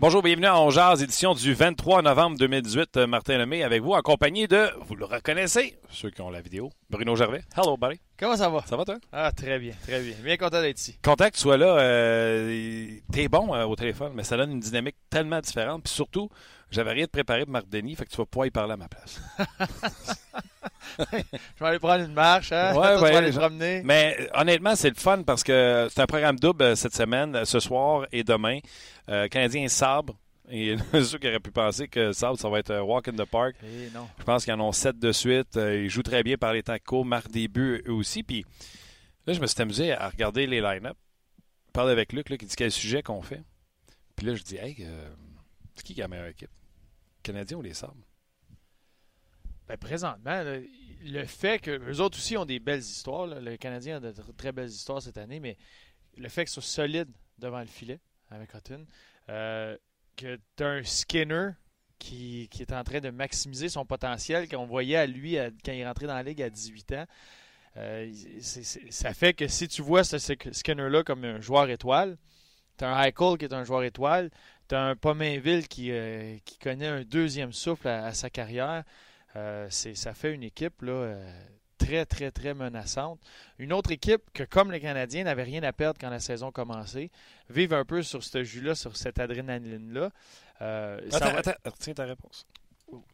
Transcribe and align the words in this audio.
Bonjour, 0.00 0.22
bienvenue 0.22 0.46
à 0.46 0.58
On 0.58 0.70
Jazz, 0.70 1.02
édition 1.02 1.34
du 1.34 1.52
23 1.52 2.00
novembre 2.00 2.38
2018. 2.38 2.96
Euh, 2.96 3.06
Martin 3.06 3.36
Lemay 3.36 3.62
avec 3.62 3.82
vous, 3.82 3.92
en 3.92 4.00
compagnie 4.00 4.48
de, 4.48 4.70
vous 4.86 4.96
le 4.96 5.04
reconnaissez, 5.04 5.76
ceux 5.90 6.08
qui 6.08 6.22
ont 6.22 6.30
la 6.30 6.40
vidéo, 6.40 6.70
Bruno 6.88 7.14
Gervais. 7.16 7.42
Hello, 7.54 7.76
buddy. 7.76 8.00
Comment 8.18 8.34
ça 8.34 8.48
va? 8.48 8.64
Ça 8.64 8.78
va, 8.78 8.86
toi? 8.86 8.96
Ah, 9.12 9.30
très 9.30 9.58
bien, 9.58 9.74
très 9.86 10.00
bien. 10.00 10.14
Bien 10.24 10.38
content 10.38 10.62
d'être 10.62 10.80
ici. 10.80 10.98
Content 11.04 11.26
que 11.26 11.34
tu 11.34 11.40
sois 11.40 11.58
là. 11.58 11.76
Euh, 11.80 12.88
T'es 13.12 13.28
bon 13.28 13.54
euh, 13.54 13.66
au 13.66 13.76
téléphone, 13.76 14.12
mais 14.14 14.24
ça 14.24 14.38
donne 14.38 14.52
une 14.52 14.60
dynamique 14.60 14.96
tellement 15.10 15.40
différente. 15.40 15.82
Puis 15.84 15.92
surtout, 15.92 16.30
j'avais 16.70 16.92
rien 16.92 17.04
de 17.04 17.10
préparé 17.10 17.44
pour 17.44 17.52
Marc 17.52 17.68
Denis, 17.68 17.96
fait 17.96 18.04
que 18.04 18.10
tu 18.10 18.16
vas 18.16 18.26
pouvoir 18.26 18.46
y 18.46 18.50
parler 18.50 18.72
à 18.72 18.76
ma 18.76 18.88
place. 18.88 19.20
je 20.98 21.04
vais 21.60 21.66
aller 21.66 21.78
prendre 21.78 22.04
une 22.04 22.12
marche, 22.12 22.52
hein? 22.52 22.74
Ouais, 22.74 22.96
ouais, 23.02 23.16
aller 23.16 23.32
promener. 23.32 23.82
Mais 23.84 24.16
euh, 24.20 24.26
honnêtement, 24.34 24.76
c'est 24.76 24.90
le 24.90 24.96
fun 24.96 25.22
parce 25.22 25.42
que 25.42 25.88
c'est 25.90 26.00
un 26.00 26.06
programme 26.06 26.38
double 26.38 26.62
euh, 26.62 26.74
cette 26.74 26.94
semaine, 26.94 27.34
euh, 27.36 27.44
ce 27.44 27.60
soir 27.60 28.06
et 28.12 28.24
demain. 28.24 28.58
Euh, 29.08 29.28
Canadien 29.28 29.68
Sabre. 29.68 30.14
Et 30.50 30.76
ceux 30.92 31.18
qui 31.18 31.28
auraient 31.28 31.40
pu 31.40 31.52
penser 31.52 31.88
que 31.88 32.12
Sabre, 32.12 32.38
ça 32.38 32.48
va 32.48 32.58
être 32.58 32.72
un 32.72 32.82
walk 32.82 33.08
in 33.08 33.12
the 33.12 33.24
park. 33.24 33.54
Eh 33.62 33.90
non. 33.94 34.08
Je 34.18 34.24
pense 34.24 34.44
qu'ils 34.44 34.52
en 34.52 34.60
ont 34.60 34.72
sept 34.72 34.98
de 34.98 35.12
suite. 35.12 35.56
Euh, 35.56 35.84
ils 35.84 35.90
jouent 35.90 36.02
très 36.02 36.22
bien 36.22 36.36
par 36.36 36.52
les 36.52 36.62
temps 36.62 36.76
courts, 36.84 37.04
marquent 37.04 37.30
des 37.30 37.48
buts 37.48 37.82
eux 37.86 37.92
aussi. 37.92 38.22
Puis 38.22 38.44
là, 39.26 39.32
je 39.32 39.40
me 39.40 39.46
suis 39.46 39.60
amusé 39.62 39.92
à 39.92 40.08
regarder 40.08 40.46
les 40.46 40.60
line-up. 40.60 40.96
Je 41.74 41.80
avec 41.80 42.12
Luc 42.12 42.28
là, 42.30 42.36
qui 42.36 42.46
dit 42.46 42.56
quel 42.56 42.72
sujet 42.72 43.02
qu'on 43.02 43.22
fait. 43.22 43.42
Puis 44.16 44.26
là, 44.26 44.34
je 44.34 44.42
dis, 44.42 44.56
hey, 44.56 44.76
euh, 44.80 45.08
c'est 45.74 45.84
qui 45.84 45.94
qui 45.94 46.02
a 46.02 46.04
la 46.04 46.08
meilleure 46.08 46.26
équipe? 46.26 46.50
Canadiens 47.22 47.58
ou 47.58 47.62
les 47.62 47.74
Sabres? 47.74 48.06
Ben, 49.68 49.76
présentement, 49.76 50.42
le 51.02 51.24
fait 51.24 51.60
que 51.60 51.70
les 51.70 52.00
autres 52.00 52.18
aussi 52.18 52.36
ont 52.36 52.44
des 52.44 52.58
belles 52.58 52.80
histoires, 52.80 53.26
le 53.26 53.56
Canadien 53.56 53.96
a 53.96 54.00
de 54.00 54.12
tr- 54.12 54.34
très 54.36 54.52
belles 54.52 54.68
histoires 54.68 55.00
cette 55.00 55.18
année, 55.18 55.38
mais 55.38 55.56
le 56.16 56.28
fait 56.28 56.44
qu'ils 56.44 56.52
soient 56.52 56.62
solides 56.62 57.10
devant 57.38 57.60
le 57.60 57.66
filet 57.66 58.00
avec 58.30 58.52
Hutton, 58.54 58.84
euh, 59.28 59.76
que 60.16 60.38
tu 60.56 60.64
as 60.64 60.68
un 60.68 60.82
Skinner 60.82 61.50
qui, 61.98 62.48
est 62.58 62.72
en 62.72 62.82
train 62.82 63.00
de 63.00 63.10
maximiser 63.10 63.68
son 63.68 63.84
potentiel 63.84 64.48
qu'on 64.48 64.66
voyait 64.66 64.96
à 64.96 65.06
lui 65.06 65.36
quand 65.64 65.72
il 65.72 65.80
est 65.80 66.06
dans 66.06 66.14
la 66.14 66.22
ligue 66.22 66.42
à 66.42 66.50
18 66.50 66.92
ans. 66.92 67.06
Euh, 67.76 68.12
ça 68.40 69.14
fait 69.14 69.34
que 69.34 69.46
si 69.46 69.68
tu 69.68 69.82
vois 69.82 70.02
ce, 70.02 70.18
Skinner-là 70.18 71.04
comme 71.04 71.24
un 71.24 71.40
joueur 71.40 71.68
étoile, 71.70 72.18
tu 72.76 72.84
as 72.84 72.92
un 72.92 73.04
Eichel 73.04 73.38
qui 73.38 73.44
est 73.44 73.52
un 73.52 73.64
joueur 73.64 73.84
étoile, 73.84 74.30
tu 74.70 74.74
as 74.76 74.82
un 74.82 74.96
Pominville 74.96 75.68
qui, 75.68 75.90
euh, 75.90 76.36
qui 76.46 76.56
connaît 76.58 76.86
un 76.86 77.02
deuxième 77.02 77.52
souffle 77.52 77.88
à, 77.88 78.06
à 78.06 78.14
sa 78.14 78.30
carrière. 78.30 78.84
Euh, 79.36 79.68
ça 79.68 80.14
fait 80.14 80.32
une 80.32 80.42
équipe 80.44 80.80
là, 80.82 80.92
euh, 80.92 81.42
très, 81.76 82.06
très, 82.06 82.30
très 82.30 82.54
menaçante. 82.54 83.20
Une 83.58 83.72
autre 83.72 83.90
équipe 83.92 84.22
que, 84.32 84.44
comme 84.44 84.70
les 84.72 84.80
Canadiens, 84.80 85.24
n'avait 85.24 85.42
rien 85.42 85.62
à 85.64 85.72
perdre 85.72 85.98
quand 86.00 86.08
la 86.10 86.20
saison 86.20 86.50
commençait, 86.52 87.10
vivent 87.48 87.74
un 87.74 87.84
peu 87.84 88.02
sur 88.02 88.22
ce 88.24 88.42
jus-là, 88.44 88.74
sur 88.74 88.96
cette 88.96 89.18
adrénaline-là. 89.18 90.10
Attends, 91.16 91.32
va- 91.32 91.38
attends, 91.38 91.52
retiens 91.70 91.94
ta 91.94 92.04
réponse. 92.04 92.46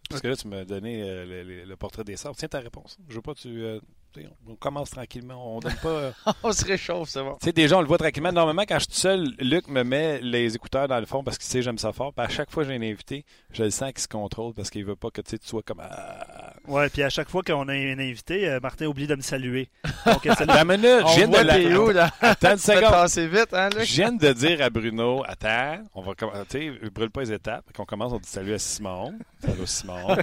Parce 0.09 0.21
que 0.23 0.29
là, 0.29 0.37
tu 0.37 0.49
m'as 0.49 0.65
donné 0.65 1.01
le, 1.01 1.43
le- 1.43 1.65
le 1.65 1.77
portrait 1.77 2.05
des 2.05 2.17
Sabres. 2.17 2.37
Tiens 2.37 2.49
ta 2.49 2.61
réponse. 2.61 2.97
Je 3.09 3.15
veux 3.15 3.23
pas 3.23 3.35
que 3.35 3.41
tu. 3.41 3.81
On 4.49 4.55
commence 4.57 4.91
tranquillement. 4.91 5.57
On 5.57 5.61
donne 5.61 5.75
pas. 5.83 5.89
euh, 5.89 6.11
On 6.43 6.53
se 6.53 6.65
réchauffe, 6.65 7.09
c'est 7.09 7.23
bon. 7.23 7.35
Tu 7.41 7.47
sais, 7.47 7.53
déjà, 7.53 7.77
on 7.79 7.81
le 7.81 7.87
voit 7.87 7.99
tranquillement. 7.99 8.33
Normalement, 8.33 8.63
quand 8.69 8.77
je 8.79 8.85
suis 8.85 8.89
tout 8.93 8.95
seul, 8.99 9.29
Luc 9.39 9.69
me 9.69 9.83
met 9.83 10.21
les 10.21 10.55
écouteurs 10.55 10.89
dans 10.89 10.99
le 11.01 11.07
fond 11.07 11.23
parce 11.23 11.39
qu'il 11.39 11.47
sait 11.47 11.59
que 11.59 11.65
j'aime 11.65 11.79
ça 11.79 11.93
fort. 11.93 12.13
Puis 12.13 12.25
à 12.25 12.29
chaque 12.29 12.51
fois 12.51 12.65
que 12.65 12.71
j'ai 12.71 12.77
un 12.77 12.83
invité, 12.83 13.25
je 13.53 13.63
le 13.65 13.71
sens 13.71 13.91
qu'il 13.93 14.01
se 14.01 14.09
contrôle 14.09 14.53
parce 14.55 14.71
qu'il 14.71 14.85
veut 14.85 14.97
pas 14.97 15.11
que 15.11 15.21
tu 15.21 15.37
sois 15.43 15.63
comme. 15.63 15.81
Ah. 15.83 16.53
Ouais, 16.67 16.89
puis 16.89 17.03
à 17.03 17.09
chaque 17.11 17.29
fois 17.29 17.43
qu'on 17.43 17.69
a 17.69 17.73
un 17.73 17.99
invité, 17.99 18.49
euh, 18.49 18.61
Martin 18.61 18.87
oublie 18.87 19.07
de 19.07 19.15
me 19.15 19.21
saluer. 19.23 19.69
Donc, 20.07 20.27
euh, 20.27 20.35
salut. 20.35 20.47
La 20.55 20.65
minute, 20.65 21.03
On 21.05 21.09
je 21.09 21.17
viens 21.17 21.29
de 21.29 21.37
la- 21.37 21.93
là? 21.93 22.11
Attends 22.21 22.51
une 22.53 22.57
seconde. 22.59 22.91
passer 22.91 23.27
vite, 23.29 23.53
hein, 23.53 23.69
Luc? 23.71 23.85
Je 23.85 23.95
viens 23.95 24.13
de 24.13 24.33
dire 24.33 24.63
à 24.63 24.71
Bruno, 24.71 25.23
attends, 25.27 25.79
on 25.95 26.03
va 26.03 26.15
commencer, 26.15 26.45
tu 26.49 26.59
sais, 26.83 26.91
brûle 26.91 27.11
pas 27.11 27.21
les 27.21 27.33
étapes. 27.33 27.65
Qu'on 27.75 27.85
commence, 27.85 28.13
on 28.13 28.19
dit 28.19 28.29
salut 28.29 28.55
à 28.55 28.59
Simon. 28.59 29.15
Salut 29.41 29.67
Simon. 29.67 30.17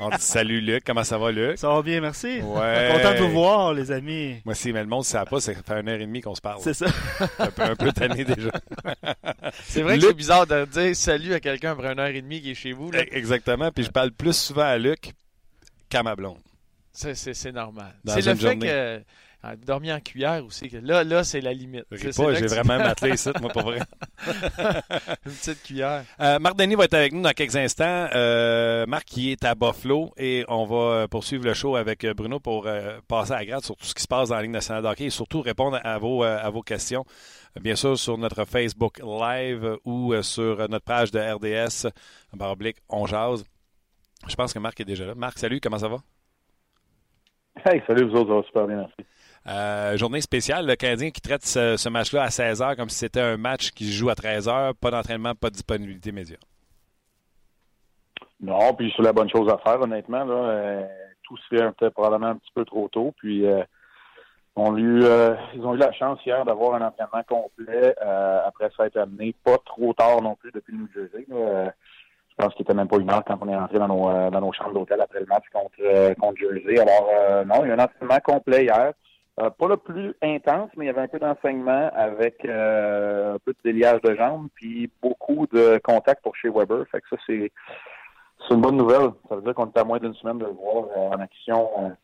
on 0.00 0.08
dit 0.10 0.16
salut 0.20 0.60
Luc, 0.60 0.84
comment 0.84 1.04
ça 1.04 1.18
va 1.18 1.32
Luc? 1.32 1.58
Ça 1.58 1.68
va 1.68 1.82
bien, 1.82 2.00
merci. 2.00 2.40
Ouais. 2.42 2.90
Content 2.92 3.12
de 3.14 3.18
vous 3.26 3.32
voir, 3.32 3.74
les 3.74 3.90
amis. 3.90 4.40
Moi, 4.44 4.54
si 4.54 4.72
mais 4.72 4.80
le 4.82 4.88
monde 4.88 5.00
ne 5.00 5.04
sait 5.04 5.24
pas, 5.28 5.40
ça 5.40 5.52
fait 5.54 5.80
une 5.80 5.88
heure 5.88 6.00
et 6.00 6.06
demie 6.06 6.20
qu'on 6.20 6.34
se 6.34 6.40
parle. 6.40 6.60
C'est 6.62 6.74
ça. 6.74 6.86
un 7.38 7.50
peu, 7.50 7.62
un 7.62 7.76
peu 7.76 7.92
tanné 7.92 8.24
déjà. 8.24 8.50
C'est 9.64 9.82
vrai 9.82 9.98
que 9.98 10.06
c'est 10.06 10.14
bizarre 10.14 10.46
de 10.46 10.64
dire 10.64 10.96
salut 10.96 11.34
à 11.34 11.40
quelqu'un 11.40 11.72
après 11.72 11.92
une 11.92 11.98
heure 11.98 12.06
et 12.06 12.22
demie 12.22 12.40
qui 12.40 12.52
est 12.52 12.54
chez 12.54 12.72
vous. 12.72 12.90
là. 12.90 13.02
Exactement. 13.10 13.70
Puis 13.70 13.84
je 13.84 13.90
parle 13.90 14.12
plus 14.12 14.36
souvent 14.36 14.62
à 14.62 14.78
Luc 14.78 15.12
qu'à 15.88 16.02
ma 16.02 16.14
blonde. 16.16 16.38
C'est- 16.92 17.52
normal. 17.52 17.94
C'est 18.06 18.24
le 18.24 18.34
fait 18.34 18.58
que 18.58 19.02
dormir 19.56 19.96
en 19.96 20.00
cuillère 20.00 20.44
aussi. 20.44 20.68
là, 20.82 21.04
là 21.04 21.24
c'est 21.24 21.40
la 21.40 21.52
limite. 21.52 21.84
J'ai 21.90 22.10
vraiment 22.46 22.78
matelé 22.78 23.14
ici, 23.14 23.30
moi, 23.40 23.50
pour 23.50 23.62
vrai. 23.62 23.80
Une 25.26 25.32
petite 25.32 25.62
cuillère. 25.62 26.04
Euh, 26.20 26.38
Marc 26.38 26.56
Denis 26.56 26.74
va 26.74 26.84
être 26.84 26.94
avec 26.94 27.12
nous 27.12 27.22
dans 27.22 27.32
quelques 27.32 27.56
instants. 27.56 28.08
Euh, 28.14 28.86
Marc 28.86 29.04
qui 29.04 29.32
est 29.32 29.44
à 29.44 29.54
Buffalo 29.54 30.12
et 30.16 30.44
on 30.48 30.64
va 30.64 30.76
euh, 30.76 31.08
poursuivre 31.08 31.44
le 31.44 31.54
show 31.54 31.76
avec 31.76 32.06
Bruno 32.06 32.38
pour 32.38 32.66
euh, 32.66 32.98
passer 33.08 33.32
à 33.32 33.38
la 33.38 33.44
grade 33.44 33.64
sur 33.64 33.76
tout 33.76 33.84
ce 33.84 33.94
qui 33.94 34.02
se 34.02 34.08
passe 34.08 34.28
dans 34.28 34.36
la 34.36 34.42
Ligue 34.42 34.52
nationale 34.52 34.82
de 34.82 34.88
hockey 34.88 35.04
et 35.04 35.10
surtout 35.10 35.40
répondre 35.40 35.80
à 35.82 35.98
vos, 35.98 36.22
à 36.22 36.48
vos 36.50 36.62
questions. 36.62 37.04
Bien 37.60 37.74
sûr, 37.74 37.98
sur 37.98 38.16
notre 38.16 38.44
Facebook 38.44 39.00
Live 39.00 39.76
ou 39.84 40.14
sur 40.22 40.68
notre 40.68 40.84
page 40.84 41.10
de 41.10 41.18
RDS, 41.18 41.92
barre 42.32 42.52
oblique, 42.52 42.78
on 42.88 43.06
jase. 43.06 43.44
Je 44.28 44.34
pense 44.36 44.52
que 44.52 44.58
Marc 44.58 44.80
est 44.80 44.84
déjà 44.84 45.04
là. 45.04 45.14
Marc, 45.14 45.38
salut, 45.38 45.60
comment 45.60 45.78
ça 45.78 45.88
va? 45.88 45.98
Hey, 47.64 47.82
salut, 47.86 48.08
vous 48.08 48.16
autres, 48.16 48.30
ça 48.30 48.34
va 48.34 48.42
super 48.42 48.66
bien, 48.66 48.76
merci. 48.76 48.94
Euh, 49.48 49.96
journée 49.96 50.20
spéciale, 50.20 50.66
le 50.66 50.76
Canadien 50.76 51.10
qui 51.10 51.20
traite 51.20 51.44
ce, 51.44 51.88
match-là 51.88 52.22
à 52.22 52.28
16h 52.28 52.76
comme 52.76 52.88
si 52.88 52.98
c'était 52.98 53.20
un 53.20 53.36
match 53.36 53.70
qui 53.72 53.86
se 53.86 53.92
joue 53.92 54.08
à 54.08 54.14
13h, 54.14 54.74
pas 54.74 54.90
d'entraînement, 54.90 55.34
pas 55.34 55.48
de 55.48 55.54
disponibilité 55.54 56.12
média. 56.12 56.36
Non, 58.42 58.74
puis 58.74 58.92
c'est 58.96 59.02
la 59.02 59.12
bonne 59.12 59.30
chose 59.30 59.48
à 59.50 59.58
faire, 59.58 59.80
honnêtement. 59.80 60.24
Là. 60.24 60.34
Euh, 60.34 60.86
tout 61.22 61.36
se 61.36 61.56
fait 61.78 61.90
probablement 61.90 62.28
un 62.28 62.36
petit 62.36 62.50
peu 62.54 62.64
trop 62.64 62.88
tôt. 62.88 63.14
Puis 63.16 63.46
euh, 63.46 63.62
euh, 64.58 65.36
ils 65.54 65.64
ont 65.64 65.74
eu 65.74 65.78
la 65.78 65.92
chance 65.92 66.18
hier 66.26 66.44
d'avoir 66.44 66.74
un 66.74 66.86
entraînement 66.86 67.22
complet 67.26 67.94
après 68.44 68.70
ça 68.76 68.86
être 68.86 68.98
amené 68.98 69.34
pas 69.44 69.56
trop 69.64 69.94
tard 69.94 70.20
non 70.20 70.34
plus 70.34 70.50
depuis 70.52 70.72
le 70.72 70.78
New 70.78 70.88
Jersey. 70.92 71.24
là. 71.28 71.72
Je 72.30 72.44
pense 72.44 72.54
qu'il 72.54 72.62
était 72.62 72.74
même 72.74 72.88
pas 72.88 72.96
une 72.96 73.10
heure 73.10 73.22
quand 73.26 73.38
on 73.42 73.48
est 73.48 73.56
rentré 73.56 73.78
dans 73.78 73.88
nos, 73.88 74.30
dans 74.30 74.40
nos 74.40 74.52
chambres 74.52 74.72
d'hôtel 74.72 75.00
après 75.00 75.20
le 75.20 75.26
match 75.26 75.44
contre, 75.52 76.14
contre 76.18 76.38
Jersey. 76.38 76.80
Alors 76.80 77.44
non, 77.46 77.64
il 77.64 77.68
y 77.68 77.70
a 77.70 77.74
un 77.74 77.78
entraînement 77.78 78.20
complet 78.24 78.64
hier. 78.64 78.92
Euh, 79.40 79.48
pas 79.48 79.68
le 79.68 79.78
plus 79.78 80.14
intense, 80.20 80.70
mais 80.76 80.84
il 80.84 80.88
y 80.88 80.90
avait 80.90 81.00
un 81.00 81.08
peu 81.08 81.18
d'enseignement 81.18 81.90
avec 81.94 82.44
euh, 82.44 83.34
un 83.34 83.38
peu 83.38 83.52
de 83.52 83.58
déliage 83.64 84.02
de 84.02 84.14
jambes, 84.14 84.48
puis 84.54 84.90
beaucoup 85.00 85.46
de 85.50 85.80
contacts 85.82 86.22
pour 86.22 86.36
chez 86.36 86.50
Weber. 86.50 86.86
Fait 86.90 87.00
que 87.00 87.08
ça, 87.08 87.16
c'est 87.26 87.50
c'est 88.46 88.54
une 88.54 88.60
bonne 88.60 88.76
nouvelle. 88.76 89.10
Ça 89.28 89.36
veut 89.36 89.42
dire 89.42 89.54
qu'on 89.54 89.70
est 89.70 89.78
à 89.78 89.84
moins 89.84 89.98
d'une 89.98 90.14
semaine 90.14 90.38
de 90.38 90.44
le 90.44 90.50
voir 90.50 90.84
euh, 90.96 91.16
en 91.16 91.20
action. 91.20 91.96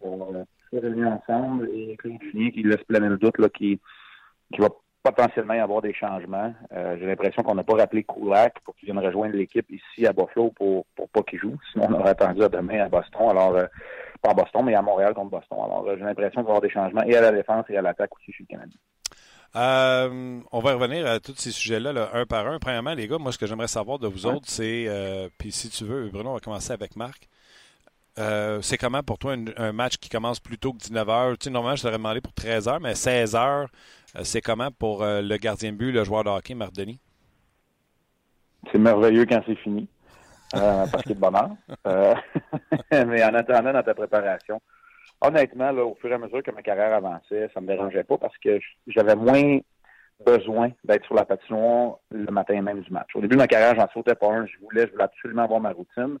On 0.00 0.44
se 0.70 0.76
réunir 0.76 1.08
ensemble 1.08 1.70
et 1.72 1.96
Claude 1.96 2.20
Julien 2.22 2.50
qui 2.50 2.62
laisse 2.62 2.82
planer 2.84 3.08
le 3.08 3.18
doute 3.18 3.38
là, 3.38 3.48
qui, 3.48 3.80
qui 4.52 4.60
va 4.60 4.68
potentiellement 5.12 5.54
y 5.54 5.58
avoir 5.58 5.82
des 5.82 5.94
changements. 5.94 6.52
Euh, 6.72 6.96
J'ai 6.98 7.06
l'impression 7.06 7.42
qu'on 7.42 7.54
n'a 7.54 7.64
pas 7.64 7.76
rappelé 7.76 8.04
Kulak 8.04 8.60
pour 8.64 8.74
qu'il 8.76 8.86
vienne 8.86 9.04
rejoindre 9.04 9.36
l'équipe 9.36 9.70
ici 9.70 10.06
à 10.06 10.12
Buffalo 10.12 10.50
pour, 10.50 10.86
pour 10.96 11.08
pas 11.08 11.22
qu'il 11.22 11.38
joue. 11.38 11.56
Sinon, 11.72 11.86
on 11.90 11.94
aurait 11.94 12.10
attendu 12.10 12.42
à 12.42 12.48
demain 12.48 12.80
à 12.80 12.88
Boston. 12.88 13.30
Alors, 13.30 13.54
euh, 13.56 13.66
pas 14.22 14.30
à 14.30 14.34
Boston, 14.34 14.64
mais 14.64 14.74
à 14.74 14.82
Montréal 14.82 15.14
contre 15.14 15.30
Boston. 15.30 15.58
Alors, 15.64 15.84
euh, 15.88 15.96
j'ai 15.98 16.04
l'impression 16.04 16.42
qu'il 16.42 16.48
va 16.48 16.54
y 16.54 16.56
avoir 16.56 16.60
des 16.60 16.70
changements 16.70 17.02
et 17.02 17.16
à 17.16 17.20
la 17.20 17.32
défense 17.32 17.64
et 17.68 17.76
à 17.76 17.82
l'attaque 17.82 18.10
aussi 18.16 18.32
chez 18.32 18.46
le. 18.50 18.58
Euh, 19.56 20.40
on 20.52 20.60
va 20.60 20.74
revenir 20.74 21.06
à 21.06 21.20
tous 21.20 21.34
ces 21.36 21.50
sujets-là, 21.50 22.10
un 22.12 22.26
par 22.26 22.46
un. 22.46 22.58
Premièrement, 22.58 22.94
les 22.94 23.08
gars, 23.08 23.18
moi, 23.18 23.32
ce 23.32 23.38
que 23.38 23.46
j'aimerais 23.46 23.68
savoir 23.68 23.98
de 23.98 24.06
vous 24.06 24.26
autres, 24.26 24.46
c'est, 24.46 24.84
euh, 24.88 25.28
puis 25.38 25.52
si 25.52 25.70
tu 25.70 25.84
veux, 25.84 26.08
Bruno, 26.10 26.30
on 26.30 26.34
va 26.34 26.40
commencer 26.40 26.72
avec 26.72 26.96
Marc. 26.96 27.28
Euh, 28.18 28.60
c'est 28.62 28.76
comment 28.76 29.02
pour 29.02 29.18
toi 29.18 29.36
un, 29.56 29.72
match 29.72 29.96
qui 29.96 30.08
commence 30.08 30.40
plus 30.40 30.58
tôt 30.58 30.72
que 30.72 30.78
19h? 30.78 31.38
Tu 31.38 31.44
sais, 31.44 31.50
normalement, 31.50 31.76
je 31.76 31.82
t'aurais 31.82 31.98
demandé 31.98 32.20
pour 32.20 32.32
13h, 32.32 32.78
mais 32.80 32.92
16h, 32.92 33.68
c'est 34.22 34.40
comment 34.40 34.70
pour 34.70 35.04
le 35.04 35.36
gardien 35.36 35.72
de 35.72 35.76
but, 35.76 35.92
le 35.92 36.04
joueur 36.04 36.24
de 36.24 36.30
hockey, 36.30 36.54
Denis? 36.74 37.00
C'est 38.72 38.78
merveilleux 38.78 39.26
quand 39.26 39.42
c'est 39.46 39.56
fini, 39.56 39.88
parce 40.52 41.02
qu'il 41.02 41.12
est 41.12 41.14
de 41.14 41.20
bonheur. 41.20 41.50
mais 43.06 43.24
en 43.24 43.34
attendant, 43.34 43.72
dans 43.72 43.82
ta 43.82 43.94
préparation, 43.94 44.60
honnêtement, 45.20 45.70
au 45.70 45.96
fur 46.00 46.10
et 46.10 46.14
à 46.14 46.18
mesure 46.18 46.42
que 46.42 46.50
ma 46.50 46.62
carrière 46.62 46.94
avançait, 46.94 47.50
ça 47.54 47.60
me 47.60 47.66
dérangeait 47.66 48.04
pas 48.04 48.18
parce 48.18 48.36
que 48.38 48.58
j'avais 48.86 49.16
moins 49.16 49.60
besoin 50.24 50.70
d'être 50.84 51.04
sur 51.04 51.14
la 51.14 51.24
patinoire 51.24 51.98
le 52.10 52.30
matin 52.30 52.60
même 52.62 52.80
du 52.80 52.92
match. 52.92 53.08
Au 53.14 53.20
début 53.20 53.36
de 53.36 53.40
ma 53.40 53.46
carrière, 53.46 53.74
j'en 53.76 53.88
sautais 53.92 54.14
pas 54.14 54.28
un. 54.28 54.46
Je 54.46 54.58
voulais, 54.60 54.86
je 54.86 54.92
voulais 54.92 55.04
absolument 55.04 55.44
avoir 55.44 55.60
ma 55.60 55.70
routine. 55.70 56.18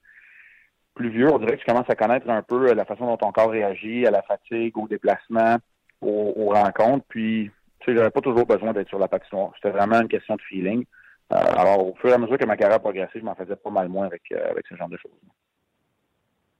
Plus 0.94 1.10
vieux, 1.10 1.32
on 1.32 1.38
dirait 1.38 1.56
que 1.56 1.62
tu 1.62 1.66
commences 1.66 1.90
à 1.90 1.94
connaître 1.94 2.28
un 2.28 2.42
peu 2.42 2.72
la 2.72 2.84
façon 2.84 3.06
dont 3.06 3.16
ton 3.16 3.32
corps 3.32 3.50
réagit 3.50 4.06
à 4.06 4.10
la 4.10 4.22
fatigue, 4.22 4.76
au 4.76 4.88
déplacement, 4.88 5.56
aux, 6.00 6.50
rencontres. 6.50 7.04
Puis, 7.08 7.50
sais, 7.90 7.96
j'avais 7.96 8.10
pas 8.10 8.20
toujours 8.20 8.46
besoin 8.46 8.72
d'être 8.72 8.88
sur 8.88 8.98
la 8.98 9.08
patinoire. 9.08 9.52
C'était 9.56 9.70
vraiment 9.70 10.00
une 10.00 10.08
question 10.08 10.36
de 10.36 10.42
feeling. 10.42 10.84
Euh, 11.32 11.36
alors, 11.36 11.86
au 11.86 11.94
fur 11.96 12.10
et 12.10 12.14
à 12.14 12.18
mesure 12.18 12.38
que 12.38 12.44
ma 12.44 12.56
carrière 12.56 12.80
progressait, 12.80 13.20
je 13.20 13.24
m'en 13.24 13.34
faisais 13.34 13.56
pas 13.56 13.70
mal 13.70 13.88
moins 13.88 14.06
avec, 14.06 14.22
euh, 14.32 14.50
avec 14.50 14.66
ce 14.66 14.74
genre 14.76 14.88
de 14.88 14.96
choses. 14.96 15.12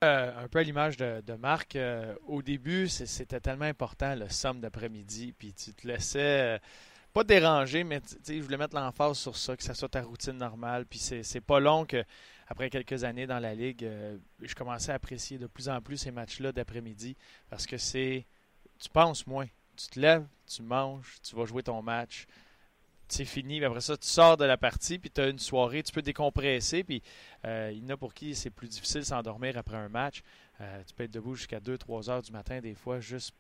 Euh, 0.05 0.45
un 0.45 0.49
peu 0.49 0.59
à 0.59 0.63
l'image 0.63 0.97
de, 0.97 1.35
Marc, 1.35 1.75
euh, 1.75 2.15
au 2.27 2.43
début, 2.43 2.87
c'était 2.87 3.41
tellement 3.41 3.65
important 3.65 4.15
le 4.15 4.29
somme 4.29 4.61
d'après-midi, 4.61 5.35
puis 5.37 5.53
tu 5.53 5.73
te 5.73 5.89
laissais 5.89 6.61
pas 7.13 7.25
déranger, 7.25 7.83
mais 7.83 8.01
je 8.29 8.41
voulais 8.41 8.59
mettre 8.59 8.77
l'emphase 8.77 9.19
sur 9.19 9.37
ça, 9.37 9.57
que 9.57 9.63
ça 9.63 9.75
soit 9.75 9.89
ta 9.89 10.03
routine 10.03 10.37
normale. 10.37 10.85
Puis 10.87 10.99
c'est 11.01 11.41
pas 11.41 11.59
long 11.59 11.85
que, 11.85 12.05
après 12.47 12.71
quelques 12.71 13.03
années 13.03 13.27
dans 13.27 13.41
la 13.41 13.55
ligue, 13.55 13.89
je 14.41 14.55
commençais 14.55 14.93
à 14.93 14.97
apprécier 14.97 15.39
de 15.39 15.47
plus 15.47 15.69
en 15.69 15.81
plus 15.81 15.97
ces 15.97 16.13
matchs-là 16.13 16.53
d'après-midi 16.53 17.17
parce 17.51 17.67
que 17.67 17.79
c'est. 17.79 18.27
Tu 18.79 18.89
penses 18.91 19.27
moins. 19.27 19.47
Tu 19.79 19.87
te 19.87 20.01
lèves, 20.01 20.27
tu 20.47 20.63
manges, 20.63 21.19
tu 21.23 21.35
vas 21.37 21.47
jouer 21.47 21.63
ton 21.63 21.81
match 21.81 22.27
c'est 23.09 23.25
fini. 23.25 23.65
après 23.65 23.81
ça, 23.81 23.97
tu 23.97 24.07
sors 24.07 24.37
de 24.37 24.45
la 24.45 24.57
partie, 24.57 24.99
puis 24.99 25.11
tu 25.11 25.21
as 25.21 25.29
une 25.29 25.39
soirée, 25.39 25.83
tu 25.83 25.93
peux 25.93 26.03
décompresser. 26.03 26.85
Puis 26.85 27.03
euh, 27.45 27.71
il 27.73 27.83
y 27.83 27.87
en 27.87 27.95
a 27.95 27.97
pour 27.97 28.15
qui 28.15 28.35
c'est 28.35 28.51
plus 28.51 28.69
difficile 28.69 29.01
de 29.01 29.07
s'endormir 29.07 29.57
après 29.57 29.77
un 29.77 29.89
match. 29.89 30.23
Euh, 30.61 30.83
tu 30.87 30.95
peux 30.95 31.05
être 31.05 31.11
debout 31.11 31.35
jusqu'à 31.35 31.61
2-3 31.61 32.11
heures 32.11 32.23
du 32.23 32.33
matin, 32.33 32.61
des 32.61 32.75
fois, 32.75 33.01
juste 33.01 33.35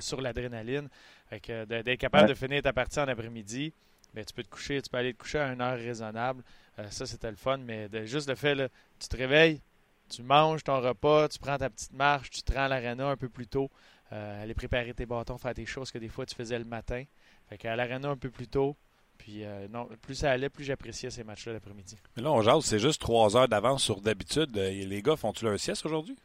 sur 0.00 0.20
l'adrénaline. 0.20 0.88
d'être 1.30 1.96
capable 1.96 2.28
de 2.28 2.34
finir 2.34 2.62
ta 2.62 2.72
partie 2.72 2.98
en 3.00 3.08
après-midi, 3.08 3.72
mais 4.14 4.22
ben, 4.22 4.26
tu 4.26 4.34
peux 4.34 4.42
te 4.42 4.48
coucher, 4.48 4.82
tu 4.82 4.90
peux 4.90 4.96
aller 4.96 5.14
te 5.14 5.18
coucher 5.18 5.38
à 5.38 5.52
une 5.52 5.60
heure 5.60 5.78
raisonnable. 5.78 6.42
Euh, 6.78 6.90
ça, 6.90 7.06
c'était 7.06 7.30
le 7.30 7.36
fun. 7.36 7.58
Mais 7.58 7.88
juste 8.06 8.28
le 8.28 8.34
fait, 8.34 8.54
là, 8.54 8.68
tu 8.98 9.08
te 9.08 9.16
réveilles, 9.16 9.60
tu 10.08 10.22
manges 10.22 10.64
ton 10.64 10.80
repas, 10.80 11.28
tu 11.28 11.38
prends 11.38 11.58
ta 11.58 11.70
petite 11.70 11.92
marche, 11.92 12.30
tu 12.30 12.42
te 12.42 12.52
rends 12.52 12.64
à 12.64 12.68
l'aréna 12.68 13.08
un 13.08 13.16
peu 13.16 13.28
plus 13.28 13.46
tôt, 13.46 13.70
aller 14.10 14.54
préparer 14.54 14.94
tes 14.94 15.06
bâtons, 15.06 15.38
faire 15.38 15.54
des 15.54 15.66
choses 15.66 15.90
que 15.90 15.98
des 15.98 16.08
fois 16.08 16.26
tu 16.26 16.34
faisais 16.34 16.58
le 16.58 16.64
matin. 16.64 17.04
Fait 17.48 17.58
qu'à 17.58 17.76
l'aréna 17.76 18.08
un 18.08 18.16
peu 18.16 18.30
plus 18.30 18.48
tôt, 18.48 18.76
puis 19.18 19.44
euh, 19.44 19.66
non, 19.68 19.88
plus 20.00 20.14
ça 20.14 20.30
allait, 20.30 20.48
plus 20.48 20.64
j'appréciais 20.64 21.10
ces 21.10 21.24
matchs-là 21.24 21.52
l'après-midi. 21.54 21.98
Mais 22.16 22.22
là, 22.22 22.32
on 22.32 22.40
jase, 22.40 22.64
c'est 22.64 22.78
juste 22.78 23.00
trois 23.00 23.36
heures 23.36 23.48
d'avance 23.48 23.82
sur 23.82 24.00
d'habitude. 24.00 24.56
Euh, 24.56 24.70
les 24.70 25.02
gars, 25.02 25.16
font-ils 25.16 25.46
leur 25.46 25.58
sieste 25.58 25.84
aujourd'hui? 25.84 26.16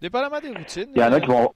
Dépendamment 0.00 0.40
des 0.40 0.50
routines. 0.50 0.90
Il 0.94 1.00
y 1.00 1.04
en 1.04 1.12
a 1.12 1.20
qui 1.20 1.28
vont. 1.28 1.52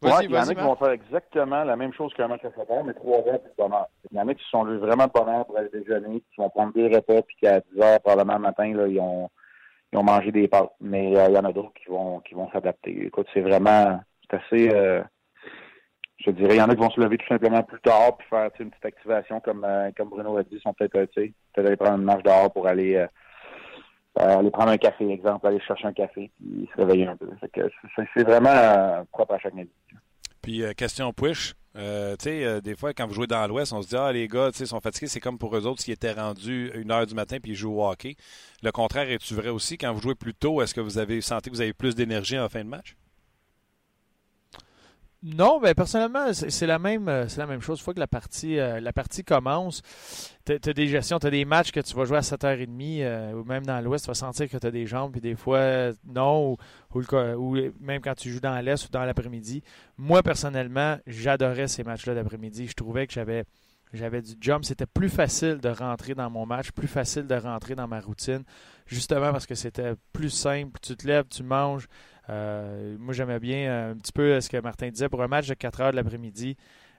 Ouais, 0.00 0.10
il 0.24 0.30
y 0.30 0.38
en 0.38 0.46
a 0.46 0.54
qui 0.54 0.60
vont 0.60 0.76
faire 0.76 0.90
exactement 0.90 1.64
la 1.64 1.74
même 1.74 1.92
chose 1.92 2.12
qu'un 2.14 2.28
match 2.28 2.44
à 2.44 2.52
7 2.52 2.70
heures, 2.70 2.84
mais 2.84 2.94
trois 2.94 3.18
heures 3.26 3.40
plus 3.40 3.50
de 3.50 3.56
bonheur. 3.56 3.86
Il 4.12 4.16
y 4.16 4.20
en 4.20 4.28
a 4.28 4.34
qui 4.34 4.44
sont 4.48 4.64
vraiment 4.64 5.06
de 5.06 5.12
bonheur 5.12 5.46
pour 5.46 5.58
aller 5.58 5.70
déjeuner, 5.70 6.20
qui 6.20 6.36
vont 6.40 6.50
prendre 6.50 6.72
des 6.72 6.94
repas, 6.94 7.22
puis 7.22 7.36
qu'à 7.40 7.60
10 7.74 7.80
heures, 7.80 8.00
probablement 8.00 8.34
le 8.34 8.42
matin, 8.42 8.72
là, 8.74 8.86
ils, 8.86 9.00
ont, 9.00 9.28
ils 9.92 9.98
ont 9.98 10.02
mangé 10.02 10.32
des 10.32 10.48
pâtes. 10.48 10.72
Mais 10.80 11.16
euh, 11.16 11.28
il 11.28 11.34
y 11.34 11.38
en 11.38 11.44
a 11.44 11.52
d'autres 11.52 11.74
qui 11.74 11.90
vont 11.90 12.20
qui 12.20 12.34
vont 12.34 12.50
s'adapter. 12.50 13.06
Écoute, 13.06 13.26
c'est 13.32 13.40
vraiment 13.40 14.00
c'est 14.30 14.36
assez 14.36 15.04
je 16.24 16.30
dirais, 16.32 16.56
il 16.56 16.58
y 16.58 16.62
en 16.62 16.68
a 16.68 16.74
qui 16.74 16.80
vont 16.80 16.90
se 16.90 17.00
lever 17.00 17.16
tout 17.16 17.28
simplement 17.28 17.62
plus 17.62 17.80
tard 17.80 18.16
puis 18.16 18.26
faire 18.28 18.50
une 18.58 18.70
petite 18.70 18.84
activation 18.84 19.40
comme, 19.40 19.64
euh, 19.64 19.90
comme 19.96 20.08
Bruno 20.08 20.36
a 20.36 20.42
dit, 20.42 20.50
ils 20.52 20.60
sont 20.60 20.74
peut-être 20.74 20.96
euh, 20.96 21.28
peut 21.54 21.64
aller 21.64 21.76
prendre 21.76 21.98
une 21.98 22.04
marche 22.04 22.24
dehors 22.24 22.52
pour 22.52 22.66
aller 22.66 22.96
euh, 22.96 23.06
aller 24.16 24.50
prendre 24.50 24.70
un 24.70 24.78
café, 24.78 25.08
exemple, 25.10 25.46
aller 25.46 25.60
chercher 25.60 25.86
un 25.86 25.92
café 25.92 26.30
puis 26.36 26.68
se 26.74 26.80
réveiller 26.80 27.06
un 27.06 27.16
peu. 27.16 27.28
C'est 28.14 28.24
vraiment 28.24 29.04
propre 29.12 29.34
à 29.34 29.38
chaque 29.38 29.52
individu. 29.52 29.96
Puis 30.42 30.64
question 30.76 31.12
push, 31.12 31.54
tu 31.78 32.24
sais, 32.24 32.60
des 32.60 32.74
fois, 32.76 32.92
quand 32.92 33.06
vous 33.06 33.14
jouez 33.14 33.26
dans 33.26 33.46
l'Ouest, 33.46 33.72
on 33.72 33.82
se 33.82 33.88
dit, 33.88 33.96
ah, 33.96 34.12
les 34.12 34.26
gars, 34.28 34.50
sais, 34.52 34.66
sont 34.66 34.80
fatigués. 34.80 35.06
C'est 35.06 35.20
comme 35.20 35.38
pour 35.38 35.56
eux 35.56 35.66
autres 35.66 35.82
s'ils 35.82 35.94
étaient 35.94 36.12
rendus 36.12 36.70
une 36.74 36.90
heure 36.90 37.06
du 37.06 37.14
matin 37.14 37.38
puis 37.40 37.52
ils 37.52 37.56
jouent 37.56 37.80
au 37.80 37.88
hockey. 37.88 38.16
Le 38.62 38.72
contraire 38.72 39.10
est-tu 39.10 39.34
vrai 39.34 39.48
aussi? 39.48 39.78
Quand 39.78 39.92
vous 39.92 40.00
jouez 40.02 40.14
plus 40.14 40.34
tôt, 40.34 40.60
est-ce 40.60 40.74
que 40.74 40.80
vous 40.80 40.98
avez 40.98 41.20
senti 41.20 41.50
que 41.50 41.54
vous 41.54 41.60
avez 41.60 41.72
plus 41.72 41.94
d'énergie 41.94 42.38
en 42.38 42.48
fin 42.48 42.64
de 42.64 42.68
match? 42.68 42.96
Non, 45.20 45.58
mais 45.60 45.74
personnellement, 45.74 46.32
c'est 46.32 46.66
la 46.66 46.78
même 46.78 47.08
euh, 47.08 47.26
la 47.36 47.46
même 47.46 47.60
chose. 47.60 47.80
Une 47.80 47.84
fois 47.84 47.94
que 47.94 47.98
la 47.98 48.06
partie 48.06 48.60
euh, 48.60 48.80
commence, 49.26 49.82
tu 50.46 50.52
as, 50.52 50.72
des 50.72 50.86
gestions, 50.86 51.18
tu 51.18 51.26
as 51.26 51.30
des 51.30 51.44
matchs 51.44 51.72
que 51.72 51.80
tu 51.80 51.96
vas 51.96 52.04
jouer 52.04 52.18
à 52.18 52.20
7h30 52.20 53.02
euh, 53.02 53.32
ou 53.32 53.44
même 53.44 53.66
dans 53.66 53.80
l'ouest, 53.80 54.04
tu 54.04 54.10
vas 54.10 54.14
sentir 54.14 54.48
que 54.48 54.56
tu 54.56 54.66
as 54.66 54.70
des 54.70 54.86
jambes, 54.86 55.10
puis 55.10 55.20
des 55.20 55.34
fois 55.34 55.90
non, 56.06 56.56
ou, 56.94 57.00
ou, 57.00 57.56
même 57.80 58.00
quand 58.00 58.14
tu 58.14 58.30
joues 58.30 58.38
dans 58.38 58.60
l'est 58.60 58.84
ou 58.84 58.90
dans 58.92 59.04
l'après-midi. 59.04 59.64
Moi, 59.96 60.22
personnellement, 60.22 60.98
j'adorais 61.08 61.66
ces 61.66 61.82
matchs-là 61.82 62.14
d'après-midi. 62.14 62.68
Je 62.68 62.74
trouvais 62.74 63.08
que 63.08 63.12
j'avais 63.12 63.44
j'avais 63.92 64.22
du 64.22 64.34
jump. 64.40 64.64
C'était 64.64 64.86
plus 64.86 65.08
facile 65.08 65.58
de 65.58 65.68
rentrer 65.68 66.14
dans 66.14 66.30
mon 66.30 66.46
match, 66.46 66.70
plus 66.70 66.88
facile 66.88 67.26
de 67.26 67.34
rentrer 67.34 67.74
dans 67.74 67.88
ma 67.88 68.00
routine, 68.00 68.44
justement 68.86 69.32
parce 69.32 69.46
que 69.46 69.54
c'était 69.56 69.94
plus 70.12 70.30
simple. 70.30 70.78
Tu 70.80 70.96
te 70.96 71.06
lèves, 71.06 71.26
tu 71.28 71.42
manges. 71.42 71.88
Euh, 72.30 72.96
moi, 72.98 73.14
j'aimais 73.14 73.40
bien 73.40 73.68
euh, 73.68 73.92
un 73.92 73.96
petit 73.96 74.12
peu 74.12 74.40
ce 74.40 74.48
que 74.48 74.58
Martin 74.58 74.88
disait 74.88 75.08
pour 75.08 75.22
un 75.22 75.28
match 75.28 75.48
de 75.48 75.54
4 75.54 75.80
heures 75.80 75.90
de 75.92 75.96
l'après-midi. 75.96 76.56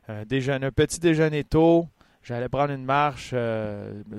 Euh, 0.09 0.23
un 0.49 0.71
petit 0.71 0.99
déjeuner 0.99 1.43
tôt. 1.43 1.87
J'allais 2.23 2.49
prendre 2.49 2.73
une 2.73 2.83
marche, 2.83 3.33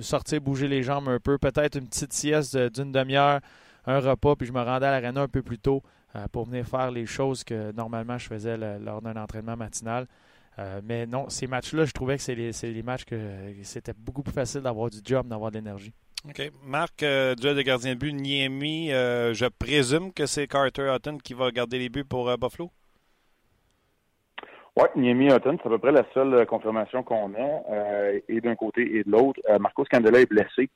sortir, 0.00 0.40
bouger 0.40 0.68
les 0.68 0.82
jambes 0.82 1.08
un 1.08 1.20
peu, 1.20 1.36
peut-être 1.36 1.76
une 1.76 1.86
petite 1.86 2.14
sieste 2.14 2.56
d'une 2.56 2.92
demi-heure, 2.92 3.40
un 3.84 4.00
repas, 4.00 4.36
puis 4.36 4.46
je 4.46 4.52
me 4.52 4.62
rendais 4.62 4.86
à 4.86 4.90
l'aréna 4.90 5.20
un 5.20 5.28
peu 5.28 5.42
plus 5.42 5.58
tôt 5.58 5.82
pour 6.32 6.46
venir 6.46 6.66
faire 6.66 6.90
les 6.90 7.04
choses 7.04 7.44
que 7.44 7.72
normalement 7.72 8.16
je 8.16 8.26
faisais 8.26 8.56
lors 8.78 9.02
d'un 9.02 9.16
entraînement 9.16 9.54
matinal. 9.54 10.06
mais 10.82 11.06
non, 11.06 11.28
ces 11.28 11.46
matchs-là, 11.46 11.84
je 11.84 11.92
trouvais 11.92 12.16
que 12.16 12.22
c'est 12.22 12.82
matchs 12.82 13.04
que 13.04 13.52
c'était 13.64 13.92
beaucoup 13.92 14.22
plus 14.22 14.32
facile 14.32 14.62
d'avoir 14.62 14.88
du 14.88 14.98
job, 15.04 15.28
d'avoir 15.28 15.50
de 15.50 15.58
l'énergie. 15.58 15.92
OK. 16.28 16.50
Marc, 16.64 17.02
euh, 17.02 17.34
duel 17.34 17.56
de 17.56 17.62
gardien 17.62 17.94
de 17.94 17.98
but, 17.98 18.12
Niemi, 18.12 18.92
euh, 18.92 19.32
je 19.32 19.46
présume 19.46 20.12
que 20.12 20.26
c'est 20.26 20.46
Carter 20.46 20.92
Hutton 20.94 21.16
qui 21.16 21.32
va 21.32 21.50
garder 21.50 21.78
les 21.78 21.88
buts 21.88 22.04
pour 22.04 22.28
euh, 22.28 22.36
Buffalo? 22.36 22.70
Oui, 24.76 24.84
Niemi 24.96 25.28
Hutton, 25.28 25.56
c'est 25.62 25.66
à 25.66 25.70
peu 25.70 25.78
près 25.78 25.92
la 25.92 26.04
seule 26.12 26.34
euh, 26.34 26.44
confirmation 26.44 27.02
qu'on 27.02 27.32
a, 27.34 28.12
et 28.28 28.40
d'un 28.42 28.54
côté 28.54 28.96
et 28.96 29.04
de 29.04 29.10
l'autre. 29.10 29.40
Marcos 29.58 29.84
Candela 29.90 30.20
est 30.20 30.28
blessé. 30.28 30.68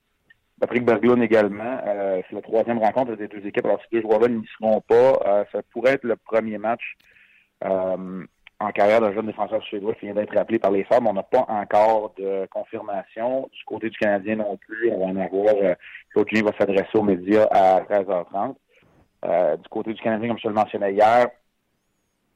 Patrick 0.61 0.85
Berglund 0.85 1.23
également. 1.23 1.79
c'est 1.85 2.33
la 2.33 2.41
troisième 2.41 2.79
rencontre 2.79 3.17
des 3.17 3.29
deux 3.29 3.47
équipes. 3.47 3.67
Alors, 3.67 3.81
ces 3.83 3.97
deux 3.97 4.03
joueurs-là 4.03 4.29
n'y 4.29 4.47
seront 4.59 4.81
pas. 4.81 5.45
ça 5.53 5.63
pourrait 5.73 5.95
être 5.95 6.05
le 6.05 6.17
premier 6.17 6.59
match 6.59 6.95
en 8.61 8.71
carrière 8.71 9.01
d'un 9.01 9.13
jeune 9.13 9.27
défenseur 9.27 9.63
suédois 9.65 9.95
qui 9.95 10.07
vient 10.07 10.15
d'être 10.15 10.37
appelé 10.37 10.59
par 10.59 10.71
les 10.71 10.85
femmes. 10.85 11.07
On 11.07 11.13
n'a 11.13 11.23
pas 11.23 11.45
encore 11.49 12.15
de 12.19 12.47
confirmation. 12.51 13.49
Du 13.53 13.65
côté 13.65 13.91
du 13.91 13.99
Canadien 13.99 14.37
non 14.37 14.57
plus, 14.57 14.91
on 14.91 14.99
va 14.99 15.07
en 15.07 15.17
avoir. 15.17 15.55
Euh, 15.57 15.75
Claude 16.13 16.29
Julien 16.29 16.45
va 16.45 16.57
s'adresser 16.59 16.97
aux 16.97 17.03
médias 17.03 17.47
à 17.51 17.81
13h30. 17.81 18.55
Euh, 19.25 19.57
du 19.57 19.69
côté 19.69 19.93
du 19.93 20.01
Canadien, 20.01 20.29
comme 20.29 20.39
je 20.39 20.49
le 20.49 20.55
mentionnais 20.55 20.93
hier, 20.93 21.29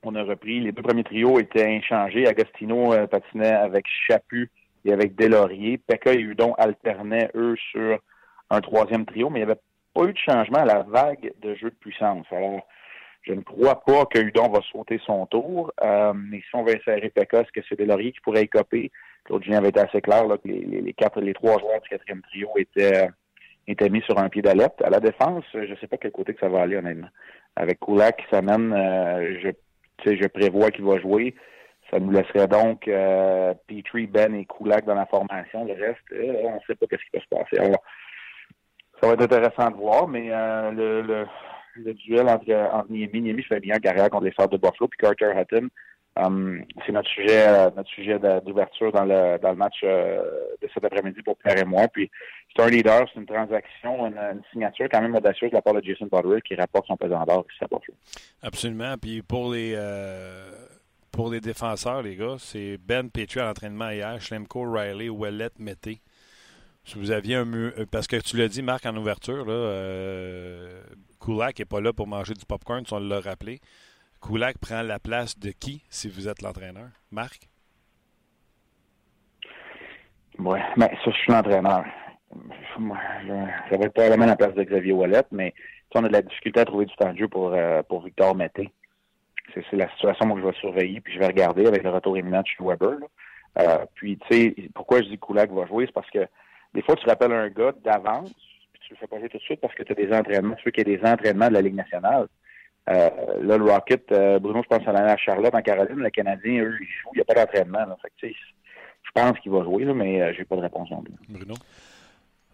on 0.02 0.14
a 0.14 0.22
repris. 0.22 0.60
Les 0.60 0.72
deux 0.72 0.82
premiers 0.82 1.04
trios 1.04 1.38
étaient 1.38 1.66
inchangés. 1.66 2.26
Agostino 2.26 2.92
euh, 2.92 3.06
patinait 3.06 3.52
avec 3.52 3.87
Chaput 4.06 4.50
et 4.84 4.92
avec 4.92 5.14
Delaurier. 5.14 5.78
Pekka 5.78 6.12
et 6.14 6.20
Udon 6.20 6.54
alternaient, 6.54 7.30
eux, 7.34 7.56
sur 7.70 7.98
un 8.50 8.60
troisième 8.60 9.04
trio, 9.04 9.30
mais 9.30 9.40
il 9.40 9.44
n'y 9.44 9.50
avait 9.50 9.60
pas 9.94 10.04
eu 10.04 10.12
de 10.12 10.18
changement 10.18 10.58
à 10.58 10.64
la 10.64 10.82
vague 10.82 11.32
de 11.40 11.54
jeu 11.54 11.70
de 11.70 11.76
puissance. 11.76 12.26
Alors, 12.30 12.66
je 13.22 13.32
ne 13.32 13.42
crois 13.42 13.82
pas 13.84 14.06
que 14.06 14.18
Hudon 14.18 14.48
va 14.48 14.60
sauter 14.72 15.00
son 15.04 15.26
tour. 15.26 15.72
Euh, 15.82 16.12
mais 16.14 16.40
si 16.40 16.54
on 16.54 16.64
va 16.64 16.72
insérer 16.72 17.10
Pekka, 17.10 17.40
est-ce 17.40 17.52
que 17.52 17.60
c'est 17.68 17.78
Delory 17.78 18.12
qui 18.12 18.20
pourrait 18.20 18.44
y 18.44 18.48
coper? 18.48 18.90
Claude 19.25 19.42
Julien 19.42 19.58
avait 19.58 19.68
été 19.68 19.80
assez 19.80 20.00
clair 20.00 20.26
là, 20.26 20.38
que 20.38 20.48
les, 20.48 20.94
quatre, 20.94 21.20
les 21.20 21.34
trois 21.34 21.58
joueurs 21.58 21.80
du 21.80 21.88
quatrième 21.88 22.22
trio 22.22 22.48
étaient, 22.56 23.08
étaient 23.66 23.90
mis 23.90 24.00
sur 24.02 24.18
un 24.18 24.28
pied 24.28 24.40
d'alerte. 24.40 24.80
À 24.82 24.88
la 24.88 25.00
défense, 25.00 25.44
je 25.52 25.58
ne 25.58 25.76
sais 25.76 25.87
pas 25.87 25.98
quel 25.98 26.12
côté 26.12 26.32
que 26.32 26.40
ça 26.40 26.48
va 26.48 26.62
aller, 26.62 26.76
honnêtement. 26.76 27.10
Avec 27.56 27.80
Kulak 27.80 28.16
qui 28.16 28.26
s'amène, 28.30 28.72
euh, 28.72 29.38
je, 29.42 30.16
je 30.16 30.26
prévois 30.28 30.70
qu'il 30.70 30.84
va 30.84 30.98
jouer. 30.98 31.34
Ça 31.90 31.98
nous 31.98 32.10
laisserait 32.10 32.48
donc 32.48 32.87
euh, 32.87 33.52
Petrie, 33.66 34.06
Ben 34.06 34.34
et 34.34 34.46
Kulak 34.46 34.84
dans 34.84 34.94
la 34.94 35.06
formation. 35.06 35.64
Le 35.64 35.72
reste, 35.72 35.98
euh, 36.12 36.34
on 36.44 36.54
ne 36.54 36.60
sait 36.66 36.75
pas 36.75 36.87
ce 36.90 36.96
qui 36.96 37.10
va 37.12 37.20
se 37.20 37.28
passer. 37.28 37.58
Alors, 37.58 37.82
ça 39.00 39.08
va 39.08 39.14
être 39.14 39.22
intéressant 39.22 39.70
de 39.70 39.76
voir, 39.76 40.08
mais 40.08 40.28
euh, 40.30 40.70
le 41.02 41.26
duel 41.92 42.28
entre, 42.28 42.52
entre 42.73 42.90
Niemi. 42.90 43.20
Niemi 43.20 43.42
fait 43.42 43.61
bien 43.61 43.78
contre 43.78 44.25
les 44.25 44.32
Stars 44.32 44.49
de 44.49 44.56
Buffalo, 44.56 44.88
puis 44.88 44.99
Carter 44.99 45.32
Hutton 45.37 45.68
Um, 46.18 46.64
c'est 46.85 46.92
notre 46.92 47.08
sujet, 47.08 47.47
euh, 47.47 47.70
notre 47.76 47.88
sujet 47.90 48.18
d'ouverture 48.44 48.90
dans 48.90 49.04
le 49.04 49.38
dans 49.38 49.50
le 49.50 49.56
match 49.56 49.76
euh, 49.85 50.20
de 50.61 50.68
cet 50.75 50.85
après-midi 50.85 51.23
pour 51.23 51.37
Pierre 51.37 51.58
et 51.58 51.64
moi. 51.64 51.87
Puis 51.87 52.11
c'est 52.56 52.62
un 52.62 52.68
leader, 52.68 53.06
c'est 53.12 53.20
une 53.20 53.26
transaction, 53.26 54.06
une, 54.06 54.42
signature 54.50 54.88
quand 54.90 55.00
même 55.00 55.14
audacieuse 55.14 55.50
de 55.50 55.54
la 55.54 55.62
part 55.62 55.75
de 55.75 55.82
Jason 55.85 56.08
Butler 56.11 56.40
qui 56.42 56.56
rapporte 56.56 56.88
son 56.88 56.97
pesant 56.97 57.25
d'or 57.25 57.47
ici 57.54 57.62
à 57.62 58.47
Absolument. 58.47 58.97
Puis 59.00 59.23
pour 59.23 59.52
les 59.52 59.78
pour 61.12 61.30
les 61.30 61.40
défenseurs, 61.40 62.02
les 62.02 62.16
gars, 62.16 62.37
c'est 62.38 62.78
Ben 62.78 63.11
Petrie 63.11 63.40
à 63.40 63.44
l'entraînement 63.44 63.90
hier, 63.90 64.20
Schlemko, 64.20 64.73
Riley, 64.73 65.08
Ouellet, 65.08 65.50
Mété. 65.58 66.00
Si 66.88 66.99
vous 66.99 67.11
aviez 67.11 67.35
un 67.35 67.45
parce 67.92 68.07
que 68.07 68.16
tu 68.16 68.38
l'as 68.38 68.49
dit, 68.49 68.62
Marc, 68.62 68.87
en 68.87 68.97
ouverture, 68.97 69.45
là, 69.45 69.52
euh, 69.52 70.80
Kulak 71.21 71.59
n'est 71.59 71.66
pas 71.66 71.83
là 71.83 71.92
pour 71.92 72.07
manger 72.07 72.33
du 72.33 72.47
popcorn, 72.47 72.87
si 72.87 72.95
on 72.95 72.99
l'a 72.99 73.21
rappelé. 73.21 73.61
Kulak 74.23 74.57
prend 74.57 74.80
la 74.80 74.99
place 74.99 75.38
de 75.38 75.50
qui 75.50 75.85
si 75.90 76.09
vous 76.09 76.28
êtes 76.28 76.40
l'entraîneur? 76.40 76.88
Marc? 77.11 77.47
Oui, 80.38 80.59
mais 80.78 80.87
ça, 81.04 81.11
je 81.11 81.16
suis 81.18 81.30
l'entraîneur. 81.30 81.85
Ça 82.30 83.76
va 83.76 83.85
être 83.85 83.92
probablement 83.92 84.25
la 84.25 84.37
place 84.37 84.54
de 84.54 84.62
Xavier 84.62 84.92
Wallet, 84.92 85.25
mais 85.30 85.52
on 85.95 86.04
a 86.04 86.09
de 86.09 86.12
la 86.14 86.23
difficulté 86.23 86.61
à 86.61 86.64
trouver 86.64 86.87
du 86.87 86.97
temps 86.97 87.12
de 87.12 87.18
jeu 87.18 87.28
pour, 87.28 87.52
euh, 87.52 87.83
pour 87.83 88.02
Victor 88.02 88.35
Mété. 88.35 88.73
C'est 89.52 89.76
la 89.76 89.90
situation 89.90 90.35
que 90.35 90.40
je 90.40 90.47
vais 90.47 90.54
surveiller, 90.54 91.02
puis 91.02 91.12
je 91.12 91.18
vais 91.18 91.26
regarder 91.26 91.66
avec 91.66 91.83
le 91.83 91.90
retour 91.90 92.16
imminent 92.16 92.40
de 92.40 92.64
Weber. 92.64 92.97
Euh, 93.59 93.85
puis, 93.95 94.18
tu 94.26 94.35
sais, 94.35 94.54
pourquoi 94.75 95.02
je 95.02 95.09
dis 95.09 95.18
Kulak 95.18 95.50
va 95.50 95.66
jouer, 95.66 95.85
c'est 95.85 95.92
parce 95.92 96.09
que 96.09 96.26
des 96.75 96.82
fois, 96.82 96.96
tu 96.96 97.06
rappelles 97.06 97.32
un 97.32 97.48
gars 97.48 97.72
d'avance, 97.84 98.32
puis 98.72 98.82
tu 98.87 98.94
le 98.94 98.98
fais 98.98 99.06
pas 99.06 99.18
jouer 99.18 99.28
tout 99.28 99.38
de 99.38 99.42
suite 99.42 99.60
parce 99.60 99.75
que 99.75 99.82
tu 99.82 99.92
as 99.92 99.94
des 99.94 100.12
entraînements. 100.12 100.54
Tu 100.56 100.64
veux 100.66 100.70
qu'il 100.70 100.88
y 100.88 100.92
ait 100.92 100.96
des 100.96 101.06
entraînements 101.06 101.48
de 101.48 101.54
la 101.54 101.62
Ligue 101.62 101.75
nationale. 101.75 102.28
Euh, 102.88 103.10
là, 103.42 103.58
le 103.58 103.64
Rocket, 103.64 104.10
euh, 104.12 104.38
Bruno, 104.38 104.62
je 104.62 104.68
pense 104.68 104.87
à 104.87 104.92
l'année 104.92 105.10
à 105.10 105.16
Charlotte, 105.16 105.54
en 105.54 105.60
Caroline. 105.60 105.98
Le 105.98 106.10
Canadien, 106.10 106.62
eux, 106.62 106.78
ils 106.80 106.87
jouent. 106.87 107.10
Il 107.14 107.16
n'y 107.16 107.22
a 107.22 107.25
pas 107.25 107.34
d'entraînement. 107.34 107.96
Fait 108.02 108.30
je 108.30 109.10
pense 109.14 109.38
qu'il 109.40 109.52
va 109.52 109.62
jouer, 109.62 109.84
là, 109.84 109.94
mais 109.94 110.22
euh, 110.22 110.32
j'ai 110.37 110.44
pas 110.44 110.56
de 110.56 110.62
réponse 110.62 110.90
non 110.90 111.02
plus. 111.02 111.14
Bruno? 111.28 111.54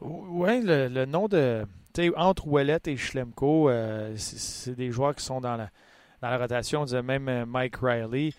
Oui, 0.00 0.60
le, 0.62 1.04
nom 1.04 1.28
de. 1.28 1.64
Tu 1.94 2.02
sais, 2.02 2.12
entre 2.16 2.48
Ouellet 2.48 2.78
et 2.86 2.96
Schlemko, 2.96 3.70
c'est 4.16 4.74
des 4.74 4.90
joueurs 4.90 5.14
qui 5.14 5.24
sont 5.24 5.40
dans 5.40 5.56
la, 5.56 5.68
dans 6.20 6.30
la 6.30 6.38
rotation. 6.38 6.84
On 6.88 7.02
même 7.02 7.44
Mike 7.46 7.76
Riley. 7.76 8.30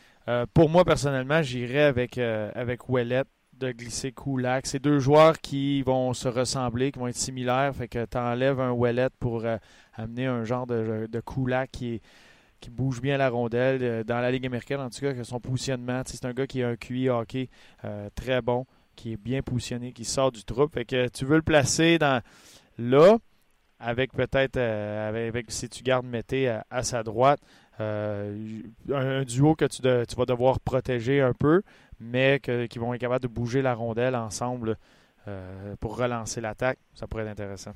pour 0.54 0.70
moi, 0.70 0.84
personnellement, 0.84 1.42
j'irais 1.42 1.84
avec, 1.84 2.18
avec 2.18 2.90
Ouellet 2.90 3.24
de 3.60 3.72
glisser 3.72 4.12
Kulak. 4.12 4.66
C'est 4.68 4.80
deux 4.80 5.00
joueurs 5.00 5.40
qui 5.40 5.82
vont 5.82 6.14
se 6.14 6.28
ressembler, 6.28 6.92
qui 6.92 7.00
vont 7.00 7.08
être 7.08 7.16
similaires. 7.16 7.74
Fait 7.76 7.88
que 7.88 8.06
tu 8.06 8.18
enlèves 8.18 8.60
un 8.60 8.72
Wallet 8.72 9.10
pour 9.20 9.46
euh, 9.46 9.58
amener 9.94 10.26
un 10.26 10.44
genre 10.44 10.68
de, 10.68 11.08
de 11.12 11.24
qui, 11.72 12.02
bouge 12.72 13.02
bien 13.02 13.18
la 13.18 13.30
rondelle. 13.30 13.80
Euh, 13.82 14.04
dans 14.04 14.20
la 14.20 14.32
Ligue 14.32 14.46
américaine, 14.46 14.80
en 14.80 14.90
tout 14.90 15.00
cas, 15.00 15.14
que 15.14 15.24
son 15.24 15.40
positionnement, 15.40 16.02
c'est 16.06 16.26
un 16.26 16.34
gars 16.34 16.48
qui 16.48 16.64
a 16.64 16.70
un 16.70 16.76
QI 16.76 17.10
hockey 17.10 17.50
euh, 17.84 18.10
très 18.16 18.42
bon, 18.42 18.66
qui 18.96 19.14
est 19.14 19.18
bien 19.18 19.42
positionné, 19.42 19.94
qui 19.94 20.06
sort 20.06 20.32
du 20.32 20.44
trou. 20.44 20.68
Fait 20.68 20.86
que 20.86 21.08
tu 21.10 21.26
veux 21.26 21.38
le 21.38 21.42
placer 21.42 21.98
dans 21.98 22.22
là, 22.78 23.18
avec 23.80 24.14
peut-être, 24.14 24.58
avec, 24.58 25.52
si 25.52 25.70
tu 25.70 25.84
gardes 25.84 26.06
Mété 26.06 26.50
à, 26.70 26.84
sa 26.84 27.04
droite, 27.04 27.40
un, 27.80 29.24
duo 29.24 29.54
que 29.56 29.66
tu 29.66 29.82
vas 30.16 30.26
devoir 30.26 30.60
protéger 30.60 31.22
un 31.22 31.34
peu 31.34 31.62
mais 32.00 32.40
qui 32.40 32.80
vont 32.80 32.94
être 32.94 33.02
capables 33.02 33.24
de 33.24 33.28
bouger 33.28 33.62
la 33.62 33.74
rondelle 33.74 34.16
ensemble 34.16 34.78
euh, 35.28 35.76
pour 35.80 35.98
relancer 35.98 36.40
l'attaque. 36.40 36.78
Ça 36.94 37.08
pourrait 37.08 37.24
être 37.24 37.32
intéressant. 37.32 37.72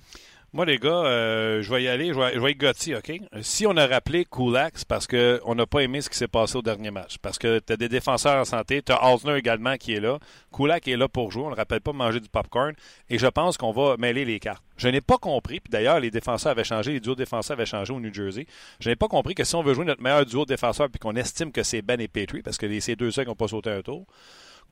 Moi, 0.52 0.66
les 0.66 0.80
gars, 0.80 0.90
euh, 0.90 1.62
je 1.62 1.72
vais 1.72 1.84
y 1.84 1.88
aller. 1.88 2.12
Je 2.12 2.40
vais, 2.40 2.52
être 2.52 2.58
Gotti, 2.58 2.96
OK? 2.96 3.12
Si 3.42 3.68
on 3.68 3.78
a 3.78 3.86
rappelé 3.86 4.26
Kulak, 4.26 4.74
c'est 4.78 4.88
parce 4.88 5.06
qu'on 5.06 5.54
n'a 5.54 5.66
pas 5.68 5.82
aimé 5.82 6.02
ce 6.02 6.10
qui 6.10 6.18
s'est 6.18 6.28
passé 6.28 6.58
au 6.58 6.64
dernier 6.64 6.90
match. 6.90 7.18
Parce 7.22 7.38
que 7.38 7.60
tu 7.60 7.74
as 7.74 7.78
des 7.78 7.88
défenseurs 7.88 8.42
en 8.42 8.46
santé. 8.46 8.82
Tu 8.82 8.92
as 8.92 9.14
Osner 9.14 9.36
également 9.36 9.78
qui 9.78 9.94
est 9.94 10.00
là. 10.00 10.18
Kulak 10.52 10.88
est 10.88 10.98
là 10.98 11.08
pour 11.08 11.32
jouer. 11.32 11.44
On 11.44 11.52
ne 11.52 11.56
rappelle 11.56 11.82
pas 11.82 11.94
manger 11.94 12.20
du 12.20 12.30
popcorn. 12.30 12.74
Et 13.10 13.20
je 13.20 13.28
pense 13.28 13.58
qu'on 13.58 13.72
va 13.72 13.98
mêler 13.98 14.26
les 14.26 14.40
cartes. 14.40 14.64
Je 14.78 14.88
n'ai 14.88 15.02
pas 15.02 15.18
compris, 15.18 15.60
puis 15.60 15.70
d'ailleurs, 15.70 16.00
les 16.00 16.10
défenseurs 16.10 16.54
avaient 16.54 16.64
changé, 16.64 16.94
les 16.94 17.00
duos 17.02 17.14
défenseurs 17.14 17.58
avaient 17.58 17.66
changé 17.66 17.92
au 17.92 18.00
New 18.00 18.14
Jersey. 18.14 18.48
Je 18.80 18.90
n'ai 18.90 18.96
pas 18.96 19.10
compris 19.10 19.36
que 19.36 19.44
si 19.44 19.54
on 19.56 19.62
veut 19.62 19.74
jouer 19.74 19.84
notre 19.84 20.02
meilleur 20.02 20.26
duo 20.26 20.46
défenseur 20.46 20.90
puis 20.90 21.00
qu'on 21.00 21.18
estime 21.18 21.52
que 21.52 21.64
c'est 21.64 21.82
Ben 21.82 22.00
et 22.00 22.08
Petrie, 22.08 22.42
parce 22.42 22.58
que 22.58 22.80
ces 22.80 22.96
deux 22.96 23.12
seuls 23.12 23.28
n'ont 23.28 23.36
pas 23.36 23.50
sauté 23.50 23.72
un 23.72 23.82
tour, 23.82 24.06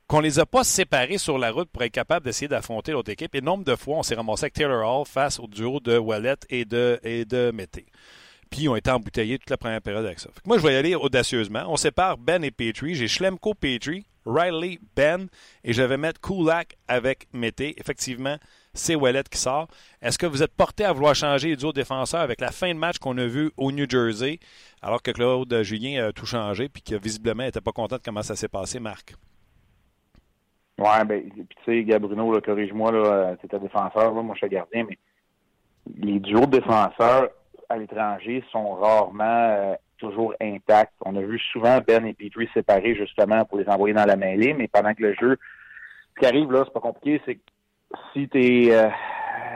qu'on 0.07 0.21
les 0.21 0.39
a 0.39 0.45
pas 0.45 0.63
séparés 0.63 1.17
sur 1.17 1.37
la 1.37 1.51
route 1.51 1.69
pour 1.69 1.83
être 1.83 1.91
capable 1.91 2.25
d'essayer 2.25 2.47
d'affronter 2.47 2.93
l'autre 2.93 3.11
équipe. 3.11 3.35
Et 3.35 3.41
nombre 3.41 3.65
de 3.65 3.75
fois, 3.75 3.97
on 3.97 4.03
s'est 4.03 4.15
ramassé 4.15 4.45
avec 4.45 4.53
Taylor 4.53 5.01
Hall 5.01 5.05
face 5.05 5.39
au 5.39 5.47
duo 5.47 5.79
de 5.79 5.97
Wallet 5.97 6.37
et 6.49 6.65
de, 6.65 6.99
et 7.03 7.25
Mété. 7.51 7.85
Puis 8.49 8.61
ils 8.61 8.69
ont 8.69 8.77
été 8.77 8.89
embouteillés 8.89 9.37
toute 9.37 9.49
la 9.49 9.57
première 9.57 9.81
période 9.81 10.05
avec 10.05 10.19
ça. 10.19 10.29
moi, 10.45 10.57
je 10.57 10.63
vais 10.63 10.73
y 10.73 10.77
aller 10.77 10.95
audacieusement. 10.95 11.65
On 11.67 11.75
sépare 11.75 12.17
Ben 12.17 12.41
et 12.45 12.51
Petrie. 12.51 12.95
J'ai 12.95 13.09
Schlemko 13.09 13.53
Petrie, 13.53 14.05
Riley 14.25 14.79
Ben, 14.95 15.27
et 15.65 15.73
je 15.73 15.81
vais 15.81 15.97
mettre 15.97 16.21
Kulak 16.21 16.77
avec 16.87 17.27
Mété. 17.33 17.75
Effectivement, 17.77 18.37
c'est 18.73 18.95
Wallet 18.95 19.23
qui 19.29 19.37
sort. 19.37 19.67
Est-ce 20.01 20.17
que 20.17 20.25
vous 20.25 20.41
êtes 20.41 20.53
porté 20.53 20.85
à 20.85 20.93
vouloir 20.93 21.15
changer 21.15 21.49
les 21.49 21.55
duos 21.57 21.73
défenseurs 21.73 22.21
avec 22.21 22.39
la 22.39 22.51
fin 22.51 22.73
de 22.73 22.79
match 22.79 22.99
qu'on 22.99 23.17
a 23.17 23.25
vu 23.25 23.51
au 23.57 23.73
New 23.73 23.89
Jersey, 23.89 24.39
alors 24.81 25.01
que 25.01 25.11
Claude 25.11 25.63
Julien 25.63 26.05
a 26.05 26.13
tout 26.13 26.25
changé, 26.25 26.69
puis 26.69 26.81
que 26.81 26.95
visiblement 26.95 27.43
n'était 27.43 27.59
pas 27.59 27.73
content 27.73 27.97
de 27.97 28.01
comment 28.01 28.23
ça 28.23 28.37
s'est 28.37 28.47
passé, 28.47 28.79
Marc? 28.79 29.15
Ouais, 30.79 31.05
ben, 31.05 31.29
puis 31.29 31.57
tu 31.65 31.89
sais, 31.89 31.99
Bruno, 31.99 32.39
corrige-moi, 32.41 32.91
là, 32.91 33.35
c'est 33.41 33.53
un 33.53 33.59
défenseur, 33.59 34.13
là, 34.13 34.21
moi 34.21 34.35
je 34.35 34.45
suis 34.45 34.49
gardien, 34.49 34.85
mais 34.87 34.97
les 35.95 36.19
duos 36.19 36.45
de 36.45 36.59
défenseurs 36.59 37.29
à 37.69 37.77
l'étranger 37.77 38.43
sont 38.51 38.75
rarement 38.75 39.23
euh, 39.25 39.75
toujours 39.97 40.33
intacts. 40.39 40.93
On 41.03 41.15
a 41.15 41.21
vu 41.21 41.39
souvent 41.51 41.79
Ben 41.85 42.05
et 42.05 42.13
Petrie 42.13 42.49
séparés 42.53 42.95
justement 42.95 43.43
pour 43.45 43.57
les 43.57 43.67
envoyer 43.67 43.93
dans 43.93 44.05
la 44.05 44.15
mêlée, 44.15 44.53
mais 44.53 44.67
pendant 44.67 44.93
que 44.93 45.01
le 45.01 45.13
jeu, 45.15 45.37
ce 46.15 46.19
qui 46.19 46.25
arrive 46.25 46.51
là, 46.51 46.63
c'est 46.65 46.73
pas 46.73 46.79
compliqué, 46.79 47.21
c'est 47.25 47.35
que 47.35 47.41
si 48.13 48.29
tu 48.29 48.39
es 48.39 48.71
euh, 48.71 48.89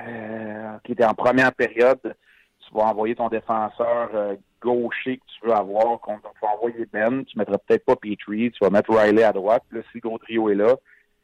euh, 0.07 0.77
était 0.91 1.05
en 1.05 1.13
première 1.13 1.53
période, 1.53 1.99
tu 2.03 2.73
vas 2.73 2.83
envoyer 2.83 3.15
ton 3.15 3.29
défenseur 3.29 4.09
euh, 4.13 4.35
gaucher 4.61 5.17
que 5.17 5.23
tu 5.25 5.47
veux 5.47 5.53
avoir, 5.53 5.99
qu'on 6.01 6.17
va 6.17 6.53
envoyer 6.53 6.87
Ben, 6.91 7.23
tu 7.25 7.37
mettras 7.37 7.57
peut-être 7.57 7.85
pas 7.85 7.95
Petrie, 7.95 8.51
tu 8.51 8.63
vas 8.63 8.69
mettre 8.69 8.93
Riley 8.93 9.23
à 9.23 9.31
droite, 9.31 9.63
là, 9.71 9.81
si 9.91 10.01
trio 10.01 10.49
est 10.49 10.55
là, 10.55 10.75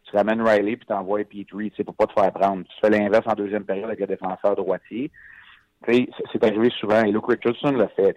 tu 0.10 0.16
ramènes 0.16 0.42
Riley 0.42 0.78
puis 0.78 0.86
t'envoies 0.86 1.26
Petrie, 1.26 1.72
tu 1.72 1.78
sais, 1.78 1.84
pour 1.84 1.96
pas 1.96 2.08
te 2.08 2.14
faire 2.14 2.32
prendre. 2.32 2.64
Tu 2.64 2.76
fais 2.82 2.90
l'inverse 2.90 3.26
en 3.28 3.34
deuxième 3.34 3.66
période 3.66 3.86
avec 3.86 4.00
le 4.00 4.08
défenseur 4.08 4.56
droitier. 4.56 5.12
C'est 5.86 6.44
arrivé 6.44 6.70
souvent, 6.80 7.04
et 7.04 7.12
Luke 7.12 7.28
Richardson 7.28 7.72
l'a 7.72 7.88
fait. 7.90 8.16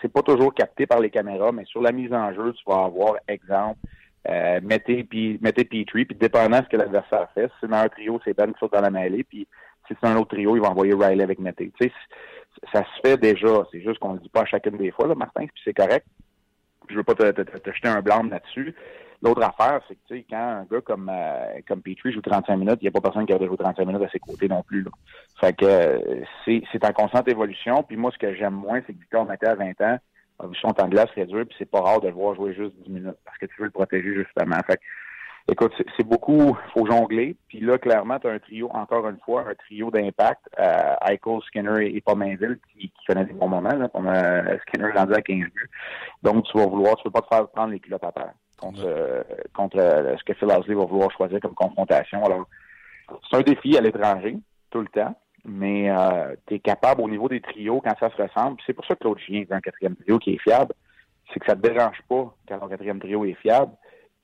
C'est 0.00 0.12
pas 0.12 0.22
toujours 0.22 0.54
capté 0.54 0.86
par 0.86 1.00
les 1.00 1.10
caméras, 1.10 1.50
mais 1.50 1.64
sur 1.64 1.82
la 1.82 1.92
mise 1.92 2.12
en 2.12 2.32
jeu, 2.32 2.52
tu 2.52 2.62
vas 2.66 2.84
avoir, 2.84 3.16
exemple, 3.26 3.78
euh, 4.28 4.60
mettez, 4.62 5.02
puis, 5.02 5.38
mettez 5.42 5.64
Petrie, 5.64 6.04
puis 6.04 6.16
dépendant 6.16 6.60
de 6.60 6.64
ce 6.64 6.68
que 6.68 6.76
l'adversaire 6.76 7.28
fait, 7.34 7.48
si 7.48 7.54
c'est 7.60 7.72
un 7.72 7.88
trio, 7.88 8.20
c'est 8.24 8.36
Ben 8.36 8.52
qui 8.52 8.58
saute 8.60 8.72
dans 8.72 8.80
la 8.80 8.90
mêlée, 8.90 9.24
puis 9.24 9.48
si 9.88 9.94
c'est 10.00 10.08
un 10.08 10.16
autre 10.16 10.36
trio, 10.36 10.56
il 10.56 10.62
va 10.62 10.70
envoyer 10.70 10.94
Riley 10.94 11.24
avec 11.24 11.40
Mété. 11.40 11.72
Tu 11.80 11.88
sais, 11.88 11.92
ça 12.72 12.84
se 12.84 13.00
fait 13.08 13.16
déjà, 13.16 13.66
c'est 13.72 13.80
juste 13.80 13.98
qu'on 13.98 14.12
le 14.12 14.20
dit 14.20 14.28
pas 14.28 14.42
à 14.42 14.46
chacune 14.46 14.76
des 14.76 14.92
fois, 14.92 15.08
là, 15.08 15.14
Martin, 15.14 15.46
puis 15.46 15.62
c'est 15.64 15.74
correct. 15.74 16.06
Je 16.88 16.94
veux 16.94 17.04
pas 17.04 17.14
te, 17.14 17.30
te, 17.30 17.42
te 17.42 17.72
jeter 17.72 17.88
un 17.88 18.02
blâme 18.02 18.30
là-dessus. 18.30 18.74
L'autre 19.22 19.42
affaire, 19.42 19.80
c'est 19.86 19.94
que 19.94 20.00
tu 20.08 20.16
sais, 20.16 20.26
quand 20.30 20.38
un 20.38 20.64
gars 20.70 20.80
comme 20.80 21.10
euh, 21.12 21.60
comme 21.68 21.82
Petrie 21.82 22.10
joue 22.10 22.22
35 22.22 22.56
minutes, 22.56 22.78
il 22.80 22.84
n'y 22.84 22.88
a 22.88 22.90
pas 22.90 23.02
personne 23.02 23.26
qui 23.26 23.34
a 23.34 23.38
de 23.38 23.46
jouer 23.46 23.58
35 23.58 23.84
minutes 23.84 24.02
à 24.02 24.08
ses 24.08 24.18
côtés 24.18 24.48
non 24.48 24.62
plus. 24.62 24.82
Là. 24.82 24.90
Fait 25.38 25.54
que 25.54 25.66
euh, 25.66 26.24
c'est, 26.46 26.84
en 26.84 26.92
constante 26.92 27.28
évolution. 27.28 27.82
Puis 27.82 27.98
moi, 27.98 28.10
ce 28.12 28.18
que 28.18 28.34
j'aime 28.34 28.54
moins, 28.54 28.80
c'est 28.86 28.94
que 28.94 28.98
Victor 28.98 29.26
Maté 29.26 29.46
à 29.46 29.54
20 29.54 29.78
ans 29.82 29.98
a 30.38 30.46
vu 30.46 30.54
son 30.54 30.72
temps 30.72 30.86
de 30.86 30.92
glace 30.92 31.10
réduire, 31.14 31.44
puis 31.44 31.54
c'est 31.58 31.70
pas 31.70 31.82
rare 31.82 32.00
de 32.00 32.08
le 32.08 32.14
voir 32.14 32.34
jouer 32.34 32.54
juste 32.54 32.74
10 32.86 32.90
minutes 32.90 33.18
parce 33.26 33.36
que 33.36 33.44
tu 33.44 33.54
veux 33.58 33.66
le 33.66 33.70
protéger 33.70 34.14
justement. 34.14 34.56
Fait 34.66 34.78
que, 34.78 35.52
écoute, 35.52 35.74
c'est, 35.98 36.06
beaucoup, 36.06 36.56
faut 36.72 36.86
jongler. 36.86 37.36
Puis 37.48 37.60
là, 37.60 37.76
clairement, 37.76 38.18
tu 38.18 38.26
as 38.26 38.30
un 38.30 38.38
trio, 38.38 38.70
encore 38.72 39.06
une 39.06 39.18
fois, 39.18 39.44
un 39.46 39.54
trio 39.54 39.90
d'impact. 39.90 40.48
Euh, 40.58 41.40
Skinner 41.46 41.86
et, 41.86 41.94
et 41.94 42.00
Pominville 42.00 42.58
qui, 42.72 42.88
qui 42.88 43.06
connaissent 43.06 43.28
des 43.28 43.34
bons 43.34 43.48
moments. 43.48 43.68
Là, 43.68 43.88
comme, 43.88 44.06
euh, 44.06 44.56
Skinner 44.60 44.92
rendu 44.92 45.12
à 45.12 45.20
15 45.20 45.36
buts. 45.40 45.70
Donc, 46.22 46.46
tu 46.46 46.56
vas 46.56 46.64
vouloir, 46.64 46.96
tu 46.96 47.02
peux 47.02 47.10
pas 47.10 47.20
te 47.20 47.34
faire 47.34 47.48
prendre 47.48 47.72
les 47.72 47.80
culottes 47.80 48.04
à 48.04 48.12
terre 48.12 48.32
contre, 48.60 48.84
euh, 48.84 49.22
contre 49.54 49.78
euh, 49.78 50.16
ce 50.16 50.24
que 50.24 50.34
Phil 50.34 50.48
Housley 50.48 50.74
va 50.74 50.84
vouloir 50.84 51.10
choisir 51.10 51.40
comme 51.40 51.54
confrontation. 51.54 52.24
Alors, 52.24 52.46
c'est 53.28 53.38
un 53.38 53.42
défi 53.42 53.76
à 53.76 53.80
l'étranger, 53.80 54.36
tout 54.70 54.80
le 54.80 54.88
temps, 54.88 55.16
mais 55.44 55.90
euh, 55.90 56.34
tu 56.46 56.54
es 56.54 56.58
capable 56.60 57.00
au 57.00 57.08
niveau 57.08 57.28
des 57.28 57.40
trios 57.40 57.80
quand 57.80 57.94
ça 57.98 58.10
se 58.10 58.22
ressemble. 58.22 58.60
C'est 58.66 58.74
pour 58.74 58.84
ça 58.84 58.94
que 58.94 59.00
Claude 59.00 59.18
Chien 59.18 59.40
est 59.40 59.52
un 59.52 59.60
quatrième 59.60 59.96
trio 59.96 60.18
qui 60.18 60.34
est 60.34 60.38
fiable. 60.38 60.74
C'est 61.32 61.40
que 61.40 61.46
ça 61.46 61.54
ne 61.54 61.60
te 61.60 61.68
dérange 61.68 62.00
pas 62.08 62.34
quand 62.48 62.58
ton 62.58 62.68
quatrième 62.68 63.00
trio 63.00 63.24
est 63.24 63.34
fiable, 63.34 63.72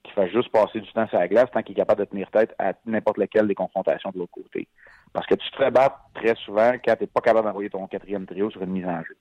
qu'il 0.04 0.12
fait 0.12 0.28
juste 0.30 0.50
passer 0.50 0.80
du 0.80 0.92
temps 0.92 1.06
sur 1.08 1.18
la 1.18 1.28
glace 1.28 1.50
tant 1.52 1.62
qu'il 1.62 1.72
est 1.72 1.76
capable 1.76 2.00
de 2.00 2.04
tenir 2.04 2.30
tête 2.30 2.54
à 2.58 2.74
n'importe 2.84 3.18
lequel 3.18 3.48
des 3.48 3.54
confrontations 3.54 4.10
de 4.10 4.18
l'autre 4.18 4.32
côté. 4.32 4.68
Parce 5.12 5.26
que 5.26 5.34
tu 5.34 5.50
te 5.50 5.56
fais 5.56 5.70
battre 5.70 5.98
très 6.14 6.34
souvent 6.36 6.72
quand 6.84 6.94
tu 6.96 7.02
n'es 7.02 7.06
pas 7.06 7.20
capable 7.20 7.46
d'envoyer 7.46 7.70
ton 7.70 7.86
quatrième 7.86 8.26
trio 8.26 8.50
sur 8.50 8.62
une 8.62 8.70
mise 8.70 8.86
en 8.86 9.02
jeu. 9.02 9.16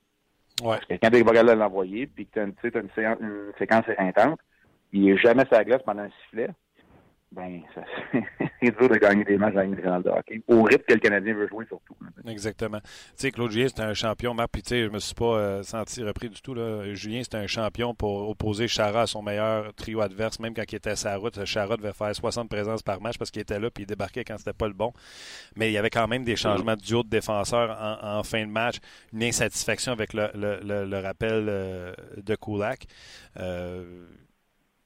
Ouais. 0.61 0.77
Parce 0.77 0.85
que 0.85 0.93
quand 0.93 1.09
tu 1.09 1.17
es 1.17 1.23
capable 1.23 1.49
de 1.49 1.53
l'envoyer, 1.53 2.07
puis 2.07 2.25
que 2.27 2.33
tu 2.33 2.39
as 2.39 2.43
une, 2.43 2.89
une, 2.97 3.51
séquence 3.57 3.85
intense, 3.97 4.39
il 4.95 5.05
n'est 5.05 5.17
jamais 5.17 5.45
sur 5.45 5.55
la 5.55 5.63
glace 5.65 5.81
pendant 5.85 6.03
un 6.03 6.09
sifflet, 6.09 6.49
ben, 7.35 7.61
c'est 8.61 8.79
dur 8.79 8.87
de 8.87 8.95
gagner 8.95 9.25
des 9.25 9.37
matchs 9.37 9.55
dans 9.55 9.61
Ligue 9.61 9.81
de 9.83 10.09
hockey. 10.09 10.41
Au 10.47 10.63
rythme 10.63 10.83
que 10.87 10.93
le 10.93 10.99
Canadien 11.01 11.33
veut 11.33 11.49
jouer, 11.49 11.65
surtout. 11.67 11.93
Exactement. 12.25 12.79
Tu 12.79 12.89
sais, 13.17 13.31
Claude 13.31 13.51
Julien, 13.51 13.67
c'est 13.67 13.81
un 13.81 13.93
champion. 13.93 14.33
Marc, 14.33 14.51
puis 14.53 14.61
tu 14.61 14.69
sais, 14.69 14.89
me 14.89 14.99
suis 14.99 15.13
pas 15.13 15.37
euh, 15.37 15.63
senti 15.63 16.01
repris 16.01 16.29
du 16.29 16.41
tout. 16.41 16.53
Là. 16.53 16.93
Julien, 16.93 17.23
c'était 17.23 17.37
un 17.37 17.47
champion 17.47 17.93
pour 17.93 18.29
opposer 18.29 18.69
Chara 18.69 19.01
à 19.01 19.07
son 19.07 19.21
meilleur 19.21 19.73
trio 19.73 19.99
adverse, 19.99 20.39
même 20.39 20.53
quand 20.53 20.63
il 20.71 20.75
était 20.75 20.91
à 20.91 20.95
sa 20.95 21.17
route. 21.17 21.43
Chara 21.43 21.75
devait 21.75 21.91
faire 21.91 22.15
60 22.15 22.47
présences 22.47 22.83
par 22.83 23.01
match 23.01 23.17
parce 23.17 23.31
qu'il 23.31 23.41
était 23.41 23.59
là, 23.59 23.69
puis 23.69 23.83
il 23.83 23.87
débarquait 23.87 24.23
quand 24.23 24.37
c'était 24.37 24.53
pas 24.53 24.67
le 24.67 24.73
bon. 24.73 24.93
Mais 25.57 25.69
il 25.69 25.73
y 25.73 25.77
avait 25.77 25.89
quand 25.89 26.07
même 26.07 26.23
des 26.23 26.37
changements 26.37 26.75
de 26.75 26.81
duo 26.81 27.03
de 27.03 27.09
défenseurs 27.09 27.77
en, 28.01 28.23
fin 28.23 28.45
de 28.45 28.51
match, 28.51 28.77
une 29.11 29.23
insatisfaction 29.23 29.91
avec 29.91 30.13
le, 30.13 31.01
rappel 31.01 31.47
euh, 31.49 31.93
de 32.15 32.35
Kulak. 32.35 32.85
Euh, 33.37 34.05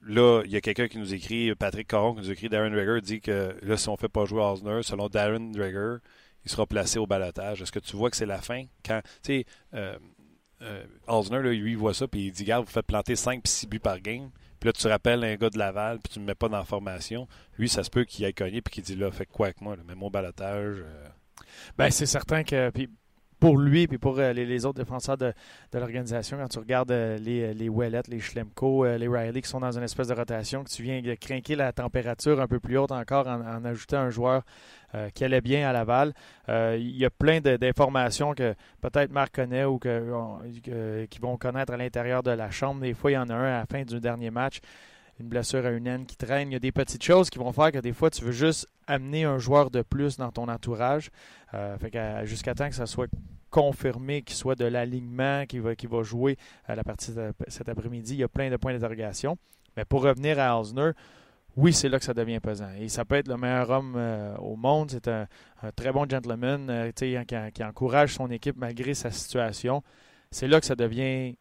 Là, 0.02 0.44
il 0.46 0.52
y 0.52 0.56
a 0.56 0.62
quelqu'un 0.62 0.88
qui 0.88 0.98
nous 0.98 1.14
écrit, 1.14 1.54
Patrick 1.56 1.88
Caron, 1.88 2.14
qui 2.14 2.22
nous 2.22 2.32
écrit, 2.32 2.48
Darren 2.50 2.72
Drager 2.72 3.02
dit 3.02 3.20
que 3.20 3.56
là, 3.62 3.78
si 3.78 3.90
on 3.90 3.94
ne 3.94 3.98
fait 3.98 4.08
pas 4.08 4.26
jouer 4.26 4.42
Osner, 4.42 4.82
selon 4.82 5.10
Darren 5.10 5.52
Drager, 5.52 5.98
il 6.46 6.52
sera 6.52 6.66
placé 6.66 7.00
au 7.00 7.06
balotage. 7.06 7.62
Est-ce 7.62 7.72
que 7.72 7.80
tu 7.80 7.96
vois 7.96 8.10
que 8.10 8.16
c'est 8.16 8.26
la 8.26 8.42
fin? 8.42 8.66
Quand, 8.86 9.02
tu 9.22 9.44
sais, 9.44 9.46
euh, 9.74 9.98
euh 10.62 11.42
lui, 11.42 11.76
voit 11.76 11.94
ça, 11.94 12.08
puis 12.08 12.28
il 12.28 12.32
dit, 12.32 12.44
regarde, 12.44 12.66
vous 12.66 12.72
faites 12.72 12.86
planter 12.86 13.16
5 13.16 13.44
puis 13.44 13.52
6 13.52 13.68
buts 13.68 13.80
par 13.80 14.00
game. 14.00 14.30
Puis 14.60 14.68
là, 14.68 14.74
tu 14.74 14.88
rappelles 14.88 15.24
un 15.24 15.36
gars 15.36 15.50
de 15.50 15.58
Laval, 15.58 16.00
puis 16.00 16.14
tu 16.14 16.20
ne 16.20 16.24
me 16.24 16.28
mets 16.28 16.36
pas 16.36 16.50
dans 16.50 16.58
la 16.58 16.66
formation. 16.66 17.28
Lui, 17.58 17.70
ça 17.70 17.84
se 17.84 17.90
peut 17.90 18.04
qu'il 18.04 18.26
aille 18.26 18.34
cogné, 18.34 18.62
puis 18.62 18.74
qu'il 18.74 18.84
dit, 18.84 18.96
là, 18.96 19.12
fais 19.12 19.26
quoi 19.26 19.48
avec 19.48 19.62
moi? 19.62 19.76
Mets 19.86 19.96
mon 19.96 20.10
balotage. 20.10 20.78
Euh. 20.80 21.08
Ben, 21.78 21.90
c'est 21.92 22.06
certain 22.06 22.44
que. 22.44 22.72
Pour 23.40 23.58
lui 23.58 23.84
et 23.84 23.98
pour 23.98 24.20
euh, 24.20 24.34
les, 24.34 24.66
autres 24.66 24.80
défenseurs 24.80 25.18
de, 25.18 25.34
l'organisation, 25.74 26.38
quand 26.38 26.48
tu 26.48 26.60
regardes 26.60 26.92
euh, 26.92 27.18
les, 27.18 27.54
les 27.54 27.70
les 28.08 28.20
Schlemko, 28.20 28.86
euh, 28.86 28.98
les 28.98 29.08
Riley 29.08 29.42
qui 29.42 29.50
sont 29.50 29.60
dans 29.60 29.78
une 29.78 29.84
espèce 29.84 30.10
de 30.10 30.14
rotation, 30.14 30.64
que 30.64 30.70
tu 30.70 30.84
viens 30.84 31.02
de 31.02 31.14
craquer 31.16 31.56
la 31.56 31.72
température 31.72 32.40
un 32.42 32.48
peu 32.48 32.60
plus 32.60 32.78
haute 32.78 32.92
encore 32.92 33.28
en, 33.28 33.64
ajoutant 33.66 34.00
un 34.00 34.10
joueur 34.10 34.44
qui 35.14 35.24
allait 35.24 35.42
bien 35.42 35.70
à 35.70 35.72
Laval. 35.72 36.14
il 36.48 36.98
y 36.98 37.06
a 37.06 37.12
plein 37.12 37.42
d'informations 37.42 38.34
que 38.34 38.56
peut-être 38.82 39.12
Marc 39.12 39.36
connaît 39.36 39.64
ou 39.64 39.78
que, 39.78 41.06
qui 41.06 41.20
vont 41.20 41.38
connaître 41.38 41.74
à 41.74 41.78
l'intérieur 41.78 42.24
de 42.24 42.32
la 42.32 42.50
chambre. 42.50 42.82
Des 42.82 42.96
fois, 42.96 43.12
il 43.12 43.14
y 43.14 43.18
en 43.18 43.30
a 43.30 43.36
un 43.36 43.44
à 43.44 43.60
la 43.60 43.66
fin 43.68 43.84
du 43.84 44.00
dernier 44.00 44.32
match 44.32 44.62
une 45.20 45.28
blessure 45.28 45.66
à 45.66 45.70
une 45.70 45.86
haine 45.86 46.06
qui 46.06 46.16
traîne. 46.16 46.50
Il 46.50 46.54
y 46.54 46.56
a 46.56 46.60
des 46.60 46.72
petites 46.72 47.04
choses 47.04 47.30
qui 47.30 47.40
vont 47.40 47.52
faire 47.52 47.72
que 47.72 47.80
des 47.80 47.94
fois, 47.94 48.10
tu 48.10 48.24
veux 48.24 48.32
juste 48.32 48.68
amener 48.90 49.24
un 49.24 49.38
joueur 49.38 49.72
de 49.72 49.82
plus 49.82 50.18
dans 50.18 50.32
ton 50.32 50.50
entourage. 50.50 51.12
Euh, 51.54 51.78
jusqu'à 52.26 52.54
temps 52.56 52.68
que 52.68 52.76
ça 52.76 52.86
soit 52.86 53.10
confirmé 53.50 54.22
qu'il 54.22 54.36
soit 54.36 54.56
de 54.56 54.66
l'alignement, 54.66 55.46
qu'il 55.46 55.62
va, 55.62 56.04
jouer 56.04 56.38
à 56.66 56.76
la 56.76 56.84
partie 56.84 57.14
de 57.14 57.34
cet 57.48 57.70
après-midi. 57.70 58.14
Il 58.16 58.20
y 58.20 58.24
a 58.24 58.28
plein 58.28 58.50
de 58.50 58.58
points 58.58 58.74
d'interrogation. 58.74 59.38
Mais 59.78 59.86
pour 59.86 60.04
revenir 60.04 60.40
à 60.40 60.60
Osner, 60.60 60.92
oui, 61.56 61.74
c'est 61.74 61.90
là 61.90 62.00
que 62.00 62.06
ça 62.06 62.14
devient 62.14 62.40
pesant. 62.40 62.72
Et 62.80 62.90
ça 62.90 63.06
peut 63.06 63.16
être 63.16 63.28
le 63.28 63.38
meilleur 63.38 63.70
homme 63.70 63.96
euh, 63.96 64.36
au 64.38 64.56
monde. 64.56 64.92
C'est 64.92 65.08
un, 65.08 65.28
très 65.76 65.92
bon 65.92 66.08
gentleman 66.10 66.70
euh, 66.70 66.92
qui, 66.92 67.64
encourage 67.64 68.14
son 68.14 68.30
équipe 68.30 68.58
malgré 68.58 68.94
sa 68.94 69.12
situation. 69.12 69.84
C'est 70.32 70.48
là 70.48 70.60
que 70.60 70.66
ça 70.66 70.76
devient 70.76 71.36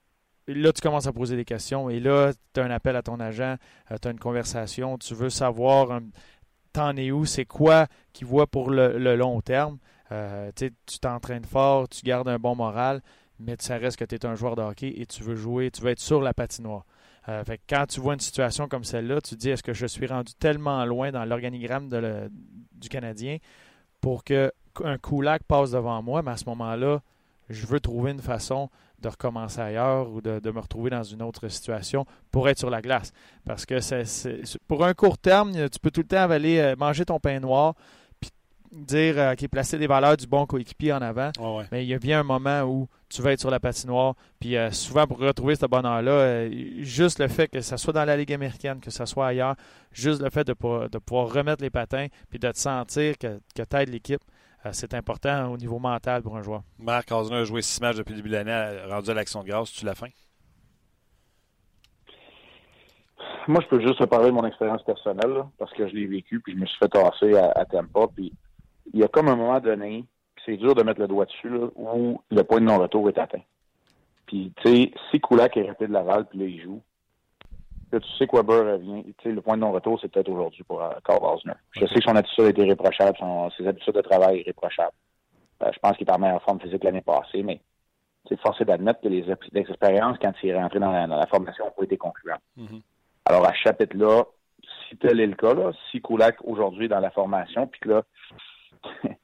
là, 0.54 0.72
tu 0.72 0.80
commences 0.80 1.06
à 1.06 1.12
poser 1.12 1.36
des 1.36 1.44
questions 1.44 1.90
et 1.90 2.00
là, 2.00 2.32
tu 2.54 2.60
as 2.60 2.64
un 2.64 2.70
appel 2.70 2.96
à 2.96 3.02
ton 3.02 3.20
agent, 3.20 3.56
euh, 3.90 3.96
tu 4.00 4.08
as 4.08 4.10
une 4.10 4.18
conversation, 4.18 4.98
tu 4.98 5.14
veux 5.14 5.30
savoir 5.30 6.00
t'en 6.78 6.96
es 6.96 7.10
où, 7.10 7.24
c'est 7.24 7.44
quoi 7.44 7.88
qu'il 8.12 8.26
voit 8.26 8.46
pour 8.46 8.70
le, 8.70 9.16
long 9.16 9.40
terme. 9.40 9.78
Euh, 10.12 10.52
tu 10.54 10.98
t'entraînes 11.00 11.44
fort, 11.44 11.88
tu 11.88 12.02
gardes 12.02 12.28
un 12.28 12.38
bon 12.38 12.54
moral, 12.54 13.02
mais 13.40 13.56
ça 13.58 13.76
reste 13.76 13.98
que 13.98 14.04
tu 14.04 14.14
es 14.14 14.24
un 14.24 14.36
joueur 14.36 14.54
de 14.54 14.62
hockey 14.62 14.94
et 14.96 15.04
tu 15.04 15.24
veux 15.24 15.34
jouer, 15.34 15.70
tu 15.70 15.82
veux 15.82 15.90
être 15.90 16.00
sur 16.00 16.22
la 16.22 16.32
patinoire. 16.32 16.84
Euh, 17.28 17.42
quand 17.68 17.86
tu 17.86 18.00
vois 18.00 18.14
une 18.14 18.20
situation 18.20 18.68
comme 18.68 18.84
celle-là, 18.84 19.20
tu 19.20 19.34
te 19.34 19.40
dis 19.40 19.50
est-ce 19.50 19.62
que 19.62 19.74
je 19.74 19.86
suis 19.86 20.06
rendu 20.06 20.32
tellement 20.34 20.84
loin 20.84 21.10
dans 21.10 21.24
l'organigramme 21.24 21.90
du 22.72 22.88
Canadien 22.88 23.38
pour 24.00 24.22
qu'un 24.22 24.50
Kulak 25.02 25.42
passe 25.42 25.72
devant 25.72 26.00
moi, 26.00 26.22
mais 26.22 26.30
à 26.30 26.36
ce 26.36 26.44
moment-là, 26.46 27.02
je 27.50 27.66
veux 27.66 27.80
trouver 27.80 28.12
une 28.12 28.22
façon 28.22 28.70
de 29.00 29.08
recommencer 29.08 29.60
ailleurs 29.60 30.10
ou 30.10 30.20
de, 30.20 30.50
me 30.50 30.60
retrouver 30.60 30.90
dans 30.90 31.02
une 31.02 31.22
autre 31.22 31.48
situation 31.48 32.06
pour 32.30 32.48
être 32.48 32.58
sur 32.58 32.70
la 32.70 32.82
glace. 32.82 33.12
Parce 33.44 33.64
que 33.64 33.80
c'est, 33.80 34.04
pour 34.66 34.84
un 34.84 34.94
court 34.94 35.18
terme, 35.18 35.52
tu 35.52 35.78
peux 35.80 35.90
tout 35.90 36.00
le 36.00 36.06
temps 36.06 36.30
aller 36.30 36.58
euh, 36.58 36.76
manger 36.76 37.04
ton 37.04 37.20
pain 37.20 37.38
noir 37.40 37.74
puis 38.20 38.30
dire 38.72 39.18
euh, 39.18 39.34
qu'il 39.34 39.44
est 39.46 39.48
placer 39.48 39.78
des 39.78 39.86
valeurs 39.86 40.16
du 40.16 40.26
bon 40.26 40.46
coéquipier 40.46 40.92
en 40.92 41.02
avant. 41.02 41.30
Mais 41.70 41.84
il 41.84 41.88
y 41.88 41.94
a 41.94 41.98
bien 41.98 42.20
un 42.20 42.24
moment 42.24 42.62
où 42.62 42.88
tu 43.08 43.22
vas 43.22 43.32
être 43.32 43.40
sur 43.40 43.50
la 43.50 43.60
patinoire. 43.60 44.14
Puis 44.40 44.56
euh, 44.56 44.70
souvent, 44.70 45.06
pour 45.06 45.18
retrouver 45.18 45.54
ce 45.54 45.66
bonheur-là, 45.66 46.50
juste 46.80 47.20
le 47.20 47.28
fait 47.28 47.48
que 47.48 47.60
ce 47.60 47.76
soit 47.76 47.92
dans 47.92 48.04
la 48.04 48.16
Ligue 48.16 48.32
américaine, 48.32 48.80
que 48.80 48.90
ce 48.90 49.04
soit 49.06 49.28
ailleurs, 49.28 49.54
juste 49.92 50.20
le 50.20 50.30
fait 50.30 50.46
de, 50.46 50.54
de 50.88 50.98
pouvoir 50.98 51.32
remettre 51.32 51.62
les 51.62 51.70
patins 51.70 52.08
puis 52.30 52.38
de 52.38 52.50
te 52.50 52.58
sentir 52.58 53.16
que, 53.16 53.40
que 53.54 53.62
tu 53.62 53.76
aides 53.76 53.90
l'équipe, 53.90 54.20
euh, 54.20 54.37
c'est 54.72 54.94
important 54.94 55.50
au 55.52 55.56
niveau 55.56 55.78
mental 55.78 56.22
pour 56.22 56.36
un 56.36 56.42
joueur. 56.42 56.62
Marc 56.78 57.10
Osner 57.12 57.38
a 57.38 57.44
joué 57.44 57.62
six 57.62 57.80
matchs 57.80 57.96
depuis 57.96 58.12
le 58.12 58.16
début 58.16 58.30
de 58.30 58.34
l'année, 58.34 58.82
rendu 58.90 59.10
à 59.10 59.14
l'action 59.14 59.42
de 59.42 59.48
grâce. 59.48 59.72
Tu 59.72 59.84
la 59.84 59.94
fin? 59.94 60.08
Moi, 63.46 63.62
je 63.62 63.68
peux 63.68 63.80
juste 63.80 63.98
te 63.98 64.04
parler 64.04 64.26
de 64.26 64.34
mon 64.34 64.44
expérience 64.44 64.82
personnelle, 64.82 65.44
parce 65.58 65.72
que 65.72 65.88
je 65.88 65.94
l'ai 65.94 66.06
vécu, 66.06 66.40
puis 66.40 66.52
je 66.52 66.58
me 66.58 66.66
suis 66.66 66.78
fait 66.78 66.88
tasser 66.88 67.34
à, 67.34 67.52
à 67.52 67.64
Tampa. 67.64 68.06
Puis 68.14 68.32
il 68.92 69.00
y 69.00 69.04
a 69.04 69.08
comme 69.08 69.28
un 69.28 69.36
moment 69.36 69.58
donné, 69.60 70.04
c'est 70.44 70.56
dur 70.56 70.74
de 70.74 70.82
mettre 70.82 71.00
le 71.00 71.08
doigt 71.08 71.24
dessus, 71.24 71.50
où 71.76 72.20
le 72.30 72.42
point 72.42 72.60
de 72.60 72.66
non-retour 72.66 73.08
est 73.08 73.18
atteint. 73.18 73.42
Puis, 74.26 74.52
tu 74.56 74.68
sais, 74.68 74.92
si 75.10 75.20
Koulak 75.20 75.56
est 75.56 75.62
resté 75.62 75.86
de 75.86 75.92
Laval, 75.92 76.26
puis 76.26 76.38
là, 76.38 76.44
il 76.44 76.60
joue, 76.60 76.82
tu 77.90 78.08
sais 78.18 78.26
que 78.26 78.36
Weber 78.36 78.74
revient. 78.74 79.04
le 79.24 79.40
point 79.40 79.56
de 79.56 79.62
non-retour, 79.62 79.98
c'est 80.00 80.10
peut-être 80.10 80.28
aujourd'hui 80.28 80.62
pour 80.64 80.82
euh, 80.82 80.90
Carl 81.04 81.20
Osner. 81.22 81.54
Je 81.72 81.86
sais 81.86 81.94
que 81.94 82.02
son 82.02 82.16
attitude 82.16 82.44
a 82.44 82.48
été 82.50 82.64
réprochable, 82.64 83.16
ses 83.56 83.66
habitudes 83.66 83.94
de 83.94 84.00
travail 84.00 84.40
irréprochables. 84.40 84.92
Euh, 85.62 85.70
je 85.72 85.78
pense 85.78 85.96
qu'il 85.96 86.06
est 86.06 86.12
en 86.12 86.18
meilleure 86.18 86.42
forme 86.42 86.60
physique 86.60 86.84
l'année 86.84 87.00
passée, 87.00 87.42
mais 87.42 87.60
c'est 88.28 88.38
forcé 88.40 88.64
d'admettre 88.64 89.00
que 89.00 89.08
les, 89.08 89.24
expériences, 89.54 90.18
quand 90.20 90.32
il 90.42 90.50
est 90.50 90.60
rentré 90.60 90.78
dans 90.78 90.92
la, 90.92 91.26
formation, 91.26 91.64
ont 91.76 91.82
été 91.82 91.96
concluantes. 91.96 92.42
Mm-hmm. 92.58 92.82
Alors, 93.24 93.46
à 93.46 93.52
ce 93.52 93.58
chapitre-là, 93.58 94.24
si 94.88 94.96
tel 94.96 95.20
est 95.20 95.26
le 95.26 95.34
cas, 95.34 95.54
là, 95.54 95.72
si 95.90 96.00
Kulak 96.00 96.36
aujourd'hui 96.44 96.86
est 96.86 96.88
dans 96.88 97.00
la 97.00 97.10
formation, 97.10 97.66
puis 97.66 97.80
que 97.80 97.88
là, 97.88 98.02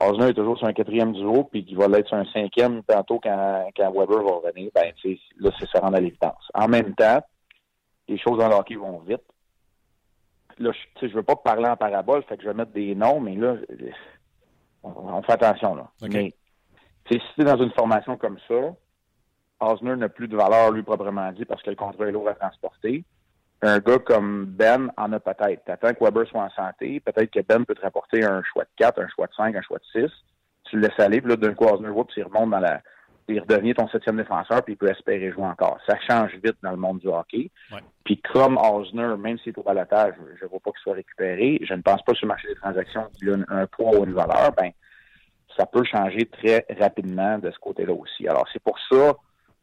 Osner 0.00 0.28
est 0.28 0.34
toujours 0.34 0.58
sur 0.58 0.66
un 0.66 0.72
quatrième 0.72 1.12
duo, 1.12 1.44
puis 1.44 1.64
qu'il 1.64 1.76
va 1.76 1.88
l'être 1.88 2.08
sur 2.08 2.16
un 2.16 2.24
cinquième 2.32 2.82
tantôt 2.84 3.18
quand, 3.22 3.68
quand 3.76 3.92
Weber 3.92 4.22
va 4.22 4.32
revenir, 4.36 4.70
ben, 4.74 4.92
là, 5.38 5.50
c'est 5.58 5.68
ça 5.68 5.80
rend 5.80 5.92
à 5.92 6.00
l'évidence. 6.00 6.48
En 6.54 6.68
même 6.68 6.94
temps, 6.94 7.20
les 8.10 8.18
choses 8.18 8.38
dans 8.38 8.48
le 8.48 8.54
hockey 8.54 8.74
vont 8.74 8.98
vite. 8.98 9.22
Là, 10.58 10.72
je 11.00 11.06
ne 11.06 11.12
veux 11.12 11.22
pas 11.22 11.36
parler 11.36 11.68
en 11.68 11.76
parabole, 11.76 12.22
fait 12.24 12.36
que 12.36 12.42
je 12.42 12.48
vais 12.48 12.54
mettre 12.54 12.72
des 12.72 12.94
noms, 12.94 13.20
mais 13.20 13.36
là, 13.36 13.54
on, 14.82 15.22
fait 15.22 15.32
attention. 15.32 15.74
Là. 15.74 15.88
Mais 16.02 16.34
si 17.08 17.18
tu 17.34 17.40
es 17.40 17.44
dans 17.44 17.56
une 17.56 17.70
formation 17.70 18.16
comme 18.16 18.38
ça, 18.46 18.74
Osner 19.60 19.96
n'a 19.96 20.08
plus 20.08 20.28
de 20.28 20.36
valeur, 20.36 20.72
lui, 20.72 20.82
proprement 20.82 21.32
dit, 21.32 21.44
parce 21.44 21.62
que 21.62 21.70
le 21.70 21.76
contrat 21.76 22.06
est 22.06 22.12
lourd 22.12 22.28
à 22.28 22.34
transporter. 22.34 23.04
Un 23.62 23.78
gars 23.78 23.98
comme 23.98 24.46
Ben 24.46 24.90
en 24.96 25.12
a 25.12 25.20
peut-être. 25.20 25.64
T'attends 25.64 25.92
que 25.92 26.02
Weber 26.02 26.26
soit 26.26 26.42
en 26.42 26.50
santé. 26.50 26.98
Peut-être 27.00 27.30
que 27.30 27.40
Ben 27.40 27.64
peut 27.64 27.74
te 27.74 27.82
rapporter 27.82 28.24
un 28.24 28.42
choix 28.42 28.64
de 28.64 28.70
4, 28.76 29.02
un 29.02 29.08
choix 29.08 29.26
de 29.26 29.34
5, 29.34 29.54
un 29.54 29.62
choix 29.62 29.78
de 29.78 30.06
6. 30.06 30.10
Tu 30.64 30.76
le 30.76 30.88
laisses 30.88 30.98
aller, 30.98 31.20
puis 31.20 31.30
là, 31.30 31.36
d'un 31.36 31.54
coup, 31.54 31.64
Osner, 31.64 31.88
il 32.16 32.24
remonte 32.24 32.50
dans 32.50 32.58
la, 32.58 32.80
il 33.34 33.40
redevient 33.40 33.74
ton 33.74 33.88
septième 33.88 34.16
défenseur, 34.16 34.62
puis 34.62 34.74
il 34.74 34.76
peut 34.76 34.90
espérer 34.90 35.30
jouer 35.30 35.44
encore. 35.44 35.78
Ça 35.86 35.96
change 36.08 36.32
vite 36.42 36.56
dans 36.62 36.70
le 36.70 36.76
monde 36.76 36.98
du 36.98 37.08
hockey. 37.08 37.50
Puis 38.04 38.18
comme 38.18 38.58
Osner, 38.58 39.16
même 39.18 39.38
s'il 39.38 39.52
est 39.52 39.58
au 39.58 39.62
balotage, 39.62 40.14
je 40.38 40.44
ne 40.44 40.50
vois 40.50 40.60
pas 40.60 40.70
qu'il 40.72 40.80
soit 40.82 40.94
récupéré, 40.94 41.58
je 41.62 41.74
ne 41.74 41.82
pense 41.82 42.02
pas 42.02 42.14
sur 42.14 42.26
le 42.26 42.28
marché 42.28 42.48
des 42.48 42.56
transactions 42.56 43.06
qu'il 43.18 43.30
a 43.30 43.36
un, 43.48 43.66
poids 43.66 43.98
ou 43.98 44.04
une 44.04 44.12
valeur, 44.12 44.52
ben 44.56 44.70
ça 45.56 45.66
peut 45.66 45.84
changer 45.84 46.26
très 46.26 46.66
rapidement 46.78 47.38
de 47.38 47.50
ce 47.50 47.58
côté-là 47.58 47.92
aussi. 47.92 48.26
Alors 48.26 48.46
c'est 48.52 48.62
pour 48.62 48.78
ça 48.90 49.14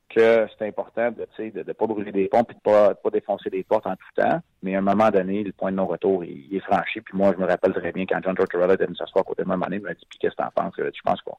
que 0.09 0.47
c'est 0.57 0.67
important 0.67 1.11
de 1.11 1.27
ne 1.39 1.63
de, 1.63 1.73
pas 1.73 1.85
brûler 1.85 2.11
des 2.11 2.27
ponts 2.27 2.45
et 2.49 2.53
de 2.53 2.59
pas, 2.59 2.95
pas 2.95 3.09
défoncer 3.09 3.49
des 3.49 3.63
portes 3.63 3.87
en 3.87 3.95
tout 3.95 4.21
temps. 4.21 4.39
Mais 4.63 4.75
à 4.75 4.79
un 4.79 4.81
moment 4.81 5.09
donné, 5.09 5.43
le 5.43 5.51
point 5.51 5.71
de 5.71 5.75
non-retour, 5.75 6.23
il, 6.23 6.55
est 6.55 6.61
franchi. 6.61 7.01
Puis 7.01 7.17
moi, 7.17 7.33
je 7.35 7.41
me 7.41 7.45
rappelle 7.45 7.73
très 7.73 7.91
bien 7.91 8.05
quand 8.05 8.19
John 8.23 8.35
Tortorella 8.35 8.75
était 8.75 8.85
venu 8.85 8.95
s'asseoir 8.95 9.23
à 9.23 9.27
côté 9.27 9.43
de 9.43 9.47
moi, 9.47 9.57
il 9.69 9.81
m'a 9.81 9.93
dit 9.93 10.05
Puis 10.09 10.19
qu'est-ce 10.19 10.35
que 10.35 10.41
tu 10.41 10.47
en 10.47 10.51
penses? 10.51 10.73
Je 10.77 11.01
pense 11.03 11.21
qu'on 11.21 11.37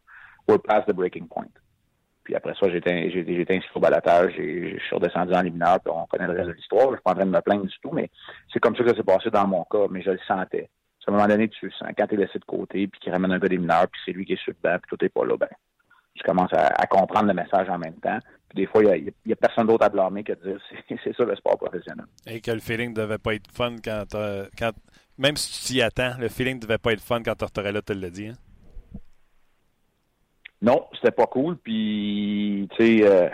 we're 0.49 0.59
past 0.59 0.87
the 0.89 0.95
breaking 0.95 1.29
point. 1.29 1.53
Puis 2.29 2.37
après 2.37 2.53
ça, 2.61 2.69
j'étais 2.69 3.09
été 3.09 3.57
inscrit 3.57 3.73
au 3.75 3.81
balatage 3.81 4.35
je 4.37 4.79
suis 4.79 4.95
redescendu 4.95 5.33
en 5.33 5.43
mineurs, 5.43 5.81
puis 5.81 5.91
on 5.91 6.05
connaît 6.05 6.27
le 6.27 6.35
reste 6.35 6.49
de 6.49 6.53
l'histoire. 6.53 6.91
Je 6.91 6.97
suis 6.97 7.03
pas 7.03 7.13
en 7.13 7.15
train 7.15 7.25
de 7.25 7.31
me 7.31 7.41
plaindre 7.41 7.65
du 7.65 7.79
tout, 7.81 7.91
mais 7.91 8.11
c'est 8.53 8.61
comme 8.61 8.77
ça 8.77 8.83
que 8.83 8.91
ça 8.91 8.97
s'est 8.97 9.03
passé 9.03 9.31
dans 9.31 9.47
mon 9.47 9.65
cas, 9.65 9.87
mais 9.91 10.03
je 10.03 10.11
le 10.11 10.19
sentais. 10.29 10.69
À 11.07 11.11
un 11.11 11.15
moment 11.15 11.27
donné, 11.27 11.49
tu 11.49 11.65
le 11.65 11.73
sens. 11.73 11.89
Quand 11.97 12.07
tu 12.07 12.17
es 12.17 12.19
laissé 12.19 12.39
de 12.39 12.45
côté, 12.45 12.87
puis 12.87 13.01
qu'il 13.01 13.11
ramène 13.11 13.33
un 13.33 13.39
gars 13.39 13.49
des 13.49 13.57
mineurs, 13.57 13.89
puis 13.89 13.99
c'est 14.05 14.13
lui 14.13 14.27
qui 14.27 14.35
est 14.35 14.43
sur 14.43 14.53
le 14.53 14.59
banc, 14.63 14.77
puis 14.79 14.91
tout 14.91 15.03
n'est 15.03 15.09
pas 15.09 15.25
là, 15.25 15.39
ben, 15.39 15.49
je 16.17 16.23
commence 16.23 16.53
à, 16.53 16.87
comprendre 16.87 17.29
le 17.29 17.33
message 17.33 17.67
en 17.71 17.79
même 17.79 17.95
temps. 17.95 18.19
Puis 18.51 18.57
des 18.57 18.67
fois, 18.67 18.83
il 18.85 19.11
n'y 19.25 19.33
a, 19.33 19.37
personne 19.37 19.67
d'autre 19.67 19.87
à 19.87 19.89
blâmer 19.89 20.23
que 20.23 20.35
de 20.35 20.51
dire 20.51 20.61
c'est 21.03 21.17
ça 21.17 21.25
le 21.25 21.35
sport 21.35 21.57
professionnel. 21.57 22.05
Et 22.27 22.43
que 22.43 22.51
le 22.51 22.61
feeling 22.61 22.93
devait 22.93 23.17
pas 23.17 23.37
être 23.37 23.51
fun 23.51 23.77
quand, 23.83 24.05
quand 24.59 24.73
même 25.17 25.37
si 25.39 25.63
tu 25.63 25.73
t'y 25.73 25.81
attends, 25.81 26.13
le 26.19 26.29
feeling 26.29 26.61
devait 26.61 26.77
pas 26.77 26.93
être 26.93 27.01
fun 27.01 27.23
quand 27.23 27.37
Tortorella 27.37 27.81
te 27.81 27.95
l'a 27.95 28.11
dit. 28.11 28.27
Hein? 28.27 28.35
Non, 30.63 30.87
c'était 30.95 31.13
pas 31.13 31.27
cool. 31.27 31.57
Puis, 31.57 32.69
tu 32.77 32.99
sais, 32.99 33.07
euh, 33.07 33.29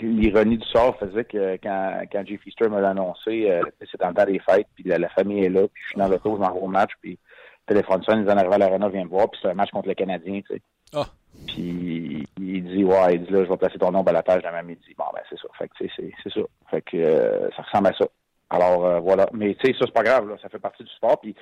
l'ironie 0.00 0.58
du 0.58 0.66
sort 0.66 0.98
faisait 0.98 1.24
que 1.24 1.56
quand, 1.62 2.02
quand 2.10 2.26
Jay 2.26 2.38
Feaster 2.38 2.68
me 2.68 2.80
l'a 2.80 2.90
annoncé, 2.90 3.50
euh, 3.50 3.62
c'est 3.80 4.00
dans 4.00 4.08
le 4.08 4.14
temps 4.14 4.24
des 4.24 4.38
fêtes, 4.38 4.68
puis 4.74 4.84
la, 4.84 5.08
famille 5.10 5.44
est 5.44 5.50
là, 5.50 5.66
puis 5.68 5.82
je 5.82 5.88
suis 5.90 5.98
dans 5.98 6.08
l'auto, 6.08 6.36
je 6.36 6.40
m'en 6.40 6.52
vais 6.52 6.60
au 6.60 6.68
match, 6.68 6.92
puis 7.00 7.18
téléphone 7.66 8.02
sonne, 8.02 8.22
ils 8.22 8.30
en 8.30 8.36
arrivent 8.36 8.52
à 8.52 8.58
l'arena, 8.58 8.88
viens 8.88 9.04
me 9.04 9.10
voir, 9.10 9.30
puis 9.30 9.40
c'est 9.42 9.48
un 9.48 9.54
match 9.54 9.70
contre 9.70 9.88
le 9.88 9.94
Canadien, 9.94 10.40
tu 10.40 10.54
sais. 10.54 10.62
Ah. 10.94 11.06
Puis 11.46 12.26
il 12.38 12.64
dit 12.64 12.84
ouais, 12.84 13.14
il 13.14 13.24
dit 13.24 13.32
là, 13.32 13.44
je 13.44 13.48
vais 13.48 13.56
placer 13.56 13.78
ton 13.78 13.90
nom 13.90 14.02
à 14.02 14.12
la 14.12 14.22
page 14.22 14.42
demain 14.42 14.62
midi. 14.62 14.94
Bon 14.96 15.04
ben 15.14 15.22
c'est 15.28 15.38
ça. 15.38 15.48
Fait 15.58 15.68
que 15.68 15.74
c'est, 15.78 16.12
c'est 16.22 16.32
ça. 16.32 16.40
Fait 16.70 16.82
que 16.82 16.96
euh, 16.96 17.48
ça 17.56 17.62
ressemble 17.62 17.88
à 17.88 17.92
ça. 17.94 18.04
Alors 18.50 18.84
euh, 18.84 19.00
voilà. 19.00 19.26
Mais 19.32 19.54
tu 19.54 19.66
sais, 19.66 19.72
ça 19.78 19.86
c'est 19.86 19.94
pas 19.94 20.02
grave, 20.02 20.28
là. 20.28 20.36
ça 20.42 20.48
fait 20.50 20.58
partie 20.58 20.84
du 20.84 20.90
sport. 20.90 21.18
Puis 21.20 21.34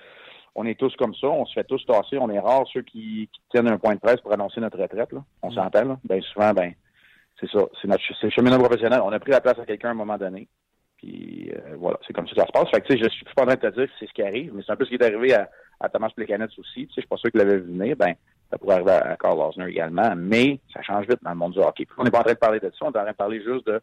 on 0.54 0.66
est 0.66 0.78
tous 0.78 0.94
comme 0.96 1.14
ça, 1.14 1.28
on 1.28 1.46
se 1.46 1.54
fait 1.54 1.64
tous 1.64 1.84
tasser, 1.86 2.18
on 2.18 2.30
est 2.30 2.38
rares 2.38 2.66
ceux 2.72 2.82
qui, 2.82 3.28
tiennent 3.50 3.68
un 3.68 3.78
point 3.78 3.94
de 3.94 4.00
presse 4.00 4.20
pour 4.20 4.32
annoncer 4.32 4.60
notre 4.60 4.78
retraite. 4.78 5.12
Là. 5.12 5.24
On 5.42 5.50
mm. 5.50 5.54
s'entend, 5.54 5.84
là. 5.84 5.98
Bien 6.04 6.20
souvent, 6.20 6.52
ben, 6.52 6.72
c'est 7.38 7.50
ça. 7.50 7.60
C'est 7.80 7.88
notre 7.88 8.02
le 8.22 8.30
chemin 8.30 8.58
professionnel. 8.58 9.00
On 9.04 9.12
a 9.12 9.20
pris 9.20 9.30
la 9.30 9.40
place 9.40 9.58
à 9.58 9.66
quelqu'un 9.66 9.88
à 9.88 9.92
un 9.92 9.94
moment 9.94 10.18
donné. 10.18 10.48
Puis 10.96 11.50
euh, 11.54 11.76
voilà, 11.78 11.98
c'est 12.06 12.12
comme 12.12 12.26
ça 12.28 12.34
que 12.34 12.40
ça 12.40 12.46
se 12.46 12.52
passe. 12.52 12.68
Fait 12.70 12.80
que, 12.82 12.96
je 12.96 13.08
suis 13.08 13.24
pas 13.34 13.42
en 13.42 13.46
train 13.46 13.54
de 13.54 13.60
te 13.60 13.74
dire 13.74 13.86
que 13.86 13.92
c'est 13.98 14.06
ce 14.06 14.12
qui 14.12 14.22
arrive, 14.22 14.52
mais 14.54 14.62
c'est 14.64 14.72
un 14.72 14.76
peu 14.76 14.84
ce 14.84 14.90
qui 14.90 14.96
est 14.96 15.04
arrivé 15.04 15.34
à, 15.34 15.48
à 15.80 15.88
Thomas 15.88 16.10
Plekanec 16.14 16.50
aussi. 16.58 16.86
Je 16.88 17.00
suis 17.00 17.08
pas 17.08 17.16
sûr 17.16 17.30
qu'il 17.30 17.38
l'avait 17.40 17.56
vu 17.56 17.72
venir. 17.72 17.96
Ben, 17.96 18.14
ça 18.50 18.58
pourrait 18.58 18.74
arriver 18.74 18.90
à, 18.90 19.16
Carl 19.16 19.38
Osner 19.38 19.68
également, 19.68 20.12
mais 20.16 20.60
ça 20.74 20.82
change 20.82 21.06
vite 21.06 21.22
dans 21.22 21.30
le 21.30 21.36
monde 21.36 21.52
du 21.52 21.60
hockey. 21.60 21.86
on 21.96 22.04
n'est 22.04 22.10
pas 22.10 22.20
en 22.20 22.24
train 22.24 22.32
de 22.32 22.38
parler 22.38 22.60
de 22.60 22.70
ça, 22.70 22.84
on 22.84 22.86
est 22.86 22.98
en 22.98 23.02
train 23.02 23.12
de 23.12 23.16
parler 23.16 23.42
juste 23.42 23.66
de 23.66 23.80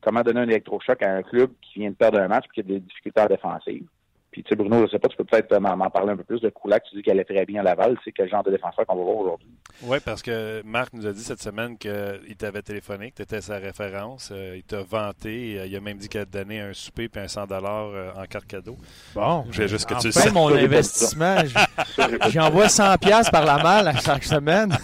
comment 0.00 0.22
donner 0.22 0.40
un 0.40 0.48
électrochoc 0.48 1.02
à 1.02 1.14
un 1.14 1.22
club 1.22 1.50
qui 1.60 1.80
vient 1.80 1.90
de 1.90 1.94
perdre 1.94 2.20
un 2.20 2.28
match 2.28 2.44
et 2.46 2.54
qui 2.54 2.60
a 2.60 2.62
des 2.62 2.80
difficultés 2.80 3.26
défensives. 3.28 3.86
Puis, 4.30 4.44
tu 4.44 4.50
sais, 4.50 4.56
Bruno, 4.56 4.86
je 4.86 4.92
sais 4.92 4.98
pas, 5.00 5.08
tu 5.08 5.16
peux 5.16 5.24
peut-être 5.24 5.58
m'en 5.58 5.90
parler 5.90 6.12
un 6.12 6.16
peu 6.16 6.22
plus 6.22 6.40
de 6.40 6.50
Koulak. 6.50 6.84
Tu 6.84 6.96
dis 6.96 7.02
qu'elle 7.02 7.18
est 7.18 7.24
très 7.24 7.44
bien 7.44 7.60
à 7.60 7.64
Laval. 7.64 7.98
C'est 8.04 8.12
quel 8.12 8.28
genre 8.28 8.44
de 8.44 8.52
défenseur 8.52 8.86
qu'on 8.86 8.96
va 8.96 9.02
voir 9.02 9.16
aujourd'hui? 9.16 9.48
Oui, 9.82 9.98
parce 10.04 10.22
que 10.22 10.62
Marc 10.64 10.92
nous 10.92 11.06
a 11.06 11.12
dit 11.12 11.22
cette 11.22 11.42
semaine 11.42 11.76
qu'il 11.76 12.36
t'avait 12.38 12.62
téléphoné, 12.62 13.10
que 13.10 13.16
tu 13.16 13.22
étais 13.22 13.40
sa 13.40 13.58
référence. 13.58 14.30
Euh, 14.32 14.56
il 14.56 14.62
t'a 14.62 14.82
vanté. 14.82 15.58
Euh, 15.58 15.66
il 15.66 15.74
a 15.74 15.80
même 15.80 15.98
dit 15.98 16.08
qu'il 16.08 16.20
a 16.20 16.24
donné 16.24 16.60
un 16.60 16.72
souper 16.72 17.08
puis 17.08 17.20
un 17.20 17.26
100 17.26 17.50
euh, 17.50 18.12
en 18.16 18.24
carte 18.26 18.46
cadeau. 18.46 18.76
Bon. 19.14 19.44
Je 19.50 19.66
juste 19.66 19.88
que 19.88 20.00
tu 20.00 20.12
sais. 20.12 20.30
mon 20.30 20.54
investissement, 20.54 21.36
j'envoie 22.28 22.68
100 22.68 22.98
pièces 22.98 23.30
par 23.30 23.44
la 23.44 23.60
malle 23.60 23.88
à 23.88 23.96
chaque 23.96 24.24
semaine. 24.24 24.76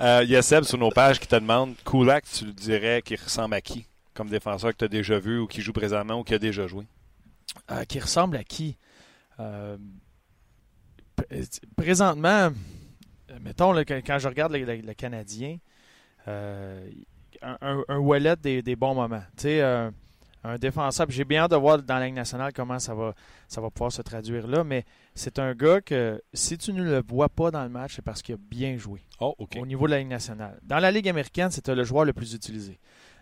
il 0.00 0.30
y 0.30 0.36
a 0.36 0.42
Seb 0.42 0.64
sur 0.64 0.78
nos 0.78 0.90
pages 0.90 1.20
qui 1.20 1.26
te 1.26 1.36
demande 1.36 1.74
Koulak, 1.84 2.24
tu 2.24 2.46
le 2.46 2.52
dirais 2.52 3.02
qu'il 3.02 3.20
ressemble 3.20 3.54
à 3.54 3.60
qui 3.60 3.86
comme 4.14 4.28
défenseur 4.28 4.72
que 4.72 4.76
tu 4.78 4.84
as 4.84 4.88
déjà 4.88 5.18
vu 5.18 5.38
ou 5.38 5.46
qui 5.46 5.60
joue 5.60 5.72
présentement 5.72 6.20
ou 6.20 6.24
qui 6.24 6.34
a 6.34 6.38
déjà 6.38 6.66
joué? 6.66 6.84
Euh, 7.70 7.84
qui 7.84 8.00
ressemble 8.00 8.36
à 8.36 8.44
qui? 8.44 8.76
Euh, 9.40 9.76
présentement, 11.76 12.50
mettons, 13.40 13.74
quand 13.74 14.18
je 14.18 14.28
regarde 14.28 14.52
le, 14.52 14.92
Canadien, 14.94 15.58
euh, 16.28 16.88
un, 17.40 17.98
wallet 17.98 18.36
des, 18.36 18.76
bons 18.76 18.94
moments. 18.94 19.22
Tu 19.36 19.42
sais, 19.42 19.62
un 20.44 20.58
défenseur. 20.58 21.06
J'ai 21.08 21.24
bien 21.24 21.42
hâte 21.42 21.52
de 21.52 21.56
voir 21.56 21.80
dans 21.82 21.98
la 21.98 22.06
Ligue 22.06 22.14
nationale 22.14 22.52
comment 22.52 22.78
ça 22.78 22.94
va, 22.94 23.14
ça 23.46 23.60
va 23.60 23.70
pouvoir 23.70 23.92
se 23.92 24.02
traduire 24.02 24.46
là, 24.48 24.64
mais 24.64 24.84
c'est 25.14 25.38
un 25.38 25.54
gars 25.54 25.80
que 25.80 26.20
si 26.34 26.58
tu 26.58 26.72
ne 26.72 26.82
le 26.82 27.02
vois 27.06 27.28
pas 27.28 27.50
dans 27.50 27.62
le 27.62 27.68
match, 27.68 27.96
c'est 27.96 28.02
parce 28.02 28.22
qu'il 28.22 28.34
a 28.34 28.38
bien 28.38 28.76
joué 28.76 29.02
oh, 29.20 29.36
au 29.38 29.66
niveau 29.66 29.86
de 29.86 29.92
la 29.92 29.98
Ligue 29.98 30.08
nationale. 30.08 30.58
Dans 30.62 30.80
la 30.80 30.90
Ligue 30.90 31.08
américaine, 31.08 31.50
c'était 31.50 31.74
le 31.74 31.84
joueur 31.84 32.04
le 32.04 32.12
plus 32.12 32.34
utilisé. 32.34 32.80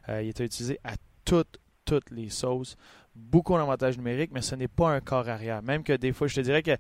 il 0.08 0.28
était 0.28 0.46
utilisé 0.46 0.78
à 0.82 0.94
toutes, 1.24 1.58
toutes 1.84 2.10
les 2.10 2.30
sauces 2.30 2.76
beaucoup 3.14 3.56
d'avantages 3.56 3.96
numériques, 3.96 4.30
mais 4.32 4.42
ce 4.42 4.54
n'est 4.54 4.68
pas 4.68 4.90
un 4.90 5.00
corps 5.00 5.28
arrière. 5.28 5.62
Même 5.62 5.82
que 5.82 5.92
des 5.92 6.12
fois, 6.12 6.26
je 6.26 6.36
te 6.36 6.40
dirais 6.40 6.62
que 6.62 6.76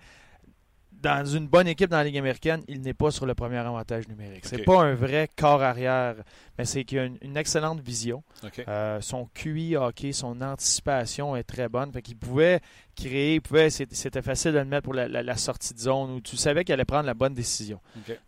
dans 1.00 1.24
une 1.24 1.48
bonne 1.48 1.66
équipe 1.66 1.88
dans 1.88 1.96
la 1.96 2.04
Ligue 2.04 2.18
américaine, 2.18 2.62
il 2.68 2.80
n'est 2.82 2.94
pas 2.94 3.10
sur 3.10 3.24
le 3.24 3.34
premier 3.34 3.56
avantage 3.56 4.06
numérique. 4.08 4.44
C'est 4.44 4.64
pas 4.64 4.82
un 4.82 4.94
vrai 4.94 5.30
corps 5.34 5.62
arrière, 5.62 6.16
mais 6.58 6.64
c'est 6.64 6.84
qu'il 6.84 6.98
a 6.98 7.04
une, 7.04 7.36
excellente 7.36 7.80
vision. 7.80 8.22
Euh, 8.68 9.00
son 9.00 9.28
QI 9.32 9.76
hockey, 9.76 10.12
son 10.12 10.40
anticipation 10.42 11.36
est 11.36 11.44
très 11.44 11.68
bonne. 11.68 11.90
Fait 11.92 12.02
qu'il 12.02 12.18
pouvait 12.18 12.60
créer, 12.94 13.40
pouvait, 13.40 13.70
c'était 13.70 14.22
facile 14.22 14.52
de 14.52 14.58
le 14.58 14.64
mettre 14.64 14.84
pour 14.84 14.94
la, 14.94 15.36
sortie 15.36 15.72
de 15.72 15.78
zone 15.78 16.10
où 16.10 16.20
tu 16.20 16.36
savais 16.36 16.64
qu'il 16.64 16.74
allait 16.74 16.84
prendre 16.84 17.06
la 17.06 17.14
bonne 17.14 17.34
décision. 17.34 17.80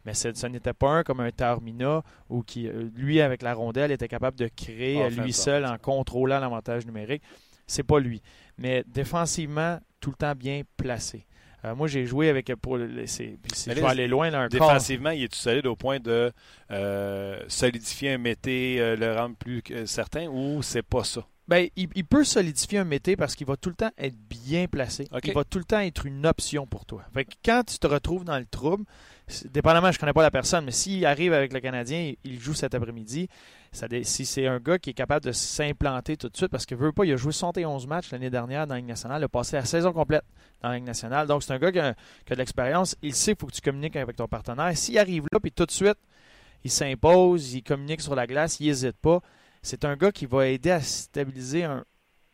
Mais 0.07 0.15
ce 0.15 0.47
n'était 0.47 0.73
pas 0.73 0.91
un 0.91 1.03
comme 1.03 1.21
un 1.21 1.31
Tarmina 1.31 2.03
où 2.31 2.43
qui, 2.43 2.69
euh, 2.69 2.89
lui, 2.95 3.21
avec 3.21 3.43
la 3.43 3.53
rondelle, 3.53 3.91
était 3.93 4.09
capable 4.09 4.39
de 4.39 4.49
créer 4.49 5.11
lui 5.11 5.33
seul 5.33 5.67
en 5.67 5.77
contrôlant 5.77 6.41
l'avantage 6.41 6.87
numérique 6.87 7.23
c'est 7.67 7.83
pas 7.83 8.01
lui. 8.01 8.23
Mais 8.59 8.85
défensivement, 8.87 9.79
tout 10.01 10.11
le 10.11 10.17
temps 10.17 10.35
bien 10.35 10.63
placé. 10.77 11.27
Euh, 11.65 11.75
moi, 11.75 11.87
j'ai 11.87 12.07
joué 12.07 12.29
avec 12.29 12.53
pour 12.57 12.77
laisser. 12.77 13.39
je 13.55 13.73
vais 13.73 13.85
aller 13.85 14.09
loin 14.09 14.31
là, 14.31 14.49
Défensivement, 14.49 15.11
il 15.11 15.25
est 15.25 15.35
solide 15.35 15.67
au 15.67 15.77
point 15.77 16.01
de 16.01 16.33
euh, 16.71 17.41
solidifier 17.47 18.13
un 18.13 18.19
mété, 18.19 18.81
euh, 18.81 18.97
le 18.97 19.15
rendre 19.15 19.37
plus 19.37 19.63
certain 19.87 20.27
ou 20.27 20.63
c'est 20.63 20.83
pas 20.83 21.05
ça? 21.05 21.27
Ben, 21.49 21.69
il, 21.77 22.05
peut 22.05 22.25
solidifier 22.25 22.79
un 22.79 22.85
mété 22.85 23.17
parce 23.17 23.35
qu'il 23.35 23.47
va 23.47 23.57
tout 23.57 23.69
le 23.69 23.75
temps 23.75 23.91
être 23.99 24.17
bien 24.17 24.67
placé. 24.67 25.09
Il 25.25 25.35
va 25.35 25.45
tout 25.45 25.59
le 25.59 25.65
temps 25.65 25.81
être 25.81 26.07
une 26.07 26.25
option 26.25 26.67
pour 26.67 26.87
toi. 26.87 27.05
Fait 27.13 27.27
quand 27.45 27.63
tu 27.67 27.79
te 27.79 27.87
retrouves 27.87 28.25
dans 28.25 28.39
le 28.39 28.47
trouble, 28.47 28.85
dépendamment, 29.51 29.91
je 29.91 29.99
ne 29.99 30.01
connais 30.01 30.13
pas 30.13 30.23
la 30.23 30.31
personne, 30.31 30.65
mais 30.65 30.71
s'il 30.71 31.05
arrive 31.05 31.33
avec 31.33 31.53
le 31.53 31.61
Canadien, 31.61 32.15
il 32.25 32.41
joue 32.41 32.55
cet 32.55 32.75
après-midi, 32.75 33.29
si 33.73 34.27
c'est 34.27 34.47
un 34.47 34.59
gars 34.59 34.79
qui 34.79 34.91
est 34.91 34.95
capable 34.95 35.25
de 35.25 35.33
s'implanter 35.33 36.17
tout 36.17 36.29
de 36.29 36.37
suite, 36.37 36.51
parce 36.51 36.67
qu'il 36.67 36.77
veut 36.77 36.93
pas, 36.93 37.05
il 37.05 37.13
a 37.13 37.17
joué 37.17 37.33
71 37.33 37.87
matchs 37.87 38.11
l'année 38.11 38.31
dernière 38.31 38.67
dans 38.67 38.75
la 38.75 38.81
Ligue 38.81 38.89
nationale, 38.89 39.23
il 39.23 39.25
a 39.25 39.29
passé 39.29 39.57
la 39.57 39.65
saison 39.65 39.93
complète 39.93 40.25
dans 40.61 40.69
la 40.69 40.77
Ligue 40.77 40.85
nationale. 40.85 41.27
Donc, 41.27 41.43
c'est 41.43 41.53
un 41.53 41.59
gars 41.59 41.73
qui 41.73 41.79
a, 41.79 41.93
de 41.93 42.35
l'expérience. 42.35 42.97
Il 43.03 43.15
sait 43.15 43.33
qu'il 43.33 43.41
faut 43.41 43.47
que 43.47 43.53
tu 43.53 43.63
communiques 43.63 43.97
avec 43.97 44.17
ton 44.17 44.29
partenaire. 44.29 44.77
S'il 44.77 44.99
arrive 44.99 45.25
là, 45.33 45.41
puis 45.41 45.53
tout 45.53 45.65
de 45.65 45.71
suite, 45.71 45.99
il 46.65 46.71
s'impose, 46.71 47.55
il 47.55 47.63
communique 47.63 48.03
sur 48.03 48.15
la 48.15 48.27
glace, 48.27 48.61
il 48.61 48.67
n'hésite 48.67 48.99
pas. 48.99 49.21
C'est 49.63 49.85
un 49.85 49.97
gars 49.97 50.13
qui 50.13 50.27
va 50.27 50.49
aider 50.49 50.71
à 50.71 50.81
stabiliser 50.81 51.65
un, 51.65 51.85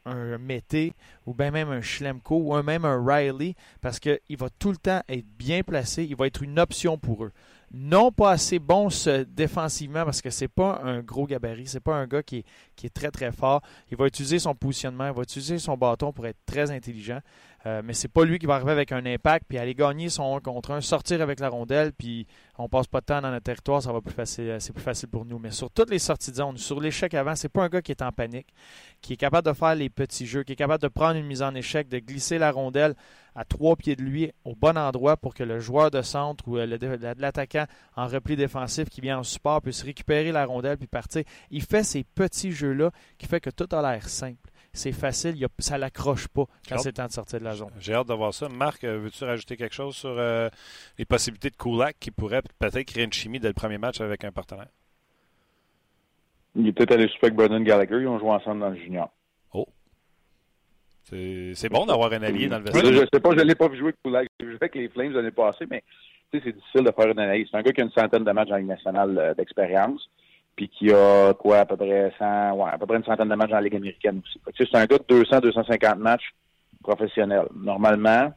un 0.07 0.39
Mété 0.39 0.93
ou 1.27 1.35
bien 1.35 1.51
même 1.51 1.69
un 1.71 1.83
Schlemko 1.83 2.37
ou 2.37 2.63
même 2.63 2.85
un 2.85 3.05
Riley 3.05 3.55
parce 3.81 4.01
qu'il 4.01 4.37
va 4.39 4.49
tout 4.59 4.71
le 4.71 4.77
temps 4.77 5.03
être 5.09 5.27
bien 5.37 5.63
placé. 5.63 6.05
Il 6.05 6.17
va 6.17 6.27
être 6.27 6.43
une 6.43 6.59
option 6.59 6.99
pour 6.99 7.25
eux 7.25 7.33
non 7.73 8.11
pas 8.11 8.31
assez 8.33 8.59
bon 8.59 8.89
défensivement 9.29 10.05
parce 10.05 10.23
que 10.23 10.31
c'est 10.31 10.49
pas 10.49 10.81
un 10.83 11.01
gros 11.01 11.27
gabarit, 11.27 11.67
c'est 11.67 11.81
pas 11.81 11.95
un 11.95 12.07
gars 12.07 12.23
qui 12.23 12.45
est, 12.83 12.95
très 12.95 13.11
très 13.11 13.33
fort. 13.33 13.61
Il 13.91 13.97
va 13.97 14.07
utiliser 14.07 14.39
son 14.39 14.55
positionnement, 14.55 15.07
il 15.09 15.13
va 15.13 15.23
utiliser 15.23 15.59
son 15.59 15.77
bâton 15.77 16.13
pour 16.13 16.27
être 16.27 16.39
très 16.47 16.71
intelligent. 16.71 17.21
Euh, 17.67 17.83
mais 17.85 17.93
c'est 17.93 18.09
pas 18.09 18.25
lui 18.25 18.39
qui 18.39 18.47
va 18.47 18.55
arriver 18.55 18.71
avec 18.71 18.93
un 18.93 19.05
impact 19.05 19.47
puis 19.49 19.59
aller 19.59 19.75
gagner 19.75 20.09
son 20.09 20.37
1 20.37 20.41
contre 20.41 20.71
1, 20.71 20.81
sortir 20.81 21.21
avec 21.21 21.41
la 21.41 21.49
rondelle 21.49 21.93
puis 21.93 22.25
on 22.57 22.69
passe 22.69 22.87
pas 22.87 23.01
de 23.01 23.07
temps 23.07 23.21
dans 23.21 23.33
notre 23.33 23.43
territoire, 23.43 23.83
ça 23.83 23.93
va 23.93 24.01
plus 24.01 24.15
facile, 24.15 24.57
c'est 24.61 24.73
plus 24.73 24.83
facile 24.83 25.09
pour 25.09 25.25
nous. 25.25 25.41
Mais 25.41 25.51
sur 25.51 25.69
toutes 25.71 25.91
les 25.91 25.99
sorties 25.99 26.31
de 26.31 26.37
zone, 26.37 26.57
sur 26.57 26.81
l'échec 26.81 27.13
avant, 27.15 27.35
c'est 27.35 27.49
pas 27.49 27.65
un 27.65 27.69
gars 27.69 27.83
qui 27.83 27.91
est 27.91 28.03
en 28.03 28.13
panique, 28.13 28.55
qui 29.01 29.15
est 29.15 29.17
capable 29.17 29.49
de 29.49 29.53
faire 29.53 29.75
les 29.75 29.91
petits 29.91 30.27
jeux, 30.27 30.45
qui 30.45 30.53
est 30.53 30.57
capable 30.57 30.83
de 30.83 30.89
prendre 30.89 31.17
une 31.17 31.27
mise 31.27 31.43
en 31.43 31.55
échec, 31.55 31.89
de 31.89 31.99
glisser 31.99 32.39
la 32.39 32.53
rondelle 32.53 32.95
à 33.39 33.45
trois 33.45 33.77
pieds 33.77 33.95
de 33.95 34.03
lui 34.03 34.33
au 34.45 34.57
bon 34.57 34.77
endroit 34.77 35.17
pour 35.17 35.33
que 35.33 35.45
le 35.45 35.61
joueur 35.61 35.93
de 35.93 36.03
centre 36.03 36.49
ou 36.49 36.57
l'attaquant 36.57 37.67
en 37.97 38.09
repli 38.09 38.35
défensif 38.35 38.89
qui 38.89 39.01
vient 39.01 39.19
en 39.19 39.23
support 39.23 39.63
puisse 39.63 39.83
récupérer 39.83 40.33
la 40.33 40.45
rondelle 40.45 40.77
puis 40.77 40.89
partir. 40.89 41.23
Il 41.51 41.63
fait 41.63 41.85
ces 41.85 42.03
petits 42.03 42.51
jeux-là 42.51 42.91
qui 43.17 43.27
fait 43.27 43.41
que 43.41 43.51
tout 43.51 43.69
a 43.71 43.81
l'air 43.81 44.09
simple 44.09 44.51
c'est 44.73 44.93
facile, 44.93 45.35
ça 45.39 45.47
ne 45.47 45.63
ça 45.63 45.79
l'accroche 45.79 46.29
pas 46.29 46.45
quand 46.69 46.79
c'est 46.79 46.91
le 46.91 46.95
temps 46.95 47.07
de 47.07 47.13
sortir 47.13 47.41
de 47.41 47.45
la 47.45 47.55
zone. 47.55 47.71
J'ai 47.81 47.95
hâte 47.95 48.07
de 48.07 48.15
voir 48.15 48.33
ça. 48.33 48.49
Marc, 48.49 48.85
euh, 48.85 48.99
veux-tu 48.99 49.25
rajouter 49.25 49.57
quelque 49.57 49.75
chose 49.75 49.97
sur 49.97 50.15
euh, 50.17 50.49
les 50.99 51.05
possibilités 51.05 51.51
de 51.51 51.57
Kulak 51.57 51.97
qui 51.99 52.11
pourrait 52.11 52.43
peut-être 52.59 52.85
créer 52.85 53.05
une 53.05 53.13
chimie 53.13 53.41
dès 53.41 53.49
le 53.49 53.55
premier 53.55 53.79
match 53.79 54.01
avec 54.01 54.25
un 54.25 54.31
partenaire? 54.31 54.69
Il 56.55 56.67
est 56.67 56.73
peut-être 56.73 56.93
allé 56.93 57.11
avec 57.23 57.35
Brendan 57.35 57.63
Gallagher. 57.65 58.01
Ils 58.01 58.09
ont 58.09 58.19
joué 58.19 58.31
ensemble 58.31 58.61
dans 58.61 58.71
le 58.71 58.77
junior. 58.77 59.11
C'est 61.11 61.69
bon 61.71 61.87
d'avoir 61.87 62.13
un 62.13 62.23
allié 62.23 62.49
dans 62.49 62.59
le 62.59 62.65
vestiaire. 62.65 62.93
Je 62.93 63.01
ne 63.01 63.07
sais 63.13 63.21
pas, 63.21 63.31
je 63.31 63.37
ne 63.37 63.45
l'ai 63.45 63.55
pas 63.55 63.69
vu 63.69 63.79
jouer 63.79 63.89
avec 63.89 64.03
Kulak. 64.03 64.29
J'ai 64.39 64.47
joué 64.47 64.57
avec 64.61 64.75
les 64.75 64.89
Flames 64.89 65.13
l'année 65.13 65.31
passée, 65.31 65.65
mais 65.71 65.83
c'est 66.31 66.45
difficile 66.45 66.85
de 66.85 66.93
faire 66.93 67.11
une 67.11 67.19
analyse. 67.19 67.49
C'est 67.51 67.57
un 67.57 67.63
gars 67.63 67.73
qui 67.73 67.81
a 67.81 67.85
une 67.85 67.91
centaine 67.93 68.25
de 68.25 68.33
matchs 68.33 68.49
la 68.51 68.59
Ligue 68.59 68.69
nationale 68.69 69.19
euh, 69.19 69.35
d'expérience 69.35 70.09
puis 70.57 70.69
qui 70.69 70.93
a 70.93 71.33
quoi 71.35 71.59
à 71.59 71.65
peu 71.67 71.77
près 71.77 72.13
100, 72.19 72.53
ouais, 72.55 72.71
à 72.73 72.77
peu 72.79 72.85
près 72.85 72.97
une 72.97 73.05
centaine 73.05 73.29
de 73.29 73.35
matchs 73.37 73.51
la 73.51 73.61
Ligue 73.61 73.77
américaine 73.77 74.21
aussi. 74.25 74.41
C'est 74.59 74.77
un 74.77 74.87
gars 74.87 74.99
de 74.99 75.05
200, 75.09 75.39
250 75.39 75.99
matchs 76.01 76.35
professionnels. 76.83 77.47
Normalement, 77.55 78.33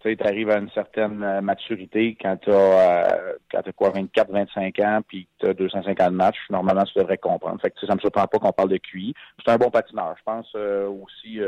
tu 0.00 0.16
arrives 0.18 0.50
à 0.50 0.58
une 0.58 0.70
certaine 0.70 1.22
euh, 1.22 1.40
maturité 1.40 2.18
quand 2.20 2.36
tu 2.38 2.50
as, 2.50 3.14
euh, 3.54 3.72
quoi, 3.76 3.90
24, 3.90 4.32
25 4.32 4.78
ans, 4.80 5.00
puis 5.06 5.28
tu 5.38 5.46
as 5.46 5.54
250 5.54 6.10
matchs. 6.10 6.38
Normalement, 6.50 6.82
tu 6.82 6.98
devrais 6.98 7.18
comprendre. 7.18 7.60
Fait 7.60 7.70
que, 7.70 7.86
ça 7.86 7.94
me 7.94 8.00
surprend 8.00 8.26
pas 8.26 8.38
qu'on 8.40 8.52
parle 8.52 8.70
de 8.70 8.78
QI. 8.78 9.14
C'est 9.38 9.52
un 9.52 9.58
bon 9.58 9.70
patineur. 9.70 10.16
Je 10.18 10.24
pense 10.24 10.52
aussi 10.56 11.40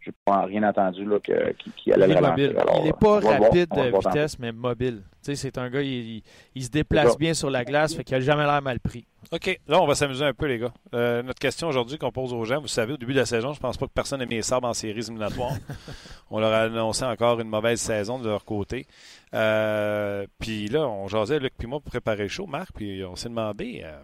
j'ai 0.00 0.12
pas 0.24 0.42
rien 0.42 0.62
entendu 0.62 1.04
là, 1.04 1.18
que, 1.20 1.52
qui, 1.52 1.70
qui 1.72 1.92
allait 1.92 2.08
il 2.08 2.16
est 2.16 2.20
mobile. 2.20 2.56
il 2.76 2.84
n'est 2.84 2.92
pas 2.92 3.20
rapide 3.20 3.68
de 3.70 3.96
vitesse, 3.96 4.38
mais 4.38 4.52
mobile. 4.52 5.02
c'est 5.20 5.58
un 5.58 5.68
gars, 5.68 5.82
il, 5.82 6.22
il, 6.54 6.64
se 6.64 6.70
déplace 6.70 7.18
bien 7.18 7.34
sur 7.34 7.50
la 7.50 7.64
glace, 7.64 7.94
fait 7.94 8.04
qu'il 8.04 8.16
n'a 8.16 8.20
jamais 8.20 8.44
l'air 8.44 8.62
mal 8.62 8.80
pris. 8.80 9.06
OK. 9.32 9.60
Là, 9.68 9.80
on 9.80 9.86
va 9.86 9.94
s'amuser 9.94 10.24
un 10.24 10.32
peu, 10.32 10.46
les 10.46 10.58
gars. 10.58 10.72
Euh, 10.94 11.22
notre 11.22 11.38
question 11.38 11.68
aujourd'hui 11.68 11.98
qu'on 11.98 12.10
pose 12.10 12.32
aux 12.32 12.44
gens, 12.44 12.60
vous 12.60 12.68
savez, 12.68 12.94
au 12.94 12.96
début 12.96 13.12
de 13.12 13.18
la 13.18 13.26
saison, 13.26 13.52
je 13.52 13.60
pense 13.60 13.76
pas 13.76 13.86
que 13.86 13.92
personne 13.92 14.22
ait 14.22 14.26
mis 14.26 14.36
les 14.36 14.42
sabres 14.42 14.66
en 14.66 14.72
séries 14.72 15.00
éliminatoires. 15.00 15.56
on 16.30 16.40
leur 16.40 16.52
a 16.52 16.62
annoncé 16.62 17.04
encore 17.04 17.38
une 17.40 17.48
mauvaise 17.48 17.80
saison 17.80 18.18
de 18.18 18.28
leur 18.28 18.44
côté. 18.44 18.86
Euh, 19.34 20.26
puis 20.38 20.68
là, 20.68 20.88
on 20.88 21.08
jasait, 21.08 21.38
Luc 21.38 21.52
puis 21.58 21.68
moi, 21.68 21.80
pour 21.80 21.90
préparer 21.90 22.22
le 22.22 22.28
show, 22.28 22.46
Marc, 22.46 22.72
puis 22.74 23.04
on 23.04 23.16
s'est 23.16 23.28
demandé, 23.28 23.82
euh, 23.84 24.00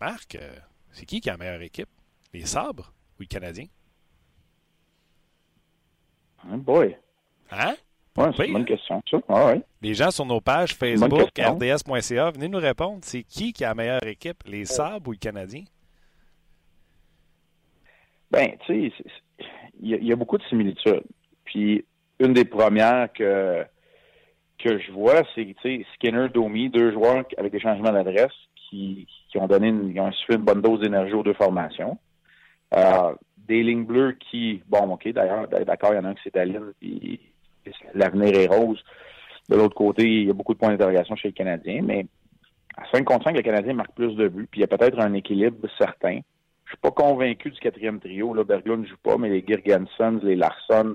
Marc, 0.00 0.38
c'est 0.92 1.06
qui 1.06 1.20
qui 1.20 1.30
a 1.30 1.32
la 1.32 1.38
meilleure 1.38 1.62
équipe? 1.62 1.88
Les 2.34 2.44
Sabres 2.44 2.92
ou 3.18 3.22
les 3.22 3.26
Canadiens? 3.26 3.66
Oh 6.52 6.56
boy. 6.56 6.96
Hein? 7.50 7.74
Ouais, 8.16 8.26
c'est 8.36 8.40
Oui, 8.42 8.46
une 8.48 8.52
bonne 8.54 8.62
hein? 8.62 8.64
question, 8.64 9.02
ça. 9.10 9.18
Ah, 9.28 9.46
ouais. 9.46 9.62
Les 9.80 9.94
gens 9.94 10.10
sur 10.10 10.26
nos 10.26 10.40
pages 10.40 10.74
Facebook, 10.74 11.30
rds.ca, 11.38 12.30
venez 12.32 12.48
nous 12.48 12.58
répondre. 12.58 12.98
C'est 13.02 13.22
qui 13.22 13.52
qui 13.52 13.64
a 13.64 13.68
la 13.68 13.74
meilleure 13.74 14.02
équipe? 14.06 14.42
Les 14.46 14.64
Sabres 14.64 15.08
ou 15.08 15.12
les 15.12 15.18
Canadiens? 15.18 15.64
Ben, 18.30 18.50
tu 18.66 18.90
sais, 18.90 19.04
il 19.80 19.88
y, 19.88 19.94
a- 19.94 19.98
il 19.98 20.04
y 20.06 20.12
a 20.12 20.16
beaucoup 20.16 20.36
de 20.38 20.42
similitudes. 20.44 21.02
Puis, 21.44 21.84
une 22.20 22.32
des 22.34 22.44
premières 22.44 23.10
que, 23.12 23.64
que 24.58 24.78
je 24.78 24.92
vois, 24.92 25.22
c'est, 25.34 25.54
Skinner, 25.94 26.28
Domi, 26.28 26.68
deux 26.68 26.92
joueurs 26.92 27.24
avec 27.38 27.52
des 27.52 27.60
changements 27.60 27.92
d'adresse 27.92 28.32
qui, 28.68 29.06
qui 29.30 29.38
ont 29.38 29.46
donné 29.46 29.68
une, 29.68 29.90
ils 29.90 30.00
ont 30.00 30.06
insufflé 30.08 30.36
une 30.36 30.42
bonne 30.44 30.60
dose 30.60 30.80
d'énergie 30.80 31.14
aux 31.14 31.22
deux 31.22 31.34
formations. 31.34 31.96
Euh, 32.74 33.14
des 33.48 33.62
lignes 33.62 33.84
bleues 33.84 34.12
qui, 34.12 34.62
bon, 34.68 34.92
OK, 34.92 35.08
d'ailleurs, 35.08 35.48
d'accord, 35.48 35.92
il 35.92 35.96
y 35.96 35.98
en 35.98 36.04
a 36.04 36.08
un 36.08 36.14
qui 36.14 36.30
c'est 36.32 36.74
puis 36.80 37.20
l'avenir 37.94 38.34
est 38.34 38.46
rose. 38.46 38.82
De 39.48 39.56
l'autre 39.56 39.74
côté, 39.74 40.04
il 40.04 40.26
y 40.26 40.30
a 40.30 40.34
beaucoup 40.34 40.54
de 40.54 40.58
points 40.58 40.68
d'interrogation 40.68 41.16
chez 41.16 41.28
les 41.28 41.34
Canadiens, 41.34 41.80
mais 41.82 42.06
à 42.76 42.84
5 42.92 43.04
contre 43.04 43.24
5, 43.24 43.36
le 43.36 43.42
Canadien 43.42 43.72
marque 43.72 43.94
plus 43.94 44.14
de 44.14 44.28
buts, 44.28 44.46
puis 44.50 44.60
il 44.60 44.62
y 44.62 44.64
a 44.64 44.76
peut-être 44.76 45.00
un 45.00 45.14
équilibre 45.14 45.66
certain. 45.78 46.20
Je 46.64 46.72
suis 46.72 46.80
pas 46.82 46.90
convaincu 46.90 47.50
du 47.50 47.58
quatrième 47.58 47.98
trio. 47.98 48.34
Là, 48.34 48.44
Berglund 48.44 48.82
ne 48.82 48.86
joue 48.86 48.98
pas, 49.02 49.16
mais 49.16 49.30
les 49.30 49.42
Girgensons, 49.46 50.20
les 50.22 50.36
Larson, 50.36 50.94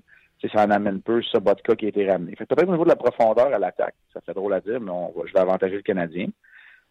ça 0.49 0.65
en 0.65 0.71
amène 0.71 1.01
peu. 1.01 1.21
Sobotka 1.23 1.75
qui 1.75 1.85
a 1.85 1.89
été 1.89 2.09
ramené. 2.09 2.35
Peut-être 2.35 2.67
au 2.67 2.71
niveau 2.71 2.83
de 2.83 2.89
la 2.89 2.95
profondeur 2.95 3.53
à 3.53 3.59
l'attaque, 3.59 3.95
ça 4.13 4.21
fait 4.21 4.33
drôle 4.33 4.53
à 4.53 4.59
dire, 4.59 4.79
mais 4.79 4.91
je 5.25 5.33
vais 5.33 5.39
avantager 5.39 5.75
le 5.75 5.81
Canadien. 5.81 6.27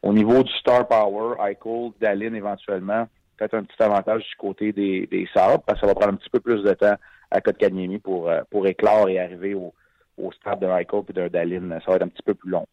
Au 0.03 0.13
niveau 0.13 0.43
du 0.43 0.53
star 0.55 0.89
power, 0.89 1.37
Eichel, 1.47 1.93
Dallin 2.01 2.35
éventuellement, 2.35 3.07
peut-être 3.37 3.55
un 3.55 3.65
petit 3.65 3.83
avantage 3.83 4.23
du 4.23 4.37
côté 4.37 4.73
des, 4.73 5.07
des 5.07 5.29
Sabres, 5.35 5.63
parce 5.67 5.81
que 5.81 5.87
ça 5.87 5.93
va 5.93 5.95
prendre 5.95 6.15
un 6.15 6.17
petit 6.17 6.31
peu 6.31 6.41
plus 6.41 6.63
de 6.63 6.73
temps 6.75 6.97
à 7.31 7.41
Kotkaniemi 7.41 7.99
pour, 7.99 8.29
euh, 8.29 8.43
pour 8.51 8.67
éclore 8.67 9.09
et 9.09 9.19
arriver 9.19 9.55
au, 9.55 9.73
au 10.19 10.33
stade 10.33 10.61
d'un 10.61 10.77
Eichel 10.79 11.03
et 11.09 11.13
d'un 11.13 11.29
Dallin. 11.29 11.79
Ça 11.81 11.91
va 11.91 11.97
être 11.97 12.03
un 12.03 12.09
petit 12.09 12.23
peu 12.23 12.35
plus 12.35 12.51
long. 12.51 12.67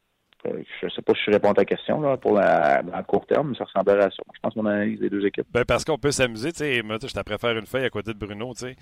Euh, 0.45 0.63
Je 0.81 0.87
sais 0.89 1.01
pas 1.01 1.13
si 1.13 1.21
je 1.25 1.31
réponds 1.31 1.51
à 1.51 1.53
ta 1.53 1.65
question 1.65 1.99
là, 2.01 2.15
pour 2.15 2.33
la, 2.33 2.81
court 3.07 3.25
terme, 3.25 3.49
mais 3.49 3.57
ça 3.57 3.65
ressemblerait 3.65 4.05
à 4.05 4.09
ça. 4.09 4.23
Je 4.33 4.39
pense 4.41 4.55
mon 4.55 4.65
analyse 4.65 4.99
des 4.99 5.09
deux 5.09 5.25
équipes. 5.25 5.47
Ben 5.51 5.65
parce 5.65 5.83
qu'on 5.83 5.97
peut 5.97 6.11
s'amuser. 6.11 6.81
Moi, 6.81 6.97
je 7.01 7.07
te 7.07 7.21
préfère 7.21 7.57
une 7.57 7.65
feuille 7.65 7.85
à 7.85 7.89
côté 7.89 8.13
de 8.13 8.17
Bruno, 8.17 8.53
tu 8.53 8.67
sais. 8.67 8.75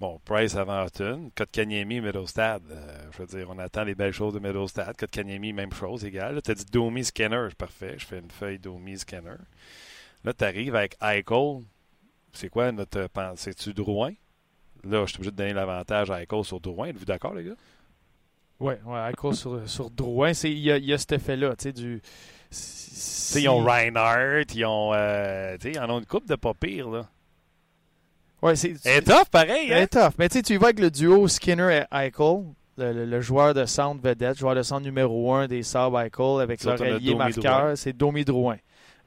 Bon, 0.00 0.18
Price 0.24 0.56
avant 0.56 0.84
Hutton, 0.84 1.30
Kotkaniemi, 1.36 2.00
Middlestad. 2.00 2.62
Euh, 2.70 2.98
je 3.12 3.18
veux 3.18 3.26
dire, 3.26 3.48
on 3.50 3.58
attend 3.58 3.84
les 3.84 3.94
belles 3.94 4.12
choses 4.12 4.34
de 4.34 4.40
Middlestad. 4.40 4.96
Kotkaniemi, 4.96 5.52
même 5.52 5.72
chose, 5.72 6.04
égal. 6.04 6.40
Tu 6.42 6.50
as 6.50 6.54
dit 6.54 6.66
Domi 6.70 7.04
Scanner, 7.04 7.48
parfait. 7.56 7.94
Je 7.98 8.06
fais 8.06 8.18
une 8.18 8.30
feuille 8.30 8.58
Domi 8.58 8.98
Scanner. 8.98 9.36
Là, 10.26 10.32
tu 10.34 10.44
arrives 10.44 10.74
avec 10.74 10.96
Eichel. 11.00 11.62
C'est 12.32 12.48
quoi 12.50 12.70
notre 12.72 13.06
pensée? 13.06 13.52
C'est-tu 13.56 13.72
Drouin? 13.72 14.10
Là, 14.84 15.02
je 15.06 15.10
suis 15.12 15.16
obligé 15.18 15.30
de 15.30 15.36
donner 15.36 15.52
l'avantage 15.54 16.10
à 16.10 16.20
Eichel 16.22 16.44
sur 16.44 16.60
Drouin. 16.60 16.88
Êtes-vous 16.88 17.04
d'accord, 17.04 17.32
les 17.34 17.44
gars? 17.44 17.54
Oui, 18.58 18.74
ouais, 18.84 19.12
cause 19.16 19.38
sur, 19.38 19.68
sur 19.68 19.88
Drouin, 19.90 20.34
c'est- 20.34 20.50
il 20.50 20.58
y 20.58 20.72
a, 20.72 20.78
y 20.78 20.92
a 20.92 20.98
cet 20.98 21.12
effet-là, 21.12 21.50
tu 21.56 21.62
sais, 21.64 21.72
du... 21.72 22.02
Sais, 22.50 23.42
ils 23.42 23.48
ont 23.48 23.62
Reinhardt, 23.62 24.46
ils 24.54 24.64
ont. 24.64 24.92
euh, 24.94 25.56
ils 25.64 25.78
en 25.78 25.90
ont 25.90 25.98
une 25.98 26.06
coupe 26.06 26.26
de 26.26 26.36
pas 26.36 26.54
pire, 26.54 26.88
là. 26.88 27.06
Ouais, 28.40 28.56
c'est... 28.56 28.74
Tough, 29.04 29.28
pareil, 29.30 29.72
hein? 29.72 29.86
tough. 29.90 30.12
Mais 30.18 30.28
tu 30.28 30.56
vas 30.58 30.66
avec 30.66 30.78
le 30.80 30.90
duo 30.90 31.26
Skinner 31.28 31.82
et 31.92 31.94
Eichel, 31.94 32.44
le, 32.78 32.92
le- 32.92 33.04
le 33.04 33.20
joueur 33.20 33.52
de 33.52 33.64
centre 33.66 34.00
vedette, 34.02 34.38
joueur 34.38 34.54
de 34.54 34.62
centre 34.62 34.82
numéro 34.84 35.34
un 35.34 35.46
des 35.48 35.62
Sabres 35.62 36.00
Eichel, 36.00 36.40
avec 36.40 36.60
leur 36.64 36.76
allié 36.94 37.14
marqueur, 37.18 37.76
c'est 37.78 37.92
Domi 37.92 38.24
Drouin. 38.24 38.56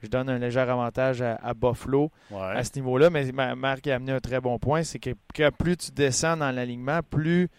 Je 0.01 0.07
donne 0.07 0.29
un 0.29 0.38
léger 0.39 0.59
avantage 0.59 1.21
à, 1.21 1.35
à 1.35 1.53
Buffalo 1.53 2.12
Ouais. 2.31 2.39
à 2.41 2.63
ce 2.63 2.71
niveau-là, 2.75 3.09
mais 3.09 3.31
Ma- 3.31 3.55
Marc 3.55 3.85
a 3.88 3.95
amené 3.95 4.12
un 4.13 4.19
très 4.19 4.39
bon 4.39 4.57
point, 4.59 4.83
c'est 4.83 4.99
que, 4.99 5.12
que 5.33 5.49
plus 5.49 5.75
tu 5.77 5.91
descends 5.91 6.38
dans 6.38 6.51
l'alignement, 6.51 7.01
plus 7.09 7.49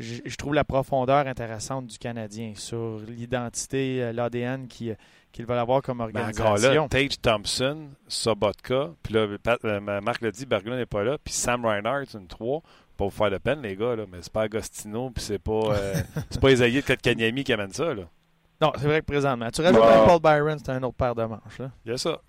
je, 0.00 0.16
je 0.24 0.36
trouve 0.36 0.54
la 0.54 0.64
profondeur 0.64 1.26
intéressante 1.28 1.86
du 1.86 1.98
Canadien 1.98 2.52
sur 2.56 2.98
l'identité, 3.06 4.02
euh, 4.02 4.12
l'ADN 4.12 4.66
qui- 4.66 4.92
qu'il 5.30 5.46
va 5.46 5.60
avoir 5.60 5.82
comme 5.82 5.98
Ben 5.98 6.04
organisation. 6.04 6.44
encore 6.44 6.58
là, 6.58 6.88
Tage 6.88 7.20
Thompson, 7.20 7.88
Sobotka, 8.08 8.90
puis 9.02 9.14
là, 9.14 9.26
Pat- 9.42 9.58
euh, 9.64 9.80
Marc 10.00 10.20
l'a 10.22 10.30
dit, 10.30 10.46
Berglund 10.46 10.76
n'est 10.78 10.86
pas 10.86 11.02
là, 11.04 11.18
puis 11.22 11.34
Sam 11.34 11.64
Reinhardt, 11.66 12.06
une 12.14 12.26
3. 12.28 12.62
Pas 12.96 13.04
vous 13.06 13.10
faire 13.10 13.30
de 13.30 13.38
peine, 13.38 13.60
les 13.60 13.74
gars, 13.74 13.96
là, 13.96 14.04
mais 14.10 14.18
c'est 14.22 14.32
pas 14.32 14.42
Agostino, 14.42 15.10
puis 15.10 15.22
c'est 15.24 15.40
pas, 15.40 15.52
euh, 15.74 15.94
c'est 16.30 16.40
pas 16.40 16.52
Isaïe 16.52 16.76
de 16.76 16.80
Kotkaniemi 16.82 17.42
qui 17.42 17.52
amène 17.52 17.72
ça. 17.72 17.92
Là. 17.92 18.04
Non, 18.60 18.72
c'est 18.76 18.86
vrai 18.86 19.00
que 19.00 19.06
présentement. 19.06 19.48
Tu 19.50 19.60
rajoutes 19.62 19.80
Bah. 19.80 20.04
Paul 20.06 20.20
Byron, 20.20 20.58
c'est 20.58 20.70
un 20.70 20.82
autre 20.82 20.96
paire 20.96 21.14
de 21.14 21.24
manches. 21.24 21.58
Là. 21.58 21.70
Il 21.84 21.90
y 21.90 21.94
a 21.94 21.98
ça. 21.98 22.20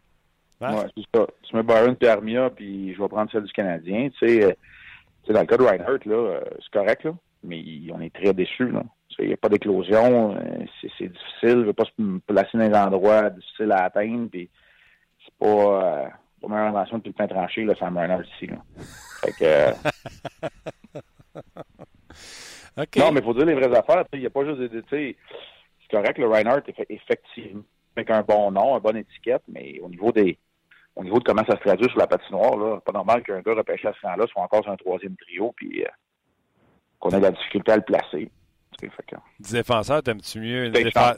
Hein? 0.61 0.73
Ouais, 0.75 0.85
c'est 0.97 1.03
ça. 1.19 1.27
Tu 1.43 1.55
mets 1.55 1.63
Byron 1.63 1.95
et 1.99 2.07
Armia, 2.07 2.49
puis 2.49 2.93
je 2.93 3.01
vais 3.01 3.07
prendre 3.07 3.31
celle 3.31 3.43
du 3.43 3.51
Canadien. 3.53 4.09
Tu 4.17 4.27
sais, 4.27 4.43
euh, 4.43 4.51
tu 5.23 5.27
sais, 5.27 5.33
dans 5.33 5.41
le 5.41 5.45
cas 5.45 5.57
de 5.57 5.63
Reinhardt, 5.63 5.99
là, 6.05 6.15
euh, 6.15 6.41
c'est 6.59 6.71
correct, 6.71 7.03
là, 7.03 7.11
mais 7.43 7.63
on 7.93 8.01
est 8.01 8.13
très 8.13 8.33
déçus. 8.33 8.69
là. 8.69 8.81
Tu 9.09 9.15
sais, 9.17 9.23
Il 9.23 9.27
n'y 9.27 9.33
a 9.33 9.37
pas 9.37 9.49
d'éclosion, 9.49 10.35
euh, 10.35 10.39
c'est 10.81 10.89
c'est 10.97 11.07
difficile, 11.09 11.59
il 11.59 11.65
ne 11.65 11.71
pas 11.71 11.85
se 11.85 11.91
placer 12.25 12.57
dans 12.57 12.67
des 12.67 12.75
endroits 12.75 13.29
difficiles 13.29 13.71
à 13.71 13.83
atteindre, 13.85 14.29
puis 14.29 14.49
c'est 15.23 15.33
pas, 15.37 15.45
euh, 15.47 16.05
pas 16.41 16.47
meilleure 16.47 16.67
invention 16.67 16.97
depuis 16.97 17.09
le 17.09 17.13
pain 17.13 17.27
tranché, 17.27 17.63
là, 17.65 17.75
Sam 17.75 17.97
Reinhardt 17.97 18.25
ici. 18.35 18.47
Là. 18.47 18.57
Fait 19.21 19.31
que, 19.33 19.43
euh, 19.43 19.71
OK. 22.77 22.97
Non, 22.97 23.11
mais 23.11 23.19
il 23.21 23.23
faut 23.23 23.33
dire 23.33 23.45
les 23.45 23.53
vraies 23.55 23.75
affaires. 23.77 24.03
Il 24.13 24.19
n'y 24.19 24.25
a 24.25 24.29
pas 24.29 24.43
juste 24.45 24.59
des. 24.59 25.15
C'est 25.89 25.97
correct, 25.97 26.17
le 26.17 26.27
Reinhardt, 26.27 26.61
effe- 26.67 26.85
effectivement, 26.89 27.63
avec 27.95 28.09
un 28.09 28.21
bon 28.21 28.51
nom, 28.51 28.75
une 28.75 28.81
bonne 28.81 28.97
étiquette, 28.97 29.43
mais 29.47 29.79
au 29.81 29.89
niveau 29.89 30.11
des. 30.11 30.37
Au 30.95 31.03
niveau 31.03 31.19
de 31.19 31.25
comment 31.25 31.43
ça 31.45 31.57
se 31.57 31.61
traduit 31.61 31.89
sur 31.89 31.99
la 31.99 32.07
patinoire, 32.07 32.55
là, 32.55 32.79
pas 32.79 32.93
normal 32.93 33.21
qu'un 33.23 33.41
gars 33.41 33.53
repêché 33.53 33.85
à 33.89 33.93
ce 33.93 34.07
rang-là 34.07 34.25
soit 34.27 34.41
encore 34.41 34.63
sur 34.63 34.71
un 34.71 34.77
troisième 34.77 35.15
trio, 35.17 35.51
puis 35.57 35.83
euh, 35.83 35.87
qu'on 36.99 37.09
ait 37.09 37.17
de 37.17 37.23
la 37.23 37.31
difficulté 37.31 37.71
à 37.73 37.75
le 37.75 37.81
placer. 37.81 38.31
Que- 38.79 38.87
défenseur, 39.39 40.03
t'aimes-tu 40.03 40.39
mieux 40.39 40.65
une 40.65 40.71
Tage, 40.73 40.83
défense? 40.85 41.15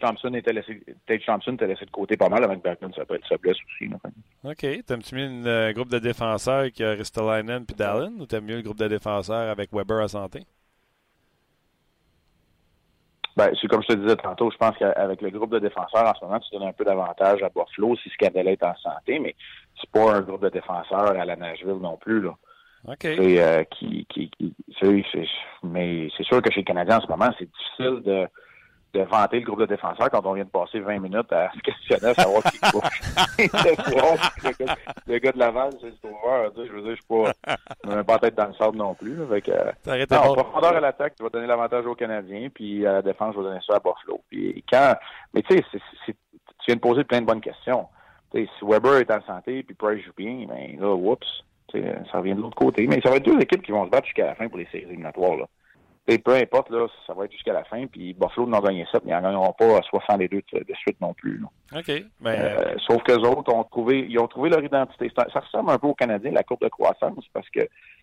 Thompson, 0.00 0.34
était 0.34 0.52
laissé, 0.52 0.82
Thompson 1.26 1.52
était 1.54 1.66
laissé 1.66 1.84
de 1.86 1.90
côté 1.90 2.16
pas 2.16 2.28
mal 2.28 2.42
avec 2.44 2.62
Bergman, 2.62 2.92
ça 2.94 3.04
peut 3.06 3.14
être 3.16 3.26
sa 3.28 3.36
blesse 3.38 3.56
aussi. 3.66 3.88
là. 3.90 3.96
OK. 4.44 4.84
T'aimes-tu 4.86 5.14
mieux 5.14 5.24
un 5.26 5.46
euh, 5.46 5.72
groupe 5.72 5.88
de 5.90 5.98
défenseurs 5.98 6.70
qui 6.70 6.82
a 6.84 6.90
Ristolainen 6.92 7.64
puis 7.66 7.76
Dallin 7.76 8.12
ou 8.18 8.26
t'aimes 8.26 8.44
mieux 8.44 8.56
le 8.56 8.62
groupe 8.62 8.78
de 8.78 8.88
défenseurs 8.88 9.50
avec 9.50 9.72
Weber 9.72 10.00
à 10.02 10.08
santé? 10.08 10.40
Ben, 13.38 13.54
c'est 13.60 13.68
comme 13.68 13.82
je 13.82 13.86
te 13.86 13.92
disais 13.92 14.16
tantôt, 14.16 14.50
je 14.50 14.56
pense 14.56 14.76
qu'avec 14.76 15.22
le 15.22 15.30
groupe 15.30 15.52
de 15.52 15.60
défenseurs 15.60 16.04
en 16.08 16.12
ce 16.12 16.24
moment, 16.24 16.40
tu 16.40 16.50
donnes 16.50 16.66
un 16.68 16.72
peu 16.72 16.84
d'avantage 16.84 17.40
à 17.44 17.48
Buffalo 17.48 17.94
si 17.96 18.10
Scandella 18.10 18.50
est 18.50 18.64
en 18.64 18.74
santé, 18.74 19.20
mais 19.20 19.36
c'est 19.80 19.88
pas 19.90 20.12
un 20.12 20.22
groupe 20.22 20.42
de 20.42 20.48
défenseurs 20.48 21.16
à 21.16 21.24
la 21.24 21.36
Nashville 21.36 21.78
non 21.80 21.96
plus. 21.96 22.20
Là. 22.20 22.34
OK. 22.88 23.04
Euh, 23.04 23.62
qui, 23.64 24.06
qui, 24.06 24.28
qui- 24.30 24.54
mais 25.62 26.08
c'est 26.16 26.24
sûr 26.24 26.42
que 26.42 26.50
chez 26.50 26.60
les 26.60 26.64
Canadiens 26.64 26.98
en 26.98 27.00
ce 27.00 27.06
moment, 27.06 27.30
c'est 27.38 27.48
difficile 27.48 28.02
de, 28.04 28.26
de 28.98 29.04
vanter 29.04 29.40
le 29.40 29.46
groupe 29.46 29.60
de 29.60 29.66
défenseurs 29.66 30.10
quand 30.10 30.24
on 30.26 30.32
vient 30.34 30.44
de 30.44 30.50
passer 30.50 30.80
20 30.80 30.98
minutes 30.98 31.32
à 31.32 31.50
se 31.52 31.60
questionner 31.60 32.10
à 32.10 32.14
savoir 32.14 32.42
qui 32.44 32.58
bouge. 32.72 32.82
le, 35.06 35.18
gars, 35.18 35.32
de 35.32 35.38
Laval, 35.38 35.70
c'est 35.80 35.86
le 35.86 35.94
sauveur. 36.02 36.52
tu 36.52 36.60
sais, 36.60 36.66
Je 36.68 36.72
veux 36.72 36.82
dire, 36.82 36.90
je 36.90 36.96
suis 36.96 37.06
pas, 37.06 37.56
je 37.84 37.90
me 37.90 37.96
mets 37.96 38.04
pas 38.04 38.14
la 38.14 38.18
tête 38.18 38.34
dans 38.34 38.46
le 38.46 38.54
sable 38.54 38.76
non 38.76 38.94
plus. 38.94 39.16
que, 39.42 39.50
euh, 39.50 40.06
non, 40.10 40.34
profondeur 40.34 40.76
à 40.76 40.80
l'attaque, 40.80 41.14
tu 41.16 41.22
vas 41.22 41.28
donner 41.28 41.46
l'avantage 41.46 41.86
aux 41.86 41.94
Canadiens, 41.94 42.48
puis 42.52 42.86
à 42.86 42.94
la 42.94 43.02
défense, 43.02 43.34
je 43.34 43.40
vais 43.40 43.46
donner 43.46 43.60
ça 43.66 43.76
à 43.76 43.78
Buffalo. 43.78 44.20
Puis 44.28 44.64
quand, 44.70 44.94
mais 45.32 45.42
tu 45.42 45.56
sais, 45.56 45.64
tu 46.06 46.14
viens 46.66 46.76
de 46.76 46.80
poser 46.80 47.04
plein 47.04 47.20
de 47.20 47.26
bonnes 47.26 47.40
questions. 47.40 47.86
Tu 48.32 48.44
sais, 48.44 48.50
si 48.58 48.64
Weber 48.64 48.96
est 48.96 49.10
en 49.10 49.22
santé, 49.22 49.62
puis 49.62 49.74
Price 49.74 50.04
joue 50.04 50.12
bien, 50.16 50.46
ben 50.48 50.80
là, 50.80 50.94
whoops, 50.94 51.44
ça 51.72 52.18
revient 52.18 52.34
de 52.34 52.40
l'autre 52.40 52.56
côté. 52.56 52.86
Mais 52.86 53.00
ça 53.00 53.10
va 53.10 53.16
être 53.16 53.24
deux 53.24 53.40
équipes 53.40 53.62
qui 53.62 53.72
vont 53.72 53.84
se 53.84 53.90
battre 53.90 54.06
jusqu'à 54.06 54.26
la 54.26 54.34
fin 54.34 54.48
pour 54.48 54.58
les 54.58 54.66
séries 54.66 54.84
éliminatoires. 54.84 55.36
Là. 55.36 55.46
Sais, 56.08 56.18
peu 56.18 56.34
importe, 56.34 56.70
là, 56.70 56.86
ça 57.06 57.12
va 57.12 57.26
être 57.26 57.32
jusqu'à 57.32 57.52
la 57.52 57.64
fin, 57.64 57.86
puis 57.86 58.14
Buffalo 58.14 58.46
n'en 58.46 58.60
gagner 58.60 58.86
7, 58.90 59.04
mais 59.04 59.10
ils 59.10 59.14
n'en 59.14 59.20
gagneront 59.22 59.52
pas 59.52 59.82
62 59.82 60.26
de, 60.54 60.58
de 60.60 60.74
suite 60.76 60.98
non 61.02 61.12
plus. 61.12 61.38
là. 61.38 61.48
OK. 61.80 61.92
Ben, 62.20 62.30
Euh, 62.40 62.74
sauf 62.86 63.02
que 63.02 63.12
les 63.12 63.28
autres 63.28 63.52
ont 63.54 63.64
trouvé, 63.64 64.06
ils 64.08 64.18
ont 64.18 64.26
trouvé 64.28 64.48
leur 64.48 64.64
identité. 64.64 65.12
Ça, 65.14 65.26
ça 65.32 65.40
ressemble 65.40 65.70
un 65.70 65.78
peu 65.78 65.88
aux 65.88 65.94
Canadiens, 65.94 66.30
la 66.30 66.42
courbe 66.44 66.62
de 66.62 66.68
croissance, 66.68 67.24
parce 67.34 67.48
que 67.50 67.60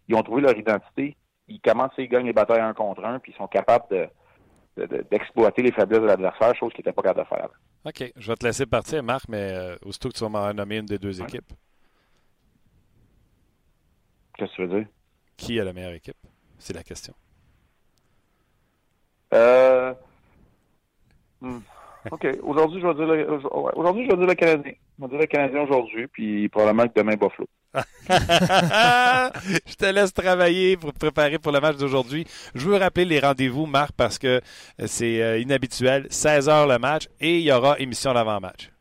ils 0.07 0.15
ont 0.15 0.21
trouvé 0.21 0.41
leur 0.43 0.55
identité. 0.55 1.15
Ils 1.47 1.59
commencent, 1.59 1.93
ils 1.97 2.07
gagnent 2.07 2.27
les 2.27 2.33
batailles 2.33 2.59
un 2.61 2.73
contre 2.73 3.03
un, 3.03 3.17
puis 3.19 3.31
ils 3.33 3.37
sont 3.37 3.47
capables 3.47 3.85
de, 3.89 4.07
de- 4.77 4.85
de- 4.85 5.05
d'exploiter 5.09 5.63
les 5.63 5.71
faiblesses 5.71 6.01
de 6.01 6.05
l'adversaire, 6.05 6.53
chose 6.55 6.71
qu'ils 6.73 6.81
n'étaient 6.81 6.93
pas 6.93 7.01
capables 7.01 7.27
de 7.27 7.35
faire. 7.35 7.49
OK. 7.85 8.11
Je 8.15 8.27
vais 8.31 8.35
te 8.35 8.45
laisser 8.45 8.65
partir, 8.67 9.01
Marc, 9.01 9.25
mais 9.29 9.51
euh, 9.51 9.75
aussitôt 9.83 10.09
que 10.09 10.13
tu 10.15 10.23
vas 10.23 10.29
m'en 10.29 10.53
nommer 10.53 10.77
une 10.77 10.85
des 10.85 10.99
deux 10.99 11.19
Ouais. 11.21 11.25
équipes, 11.27 11.53
Qu'est-ce 14.37 14.51
que 14.51 14.55
tu 14.57 14.67
veux 14.67 14.79
dire? 14.79 14.87
qui 15.37 15.59
a 15.59 15.63
la 15.63 15.73
meilleure 15.73 15.93
équipe? 15.93 16.17
C'est 16.59 16.73
la 16.73 16.83
question. 16.83 17.13
Euh, 19.35 19.93
hmm, 21.41 21.59
OK. 22.11 22.27
Aujourd'hui, 22.43 22.81
je 22.81 22.87
vais 22.87 22.93
dire 22.93 23.05
le, 23.05 23.39
aujourd'hui, 23.75 24.05
je 24.05 24.11
vais 24.11 24.17
dire 24.17 24.27
le 24.27 24.35
Canadien. 24.35 24.73
Je 24.97 25.03
vais 25.03 25.09
dire 25.09 25.19
le 25.19 25.25
Canadien 25.25 25.61
aujourd'hui, 25.61 26.07
puis 26.07 26.49
probablement 26.49 26.87
que 26.87 26.93
demain, 26.95 27.15
Buffalo. 27.15 27.47
je 28.07 29.75
te 29.75 29.85
laisse 29.85 30.13
travailler 30.13 30.77
pour 30.77 30.93
te 30.93 30.99
préparer 30.99 31.39
pour 31.39 31.51
le 31.51 31.59
match 31.59 31.75
d'aujourd'hui. 31.75 32.25
Je 32.53 32.69
veux 32.69 32.77
rappeler 32.77 33.03
les 33.03 33.19
rendez-vous, 33.19 33.65
Marc, 33.65 33.91
parce 33.97 34.17
que 34.17 34.39
c'est 34.85 35.21
euh, 35.21 35.39
inhabituel. 35.39 36.07
16 36.09 36.47
h 36.47 36.71
le 36.71 36.79
match 36.79 37.09
et 37.19 37.39
il 37.39 37.43
y 37.43 37.51
aura 37.51 37.77
émission 37.79 38.13
d'avant-match. 38.13 38.71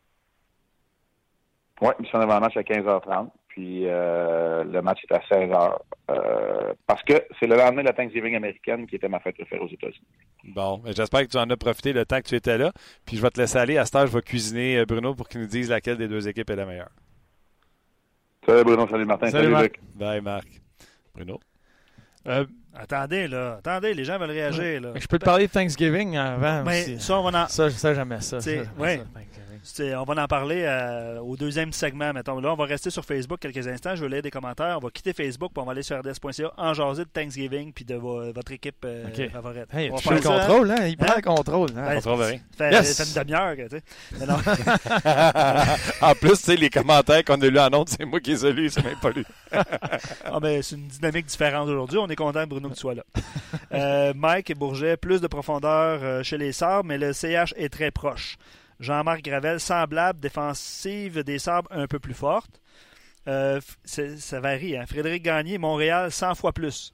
Oui, 1.81 1.89
mission 1.99 2.19
d'avant-match 2.19 2.55
à 2.55 2.61
15h30. 2.61 3.29
Puis 3.55 3.83
euh, 3.87 4.65
le 4.65 4.81
match 4.81 4.99
est 5.09 5.13
à 5.15 5.19
16h. 5.19 5.77
Euh, 6.11 6.73
parce 6.87 7.01
que 7.03 7.13
c'est 7.39 7.47
le 7.47 7.55
lendemain 7.55 7.83
de 7.83 7.87
la 7.87 7.93
Thanksgiving 7.93 8.35
américaine 8.35 8.85
qui 8.85 8.97
était 8.97 9.07
ma 9.07 9.21
fête 9.21 9.35
préférée 9.35 9.61
aux 9.61 9.69
États-Unis. 9.69 10.05
Bon, 10.53 10.79
ben, 10.79 10.93
j'espère 10.93 11.21
que 11.21 11.27
tu 11.27 11.37
en 11.37 11.49
as 11.49 11.55
profité 11.55 11.93
le 11.93 12.05
temps 12.05 12.17
que 12.19 12.27
tu 12.27 12.35
étais 12.35 12.57
là. 12.57 12.73
Puis 13.05 13.15
je 13.15 13.21
vais 13.21 13.29
te 13.29 13.39
laisser 13.39 13.57
aller. 13.57 13.77
À 13.77 13.85
ce 13.85 13.91
temps, 13.91 14.05
je 14.05 14.11
vais 14.11 14.21
cuisiner 14.21 14.79
euh, 14.79 14.85
Bruno 14.85 15.15
pour 15.15 15.29
qu'il 15.29 15.39
nous 15.39 15.47
dise 15.47 15.69
laquelle 15.69 15.95
des 15.95 16.09
deux 16.09 16.27
équipes 16.27 16.49
est 16.49 16.55
la 16.57 16.65
meilleure. 16.65 16.89
Salut 18.45 18.63
Bruno, 18.65 18.87
salut 18.89 19.05
Martin, 19.05 19.29
Salut, 19.29 19.43
salut, 19.45 19.53
Marc. 19.53 19.63
Luc. 19.63 19.79
Bye, 19.95 20.21
Marc. 20.21 20.47
Bruno? 21.15 21.39
Euh, 22.27 22.45
Attendez, 22.77 23.29
là. 23.29 23.55
Attendez, 23.59 23.93
les 23.93 24.03
gens 24.03 24.17
veulent 24.19 24.31
réagir, 24.31 24.81
là. 24.81 24.89
je 24.95 25.07
peux 25.07 25.17
te 25.17 25.23
parler 25.23 25.47
de 25.47 25.51
Thanksgiving 25.51 26.17
avant 26.17 26.61
Mais 26.65 26.81
aussi. 26.81 26.99
ça, 26.99 27.17
on 27.17 27.23
va 27.29 27.43
en, 27.45 27.47
Ça, 27.47 27.69
ça 27.69 27.93
j'aimais 27.93 28.19
ça. 28.19 28.41
ça, 28.41 28.51
ouais. 28.77 28.97
ça, 28.97 29.03
on 29.79 30.03
va 30.03 30.23
en 30.23 30.27
parler 30.27 30.63
euh, 30.63 31.19
au 31.19 31.35
deuxième 31.35 31.73
segment, 31.73 32.13
mettons. 32.13 32.39
Là, 32.39 32.51
on 32.53 32.55
va 32.55 32.65
rester 32.65 32.89
sur 32.89 33.03
Facebook 33.03 33.39
quelques 33.39 33.67
instants. 33.67 33.95
Je 33.95 34.03
vais 34.05 34.09
lire 34.09 34.21
des 34.21 34.31
commentaires. 34.31 34.77
On 34.77 34.85
va 34.85 34.89
quitter 34.91 35.13
Facebook, 35.13 35.51
puis 35.53 35.61
on 35.61 35.65
va 35.65 35.71
aller 35.71 35.81
sur 35.83 35.97
RDS.ca 35.99 36.51
en 36.57 36.73
jaser 36.73 37.03
de 37.05 37.09
Thanksgiving 37.09 37.73
puis 37.73 37.83
de 37.85 37.95
vo- 37.95 38.31
votre 38.31 38.51
équipe 38.51 38.83
euh, 38.85 39.07
Ok. 39.07 39.31
favorite. 39.31 39.73
Hey, 39.73 39.89
On 39.91 39.95
va 39.95 40.15
le 40.15 40.21
ça, 40.21 40.29
contrôle, 40.29 40.71
hein? 40.71 40.85
Il 40.87 40.97
prend 40.97 41.07
Hein? 41.11 41.15
le 41.17 41.21
contrôle. 41.21 41.69
hein? 41.77 41.95
Contrôle 41.95 42.21
rien. 42.21 42.39
Ça 42.57 42.69
fait, 42.69 42.71
Yes! 42.73 42.97
fait 42.97 43.03
une 43.19 43.23
demi-heure, 43.23 43.55
tu 43.69 43.77
sais. 43.77 44.25
En 46.01 46.13
plus, 46.15 46.29
tu 46.31 46.35
sais, 46.37 46.55
les 46.55 46.69
commentaires 46.69 47.23
qu'on 47.23 47.41
a 47.41 47.45
lus 47.47 47.59
en 47.59 47.73
ondes, 47.73 47.89
c'est 47.89 48.05
moi 48.05 48.19
qui 48.19 48.31
les 48.31 48.45
ai 48.45 48.53
lus, 48.53 48.69
c'est 48.69 48.83
même 48.83 48.99
pas 49.01 49.09
lu. 49.11 49.25
Ah, 50.25 50.39
ben, 50.39 50.61
c'est 50.61 50.75
une 50.75 50.87
dynamique 50.87 51.27
différente 51.27 51.67
aujourd'hui. 51.69 51.97
On 51.97 52.07
est 52.07 52.15
content, 52.15 52.45
Bruno, 52.45 52.69
que 52.69 52.73
tu 52.73 52.79
sois 52.81 52.95
là. 52.95 53.03
Euh, 53.73 54.13
Mike 54.15 54.49
et 54.49 54.55
Bourget, 54.55 54.97
plus 54.97 55.21
de 55.21 55.27
profondeur 55.27 55.99
euh, 56.03 56.23
chez 56.23 56.37
les 56.37 56.51
Sabres, 56.51 56.83
mais 56.85 56.97
le 56.97 57.13
CH 57.13 57.53
est 57.55 57.69
très 57.69 57.91
proche. 57.91 58.37
Jean-Marc 58.79 59.23
Gravel, 59.23 59.59
semblable, 59.59 60.19
défensive 60.19 61.23
des 61.23 61.39
Sabres 61.39 61.69
un 61.71 61.87
peu 61.87 61.99
plus 61.99 62.13
forte. 62.13 62.59
Euh, 63.27 63.59
ça 63.85 64.39
varie. 64.39 64.77
Hein? 64.77 64.85
Frédéric 64.85 65.23
Gagné, 65.23 65.57
Montréal, 65.57 66.11
100 66.11 66.35
fois 66.35 66.53
plus. 66.53 66.93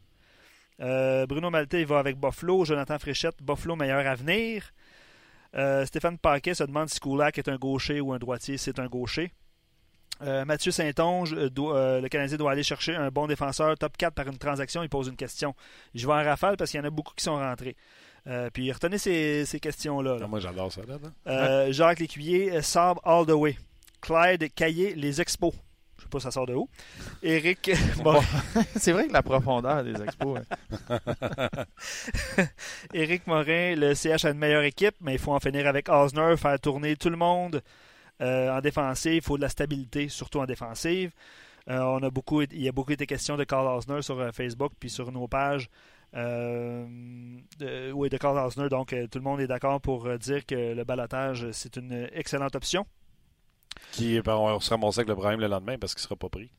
Euh, 0.80 1.26
Bruno 1.26 1.50
Maltais 1.50 1.84
va 1.84 2.00
avec 2.00 2.17
Buffalo. 2.17 2.65
Jonathan 2.65 2.98
Fréchette, 3.00 3.41
Buffalo, 3.41 3.76
meilleur 3.76 4.06
avenir. 4.08 4.72
Euh, 5.56 5.86
Stéphane 5.86 6.17
Paquet 6.17 6.54
se 6.54 6.63
demande 6.63 6.89
si 6.89 7.00
Kulak 7.00 7.38
est 7.38 7.50
un 7.50 7.58
gaucher 7.58 8.00
ou 8.00 8.13
un 8.13 8.20
droitier. 8.20 8.58
C'est 8.58 8.80
un 8.80 8.88
gaucher. 8.88 9.32
Mathieu 10.46 10.72
Saint-Onge, 10.72 11.34
le 11.34 12.08
Canadien 12.08 12.38
doit 12.38 12.52
aller 12.52 12.62
chercher 12.62 12.96
un 12.96 13.10
bon 13.10 13.26
défenseur 13.26 13.76
top 13.76 13.98
4 13.98 14.13
par 14.13 14.28
une 14.28 14.38
transaction. 14.38 14.84
Il 14.84 14.89
pose 14.89 15.08
une 15.08 15.15
question. 15.15 15.56
Je 15.96 16.06
vais 16.06 16.13
en 16.13 16.24
rafale 16.24 16.58
parce 16.58 16.70
qu'il 16.70 16.80
y 16.80 16.84
en 16.84 16.86
a 16.86 16.91
beaucoup 16.91 17.15
qui 17.15 17.24
sont 17.24 17.38
rentrés. 17.38 17.76
Euh, 18.27 18.49
puis 18.53 18.71
retenez 18.71 18.97
ces, 18.99 19.45
ces 19.45 19.60
questions-là. 19.60 20.13
là. 20.13 20.21
Ah, 20.23 20.27
moi, 20.27 20.39
j'adore 20.39 20.71
ça. 20.71 20.81
Là. 20.88 20.97
Euh, 21.27 21.71
Jacques 21.71 21.99
Lécuyer, 21.99 22.51
euh, 22.53 22.62
Sabre 22.62 23.01
all 23.03 23.25
the 23.25 23.31
way. 23.31 23.57
Clyde 24.01 24.53
Caillé, 24.53 24.93
les 24.95 25.19
expos. 25.21 25.53
Je 25.97 26.03
sais 26.03 26.10
pas 26.10 26.19
ça 26.19 26.31
sort 26.31 26.45
de 26.47 26.53
où. 26.55 26.67
Éric 27.21 27.71
Morin, 28.03 28.21
C'est 28.75 28.91
vrai 28.91 29.07
que 29.07 29.13
la 29.13 29.21
profondeur 29.23 29.84
des 29.84 30.01
expos. 30.01 30.39
hein. 30.89 30.99
Éric 32.93 33.27
Morin, 33.27 33.75
le 33.75 33.93
CH 33.93 34.25
a 34.25 34.29
une 34.31 34.38
meilleure 34.38 34.63
équipe, 34.63 34.95
mais 35.01 35.13
il 35.13 35.19
faut 35.19 35.34
en 35.34 35.39
finir 35.39 35.67
avec 35.67 35.89
Osner, 35.89 36.36
faire 36.38 36.60
tourner 36.60 36.95
tout 36.95 37.10
le 37.10 37.17
monde 37.17 37.62
euh, 38.21 38.55
en 38.55 38.62
défensive. 38.62 39.13
Il 39.13 39.21
faut 39.21 39.38
de 39.38 39.41
la 39.41 39.49
stabilité, 39.49 40.10
surtout 40.10 40.39
en 40.39 40.45
défensive. 40.45 41.12
On 41.67 42.01
a 42.01 42.10
beaucoup, 42.10 42.41
il 42.41 42.62
y 42.62 42.67
a 42.67 42.71
beaucoup 42.71 42.91
été 42.91 43.05
question 43.05 43.38
de 43.38 43.43
Carl 43.43 43.67
Osner 43.67 44.01
sur 44.01 44.34
Facebook 44.34 44.73
puis 44.79 44.89
sur 44.89 45.12
nos 45.12 45.27
pages. 45.27 45.69
Euh, 46.13 46.86
de, 47.60 47.91
oui, 47.91 48.10
de 48.10 48.17
Carl 48.17 48.38
Osner. 48.38 48.69
Donc, 48.69 48.93
euh, 48.93 49.08
tout 49.08 49.17
le 49.19 49.24
monde 49.24 49.39
est 49.39 49.47
d'accord 49.47 49.80
pour 49.80 50.06
euh, 50.06 50.17
dire 50.17 50.45
que 50.45 50.74
le 50.74 50.84
balotage, 50.84 51.50
c'est 51.52 51.78
une 51.78 52.10
excellente 52.13 52.56
option. 52.56 52.86
Qui, 53.91 54.19
ben, 54.21 54.36
on 54.36 54.60
se 54.60 54.74
avec 54.74 55.08
le 55.08 55.15
problème 55.15 55.39
le 55.39 55.47
lendemain 55.47 55.78
parce 55.80 55.93
qu'il 55.93 56.02
sera 56.02 56.15
pas 56.15 56.30
pris. 56.30 56.52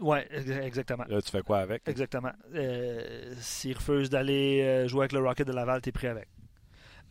Oui, 0.00 0.18
exactement. 0.30 1.04
Là, 1.08 1.22
tu 1.22 1.30
fais 1.30 1.42
quoi 1.42 1.58
avec? 1.58 1.82
Exactement. 1.86 2.32
Euh, 2.54 3.32
S'il 3.38 3.76
refuse 3.76 4.10
d'aller 4.10 4.62
euh, 4.62 4.88
jouer 4.88 5.02
avec 5.02 5.12
le 5.12 5.20
Rocket 5.20 5.46
de 5.46 5.52
Laval, 5.52 5.80
t'es 5.80 5.92
pris 5.92 6.08
avec. 6.08 6.28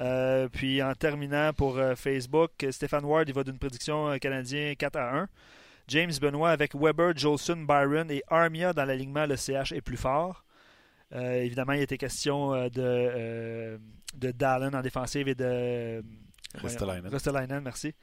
Euh, 0.02 0.50
puis 0.50 0.82
en 0.82 0.94
terminant 0.96 1.54
pour 1.54 1.78
euh, 1.78 1.96
Facebook, 1.96 2.52
Stéphane 2.72 3.06
Ward, 3.06 3.30
il 3.30 3.34
va 3.34 3.44
d'une 3.44 3.60
prédiction 3.60 4.10
euh, 4.10 4.18
canadien 4.18 4.74
4 4.76 4.96
à 4.98 5.18
1. 5.20 5.28
James 5.88 6.12
Benoit 6.20 6.50
avec 6.50 6.76
Weber, 6.76 7.16
Jolson, 7.16 7.58
Byron 7.58 8.10
et 8.10 8.24
Armia 8.28 8.74
dans 8.74 8.86
l'alignement, 8.86 9.26
le 9.26 9.36
CH 9.36 9.72
est 9.72 9.82
plus 9.82 9.98
fort. 9.98 10.44
Euh, 11.16 11.42
évidemment, 11.44 11.74
il 11.74 11.82
était 11.82 11.98
question 11.98 12.54
euh, 12.54 12.70
de, 12.70 12.82
euh, 12.82 13.78
de 14.16 14.32
Dallin 14.32 14.74
en 14.74 14.82
défensive 14.82 15.28
et 15.28 15.36
de. 15.36 16.04
Ristolainen, 16.56 17.62
merci. 17.64 17.94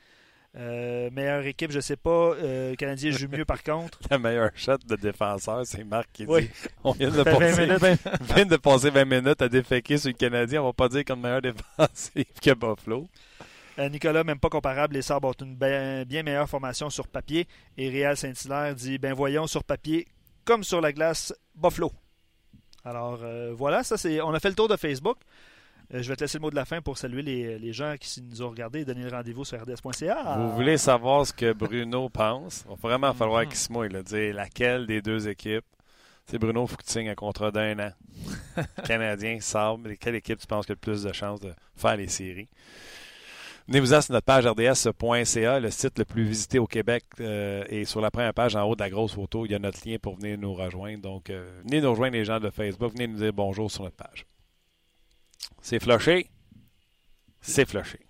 Euh, 0.57 1.11
meilleure 1.12 1.46
équipe, 1.46 1.70
je 1.70 1.79
sais 1.79 1.96
pas. 1.96 2.11
Euh, 2.35 2.70
le 2.70 2.77
Canadien 2.77 3.12
joue 3.12 3.29
mieux 3.29 3.44
par 3.44 3.62
contre. 3.62 4.01
Le 4.11 4.18
meilleur 4.18 4.51
shot 4.57 4.79
de 4.85 4.96
défenseur, 4.96 5.64
c'est 5.64 5.85
Marc 5.85 6.09
qui 6.12 6.27
Oui. 6.27 6.42
dit 6.42 6.51
on 6.83 6.90
vient 6.90 7.09
de, 7.11 7.23
fait 7.23 7.31
20 7.31 7.38
passer, 7.38 7.66
minutes. 7.66 8.01
vient 8.35 8.46
de 8.46 8.57
passer 8.57 8.90
20 8.90 9.05
minutes 9.05 9.42
à 9.42 9.49
déféquer 9.49 9.96
sur 9.96 10.09
le 10.09 10.14
Canadien. 10.14 10.62
On 10.62 10.66
va 10.66 10.73
pas 10.73 10.88
dire 10.88 11.05
qu'on 11.05 11.14
est 11.14 11.18
meilleur 11.23 11.42
défensif 11.42 12.25
que 12.42 12.55
Buffalo. 12.55 13.07
Euh, 13.79 13.88
Nicolas, 13.88 14.25
même 14.25 14.40
pas 14.40 14.49
comparable, 14.49 14.94
les 14.94 15.03
Sabres 15.03 15.29
ont 15.29 15.44
une 15.44 15.55
bien, 15.55 16.03
bien 16.05 16.25
meilleure 16.25 16.49
formation 16.49 16.90
sur 16.90 17.07
papier. 17.07 17.46
Et 17.79 17.88
Réal 17.88 18.16
Saint-Hilaire 18.16 18.75
dit 18.75 18.99
ben 18.99 19.14
voyons 19.14 19.46
sur 19.46 19.62
papier, 19.62 20.09
comme 20.44 20.64
sur 20.64 20.81
la 20.81 20.92
glace, 20.92 21.33
Buffalo. 21.55 21.92
Alors 22.85 23.21
euh, 23.23 23.53
voilà, 23.55 23.83
ça 23.83 23.97
c'est. 23.97 24.21
On 24.21 24.33
a 24.33 24.40
fait 24.40 24.49
le 24.49 24.55
tour 24.55 24.69
de 24.69 24.77
Facebook. 24.77 25.19
Euh, 25.93 26.03
je 26.03 26.09
vais 26.09 26.16
te 26.16 26.23
laisser 26.23 26.38
le 26.38 26.43
mot 26.43 26.51
de 26.51 26.55
la 26.55 26.64
fin 26.64 26.81
pour 26.81 26.97
saluer 26.99 27.23
les, 27.23 27.59
les 27.59 27.73
gens 27.73 27.97
qui 27.99 28.23
nous 28.23 28.43
ont 28.43 28.51
regardés 28.51 28.81
et 28.81 28.85
donner 28.85 29.03
le 29.03 29.11
rendez-vous 29.11 29.45
sur 29.45 29.61
rds.ca. 29.61 30.37
Vous 30.38 30.53
voulez 30.53 30.79
savoir 30.79 31.27
ce 31.27 31.33
que 31.33 31.53
Bruno 31.53 32.09
pense? 32.11 32.64
Il 32.64 32.71
va 32.71 32.77
vraiment 32.88 33.12
falloir 33.12 33.45
qu'il 33.45 33.57
se 33.57 33.73
mouille. 33.73 33.88
Là, 33.88 34.03
dire 34.03 34.35
laquelle 34.35 34.87
des 34.87 35.03
deux 35.03 35.29
équipes. 35.29 35.64
C'est 36.27 36.38
Bruno, 36.38 36.64
il 36.64 36.69
faut 36.69 36.77
que 36.77 36.85
tu 36.85 36.93
signes 36.93 37.09
un 37.09 37.16
contrat 37.16 37.51
d'un 37.51 37.77
an. 37.81 37.93
Canadien, 38.85 39.40
Sable, 39.40 39.97
quelle 39.97 40.14
équipe 40.14 40.38
tu 40.38 40.47
penses 40.47 40.64
qui 40.64 40.71
a 40.73 40.75
le 40.75 40.79
plus 40.79 41.03
de 41.03 41.12
chances 41.12 41.40
de 41.40 41.53
faire 41.75 41.97
les 41.97 42.07
séries? 42.07 42.49
Venez-vous-en 43.71 44.01
sur 44.01 44.15
notre 44.15 44.25
page 44.25 44.49
rds.ca, 44.49 45.61
le 45.61 45.71
site 45.71 45.97
le 46.01 46.05
plus 46.05 46.25
visité 46.25 46.59
au 46.59 46.67
Québec. 46.67 47.05
euh, 47.21 47.63
et 47.69 47.85
sur 47.85 48.01
la 48.01 48.11
première 48.11 48.35
page, 48.35 48.57
en 48.57 48.65
haut 48.65 48.75
de 48.75 48.83
la 48.83 48.91
grosse 48.91 49.15
photo, 49.15 49.47
il 49.47 49.53
y 49.53 49.55
a 49.55 49.61
notre 49.61 49.89
lien 49.89 49.97
pour 50.03 50.17
venir 50.17 50.37
nous 50.39 50.53
rejoindre. 50.55 51.01
Donc, 51.01 51.31
euh, 51.31 51.49
venez 51.65 51.81
nous 51.81 51.91
rejoindre 51.91 52.15
les 52.15 52.25
gens 52.25 52.41
de 52.41 52.51
Facebook. 52.51 52.93
Venez 52.95 53.07
nous 53.07 53.19
dire 53.19 53.33
bonjour 53.33 53.71
sur 53.71 53.85
notre 53.85 53.95
page. 53.95 54.27
C'est 55.63 55.79
flushé. 55.79 56.29
C'est 57.41 57.65
flushé. 57.65 58.01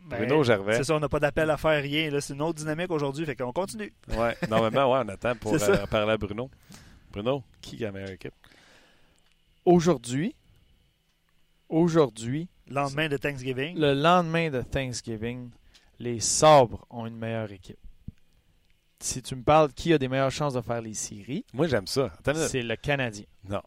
Ben, 0.00 0.16
Bruno 0.16 0.42
Gervais. 0.42 0.78
C'est 0.78 0.84
ça, 0.84 0.96
on 0.96 1.00
n'a 1.00 1.08
pas 1.08 1.20
d'appel 1.20 1.48
à 1.48 1.56
faire, 1.56 1.80
rien. 1.80 2.10
là. 2.10 2.20
C'est 2.20 2.34
une 2.34 2.42
autre 2.42 2.58
dynamique 2.58 2.90
aujourd'hui, 2.90 3.24
fait 3.24 3.36
qu'on 3.36 3.52
continue. 3.52 3.94
Ouais, 4.08 4.36
normalement, 4.48 4.92
ouais, 4.92 5.02
on 5.04 5.08
attend 5.10 5.36
pour 5.36 5.54
euh, 5.62 5.86
parler 5.86 6.14
à 6.14 6.16
Bruno. 6.16 6.50
Bruno, 7.12 7.44
qui 7.60 7.76
a 7.84 7.86
la 7.86 7.92
meilleure 7.92 8.10
équipe? 8.10 8.34
Aujourd'hui, 9.64 10.34
aujourd'hui, 11.68 12.48
Lendemain 12.70 13.08
de 13.08 13.16
Thanksgiving? 13.16 13.78
le 13.78 13.94
lendemain 13.94 14.50
de 14.50 14.62
Thanksgiving, 14.62 15.50
les 15.98 16.20
Sabres 16.20 16.84
ont 16.90 17.06
une 17.06 17.16
meilleure 17.16 17.50
équipe. 17.52 17.78
Si 19.00 19.22
tu 19.22 19.36
me 19.36 19.42
parles 19.42 19.72
qui 19.72 19.92
a 19.92 19.98
des 19.98 20.08
meilleures 20.08 20.30
chances 20.30 20.54
de 20.54 20.60
faire 20.60 20.80
les 20.82 20.94
séries, 20.94 21.44
Moi, 21.52 21.68
j'aime 21.68 21.86
ça. 21.86 22.12
C'est 22.48 22.62
le 22.62 22.76
Canadien. 22.76 23.24
non. 23.48 23.60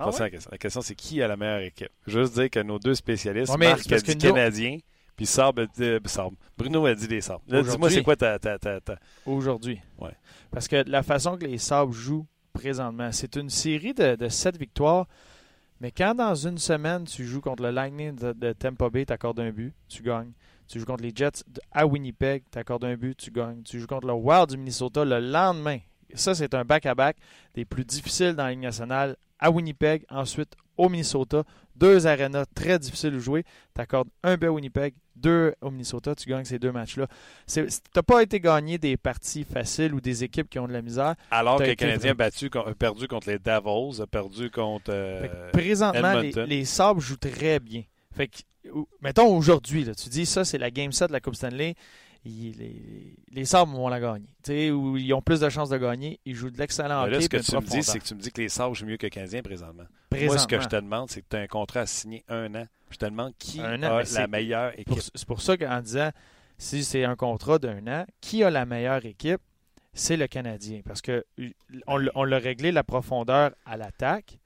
Ah 0.00 0.04
pas 0.04 0.12
ça 0.12 0.18
ouais? 0.18 0.24
la 0.26 0.30
question. 0.30 0.48
La 0.52 0.58
question, 0.58 0.80
c'est 0.80 0.94
qui 0.94 1.20
a 1.20 1.26
la 1.26 1.36
meilleure 1.36 1.58
équipe? 1.60 1.90
Juste 2.06 2.34
dire 2.34 2.48
que 2.48 2.60
nos 2.60 2.78
deux 2.78 2.94
spécialistes, 2.94 3.50
Ouais, 3.52 3.66
Marc 3.68 3.80
c'est 3.82 3.94
a 3.94 3.98
dit 3.98 4.12
nous- 4.14 4.32
Canadien, 4.32 4.78
puis 5.16 5.26
dit 5.26 5.40
euh, 5.82 5.98
Sable. 6.04 6.36
Bruno 6.56 6.86
a 6.86 6.94
dit 6.94 7.08
des 7.08 7.20
Sabres. 7.20 7.42
Dis-moi, 7.48 7.90
c'est 7.90 8.04
quoi 8.04 8.14
ta... 8.14 8.38
ta, 8.38 8.60
ta, 8.60 8.80
ta- 8.80 8.98
Aujourd'hui. 9.26 9.80
Ouais. 9.98 10.12
Parce 10.52 10.68
que 10.68 10.84
la 10.88 11.02
façon 11.02 11.36
que 11.36 11.44
les 11.46 11.58
Sabres 11.58 11.92
jouent 11.92 12.26
présentement, 12.52 13.10
c'est 13.10 13.34
une 13.34 13.50
série 13.50 13.92
de, 13.92 14.14
de 14.14 14.28
7 14.28 14.56
victoires. 14.56 15.08
Mais 15.80 15.92
quand 15.92 16.14
dans 16.14 16.34
une 16.34 16.58
semaine, 16.58 17.04
tu 17.04 17.24
joues 17.24 17.40
contre 17.40 17.62
le 17.62 17.70
Lightning 17.70 18.14
de, 18.14 18.32
de 18.32 18.52
Tampa 18.52 18.90
Bay, 18.90 19.06
tu 19.06 19.12
accordes 19.12 19.40
un 19.40 19.50
but, 19.50 19.74
tu 19.88 20.02
gagnes. 20.02 20.32
Tu 20.66 20.80
joues 20.80 20.86
contre 20.86 21.02
les 21.02 21.12
Jets 21.14 21.44
à 21.72 21.86
Winnipeg, 21.86 22.42
tu 22.50 22.58
accordes 22.58 22.84
un 22.84 22.96
but, 22.96 23.16
tu 23.16 23.30
gagnes. 23.30 23.62
Tu 23.62 23.80
joues 23.80 23.86
contre 23.86 24.06
le 24.06 24.12
Wild 24.12 24.50
du 24.50 24.56
Minnesota 24.56 25.04
le 25.04 25.20
lendemain. 25.20 25.78
Ça, 26.14 26.34
c'est 26.34 26.54
un 26.54 26.64
back-à-back 26.64 27.16
des 27.54 27.64
plus 27.64 27.84
difficiles 27.84 28.34
dans 28.34 28.44
la 28.44 28.50
Ligue 28.50 28.60
nationale 28.60 29.16
à 29.38 29.50
Winnipeg, 29.50 30.04
ensuite 30.10 30.54
au 30.76 30.88
Minnesota. 30.88 31.44
Deux 31.76 32.06
arénas 32.06 32.46
très 32.54 32.78
difficiles 32.78 33.14
à 33.14 33.18
jouer. 33.18 33.44
Tu 33.74 33.80
accordes 33.80 34.08
un 34.22 34.36
but 34.36 34.46
à 34.46 34.52
Winnipeg, 34.52 34.94
deux 35.18 35.54
au 35.60 35.70
Minnesota, 35.70 36.14
tu 36.14 36.28
gagnes 36.28 36.44
ces 36.44 36.58
deux 36.58 36.72
matchs-là. 36.72 37.06
Tu 37.52 37.66
n'as 37.94 38.02
pas 38.02 38.22
été 38.22 38.40
gagné 38.40 38.78
des 38.78 38.96
parties 38.96 39.44
faciles 39.44 39.94
ou 39.94 40.00
des 40.00 40.24
équipes 40.24 40.48
qui 40.48 40.58
ont 40.58 40.68
de 40.68 40.72
la 40.72 40.82
misère. 40.82 41.14
Alors 41.30 41.58
que 41.58 41.64
le 41.64 41.70
été 41.70 41.76
Canadien 41.76 42.12
a, 42.12 42.14
vrai. 42.14 42.30
battu, 42.30 42.50
perdu 42.78 43.08
contre 43.08 43.28
les 43.28 43.38
Devils, 43.38 44.00
a 44.00 44.06
perdu 44.06 44.50
contre... 44.50 44.90
euh, 44.90 45.50
présentement, 45.52 46.14
les, 46.20 46.32
les 46.46 46.64
Sabres 46.64 47.00
jouent 47.00 47.16
très 47.16 47.60
bien. 47.60 47.82
Fait 48.14 48.28
que, 48.28 48.38
mettons 49.00 49.36
aujourd'hui, 49.36 49.86
tu 49.94 50.08
dis 50.08 50.26
ça, 50.26 50.44
c'est 50.44 50.58
la 50.58 50.70
Game 50.70 50.92
7 50.92 51.08
de 51.08 51.12
la 51.12 51.20
Coupe 51.20 51.34
Stanley. 51.34 51.74
Les, 52.24 53.14
les 53.30 53.44
Sabres 53.44 53.72
vont 53.72 53.88
la 53.88 54.00
gagner. 54.00 54.28
Où 54.70 54.96
ils 54.96 55.12
ont 55.14 55.22
plus 55.22 55.40
de 55.40 55.48
chances 55.48 55.70
de 55.70 55.78
gagner. 55.78 56.20
Ils 56.24 56.34
jouent 56.34 56.50
de 56.50 56.58
l'excellent 56.58 57.02
hockey. 57.02 57.12
là, 57.12 57.20
ce 57.20 57.28
que 57.28 57.36
tu 57.36 57.56
me 57.56 57.60
dis, 57.62 57.82
c'est 57.82 57.98
que 57.98 58.04
tu 58.04 58.14
me 58.14 58.20
dis 58.20 58.30
que 58.30 58.40
les 58.40 58.48
Sabres 58.48 58.74
jouent 58.74 58.86
mieux 58.86 58.96
que 58.96 59.06
le 59.06 59.10
Canadien 59.10 59.42
présentement. 59.42 59.84
Moi, 60.12 60.38
ce 60.38 60.46
que 60.46 60.60
je 60.60 60.68
te 60.68 60.76
demande, 60.76 61.10
c'est 61.10 61.22
que 61.22 61.26
tu 61.30 61.36
as 61.36 61.40
un 61.40 61.46
contrat 61.46 61.80
à 61.80 61.86
signer 61.86 62.24
un 62.28 62.54
an. 62.54 62.66
Je 62.90 62.96
te 62.96 63.04
demande 63.06 63.34
qui 63.38 63.60
an, 63.60 63.82
a 63.82 64.02
la 64.02 64.26
meilleure 64.26 64.78
équipe. 64.78 65.00
C'est 65.14 65.26
pour 65.26 65.42
ça 65.42 65.56
qu'en 65.56 65.80
disant 65.80 66.10
si 66.56 66.82
c'est 66.82 67.04
un 67.04 67.14
contrat 67.14 67.58
d'un 67.58 67.86
an, 67.86 68.04
qui 68.20 68.42
a 68.42 68.50
la 68.50 68.66
meilleure 68.66 69.04
équipe 69.04 69.40
c'est 69.98 70.16
le 70.16 70.26
Canadien. 70.26 70.80
Parce 70.84 71.02
que 71.02 71.24
on, 71.86 72.24
l'a 72.24 72.38
réglé 72.38 72.72
la 72.72 72.84
profondeur 72.84 73.52
à 73.66 73.76
l'attaque. 73.76 74.38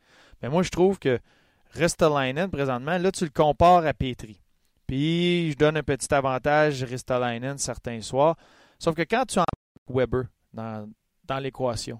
Mais 0.43 0.49
moi, 0.49 0.63
je 0.63 0.71
trouve 0.71 0.99
que 0.99 1.19
Ristolainen, 1.73 2.51
présentement, 2.51 2.99
là, 2.99 3.13
tu 3.13 3.25
le 3.25 3.31
compares 3.31 3.87
à 3.87 3.95
Petri. 3.95 4.41
Puis, 4.93 5.53
je 5.53 5.57
donne 5.57 5.79
un 5.79 5.83
petit 5.83 6.13
avantage 6.13 6.85
Ristolainen 6.85 7.57
certains 7.57 8.03
soirs. 8.03 8.37
Sauf 8.79 8.95
que 8.95 9.01
quand 9.01 9.25
tu 9.25 9.39
as 9.39 9.45
Weber 9.89 10.25
dans, 10.53 10.87
dans 11.25 11.39
l'équation, 11.39 11.99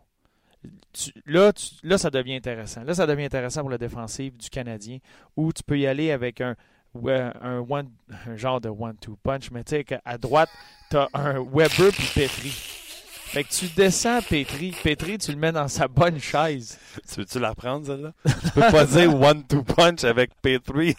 là, 1.25 1.53
là, 1.83 1.97
ça 1.97 2.11
devient 2.11 2.35
intéressant. 2.35 2.85
Là, 2.85 2.93
ça 2.93 3.07
devient 3.07 3.25
intéressant 3.25 3.63
pour 3.63 3.71
la 3.71 3.79
défensive 3.79 4.37
du 4.37 4.51
Canadien, 4.51 4.99
où 5.39 5.55
tu 5.55 5.63
peux 5.63 5.79
y 5.79 5.87
aller 5.87 6.11
avec 6.11 6.43
un, 6.43 6.55
un, 6.95 7.65
one, 7.67 7.89
un 8.27 8.37
genre 8.37 8.61
de 8.61 8.69
one-two 8.69 9.17
punch, 9.23 9.51
mais 9.53 9.65
tu 9.65 9.71
sais 9.71 9.85
qu'à 9.85 10.19
droite, 10.19 10.51
tu 10.91 10.99
as 10.99 11.09
un 11.15 11.43
Weber 11.43 11.93
puis 11.93 12.11
Petri. 12.15 12.51
Fait 12.51 13.45
que 13.45 13.49
tu 13.49 13.69
descends 13.75 14.21
Petri. 14.21 14.77
Petri, 14.85 15.17
tu 15.17 15.33
le 15.33 15.39
mets 15.39 15.53
dans 15.53 15.69
sa 15.69 15.89
bonne 15.89 16.21
chaise. 16.21 16.79
Tu 17.11 17.21
veux-tu 17.21 17.39
la 17.39 17.55
prendre, 17.55 17.87
celle-là? 17.87 18.13
tu 18.27 18.51
peux 18.51 18.71
pas 18.71 18.85
dire 18.85 19.19
one-two 19.19 19.63
punch 19.63 20.05
avec 20.05 20.33
Petri. 20.43 20.95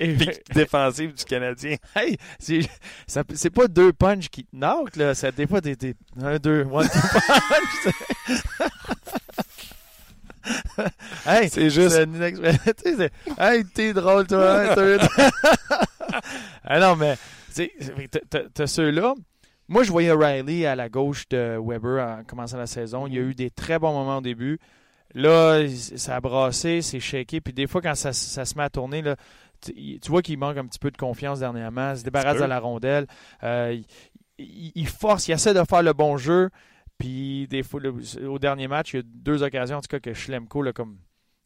Et 0.00 0.16
défensive 0.52 1.14
du 1.14 1.24
Canadien. 1.24 1.76
Hey, 1.96 2.16
c'est 2.38 3.50
pas 3.50 3.68
deux 3.68 3.92
punches 3.92 4.28
qui 4.28 4.44
te 4.44 4.56
knock, 4.56 4.96
là. 4.96 5.12
Des 5.36 5.46
fois 5.46 5.60
des, 5.60 5.76
des 5.76 5.94
un, 6.20 6.38
deux, 6.38 6.64
one, 6.64 6.88
two 6.88 7.00
punch. 7.00 7.94
hey, 11.26 11.48
c'est 11.48 11.70
juste. 11.70 11.96
hey, 13.38 13.64
t'es 13.66 13.92
drôle, 13.92 14.26
toi. 14.26 14.74
Hein, 14.76 14.98
ah 16.64 16.80
non, 16.80 16.96
mais 16.96 17.16
t'as 18.54 18.66
ceux-là. 18.66 19.14
Moi, 19.68 19.82
je 19.82 19.90
voyais 19.90 20.12
Riley 20.12 20.66
à 20.66 20.76
la 20.76 20.88
gauche 20.88 21.26
de 21.30 21.58
Weber 21.64 22.04
en 22.04 22.24
commençant 22.24 22.58
la 22.58 22.66
saison. 22.66 23.06
Il 23.06 23.14
y 23.14 23.18
a 23.18 23.22
eu 23.22 23.34
des 23.34 23.50
très 23.50 23.78
bons 23.78 23.92
moments 23.92 24.18
au 24.18 24.22
début. 24.22 24.58
Là, 25.14 25.64
ça 25.96 26.16
a 26.16 26.20
brassé, 26.20 26.82
c'est 26.82 27.00
shaké. 27.00 27.40
Puis 27.40 27.54
des 27.54 27.66
fois, 27.66 27.80
quand 27.80 27.94
ça, 27.94 28.12
se 28.12 28.58
met 28.58 28.64
à 28.64 28.70
tourner, 28.70 29.00
là, 29.00 29.16
tu, 29.72 30.10
vois 30.10 30.22
qu'il 30.22 30.38
manque 30.38 30.56
un 30.56 30.66
petit 30.66 30.78
peu 30.78 30.90
de 30.90 30.96
confiance 30.96 31.40
dernièrement. 31.40 31.92
Il 31.92 31.98
se 31.98 32.04
débarrasse 32.04 32.38
de 32.38 32.44
la 32.44 32.60
rondelle. 32.60 33.06
Euh, 33.42 33.80
il, 34.38 34.72
il, 34.74 34.88
force, 34.88 35.28
il 35.28 35.32
essaie 35.32 35.54
de 35.54 35.62
faire 35.68 35.82
le 35.82 35.92
bon 35.92 36.16
jeu. 36.16 36.50
Puis 36.98 37.46
des 37.48 37.62
fois, 37.62 37.80
au 38.28 38.38
dernier 38.38 38.68
match, 38.68 38.92
il 38.92 38.96
y 38.96 39.00
a 39.00 39.02
deux 39.04 39.42
occasions 39.42 39.78
en 39.78 39.80
tout 39.80 39.88
cas 39.88 40.00
que 40.00 40.14
Schlemko 40.14 40.62
l'a 40.62 40.72
comme 40.72 40.98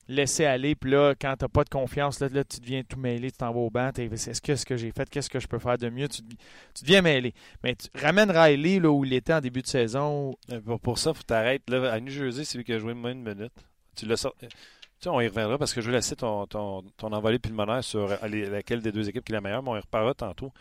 laissé 0.09 0.45
aller. 0.45 0.75
Puis 0.75 0.91
là, 0.91 1.15
quand 1.21 1.37
tu 1.39 1.45
n'as 1.45 1.49
pas 1.49 1.65
de 1.65 1.69
confiance, 1.69 2.21
là, 2.21 2.29
tu 2.45 2.61
deviens 2.61 2.83
tout 2.83 2.99
mêlé, 2.99 3.31
tu 3.31 3.39
t'en 3.39 3.53
vas 3.53 3.61
au 3.61 3.71
banc. 3.71 3.91
Est-ce 3.97 4.41
que 4.41 4.57
ce 4.57 4.65
que 4.65 4.77
j'ai 4.77 4.91
fait, 4.91 5.09
qu'est-ce 5.09 5.31
que 5.31 5.39
je 5.39 5.47
peux 5.47 5.59
faire 5.59 5.79
de 5.79 5.89
mieux? 5.91 6.09
Tu, 6.09 6.23
tu 6.23 6.83
deviens 6.83 7.03
mêlé. 7.03 7.35
Mais 7.63 7.77
tu 7.77 7.89
ramènes 7.95 8.31
Riley 8.31 8.81
là 8.81 8.91
où 8.91 9.05
il 9.05 9.13
était 9.13 9.35
en 9.35 9.41
début 9.41 9.63
de 9.63 9.67
saison. 9.67 10.35
Euh, 10.51 10.61
pour 10.79 10.99
ça, 10.99 11.11
il 11.11 11.17
faut 11.17 11.23
t'arrêter. 11.23 11.75
À 11.75 12.01
New 12.01 12.11
Jersey, 12.11 12.45
c'est 12.45 12.59
lui 12.59 12.65
qui 12.65 12.73
a 12.73 12.79
joué 12.79 12.95
moins 12.95 13.13
une 13.13 13.23
minute. 13.23 13.53
Tu 13.95 14.07
l'as 14.07 14.17
sorti. 14.17 14.47
Tu 15.01 15.05
sais, 15.05 15.09
on 15.11 15.21
y 15.21 15.29
reviendra 15.29 15.59
parce 15.59 15.73
que 15.73 15.81
je 15.81 15.87
veux 15.87 15.93
laisser 15.93 16.17
ton, 16.17 16.47
ton, 16.47 16.83
ton 16.97 17.13
envolée 17.13 17.39
pulmonaire 17.39 17.85
sur 17.85 18.09
laquelle 18.09 18.83
des 18.83 18.91
deux 18.91 19.09
équipes 19.09 19.25
qui 19.25 19.33
est 19.33 19.35
la 19.37 19.41
meilleure, 19.41 19.63
mais 19.63 19.71
on 19.71 19.77
y 19.77 19.81
reparlera 19.81 20.15
tantôt. 20.15 20.53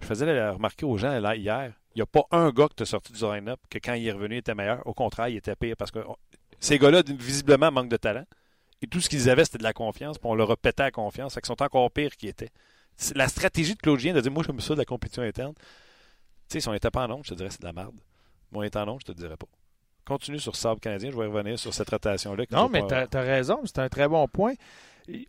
Je 0.00 0.06
faisais 0.06 0.50
remarquer 0.50 0.84
aux 0.84 0.98
gens 0.98 1.18
là, 1.20 1.36
hier, 1.36 1.72
il 1.94 1.98
n'y 1.98 2.02
a 2.02 2.06
pas 2.06 2.24
un 2.32 2.50
gars 2.50 2.66
qui 2.68 2.74
t'a 2.74 2.86
sorti 2.86 3.12
du 3.12 3.22
line-up 3.22 3.60
que 3.70 3.78
quand 3.78 3.94
il 3.94 4.06
est 4.06 4.12
revenu, 4.12 4.34
il 4.34 4.38
était 4.38 4.54
meilleur. 4.54 4.84
Au 4.84 4.94
contraire, 4.94 5.28
il 5.28 5.36
était 5.36 5.54
pire 5.54 5.76
parce 5.76 5.92
que 5.92 6.00
ces 6.58 6.78
gars-là, 6.78 7.02
visiblement, 7.06 7.70
manquent 7.70 7.88
de 7.88 7.96
talent. 7.96 8.24
Et 8.82 8.88
tout 8.88 9.00
ce 9.00 9.08
qu'ils 9.08 9.30
avaient, 9.30 9.44
c'était 9.44 9.58
de 9.58 9.62
la 9.62 9.72
confiance, 9.72 10.18
puis 10.18 10.28
on 10.28 10.34
leur 10.34 10.50
a 10.50 10.56
pété 10.56 10.82
la 10.82 10.90
confiance. 10.90 11.34
Fait 11.34 11.40
qu'ils 11.40 11.46
sont 11.46 11.62
encore 11.62 11.90
pires 11.90 12.16
qu'ils 12.16 12.30
étaient. 12.30 12.50
La 13.14 13.28
stratégie 13.28 13.74
de 13.74 13.80
Claude 13.80 13.98
Gien 13.98 14.12
de 14.12 14.20
dire 14.20 14.32
Moi, 14.32 14.42
j'aime 14.44 14.60
ça 14.60 14.74
de 14.74 14.80
la 14.80 14.84
compétition 14.84 15.22
interne. 15.22 15.54
Tu 15.54 15.62
sais, 16.48 16.60
si 16.60 16.68
on 16.68 16.72
n'était 16.72 16.90
pas 16.90 17.06
en 17.06 17.10
onde, 17.12 17.24
je 17.24 17.30
te 17.30 17.34
dirais 17.34 17.50
c'est 17.50 17.60
de 17.60 17.66
la 17.66 17.72
merde. 17.72 17.94
Moi, 18.50 18.66
on 18.72 18.78
en 18.78 18.88
onde, 18.88 19.00
je 19.00 19.06
te 19.06 19.12
dirais 19.12 19.36
pas. 19.36 19.46
Continue 20.06 20.38
sur 20.38 20.56
Sable 20.56 20.80
canadien, 20.80 21.10
je 21.10 21.16
vais 21.16 21.26
revenir 21.26 21.58
sur 21.58 21.72
cette 21.72 21.88
rotation-là. 21.90 22.44
Non, 22.50 22.68
mais 22.68 22.86
tu 22.86 22.94
as, 22.94 23.20
raison, 23.20 23.60
c'est 23.64 23.78
un 23.78 23.88
très 23.88 24.08
bon 24.08 24.28
point. 24.28 24.54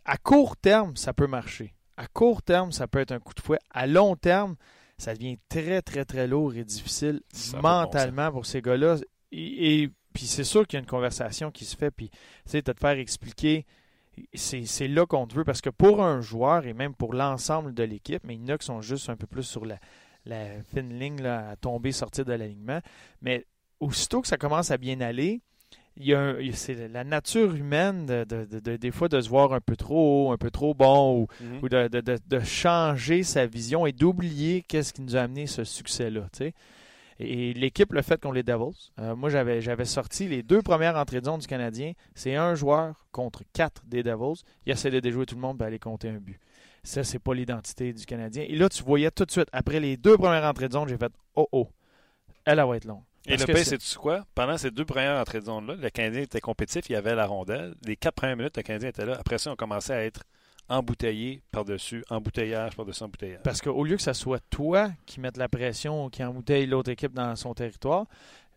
À 0.03 0.17
court 0.17 0.57
terme, 0.57 0.95
ça 0.95 1.13
peut 1.13 1.27
marcher. 1.27 1.73
À 1.97 2.07
court 2.07 2.41
terme, 2.41 2.71
ça 2.71 2.87
peut 2.87 2.99
être 2.99 3.11
un 3.11 3.19
coup 3.19 3.33
de 3.33 3.39
fouet. 3.39 3.59
À 3.71 3.87
long 3.87 4.15
terme, 4.15 4.55
ça 4.97 5.13
devient 5.13 5.37
très, 5.49 5.81
très, 5.81 6.03
très 6.03 6.27
lourd 6.27 6.55
et 6.55 6.63
difficile 6.63 7.21
mentalement 7.61 8.31
pour 8.31 8.45
ces 8.45 8.61
gars-là. 8.61 8.97
Et, 9.31 9.89
puis 10.13 10.25
c'est 10.25 10.43
sûr 10.43 10.65
qu'il 10.65 10.77
y 10.77 10.79
a 10.79 10.81
une 10.81 10.89
conversation 10.89 11.51
qui 11.51 11.65
se 11.65 11.75
fait, 11.75 11.91
puis 11.91 12.09
tu 12.09 12.17
sais, 12.45 12.61
de 12.61 12.71
te 12.71 12.79
faire 12.79 12.97
expliquer, 12.97 13.65
c'est 14.33 14.87
là 14.87 15.05
qu'on 15.05 15.27
te 15.27 15.35
veut, 15.35 15.43
parce 15.43 15.59
que 15.59 15.69
pour 15.69 16.01
un 16.01 16.21
joueur 16.21 16.65
et 16.65 16.73
même 16.73 16.95
pour 16.95 17.13
l'ensemble 17.13 17.73
de 17.73 17.83
l'équipe, 17.83 18.23
mais 18.23 18.35
il 18.35 18.41
y 18.41 18.51
en 18.51 18.55
a 18.55 18.57
qui 18.57 18.65
sont 18.65 18.81
juste 18.81 19.09
un 19.09 19.17
peu 19.17 19.27
plus 19.27 19.43
sur 19.43 19.65
la, 19.65 19.77
la 20.25 20.63
fine 20.73 20.97
ligne 20.97 21.21
là, 21.21 21.49
à 21.49 21.55
tomber, 21.55 21.91
sortir 21.91 22.25
de 22.25 22.33
l'alignement. 22.33 22.79
Mais 23.21 23.45
aussitôt 23.79 24.21
que 24.21 24.27
ça 24.27 24.37
commence 24.37 24.71
à 24.71 24.77
bien 24.77 25.01
aller, 25.01 25.41
c'est 26.53 26.87
la 26.89 27.03
nature 27.03 27.55
humaine 27.55 28.05
de, 28.05 28.75
des 28.75 28.91
fois 28.91 29.07
de 29.07 29.21
se 29.21 29.29
voir 29.29 29.53
un 29.53 29.61
peu 29.61 29.75
trop 29.75 30.27
haut, 30.27 30.31
un 30.31 30.37
peu 30.37 30.51
trop 30.51 30.73
bon, 30.73 31.21
ou, 31.21 31.27
mhm. 31.41 31.69
de, 31.69 32.39
changer 32.39 33.23
sa 33.23 33.45
vision 33.45 33.85
et 33.85 33.91
d'oublier 33.91 34.61
qu'est-ce 34.67 34.93
qui 34.93 35.01
nous 35.01 35.15
a 35.15 35.21
amené 35.21 35.47
ce 35.47 35.63
succès-là. 35.63 36.27
Et 37.17 37.53
l'équipe 37.53 37.93
le 37.93 38.01
fait 38.01 38.19
contre 38.19 38.35
les 38.35 38.43
Devils. 38.43 38.91
Euh, 38.99 39.15
moi, 39.15 39.29
j'avais, 39.29 39.61
j'avais 39.61 39.85
sorti 39.85 40.27
les 40.27 40.43
deux 40.43 40.61
premières 40.61 40.97
entrées 40.97 41.21
de 41.21 41.25
zone 41.25 41.39
du 41.39 41.47
Canadien. 41.47 41.93
C'est 42.13 42.35
un 42.35 42.55
joueur 42.55 43.07
contre 43.13 43.43
quatre 43.53 43.83
des 43.85 44.03
Devils. 44.03 44.43
Il 44.65 44.73
essaie 44.73 44.91
de 44.91 44.99
déjouer 44.99 45.25
tout 45.25 45.35
le 45.35 45.41
monde 45.41 45.61
et 45.61 45.65
aller 45.65 45.79
compter 45.79 46.09
un 46.09 46.17
but. 46.17 46.37
Ça, 46.83 47.05
c'est 47.05 47.19
pas 47.19 47.33
l'identité 47.33 47.93
du 47.93 48.05
Canadien. 48.05 48.43
Et 48.45 48.57
là, 48.57 48.67
tu 48.67 48.83
voyais 48.83 49.11
tout 49.11 49.23
de 49.23 49.31
suite, 49.31 49.47
après 49.53 49.79
les 49.79 49.95
deux 49.95 50.17
premières 50.17 50.43
entrées 50.43 50.67
de 50.67 50.73
zone, 50.73 50.89
j'ai 50.89 50.97
fait 50.97 51.11
Oh 51.35 51.47
oh, 51.53 51.69
elle, 52.43 52.59
elle 52.59 52.67
va 52.67 52.75
être 52.75 52.85
longue. 52.85 53.03
Et 53.27 53.37
le 53.37 53.45
pire, 53.45 53.57
c'est 53.57 53.95
quoi? 53.95 54.25
Pendant 54.35 54.57
ces 54.57 54.71
deux 54.71 54.85
premières 54.85 55.19
entrées 55.19 55.39
de 55.39 55.45
zone-là, 55.45 55.75
le 55.75 55.89
Canadien 55.89 56.21
était 56.21 56.41
compétitif, 56.41 56.89
il 56.89 56.93
y 56.93 56.95
avait 56.95 57.15
la 57.15 57.25
rondelle. 57.25 57.75
Les 57.85 57.95
quatre 57.95 58.15
premières 58.15 58.37
minutes, 58.37 58.57
le 58.57 58.63
Canadien 58.63 58.89
était 58.89 59.05
là. 59.05 59.17
Après 59.19 59.37
ça, 59.37 59.51
on 59.51 59.55
commençait 59.55 59.93
à 59.93 60.03
être 60.03 60.23
embouteillé 60.69 61.41
par-dessus, 61.51 62.03
embouteillage 62.09 62.75
par-dessus 62.75 63.03
embouteillage. 63.03 63.41
Parce 63.43 63.61
qu'au 63.61 63.83
lieu 63.83 63.95
que 63.97 64.01
ce 64.01 64.13
soit 64.13 64.41
toi 64.49 64.89
qui 65.05 65.19
mette 65.19 65.37
la 65.37 65.47
pression 65.47 66.05
ou 66.05 66.09
qui 66.09 66.23
embouteille 66.23 66.65
l'autre 66.65 66.89
équipe 66.91 67.13
dans 67.13 67.35
son 67.35 67.53
territoire, 67.53 68.05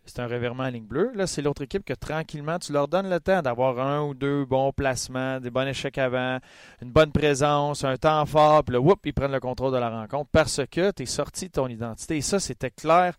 c'est 0.05 0.19
un 0.19 0.27
revirement 0.27 0.63
à 0.63 0.71
ligne 0.71 0.85
bleue. 0.85 1.11
Là, 1.13 1.27
c'est 1.27 1.43
l'autre 1.43 1.61
équipe 1.61 1.85
que 1.85 1.93
tranquillement, 1.93 2.57
tu 2.57 2.73
leur 2.73 2.87
donnes 2.87 3.09
le 3.09 3.19
temps 3.19 3.43
d'avoir 3.43 3.79
un 3.79 4.01
ou 4.01 4.15
deux 4.15 4.43
bons 4.43 4.71
placements, 4.71 5.39
des 5.39 5.51
bons 5.51 5.67
échecs 5.67 5.99
avant, 5.99 6.39
une 6.81 6.91
bonne 6.91 7.11
présence, 7.11 7.83
un 7.83 7.97
temps 7.97 8.25
fort, 8.25 8.63
puis 8.63 8.73
là, 8.73 8.81
whoop, 8.81 8.99
ils 9.05 9.13
prennent 9.13 9.31
le 9.31 9.39
contrôle 9.39 9.71
de 9.71 9.77
la 9.77 9.89
rencontre 9.89 10.29
parce 10.31 10.61
que 10.65 10.91
tu 10.91 11.03
es 11.03 11.05
sorti 11.05 11.47
de 11.47 11.51
ton 11.51 11.67
identité. 11.67 12.17
Et 12.17 12.21
ça, 12.21 12.39
c'était 12.39 12.71
clair 12.71 13.13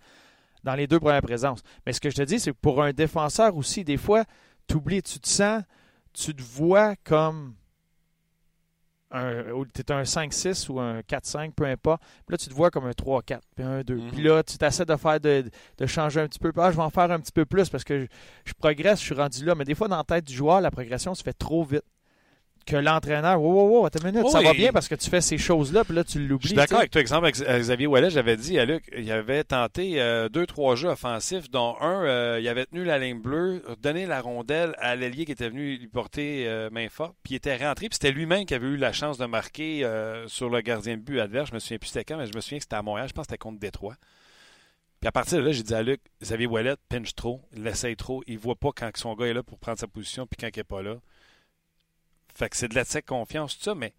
dans 0.64 0.74
les 0.74 0.86
deux 0.86 1.00
premières 1.00 1.22
présences. 1.22 1.62
Mais 1.86 1.92
ce 1.92 2.00
que 2.00 2.10
je 2.10 2.16
te 2.16 2.22
dis, 2.22 2.40
c'est 2.40 2.52
que 2.52 2.56
pour 2.60 2.82
un 2.82 2.92
défenseur 2.92 3.56
aussi, 3.56 3.84
des 3.84 3.96
fois, 3.96 4.24
tu 4.68 4.76
oublies, 4.76 5.02
tu 5.02 5.18
te 5.18 5.28
sens, 5.28 5.62
tu 6.12 6.34
te 6.34 6.42
vois 6.42 6.96
comme 6.96 7.54
un, 9.12 9.42
tu 9.74 9.80
es 9.80 9.92
un 9.92 10.02
5-6 10.02 10.70
ou 10.70 10.78
un 10.78 11.00
4-5, 11.00 11.52
peu 11.52 11.64
importe. 11.64 12.02
Puis 12.26 12.32
là, 12.32 12.38
tu 12.38 12.48
te 12.48 12.54
vois 12.54 12.70
comme 12.70 12.86
un 12.86 12.90
3-4, 12.90 13.40
puis 13.54 13.64
un 13.64 13.82
2. 13.82 13.96
Puis 14.12 14.20
mhm. 14.20 14.26
là, 14.26 14.42
tu 14.42 14.56
t'essaies 14.56 14.84
de 14.84 14.96
faire 14.96 15.20
de, 15.20 15.44
de, 15.78 15.86
changer 15.86 16.20
un 16.20 16.28
petit 16.28 16.38
peu. 16.38 16.52
Ah, 16.56 16.70
je 16.70 16.76
vais 16.76 16.82
en 16.82 16.90
faire 16.90 17.10
un 17.10 17.18
petit 17.18 17.32
peu 17.32 17.44
plus 17.44 17.68
parce 17.68 17.84
que 17.84 18.00
je, 18.02 18.06
je 18.44 18.52
progresse, 18.52 19.00
je 19.00 19.06
suis 19.06 19.14
rendu 19.14 19.44
là. 19.44 19.54
Mais 19.54 19.64
des 19.64 19.74
fois, 19.74 19.88
dans 19.88 19.96
la 19.96 20.04
tête 20.04 20.24
du 20.24 20.34
joueur, 20.34 20.60
la 20.60 20.70
progression 20.70 21.14
se 21.14 21.22
fait 21.22 21.32
trop 21.32 21.64
vite 21.64 21.84
que 22.66 22.76
l'entraîneur, 22.76 23.40
wow, 23.40 23.52
wow, 23.52 23.68
wow, 23.68 23.86
attends 23.86 24.06
une 24.06 24.14
minute, 24.14 24.28
ça 24.28 24.40
va 24.40 24.52
bien 24.52 24.72
parce 24.72 24.88
que 24.88 24.94
tu 24.94 25.08
fais 25.10 25.20
ces 25.20 25.38
choses-là, 25.38 25.84
puis 25.84 25.94
là, 25.94 26.04
tu 26.04 26.18
l'oublies. 26.18 26.42
Je 26.42 26.48
suis 26.48 26.56
d'accord 26.56 26.78
avec 26.78 26.90
toi. 26.90 27.00
Exemple, 27.00 27.24
avec 27.24 27.36
Xavier 27.36 27.86
Ouellet, 27.86 28.10
j'avais 28.10 28.36
dit 28.36 28.58
à 28.58 28.64
Luc, 28.64 28.84
il 28.96 29.10
avait 29.10 29.44
tenté 29.44 30.00
euh, 30.00 30.28
deux, 30.28 30.46
trois 30.46 30.76
jeux 30.76 30.88
offensifs, 30.88 31.50
dont 31.50 31.76
un, 31.80 32.04
euh, 32.04 32.38
il 32.40 32.48
avait 32.48 32.66
tenu 32.66 32.84
la 32.84 32.98
ligne 32.98 33.20
bleue, 33.20 33.62
donné 33.82 34.06
la 34.06 34.20
rondelle 34.20 34.74
à 34.78 34.96
l'ailier 34.96 35.24
qui 35.24 35.32
était 35.32 35.48
venu 35.48 35.76
lui 35.76 35.88
porter 35.88 36.44
euh, 36.46 36.70
main 36.70 36.88
forte, 36.88 37.14
puis 37.22 37.34
il 37.34 37.36
était 37.36 37.56
rentré, 37.56 37.88
puis 37.88 37.98
c'était 38.00 38.12
lui-même 38.12 38.44
qui 38.44 38.54
avait 38.54 38.68
eu 38.68 38.76
la 38.76 38.92
chance 38.92 39.18
de 39.18 39.26
marquer 39.26 39.88
sur 40.26 40.48
le 40.50 40.60
gardien 40.60 40.96
de 40.96 41.02
but 41.02 41.20
adverse. 41.20 41.50
Je 41.50 41.54
me 41.54 41.58
souviens 41.58 41.78
plus 41.78 41.88
c'était 41.88 42.04
quand, 42.04 42.18
mais 42.18 42.26
je 42.26 42.34
me 42.34 42.40
souviens 42.40 42.58
que 42.58 42.64
c'était 42.64 42.76
à 42.76 42.82
Montréal, 42.82 43.08
je 43.08 43.12
pense 43.12 43.26
que 43.26 43.32
c'était 43.32 43.38
contre 43.38 43.58
Détroit. 43.58 43.94
Puis 45.00 45.08
à 45.08 45.12
partir 45.12 45.38
de 45.38 45.44
là, 45.44 45.52
j'ai 45.52 45.62
dit 45.62 45.74
à 45.74 45.82
Luc, 45.82 46.00
Xavier 46.22 46.46
Ouellet 46.46 46.74
pinche 46.90 47.14
trop, 47.14 47.40
il 47.56 47.62
l'essaye 47.62 47.96
trop, 47.96 48.22
il 48.26 48.38
voit 48.38 48.54
pas 48.54 48.70
quand 48.76 48.90
son 48.96 49.14
gars 49.14 49.26
est 49.26 49.32
là 49.32 49.42
pour 49.42 49.58
prendre 49.58 49.78
sa 49.78 49.86
position, 49.86 50.26
puis 50.26 50.36
quand 50.38 50.54
il 50.54 50.58
n'est 50.58 50.64
pas 50.64 50.82
là. 50.82 50.96
Fait 52.40 52.48
que 52.48 52.56
c'est 52.56 52.68
de 52.68 52.74
l'excès 52.74 53.02
de 53.02 53.06
confiance, 53.06 53.58
tout 53.58 53.64
ça, 53.64 53.74
mais 53.74 53.92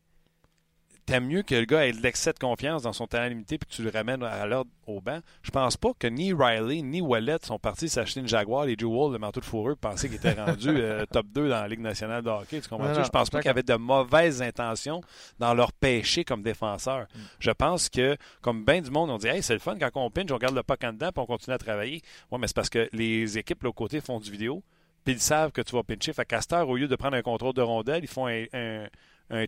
t'aimes 1.06 1.28
mieux 1.28 1.44
que 1.44 1.54
le 1.54 1.66
gars 1.66 1.86
ait 1.86 1.92
de 1.92 2.02
l'excès 2.02 2.34
de 2.34 2.39
confiance 2.39 2.82
dans 2.82 2.92
son 2.92 3.06
talent 3.06 3.30
limité 3.30 3.60
puis 3.60 3.70
que 3.70 3.76
tu 3.76 3.84
le 3.84 3.92
ramènes 3.92 4.24
à 4.24 4.48
l'ordre 4.48 4.72
au 4.88 5.00
banc. 5.00 5.20
Je 5.44 5.52
pense 5.52 5.78
pas 5.78 5.92
que 6.00 6.08
ni 6.08 6.34
Riley 6.34 6.82
ni 6.82 7.02
Wallet 7.02 7.38
sont 7.44 7.60
partis 7.60 7.88
s'acheter 7.88 8.20
une 8.20 8.28
Jaguar, 8.28 8.66
les 8.66 8.76
Jewel, 8.76 9.12
le 9.12 9.20
manteau 9.20 9.42
de 9.42 9.46
fourreux, 9.46 9.76
pensaient 9.76 10.08
qu'ils 10.08 10.18
étaient 10.18 10.42
rendus 10.42 10.70
euh, 10.76 11.06
top 11.06 11.28
2 11.28 11.50
dans 11.50 11.62
la 11.62 11.68
Ligue 11.68 11.82
nationale 11.82 12.24
de 12.24 12.32
hockey. 12.32 12.62
Tu 12.62 12.68
comprends 12.68 12.92
Je 12.96 13.10
pense 13.10 13.30
pas 13.30 13.42
qu'ils 13.42 13.52
avaient 13.52 13.62
de 13.62 13.76
mauvaises 13.76 14.42
intentions 14.42 15.02
dans 15.38 15.54
leur 15.54 15.72
péché 15.72 16.24
comme 16.24 16.42
défenseur. 16.42 17.02
Mm. 17.02 17.20
Je 17.38 17.52
pense 17.52 17.89
que, 17.89 18.18
comme 18.42 18.66
bien 18.66 18.82
du 18.82 18.89
monde, 18.89 19.12
on 19.12 19.20
dit 19.20 19.28
Hey, 19.28 19.44
c'est 19.44 19.54
le 19.54 19.60
fun 19.60 19.78
quand 19.80 19.92
on 19.94 20.10
pinche, 20.10 20.32
on 20.32 20.38
garde 20.38 20.56
le 20.56 20.64
puck 20.64 20.84
en 20.84 20.94
dedans 20.94 21.12
puis 21.12 21.22
on 21.22 21.28
continue 21.28 21.54
à 21.54 21.60
travailler. 21.60 22.02
Ouais, 22.32 22.39
mais 22.39 22.48
c'est 22.48 22.56
parce 22.56 22.72
que 22.72 22.89
les 22.92 23.38
équipes, 23.38 23.62
là, 23.62 23.72
côté, 23.72 24.02
font 24.02 24.20
du 24.20 24.32
vidéo 24.32 24.64
puis 25.04 25.14
ils 25.14 25.20
savent 25.20 25.52
que 25.52 25.62
tu 25.62 25.76
vas 25.76 25.84
pincher. 25.84 26.14
Fait 26.14 26.54
heure, 26.54 26.70
au 26.70 26.76
lieu 26.76 26.88
de 26.88 26.95
prendre 26.95 27.18
un 27.18 27.22
contrôle 27.22 27.54
de 27.54 27.62
rondelle, 27.62 28.04
ils 28.04 28.08
font 28.08 28.28
un 28.28 28.88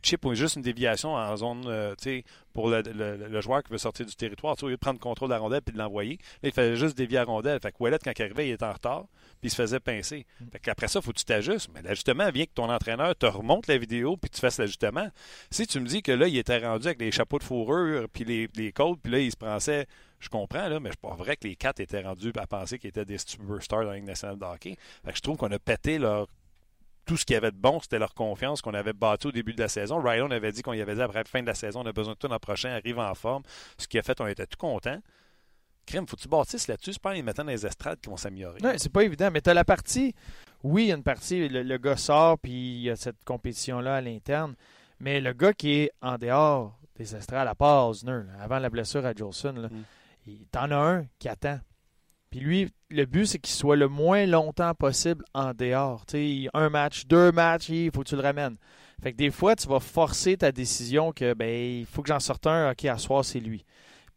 chip 0.02 0.26
ou 0.26 0.34
juste 0.34 0.56
une 0.56 0.62
déviation 0.62 1.14
en 1.16 1.36
zone, 1.36 1.64
euh, 1.68 1.94
tu 1.96 2.04
sais, 2.04 2.24
pour 2.54 2.70
le, 2.70 2.82
le- 2.82 3.28
le 3.28 3.42
joueur 3.42 3.64
qui 3.64 3.72
veut 3.72 3.78
sortir 3.78 4.06
du 4.06 4.16
territoire. 4.16 4.56
Au 4.62 4.68
lieu 4.68 4.76
de 4.76 4.80
prendre 4.80 5.00
le 5.00 5.04
contrôle 5.04 5.30
de 5.30 5.34
la 5.34 5.40
rondelle 5.40 5.62
puis 5.62 5.74
de 5.74 5.80
l'envoyer, 5.80 6.18
là, 6.42 6.50
il 6.50 6.52
fallait 6.52 6.76
juste 6.76 6.96
dévier 6.98 7.18
la 7.18 7.26
rondelle. 7.26 7.60
Fait 7.62 7.72
que 7.72 7.78
Ouellet, 7.80 7.98
quand 8.04 8.12
il 8.18 8.22
arrivait, 8.22 8.48
il 8.50 8.52
était 8.52 8.66
en 8.66 8.74
retard 8.74 9.06
puis 9.42 9.48
il 9.48 9.50
se 9.50 9.56
faisait 9.56 9.80
pincer. 9.80 10.26
Fait 10.52 10.60
qu'après 10.60 10.88
ça, 10.88 11.00
il 11.00 11.06
faut 11.06 11.12
que 11.12 11.18
tu 11.18 11.26
t'ajustes. 11.26 11.70
Mais 11.74 11.82
l'ajustement 11.82 12.30
vient 12.32 12.46
que 12.46 12.54
ton 12.54 12.70
entraîneur 12.70 13.16
te 13.16 13.26
remonte 13.26 13.68
la 13.68 13.78
vidéo 13.78 14.16
puis 14.16 14.30
tu 14.30 14.40
fasses 14.40 14.58
l'ajustement. 14.60 15.10
Si 15.52 15.68
tu 15.68 15.80
me 15.80 15.86
dis 15.88 16.02
que 16.02 16.12
là, 16.12 16.28
il 16.28 16.38
était 16.38 16.60
rendu 16.60 16.88
avec 16.88 17.00
les 17.02 17.12
chapeaux 17.12 17.40
de 17.40 17.44
fourrure 17.44 18.08
puis 18.14 18.24
les, 18.24 18.48
les 18.56 18.72
côtes, 18.72 19.00
puis 19.02 19.12
là, 19.12 19.20
il 19.20 19.32
se 19.32 19.38
pensait... 19.38 19.88
Je 20.20 20.30
comprends, 20.30 20.70
là, 20.70 20.80
mais 20.80 20.90
c'est 20.92 21.02
pas 21.02 21.16
vrai 21.16 21.36
que 21.36 21.46
les 21.46 21.58
quatre 21.58 21.82
étaient 21.82 22.02
rendus 22.02 22.32
à 22.38 22.48
penser 22.48 22.80
qu'ils 22.80 22.88
étaient 22.92 23.04
des 23.04 23.18
superstars 23.18 23.82
dans 23.84 23.90
la 23.90 23.96
Ligue 23.98 24.06
nationale 24.06 24.40
de 24.40 24.46
hockey. 24.46 24.78
Fait 25.04 25.12
que 25.12 25.18
je 25.18 25.22
trouve 25.22 25.36
qu'on 25.36 25.52
a 25.52 25.60
pété 25.60 25.98
leur 25.98 26.28
tout 27.06 27.18
ce 27.18 27.26
qu'il 27.26 27.34
y 27.34 27.38
avait 27.38 27.51
de 27.51 27.58
bon, 27.58 27.80
c'était 27.82 27.99
leur 27.99 28.14
confiance 28.14 28.62
qu'on 28.62 28.74
avait 28.74 28.93
bâti 28.93 29.28
au 29.28 29.32
début 29.32 29.54
de 29.54 29.62
la 29.62 29.68
saison. 29.68 29.99
Ryan 30.01 30.32
avait 30.32 30.51
dit 30.51 30.62
qu'on 30.62 30.74
y 30.74 30.82
avait 30.82 30.95
dit 30.95 31.01
après 31.01 31.20
la 31.20 31.26
fin 31.26 31.41
de 31.41 31.47
la 31.47 31.54
saison, 31.54 31.82
on 31.82 31.86
a 31.86 31.91
besoin 31.91 32.14
de 32.14 32.18
tout 32.18 32.28
l'an 32.28 32.39
prochain, 32.39 32.70
arrive 32.70 32.99
en 32.99 33.14
forme. 33.16 33.43
Ce 33.78 33.88
qui 33.88 33.99
a 33.99 34.04
fait, 34.04 34.20
on 34.22 34.28
était 34.28 34.47
tout 34.47 34.58
contents. 34.58 34.99
Crème, 35.86 36.08
faut 36.08 36.16
que 36.16 36.22
tu 36.22 36.30
bâtisses 36.30 36.68
là-dessus. 36.70 36.93
C'est 36.93 37.01
pas 37.01 37.10
en 37.10 37.14
les 37.14 37.22
mettant 37.24 37.43
dans 37.43 37.51
les 37.51 37.66
estrades 37.66 37.99
qui 37.99 38.10
vont 38.10 38.16
s'améliorer. 38.16 38.60
Non, 38.62 38.72
c'est 38.78 38.91
pas 38.91 39.04
évident, 39.04 39.30
mais 39.32 39.41
tu 39.41 39.49
as 39.49 39.54
la 39.54 39.66
partie. 39.66 40.16
Oui, 40.64 40.84
il 40.84 40.88
y 40.88 40.91
a 40.93 40.95
une 40.95 41.04
partie, 41.04 41.49
le, 41.49 41.62
le 41.62 41.78
gars 41.78 41.97
sort, 41.97 42.39
puis 42.39 42.51
il 42.54 42.82
y 42.84 42.89
a 42.89 42.95
cette 42.95 43.22
compétition-là 43.26 43.95
à 43.97 44.01
l'interne. 44.01 44.56
Mais 45.01 45.20
le 45.20 45.34
gars 45.34 45.51
qui 45.54 45.74
est 45.74 45.91
en 46.01 46.18
dehors 46.18 46.80
des 46.95 47.14
estrades, 47.18 47.47
à 47.49 47.56
part 47.56 47.89
Osner, 47.89 48.22
avant 48.39 48.60
la 48.60 48.70
blessure 48.70 49.06
à 49.06 49.14
Jolson, 49.14 49.51
là, 49.54 49.68
Mm. 49.68 49.84
il- 50.28 50.45
t'en 50.47 50.72
as 50.72 50.76
un 50.78 51.06
qui 51.20 51.28
attend. 51.28 51.60
Puis 52.34 52.40
lui, 52.40 52.70
le 52.90 53.06
but, 53.06 53.28
c'est 53.28 53.38
qu'il 53.38 53.54
soit 53.54 53.76
le 53.76 53.88
moins 53.88 54.26
longtemps 54.26 54.74
possible 54.74 55.24
en 55.36 55.54
dehors. 55.54 56.04
Un 56.56 56.70
match, 56.70 57.06
deux 57.06 57.32
matchs, 57.32 57.70
il 57.70 57.92
faut 57.94 58.02
que 58.02 58.10
tu 58.10 58.16
le 58.16 58.24
ramènes. 58.24 58.56
Fait 59.04 59.12
que 59.12 59.18
des 59.18 59.30
fois, 59.30 59.56
tu 59.56 59.68
vas 59.68 59.80
forcer 59.80 60.36
ta 60.36 60.52
décision 60.52 61.12
que, 61.12 61.36
ben, 61.36 61.48
il 61.48 61.86
faut 61.86 62.02
que 62.02 62.08
j'en 62.08 62.20
sorte 62.20 62.48
un, 62.48 62.72
OK, 62.72 62.86
à 62.86 62.98
soir, 62.98 63.24
c'est 63.24 63.40
lui. 63.40 63.64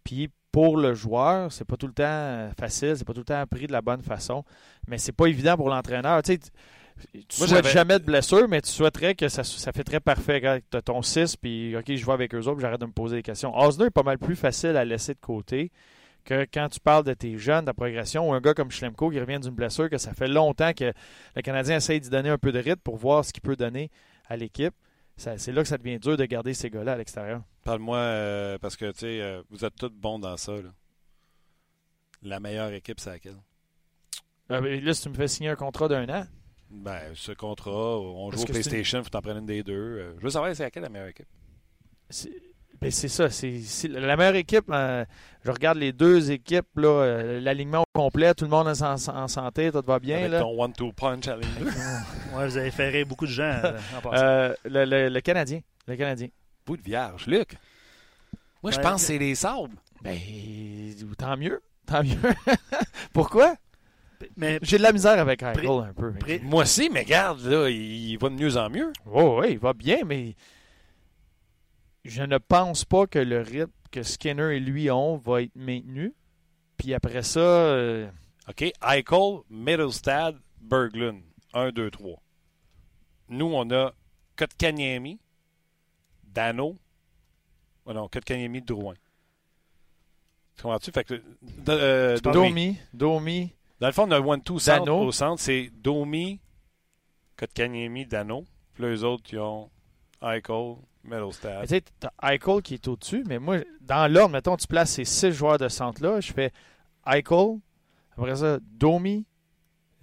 Puis 0.03 0.31
pour 0.51 0.79
le 0.79 0.95
joueur, 0.95 1.53
c'est 1.53 1.67
pas 1.67 1.77
tout 1.77 1.89
le 1.89 1.93
temps 1.93 2.05
euh, 2.07 2.51
facile, 2.59 2.95
c'est 2.97 3.05
pas 3.05 3.13
tout 3.13 3.21
le 3.21 3.27
temps 3.27 3.45
pris 3.51 3.67
de 3.67 3.73
la 3.73 3.83
bonne 3.83 4.01
façon, 4.01 4.45
mais 4.89 4.97
c'est 4.97 5.13
pas 5.13 5.27
évident 5.27 5.57
pour 5.59 5.69
l'entraîneur. 5.69 6.23
Tu 6.23 6.33
sais, 6.33 6.39
tu- 6.39 7.39
Moi, 7.39 7.49
souhaites 7.49 7.67
jamais 7.67 7.99
de 7.99 8.05
blessure, 8.05 8.49
mais 8.49 8.63
tu 8.63 8.71
souhaiterais 8.71 9.15
que 9.15 9.29
ça, 9.29 9.45
ça 9.45 9.73
fait 9.73 9.85
très 9.85 10.01
parfait 10.01 10.63
tu 10.71 10.77
as 10.79 10.81
ton 10.81 11.03
6, 11.03 11.37
puis 11.37 11.77
OK, 11.77 11.95
je 11.95 12.07
vais 12.07 12.13
avec 12.13 12.35
eux 12.35 12.47
autres, 12.47 12.61
j'arrête 12.61 12.81
de 12.81 12.87
me 12.87 12.93
poser 12.93 13.17
des 13.17 13.23
questions. 13.23 13.55
Osner 13.55 13.85
est 13.89 13.91
pas 13.91 14.03
mal 14.05 14.17
plus 14.17 14.37
facile 14.37 14.79
à 14.79 14.87
laisser 14.87 15.13
de 15.13 15.21
côté 15.21 15.71
que 16.27 16.47
quand 16.53 16.69
tu 16.69 16.81
parles 16.81 17.05
de 17.05 17.15
tes 17.15 17.39
jeunes, 17.39 17.61
de 17.63 17.67
ta 17.67 17.75
progression, 17.75 18.29
ou 18.29 18.35
un 18.35 18.41
gars 18.41 18.53
comme 18.53 18.71
Schlemko 18.71 19.11
qui 19.11 19.21
revient 19.21 19.39
d'une 19.41 19.55
blessure, 19.55 19.89
que 19.89 19.97
ça 19.97 20.13
fait 20.13 20.29
longtemps 20.29 20.73
que 20.75 20.93
le 21.37 21.43
Canadien 21.43 21.77
essaye 21.77 22.01
d'y 22.01 22.11
donner 22.11 22.29
un 22.29 22.37
peu 22.37 22.53
de 22.53 22.59
rythme 22.59 22.81
pour 22.83 22.97
voir 22.97 23.25
ce 23.25 23.33
qu'il 23.33 23.43
peut 23.43 23.57
donner 23.57 23.91
à 24.29 24.37
l'équipe. 24.37 24.75
C'est 25.17 25.53
là 25.53 25.63
que 25.63 25.69
ça 25.69 25.79
devient 25.79 25.99
dur 25.99 26.19
de 26.19 26.25
garder 26.27 26.53
ces 26.53 26.69
gars-là 26.69 26.93
à 26.93 26.97
l'extérieur. 26.97 27.43
Parle-moi, 27.65 27.97
euh, 27.97 28.59
parce 28.59 28.77
que 28.77 28.91
tu 28.93 28.99
sais, 28.99 29.21
euh, 29.23 29.43
vous 29.49 29.65
êtes 29.65 29.75
tous 29.77 29.89
bons 29.89 30.19
dans 30.19 30.37
ça. 30.37 30.53
là. 30.53 30.69
La 32.23 32.39
meilleure 32.41 32.73
équipe, 32.73 33.01
c'est 33.01 33.11
laquelle? 33.11 33.37
Euh, 34.51 34.81
là, 34.81 34.95
si 34.95 35.03
tu 35.03 35.09
me 35.09 35.15
fais 35.15 35.29
signer 35.29 35.49
un 35.51 35.57
contrat 35.57 35.89
d'un 35.89 36.09
an, 36.09 36.27
Ben, 36.71 37.15
ce 37.15 37.33
contrat, 37.33 37.99
on 37.99 38.29
Parce 38.31 38.43
joue 38.43 38.49
au 38.49 38.53
PlayStation, 38.53 39.03
faut 39.03 39.09
t'en 39.11 39.23
prendre 39.23 39.39
une 39.39 39.47
des 39.47 39.63
deux. 39.63 40.17
Je 40.19 40.23
veux 40.23 40.31
savoir, 40.31 40.55
c'est 40.55 40.65
laquelle 40.65 40.83
la 40.83 40.89
meilleure 40.89 41.09
équipe? 41.09 41.29
C'est 42.77 42.81
ben, 42.81 42.91
c'est 42.91 43.09
ça. 43.09 43.31
C'est 43.31 43.89
la 43.89 44.17
meilleure 44.17 44.35
équipe. 44.37 44.65
euh, 44.71 45.05
je 45.45 45.51
regarde 45.51 45.79
les 45.79 45.93
deux 45.93 46.31
équipes, 46.31 46.67
là, 46.77 46.89
euh, 46.89 47.41
l'alignement 47.41 47.83
au 47.83 47.99
complet, 47.99 48.35
tout 48.35 48.45
le 48.45 48.51
monde 48.51 48.69
est 48.69 48.83
en, 48.83 48.95
en 48.95 49.29
santé, 49.29 49.71
tout 49.73 49.83
va 49.87 49.99
bien. 49.99 50.19
Avec 50.19 50.31
Là. 50.33 50.41
ton 50.41 50.63
one-two 50.63 50.93
punch 50.93 51.29
à. 51.29 51.37
Ouais, 51.37 52.47
vous 52.49 52.57
avez 52.57 52.71
fait 52.71 52.89
rire 52.89 53.07
beaucoup 53.07 53.27
de 53.27 53.31
gens 53.31 53.45
euh, 53.65 53.79
en 53.97 54.01
passant. 54.01 54.25
Euh, 54.25 54.55
le, 54.65 54.85
le- 54.85 55.09
le 55.09 55.21
Canadien. 55.21 55.61
Le 55.87 55.97
Canadien. 55.97 56.29
Bout 56.67 56.77
de 56.77 56.83
vierge. 56.83 57.27
Luc? 57.27 57.57
Moi, 58.63 58.73
je 58.73 58.81
pense 58.81 59.03
que 59.03 59.07
c'est 59.07 59.19
les 59.19 59.35
sables. 59.37 59.77
Ben, 60.03 60.19
tant 61.17 61.37
mieux. 61.37 61.61
Tant 61.87 62.03
mieux. 62.03 62.19
Pourquoi? 63.13 63.55
Mais 64.37 64.59
J'ai 64.63 64.79
de 64.79 64.83
la 64.83 64.93
misère 64.93 65.19
avec 65.21 65.43
Eichel 65.43 65.67
un 65.69 65.93
peu. 65.95 66.13
Moi 66.43 66.63
aussi, 66.63 66.89
mais 66.93 67.01
regarde, 67.01 67.41
là, 67.45 67.69
il, 67.69 68.11
il 68.13 68.19
va 68.19 68.29
de 68.31 68.35
mieux 68.35 68.57
en 68.57 68.69
mieux. 68.71 68.93
Oh, 69.13 69.39
oui, 69.41 69.49
il 69.53 69.59
va 69.59 69.73
bien, 69.73 69.99
mais 70.05 70.35
je 72.09 72.23
ne 72.23 72.39
pense 72.39 72.85
pas 72.85 73.07
que 73.07 73.19
le 73.19 73.41
rythme 73.41 73.73
que 73.91 74.03
Skinner 74.03 74.57
et 74.57 74.61
lui 74.61 74.91
ont 74.91 75.17
va 75.17 75.43
être 75.43 75.55
maintenu. 75.57 76.15
Puis 76.77 76.95
après 76.95 77.23
ça, 77.23 77.41
euh, 77.41 78.11
OK, 78.49 78.63
Eichel, 78.63 79.41
Middlestad, 79.51 80.37
Berglund. 80.61 81.23
1, 81.55 81.71
2, 81.73 81.91
3. 81.91 82.23
Nous, 83.31 83.47
on 83.47 83.71
a 83.71 83.93
Kotkaniemi, 84.37 85.19
Dano. 86.23 86.77
Oh 87.87 87.93
non, 87.93 88.09
Kotkaniemi, 88.09 88.61
Drouin. 88.61 88.95
Tu 90.57 90.63
comprends-tu? 90.63 90.91
Fait 90.91 91.05
que, 91.05 91.23
euh, 91.69 92.19
Domi. 92.19 92.77
Domi, 92.93 93.53
Dans 93.81 93.87
le 93.87 93.93
fond, 93.93 94.07
on 94.07 94.11
a 94.11 94.21
one-two 94.21 94.59
centre. 94.59 94.85
Dano. 94.85 95.01
Au 95.03 95.13
centre, 95.13 95.41
c'est 95.41 95.71
Domi, 95.73 96.41
Kotkaniemi, 97.37 98.07
Dano. 98.07 98.45
Puis 98.75 98.83
là, 98.83 98.91
eux 98.91 99.05
autres, 99.05 99.25
ils 99.33 99.39
ont 99.39 99.71
Eichel, 100.23 100.77
Mais 101.09 101.17
Middlestad. 101.17 101.63
Tu 101.63 101.69
sais, 101.69 101.83
t'as 102.01 102.11
Eichel 102.23 102.63
qui 102.63 102.75
est 102.75 102.89
au-dessus, 102.89 103.25
mais 103.27 103.39
moi, 103.39 103.59
dans 103.81 104.11
l'ordre, 104.13 104.33
mettons, 104.33 104.57
tu 104.57 104.67
places 104.67 104.93
ces 104.93 105.05
six 105.05 105.33
joueurs 105.33 105.59
de 105.59 105.69
centre-là, 105.69 106.21
je 106.21 106.33
fais 106.33 106.53
Eichel, 107.07 107.59
après 108.17 108.37
ça, 108.37 108.59
Domi, 108.63 109.27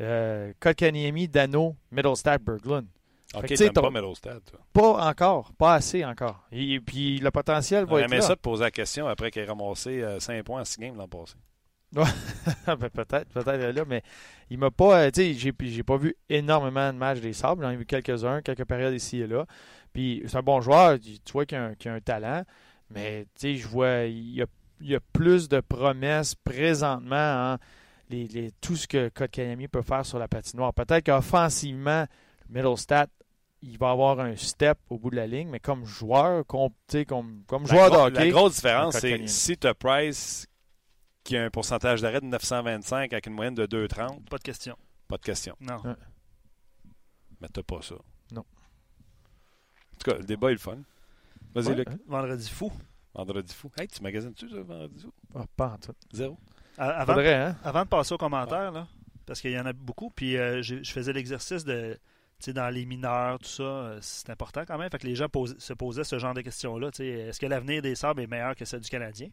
euh, 0.01 0.53
Kotkaniemi, 0.59 1.27
Dano, 1.27 1.75
Middlestad, 1.91 2.41
Berglund. 2.41 2.87
OK, 3.35 3.47
tu 3.47 3.71
pas 3.71 3.89
Middlestad, 3.89 4.41
toi. 4.45 4.59
Pas 4.73 5.09
encore, 5.09 5.53
pas 5.53 5.73
assez 5.73 6.05
encore. 6.05 6.45
Et, 6.51 6.79
puis 6.79 7.17
le 7.17 7.31
potentiel 7.31 7.85
va 7.85 8.01
être 8.01 8.11
là. 8.11 8.21
ça 8.21 8.35
de 8.35 8.39
poser 8.39 8.63
la 8.63 8.71
question 8.71 9.07
après 9.07 9.31
qu'il 9.31 9.41
ait 9.41 9.45
ramassé 9.45 10.05
5 10.19 10.43
points 10.43 10.61
en 10.61 10.65
6 10.65 10.79
games 10.79 10.95
l'an 10.95 11.07
passé. 11.07 11.35
Ben, 12.65 12.89
peut-être, 12.89 13.29
peut-être 13.29 13.75
là, 13.75 13.83
mais 13.87 14.01
il 14.49 14.57
m'a 14.57 14.71
pas. 14.71 15.03
euh, 15.03 15.11
tu 15.11 15.21
sais, 15.21 15.33
j'ai, 15.33 15.53
j'ai 15.59 15.83
pas 15.83 15.97
vu 15.97 16.15
énormément 16.29 16.91
de 16.91 16.97
matchs 16.97 17.19
des 17.19 17.33
Sables. 17.33 17.63
J'en 17.63 17.71
ai 17.71 17.75
vu 17.75 17.85
quelques-uns, 17.85 18.41
quelques 18.41 18.65
périodes 18.65 18.93
ici 18.93 19.21
et 19.21 19.27
là. 19.27 19.45
Puis 19.93 20.23
c'est 20.27 20.37
un 20.37 20.41
bon 20.43 20.59
joueur, 20.61 20.99
tu 20.99 21.31
vois 21.31 21.45
qu'il 21.45 21.57
a 21.57 21.65
un, 21.67 21.75
qu'il 21.75 21.91
a 21.91 21.93
un 21.93 22.01
talent, 22.01 22.43
mais 22.89 23.25
tu 23.35 23.41
sais, 23.41 23.55
je 23.55 23.67
vois, 23.67 24.03
il 24.05 24.33
y 24.35 24.41
a, 24.41 24.45
il 24.81 24.87
y 24.89 24.95
a 24.95 24.99
plus 25.13 25.47
de 25.47 25.59
promesses 25.61 26.35
présentement 26.35 27.53
en 27.53 27.57
les, 28.09 28.27
les- 28.27 28.51
tout 28.61 28.75
ce 28.75 28.87
que 28.87 29.09
Kotkaniemi 29.09 29.67
peut 29.67 29.81
faire 29.81 30.05
sur 30.05 30.19
la 30.19 30.27
patinoire. 30.27 30.73
Peut-être 30.73 31.05
qu'offensivement, 31.05 32.05
Middlestat, 32.49 33.07
il 33.61 33.77
va 33.77 33.91
avoir 33.91 34.19
un 34.19 34.35
step 34.35 34.77
au 34.89 34.97
bout 34.99 35.09
de 35.09 35.15
la 35.15 35.25
ligne, 35.25 35.47
mais 35.49 35.59
comme 35.59 35.85
joueur, 35.85 36.45
comme, 36.45 36.69
tu 36.87 36.97
sais, 36.99 37.05
comme, 37.05 37.43
comme 37.47 37.65
joueur 37.65 37.89
de 37.89 37.95
hockey. 37.95 38.25
la 38.25 38.29
grosse 38.29 38.55
différence, 38.55 38.97
c'est 38.99 39.27
si 39.27 39.57
tu 39.57 39.67
as 39.67 39.73
Price 39.73 40.47
qui 41.23 41.37
a 41.37 41.45
un 41.45 41.49
pourcentage 41.49 42.01
d'arrêt 42.01 42.19
de 42.19 42.25
925 42.25 43.13
avec 43.13 43.25
une 43.27 43.33
moyenne 43.33 43.55
de 43.55 43.65
2,30, 43.65 44.25
pas 44.25 44.37
de 44.37 44.43
question. 44.43 44.75
pas 45.07 45.17
de 45.17 45.23
question. 45.23 45.55
Non. 45.61 45.77
Ouais. 45.85 45.93
Mais 47.39 47.47
t'as 47.47 47.63
pas 47.63 47.81
ça. 47.81 47.95
Tout 50.03 50.11
cas, 50.11 50.17
le 50.17 50.23
débat 50.23 50.49
est 50.49 50.53
le 50.53 50.57
fun. 50.59 50.77
Vas-y, 51.53 51.67
Ouais, 51.67 51.75
Luc. 51.75 51.87
hein? 51.89 51.97
Vendredi 52.07 52.49
fou. 52.49 52.71
Vendredi 53.13 53.53
fou. 53.53 53.71
Hey, 53.77 53.87
tu 53.87 54.01
magasines-tu 54.01 54.49
ça, 54.49 54.61
vendredi 54.61 55.01
fou? 55.01 55.13
Ah, 55.35 55.45
pas 55.55 55.67
en 55.73 55.77
tout. 55.77 55.93
Zéro. 56.11 56.37
A- 56.77 56.89
Avant, 57.01 57.13
Faudrait, 57.13 57.35
hein? 57.35 57.55
avant 57.63 57.83
de 57.83 57.87
passer 57.87 58.13
aux 58.13 58.17
commentaires, 58.17 58.71
là, 58.71 58.87
parce 59.25 59.39
qu'il 59.39 59.51
y 59.51 59.59
en 59.59 59.65
a 59.65 59.73
beaucoup, 59.73 60.09
puis 60.09 60.37
euh, 60.37 60.61
je 60.63 60.81
faisais 60.91 61.13
l'exercice 61.13 61.63
de, 61.63 61.93
tu 62.39 62.45
sais, 62.45 62.53
dans 62.53 62.69
les 62.73 62.85
mineurs, 62.85 63.37
tout 63.39 63.45
ça, 63.47 63.63
euh, 63.63 63.97
c'est 64.01 64.29
important 64.31 64.63
quand 64.67 64.77
même. 64.79 64.89
Fait 64.89 64.97
que 64.97 65.05
les 65.07 65.15
gens 65.15 65.27
se 65.59 65.73
posaient 65.73 66.03
ce 66.03 66.17
genre 66.17 66.33
de 66.33 66.41
questions-là. 66.41 66.89
tu 66.91 66.97
sais, 66.97 67.07
Est-ce 67.07 67.39
que 67.39 67.45
l'avenir 67.45 67.81
des 67.83 67.93
Sabres 67.95 68.21
est 68.21 68.27
meilleur 68.27 68.55
que 68.55 68.65
celle 68.65 68.79
du 68.81 68.89
Canadien? 68.89 69.29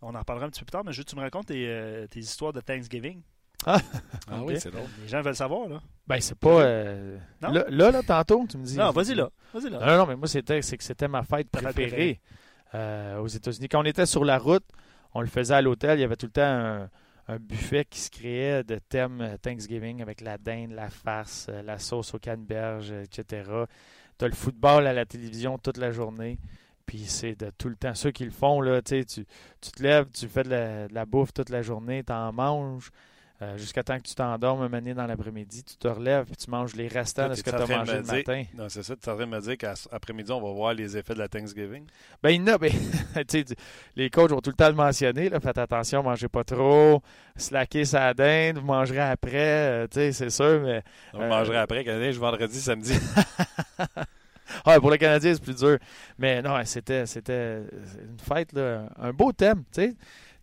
On 0.00 0.14
en 0.14 0.18
reparlera 0.20 0.46
un 0.46 0.50
petit 0.50 0.60
peu 0.60 0.66
plus 0.66 0.70
tard, 0.72 0.84
mais 0.84 0.92
je 0.92 0.98
veux 0.98 1.04
que 1.04 1.10
tu 1.10 1.16
me 1.16 1.20
racontes 1.20 1.46
tes, 1.48 1.66
euh, 1.68 2.06
tes 2.06 2.20
histoires 2.20 2.52
de 2.52 2.60
Thanksgiving. 2.60 3.20
Ah 3.66 3.78
Ok. 4.32 4.44
oui, 4.48 4.60
c'est 4.60 4.70
drôle. 4.70 4.86
Les 5.02 5.08
gens 5.08 5.20
veulent 5.22 5.36
savoir, 5.36 5.68
là. 5.68 5.80
Ben, 6.06 6.20
c'est 6.20 6.38
pas. 6.38 6.62
euh, 6.62 7.18
Non? 7.42 7.50
Là, 7.52 7.64
là, 7.68 7.90
là, 7.90 8.02
tantôt, 8.02 8.46
tu 8.48 8.56
me 8.56 8.64
dis. 8.64 8.76
Non, 8.76 8.90
vas-y 8.90 9.14
là. 9.14 9.30
Vas-y 9.52 9.70
Non, 9.70 9.78
là. 9.80 9.86
non, 9.86 9.98
non, 9.98 10.06
mais 10.06 10.16
moi, 10.16 10.28
c'était, 10.28 10.62
c'est 10.62 10.76
que 10.78 10.84
c'était 10.84 11.08
ma 11.08 11.22
fête 11.22 11.48
préférée 11.50 12.20
euh, 12.74 13.18
aux 13.18 13.26
États-Unis. 13.26 13.68
Quand 13.68 13.80
on 13.80 13.84
était 13.84 14.06
sur 14.06 14.24
la 14.24 14.38
route, 14.38 14.64
on 15.14 15.20
le 15.20 15.26
faisait 15.26 15.54
à 15.54 15.62
l'hôtel, 15.62 15.98
il 15.98 16.02
y 16.02 16.04
avait 16.04 16.16
tout 16.16 16.26
le 16.26 16.32
temps 16.32 16.42
un, 16.42 16.88
un 17.28 17.36
buffet 17.38 17.84
qui 17.84 18.00
se 18.00 18.10
créait 18.10 18.64
de 18.64 18.76
thèmes 18.78 19.20
euh, 19.20 19.36
Thanksgiving 19.36 20.00
avec 20.02 20.20
la 20.22 20.38
dinde, 20.38 20.70
la 20.72 20.88
farce, 20.88 21.48
la 21.64 21.78
sauce 21.78 22.14
au 22.14 22.18
canneberge, 22.18 22.90
euh, 22.92 23.02
etc. 23.04 23.42
Tu 24.18 24.24
as 24.24 24.28
le 24.28 24.34
football 24.34 24.86
à 24.86 24.92
la 24.94 25.04
télévision 25.04 25.58
toute 25.58 25.76
la 25.76 25.90
journée. 25.92 26.38
Puis 26.86 27.04
c'est 27.06 27.38
de 27.38 27.50
tout 27.56 27.68
le 27.68 27.76
temps. 27.76 27.94
Ceux 27.94 28.10
qui 28.10 28.24
le 28.24 28.30
font, 28.32 28.60
là, 28.60 28.82
tu, 28.82 28.98
sais, 29.00 29.04
tu 29.04 29.26
tu 29.60 29.70
te 29.70 29.82
lèves, 29.82 30.06
tu 30.12 30.26
fais 30.26 30.42
de 30.42 30.48
la, 30.50 30.88
de 30.88 30.94
la 30.94 31.04
bouffe 31.06 31.32
toute 31.32 31.50
la 31.50 31.62
journée, 31.62 32.02
tu 32.02 32.12
en 32.12 32.32
manges. 32.32 32.90
Euh, 33.42 33.56
jusqu'à 33.56 33.82
temps 33.82 33.96
que 33.96 34.02
tu 34.02 34.14
t'endormes 34.14 34.62
un 34.74 34.80
dans 34.94 35.06
l'après-midi, 35.06 35.64
tu 35.64 35.76
te 35.76 35.88
relèves 35.88 36.26
et 36.30 36.36
tu 36.36 36.50
manges 36.50 36.74
les 36.74 36.88
restants 36.88 37.28
de 37.28 37.34
ce 37.34 37.42
que 37.42 37.50
tu 37.50 37.56
as 37.56 37.66
mangé 37.66 37.94
le 37.96 38.02
dire- 38.02 38.14
matin. 38.14 38.42
Non, 38.54 38.68
c'est 38.68 38.82
ça. 38.82 38.94
Tu 38.96 39.08
es 39.08 39.12
en 39.12 39.16
train 39.16 39.26
de 39.26 39.30
me 39.30 39.40
dire 39.40 39.56
qu'après-midi, 39.56 40.30
on 40.32 40.40
va 40.42 40.52
voir 40.52 40.74
les 40.74 40.96
effets 40.96 41.14
de 41.14 41.18
la 41.20 41.28
Thanksgiving? 41.28 41.84
Ben, 42.22 42.30
il 42.30 42.40
y 42.40 42.42
en 42.42 42.54
a, 42.54 42.58
ben, 42.58 42.70
les 43.96 44.10
coachs 44.10 44.30
vont 44.30 44.40
tout 44.40 44.50
le 44.50 44.56
temps 44.56 44.68
le 44.68 44.74
mentionner. 44.74 45.28
Là, 45.28 45.40
faites 45.40 45.58
attention, 45.58 46.02
mangez 46.02 46.28
pas 46.28 46.44
trop, 46.44 47.02
slacker 47.36 47.84
sa 47.86 48.12
dinde, 48.14 48.58
vous 48.58 48.66
mangerez 48.66 49.00
après, 49.00 49.30
euh, 49.34 49.86
tu 49.86 49.94
sais, 50.00 50.12
c'est 50.12 50.30
sûr, 50.30 50.60
mais 50.62 50.82
On 51.14 51.22
Euh, 51.22 51.28
mangerait 51.28 51.58
après. 51.58 51.82
Canadien, 51.84 52.10
je 52.12 52.18
vendredi, 52.20 52.60
samedi. 52.60 52.94
Ah, 54.64 54.80
pour 54.80 54.90
le 54.90 54.96
Canadien, 54.96 55.32
c'est 55.32 55.42
plus 55.42 55.54
dur. 55.56 55.78
Mais 56.18 56.42
non, 56.42 56.56
c'était, 56.64 57.06
c'était 57.06 57.58
une 58.02 58.18
fête, 58.18 58.52
là, 58.52 58.88
un 58.98 59.12
beau 59.12 59.30
thème. 59.32 59.62
Sais. 59.70 59.94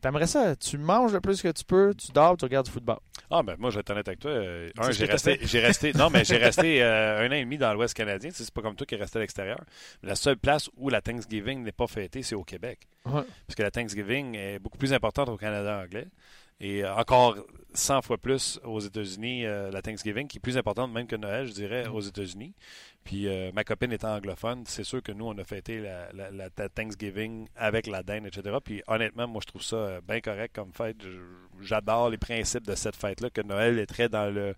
T'aimerais 0.02 0.28
ça, 0.28 0.56
tu 0.56 0.78
manges 0.78 1.14
le 1.14 1.22
plus 1.22 1.42
que 1.42 1.48
tu 1.48 1.64
peux, 1.64 1.94
tu 1.96 2.12
dors, 2.12 2.38
tu 2.38 2.46
regardes 2.46 2.68
du 2.68 2.72
football. 2.72 2.98
Ah, 3.32 3.42
ben 3.44 3.56
moi, 3.58 3.72
je 3.72 3.76
vais 3.76 3.80
être 3.82 3.90
honnête 3.90 4.08
avec 4.08 4.20
toi. 4.20 4.32
Euh, 4.32 4.70
un, 4.78 4.92
j'ai 4.92 5.06
resté, 5.06 5.38
fait. 5.38 5.48
j'ai 5.48 5.60
resté, 5.60 5.94
non, 5.94 6.10
mais 6.10 6.24
j'ai 6.24 6.38
resté 6.38 6.82
euh, 6.84 7.26
un 7.26 7.30
an 7.30 7.34
et 7.34 7.44
demi 7.44 7.58
dans 7.58 7.74
l'Ouest 7.74 7.94
canadien. 7.94 8.30
C'est 8.32 8.50
pas 8.52 8.62
comme 8.62 8.76
toi 8.76 8.86
qui 8.86 8.96
est 8.96 9.00
resté 9.00 9.18
à 9.18 9.22
l'extérieur. 9.22 9.60
La 10.04 10.16
seule 10.16 10.38
place 10.38 10.70
où 10.78 10.90
la 10.90 11.02
Thanksgiving 11.02 11.64
n'est 11.64 11.72
pas 11.72 11.88
fêtée, 11.88 12.22
c'est 12.22 12.36
au 12.36 12.44
Québec. 12.44 12.88
Ouais. 13.06 13.24
Parce 13.48 13.56
que 13.56 13.64
la 13.64 13.72
Thanksgiving 13.72 14.36
est 14.36 14.60
beaucoup 14.60 14.78
plus 14.78 14.94
importante 14.94 15.30
au 15.30 15.38
Canada 15.38 15.82
anglais. 15.84 16.08
Et 16.60 16.84
euh, 16.84 16.96
encore 16.96 17.36
100 17.74 18.02
fois 18.02 18.18
plus 18.18 18.60
aux 18.64 18.80
États-Unis, 18.80 19.46
euh, 19.46 19.70
la 19.70 19.82
Thanksgiving, 19.84 20.28
qui 20.28 20.38
est 20.38 20.42
plus 20.42 20.58
importante 20.58 20.92
même 20.92 21.06
que 21.06 21.16
Noël, 21.16 21.46
je 21.48 21.52
dirais, 21.54 21.88
Mm. 21.88 21.94
aux 21.96 22.02
États-Unis. 22.02 22.54
Puis 23.04 23.28
euh, 23.28 23.52
ma 23.54 23.64
copine 23.64 23.92
étant 23.94 24.16
anglophone, 24.16 24.64
c'est 24.66 24.84
sûr 24.84 25.02
que 25.04 25.12
nous, 25.12 25.26
on 25.26 25.38
a 25.38 25.44
fêté 25.44 25.80
la, 25.80 26.12
la- 26.14 26.32
la 26.32 26.50
Thanksgiving 26.70 27.48
avec 27.56 27.86
la 27.88 28.02
dinde, 28.04 28.26
etc. 28.26 28.58
Puis 28.64 28.82
honnêtement, 28.88 29.28
moi, 29.28 29.42
je 29.42 29.48
trouve 29.48 29.62
ça 29.62 29.76
euh, 29.76 30.02
bien 30.08 30.20
correct 30.20 30.56
comme 30.56 30.74
fête. 30.74 30.98
J'adore 31.62 32.10
les 32.10 32.18
principes 32.18 32.66
de 32.66 32.76
cette 32.76 32.96
fête-là, 32.96 33.30
que 33.30 33.42
Noël 33.42 33.78
est 33.80 33.86
très 33.86 34.10
dans 34.10 34.34
le 34.34 34.56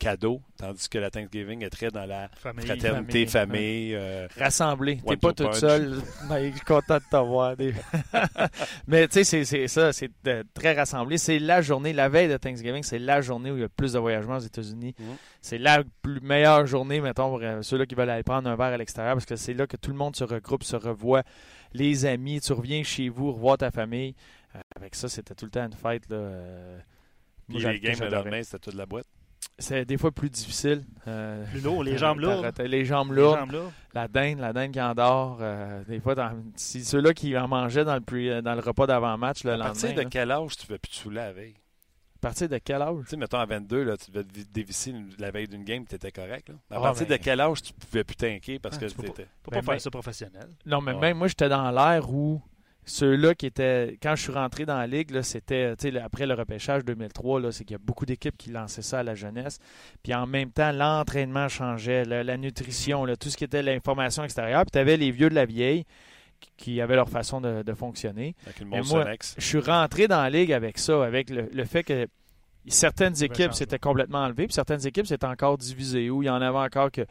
cadeau, 0.00 0.40
tandis 0.56 0.88
que 0.88 0.98
la 0.98 1.10
Thanksgiving 1.10 1.62
est 1.62 1.70
très 1.70 1.90
dans 1.90 2.06
la 2.06 2.28
Famille. 2.36 2.64
fraternité, 2.66 3.26
famille, 3.26 3.28
famille. 3.28 3.94
euh, 3.94 4.26
Rassemblé. 4.36 5.00
T'es 5.06 5.16
pas 5.16 5.32
toute 5.32 5.54
seule. 5.54 6.00
Mais 6.28 6.50
je 6.50 6.56
suis 6.56 6.64
content 6.64 6.96
de 6.96 7.02
t'avoir. 7.10 7.54
Mais 8.88 9.06
tu 9.08 9.22
sais, 9.24 9.44
c'est- 9.44 9.68
ça, 9.68 9.92
c'est 9.92 10.10
très 10.54 10.72
rassemblé. 10.74 11.18
C'est 11.18 11.38
la 11.38 11.62
journée, 11.62 11.92
la 11.92 12.08
veille 12.08 12.28
de 12.28 12.36
Thanksgiving, 12.36 12.82
c'est 12.82 12.98
la 12.98 13.20
journée 13.20 13.50
où 13.50 13.54
il 13.56 13.60
y 13.60 13.62
a 13.62 13.66
le 13.66 13.68
plus 13.68 13.92
de 13.92 13.98
voyagements 13.98 14.36
aux 14.36 14.40
États-Unis. 14.40 14.94
Mhm. 14.98 15.06
C'est 15.40 15.58
la 15.58 15.84
plus 16.02 16.20
meilleure 16.20 16.66
journée, 16.66 17.00
mettons, 17.00 17.28
pour 17.28 17.40
euh, 17.42 17.62
ceux-là 17.62 17.86
qui 17.86 17.94
veulent 17.94 18.10
aller 18.10 18.22
prendre 18.22 18.48
un 18.48 18.56
verre 18.56 18.66
à 18.72 18.76
l'extérieur, 18.76 19.14
parce 19.14 19.26
que 19.26 19.36
c'est 19.36 19.54
là 19.54 19.66
que 19.66 19.76
tout 19.76 19.90
le 19.90 19.96
monde 19.96 20.16
se 20.16 20.24
regroupe, 20.24 20.64
se 20.64 20.76
revoit. 20.76 21.22
Les 21.72 22.04
amis, 22.06 22.40
tu 22.40 22.52
reviens 22.52 22.82
chez 22.82 23.08
vous, 23.08 23.32
revoir 23.32 23.58
ta 23.58 23.70
famille. 23.70 24.14
Euh, 24.56 24.60
avec 24.76 24.94
ça, 24.96 25.08
c'était 25.08 25.34
tout 25.34 25.44
le 25.44 25.50
temps 25.50 25.64
une 25.64 25.72
fête. 25.72 26.08
Là, 26.10 26.16
euh, 26.16 26.78
puis 27.48 27.58
les 27.58 27.78
games 27.80 27.92
le 27.92 27.98
j'adorais. 27.98 28.16
lendemain, 28.24 28.42
c'était 28.42 28.58
toute 28.58 28.74
la 28.74 28.86
boîte. 28.86 29.06
C'est 29.60 29.84
des 29.84 29.96
fois 29.98 30.10
plus 30.10 30.30
difficile. 30.30 30.84
euh, 31.06 31.44
Plus 31.50 31.60
lourd, 31.60 31.84
les 31.84 31.96
jambes 31.98 32.18
lourdes. 32.18 32.52
Les 32.58 32.84
jambes 32.84 33.12
Les 33.12 33.20
lourdes. 33.22 33.38
jambes 33.38 33.52
lourdes. 33.52 33.72
La 33.94 34.08
dinde, 34.08 34.38
la 34.40 34.52
dinde 34.52 34.72
qui 34.72 34.80
endort. 34.80 35.38
euh, 35.40 35.84
des 35.84 36.00
fois, 36.00 36.14
dans- 36.14 36.32
si 36.56 36.84
ceux-là 36.84 37.12
qui 37.14 37.36
en 37.38 37.46
mangeaient 37.46 37.84
dans 37.84 37.94
le, 37.94 38.00
pre- 38.00 38.40
dans 38.40 38.54
le 38.54 38.60
repas 38.60 38.86
d'avant-match 38.86 39.44
le 39.44 39.50
À 39.50 39.56
lendemain. 39.56 39.72
partir 39.72 39.94
de 39.94 40.00
là. 40.00 40.08
quel 40.10 40.30
âge 40.30 40.56
tu 40.56 40.72
ne 40.72 40.76
plus 40.76 40.90
te 40.90 40.96
saouler 40.96 41.16
la 41.16 41.32
veille? 41.32 41.54
À 42.16 42.20
partir 42.20 42.48
de 42.50 42.58
quel 42.58 42.82
âge? 42.82 42.96
Tu 43.04 43.10
sais, 43.10 43.16
mettons 43.16 43.38
à 43.38 43.46
22, 43.46 43.82
là, 43.82 43.96
tu 43.96 44.10
devais 44.10 44.24
te 44.24 44.32
vi- 44.38 44.46
dévisser 44.52 44.94
la 45.18 45.30
veille 45.30 45.48
d'une 45.48 45.64
game, 45.64 45.84
tu 45.86 45.94
étais 45.94 46.12
correct. 46.12 46.50
Là. 46.50 46.54
À 46.70 46.76
Ah, 46.76 46.80
partir 46.80 47.06
ben- 47.06 47.16
de 47.16 47.22
quel 47.22 47.40
âge 47.40 47.62
tu 47.62 47.72
pouvais 47.72 48.04
plus 48.04 48.16
t'inquiéter 48.16 48.58
parce 48.58 48.76
Ah, 48.76 48.80
que 48.80 48.86
tu 48.86 48.94
peux 48.94 49.02
t'étais. 49.04 49.26
Faut 49.42 49.50
Ben, 49.50 49.58
pas 49.60 49.62
faire 49.62 49.74
mais- 49.74 49.78
ça 49.80 49.90
professionnel. 49.90 50.48
Non, 50.66 50.80
mais 50.82 50.92
Ouais. 50.92 51.00
même 51.00 51.16
moi, 51.18 51.28
j'étais 51.28 51.48
dans 51.48 51.70
l'ère 51.70 52.10
où 52.12 52.42
ceux-là 52.84 53.34
qui 53.34 53.46
étaient. 53.46 53.98
Quand 54.02 54.16
je 54.16 54.22
suis 54.22 54.32
rentré 54.32 54.64
dans 54.66 54.76
la 54.78 54.86
ligue, 54.86 55.10
là, 55.10 55.22
c'était. 55.22 55.76
tu 55.76 55.82
sais, 55.82 55.90
le- 55.90 56.02
Après 56.02 56.26
le 56.26 56.34
repêchage 56.34 56.84
2003, 56.84 57.40
là, 57.40 57.52
c'est 57.52 57.64
qu'il 57.64 57.74
y 57.74 57.80
a 57.80 57.82
beaucoup 57.82 58.06
d'équipes 58.06 58.36
qui 58.36 58.50
lançaient 58.50 58.82
ça 58.82 59.00
à 59.00 59.02
la 59.02 59.14
jeunesse. 59.14 59.58
Puis 60.02 60.14
en 60.14 60.26
même 60.26 60.50
temps, 60.50 60.72
l'entraînement 60.72 61.48
changeait, 61.48 62.04
la, 62.04 62.24
la 62.24 62.36
nutrition, 62.36 63.04
là, 63.04 63.16
tout 63.16 63.28
ce 63.28 63.36
qui 63.36 63.44
était 63.44 63.62
l'information 63.62 64.24
extérieure. 64.24 64.62
Puis 64.62 64.72
tu 64.72 64.78
avais 64.78 64.96
les 64.96 65.10
vieux 65.10 65.28
de 65.30 65.34
la 65.34 65.44
vieille 65.46 65.84
qui- 66.56 66.80
avaient 66.80 66.96
leur 66.96 67.08
façon 67.10 67.40
de, 67.40 67.62
de 67.62 67.74
fonctionner. 67.74 68.34
Avec 68.46 68.60
Mais 68.62 68.78
monde 68.78 68.88
moi. 68.88 69.04
Je 69.38 69.44
suis 69.46 69.58
rentré 69.60 70.08
dans 70.08 70.22
la 70.22 70.30
ligue 70.30 70.52
avec 70.52 70.78
ça, 70.78 71.04
avec 71.04 71.30
le, 71.30 71.48
le 71.52 71.64
fait 71.64 71.84
que 71.84 72.08
certaines 72.66 73.14
équipes 73.22 73.52
s'étaient 73.54 73.78
complètement 73.78 74.18
enlevées, 74.24 74.46
puis 74.46 74.54
certaines 74.54 74.86
équipes 74.86 75.06
s'étaient 75.06 75.26
encore 75.26 75.58
divisées, 75.58 76.10
où 76.10 76.22
il 76.22 76.26
y 76.26 76.30
en 76.30 76.40
avait 76.40 76.58
encore 76.58 76.90
que 76.90 77.02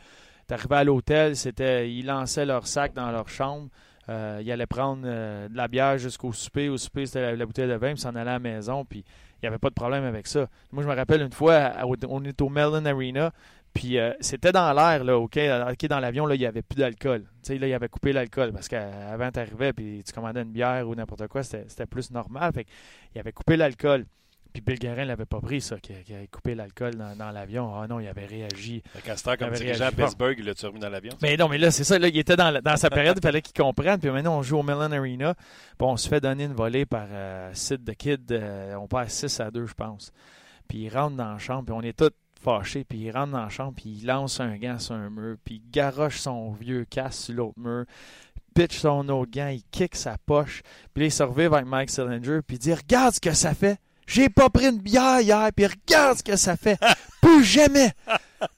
tu 0.48 0.54
arrivais 0.54 0.76
à 0.78 0.84
l'hôtel, 0.84 1.36
c'était 1.36 1.92
ils 1.92 2.06
lançaient 2.06 2.46
leur 2.46 2.66
sac 2.68 2.94
dans 2.94 3.12
leur 3.12 3.30
chambre, 3.30 3.70
euh, 4.10 4.42
ils 4.44 4.52
allaient 4.52 4.66
prendre 4.66 5.04
euh, 5.06 5.48
de 5.48 5.56
la 5.56 5.68
bière 5.68 5.98
jusqu'au 5.98 6.34
souper, 6.34 6.68
au 6.68 6.78
souper 6.78 7.06
c'était 7.06 7.36
la, 7.36 7.46
bouteille 7.46 7.68
de 7.68 7.74
vin, 7.76 7.94
puis 7.94 8.02
s'en 8.02 8.10
allaient 8.10 8.32
à 8.32 8.34
la 8.34 8.40
maison, 8.40 8.84
puis 8.84 9.04
il 9.06 9.40
n'y 9.44 9.48
avait 9.48 9.60
pas 9.60 9.70
de 9.70 9.76
problème 9.76 10.04
avec 10.04 10.26
ça. 10.26 10.48
Moi, 10.72 10.84
je 10.84 10.88
me 10.88 10.96
rappelle 10.96 11.22
une 11.22 11.32
fois, 11.32 11.74
on 12.08 12.24
est 12.24 12.42
au 12.42 12.50
Mellon 12.50 12.84
Arena, 12.86 13.32
puis 13.74 14.00
euh, 14.00 14.14
c'était 14.20 14.52
dans 14.52 14.74
l'air, 14.74 15.04
là, 15.04 15.18
OK, 15.18 15.38
OK, 15.38 15.86
dans 15.88 16.00
l'avion, 16.00 16.26
là, 16.26 16.34
il 16.34 16.40
n'y 16.40 16.46
avait 16.48 16.64
plus 16.64 16.78
d'alcool. 16.78 17.22
Tu 17.22 17.54
sais, 17.54 17.58
là, 17.60 17.68
il 17.68 17.74
avait 17.74 17.88
coupé 17.88 18.12
l'alcool, 18.12 18.52
parce 18.52 18.68
qu'avant, 18.68 19.32
tu 19.32 19.40
arrivais, 19.40 19.74
puis 19.74 20.04
tu 20.04 20.12
commandais 20.12 20.42
une 20.42 20.52
bière 20.52 20.88
ou 20.88 20.96
n'importe 20.96 21.28
quoi, 21.28 21.44
c'était 21.44 21.66
c'était 21.68 21.86
plus 21.86 22.10
normal. 22.10 22.52
Fait 22.54 22.66
il 23.14 23.20
avait 23.20 23.32
coupé 23.32 23.58
l'alcool. 23.58 24.06
Puis 24.52 24.64
Bill 24.64 24.80
Guerin 24.80 25.06
l'avait 25.06 25.28
pas 25.28 25.40
pris, 25.42 25.62
ça, 25.62 25.80
qui, 25.80 25.94
qui 26.04 26.14
avait 26.14 26.28
coupé 26.28 26.56
l'alcool 26.56 26.96
dans, 26.96 27.16
dans 27.16 27.30
l'avion. 27.30 27.72
Ah 27.76 27.88
non, 27.88 28.00
il 28.00 28.08
avait 28.08 28.26
réagi. 28.26 28.82
Le 28.96 29.02
castor, 29.02 29.38
comme 29.38 29.52
dirigeant 29.52 29.86
à. 29.86 29.92
Pittsburgh, 29.92 30.36
il 30.40 30.46
l'a-tu 30.46 30.66
remis 30.66 30.80
dans 30.80 30.90
l'avion? 30.90 31.14
Mais 31.22 31.38
non, 31.38 31.48
mais 31.48 31.60
là, 31.60 31.70
c'est 31.70 31.84
ça. 31.84 32.00
Là, 32.00 32.08
il 32.08 32.18
était 32.18 32.36
dans, 32.36 32.50
la- 32.50 32.60
dans 32.62 32.76
sa 32.76 32.90
période, 32.90 33.16
il 33.18 33.22
fallait 33.22 33.44
qu'il 33.44 33.54
comprenne. 33.54 34.00
Puis 34.00 34.10
maintenant, 34.10 34.40
on 34.40 34.42
joue 34.42 34.58
au 34.58 34.64
Mellon 34.64 34.92
Arena. 34.92 35.36
Puis 35.36 35.88
on 35.88 35.98
se 35.98 36.08
fait 36.10 36.20
donner 36.20 36.46
une 36.46 36.54
volée 36.54 36.88
par 36.88 37.06
euh, 37.12 37.52
Sid 37.54 37.86
the 37.86 37.96
Kid. 37.96 38.32
euh, 38.32 38.74
on 38.76 38.88
perd 38.88 39.10
6 39.10 39.40
à 39.40 39.52
2, 39.52 39.68
je 39.68 39.74
pense. 39.76 40.12
Puis 40.68 40.80
il 40.80 40.90
rentre 40.90 41.16
dans 41.16 41.32
la 41.34 41.38
chambre. 41.38 41.66
Puis 41.66 41.74
on 41.78 41.82
est 41.82 41.98
tous 41.98 42.10
fâchés. 42.42 42.84
Puis 42.84 42.98
il 42.98 43.12
rentre 43.12 43.32
dans 43.34 43.44
la 43.44 43.50
chambre. 43.50 43.74
Puis 43.76 44.00
il 44.02 44.06
lance 44.08 44.40
un 44.40 44.58
gant 44.58 44.80
sur 44.80 44.96
un 44.96 45.12
mur. 45.12 45.36
Puis 45.46 45.62
il 45.64 45.72
garoche 45.72 46.18
son 46.18 46.54
vieux 46.54 46.86
casque 46.86 47.26
sur 47.26 47.36
l'autre 47.36 47.60
mur. 47.60 47.86
Pitch 48.56 48.80
son 48.80 49.08
autre 49.10 49.30
gant. 49.32 49.50
Il 49.50 49.62
kick 49.70 49.96
sa 49.96 50.18
poche. 50.18 50.64
Puis 50.96 51.02
là, 51.04 51.06
il 51.08 51.12
se 51.12 51.22
avec 51.22 51.66
Mike 51.68 51.92
Sillinger. 51.92 52.40
Puis 52.46 52.56
il 52.58 52.60
dit 52.60 52.74
Regarde 52.74 53.14
ce 53.14 53.20
que 53.20 53.34
ça 53.34 53.54
fait. 53.54 53.78
J'ai 54.10 54.30
pas 54.30 54.50
pris 54.50 54.66
une 54.68 54.80
bière 54.80 55.22
hier. 55.22 55.50
Puis 55.56 55.66
regarde 55.68 56.18
ce 56.18 56.24
que 56.24 56.36
ça 56.36 56.58
fait. 56.58 56.78
Plus 57.22 57.44
jamais. 57.44 57.92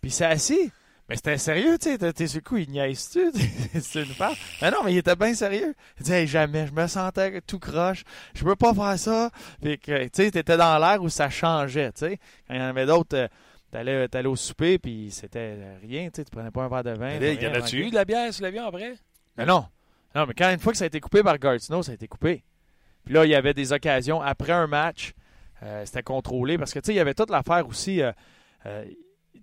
Puis 0.01 0.11
c'est 0.11 0.25
assis. 0.25 0.71
Mais 1.09 1.17
c'était 1.17 1.37
sérieux, 1.37 1.77
tu 1.77 1.89
sais. 1.97 2.13
T'es- 2.13 2.27
sur 2.27 2.37
le 2.39 2.43
coup, 2.49 2.55
il 2.55 2.69
niaise-tu? 2.69 3.31
C'est 3.81 4.03
une 4.03 4.13
part. 4.15 4.33
Mais 4.61 4.71
non, 4.71 4.77
mais 4.85 4.93
il 4.93 4.97
était 4.99 5.15
bien 5.17 5.33
sérieux. 5.33 5.75
Il 5.99 6.03
disait, 6.03 6.21
Hey, 6.21 6.27
jamais, 6.27 6.67
je 6.67 6.71
me 6.71 6.87
sentais 6.87 7.41
tout 7.41 7.59
croche. 7.59 8.03
Je 8.33 8.45
peux 8.45 8.55
pas 8.55 8.73
faire 8.73 8.97
ça. 8.97 9.29
Puis 9.61 9.77
que, 9.77 10.03
tu 10.05 10.09
sais, 10.13 10.31
t'étais 10.31 10.55
dans 10.55 10.77
l'air 10.79 11.03
où 11.03 11.09
ça 11.09 11.29
changeait, 11.29 11.91
tu 11.91 11.99
sais. 12.05 12.17
Quand 12.47 12.53
il 12.53 12.61
y 12.61 12.63
en 12.63 12.67
avait 12.67 12.85
d'autres, 12.85 13.17
euh, 13.17 13.27
t'allais, 13.71 14.07
t'allais 14.07 14.29
au 14.29 14.37
souper, 14.37 14.79
puis 14.79 15.09
c'était 15.11 15.57
rien, 15.81 16.05
tu 16.05 16.21
sais. 16.21 16.23
Tu 16.23 16.31
prenais 16.31 16.49
pas 16.51 16.63
un 16.63 16.69
verre 16.69 16.83
de 16.85 16.91
vin. 16.91 17.17
Il 17.19 17.43
y 17.43 17.47
en 17.47 17.53
a-tu 17.55 17.87
eu 17.87 17.89
de 17.89 17.95
la 17.95 18.05
bière 18.05 18.33
sur 18.33 18.43
l'avion 18.43 18.65
après? 18.67 18.93
Mais 19.37 19.45
non. 19.45 19.65
Non, 20.15 20.25
mais 20.25 20.33
quand 20.33 20.49
une 20.49 20.59
fois 20.59 20.71
que 20.71 20.77
ça 20.77 20.85
a 20.85 20.87
été 20.87 21.01
coupé 21.01 21.23
par 21.23 21.35
Snow, 21.59 21.83
ça 21.83 21.91
a 21.91 21.95
été 21.95 22.07
coupé. 22.07 22.41
Puis 23.03 23.13
là, 23.13 23.25
il 23.25 23.31
y 23.31 23.35
avait 23.35 23.53
des 23.53 23.73
occasions 23.73 24.21
après 24.21 24.53
un 24.53 24.67
match. 24.67 25.11
Euh, 25.63 25.85
c'était 25.85 26.03
contrôlé 26.03 26.57
parce 26.57 26.73
que 26.73 26.79
tu 26.79 26.87
sais, 26.87 26.93
il 26.93 26.97
y 26.97 26.99
avait 26.99 27.13
toute 27.13 27.29
l'affaire 27.29 27.67
aussi. 27.67 28.01
Euh, 28.01 28.11
euh, 28.65 28.85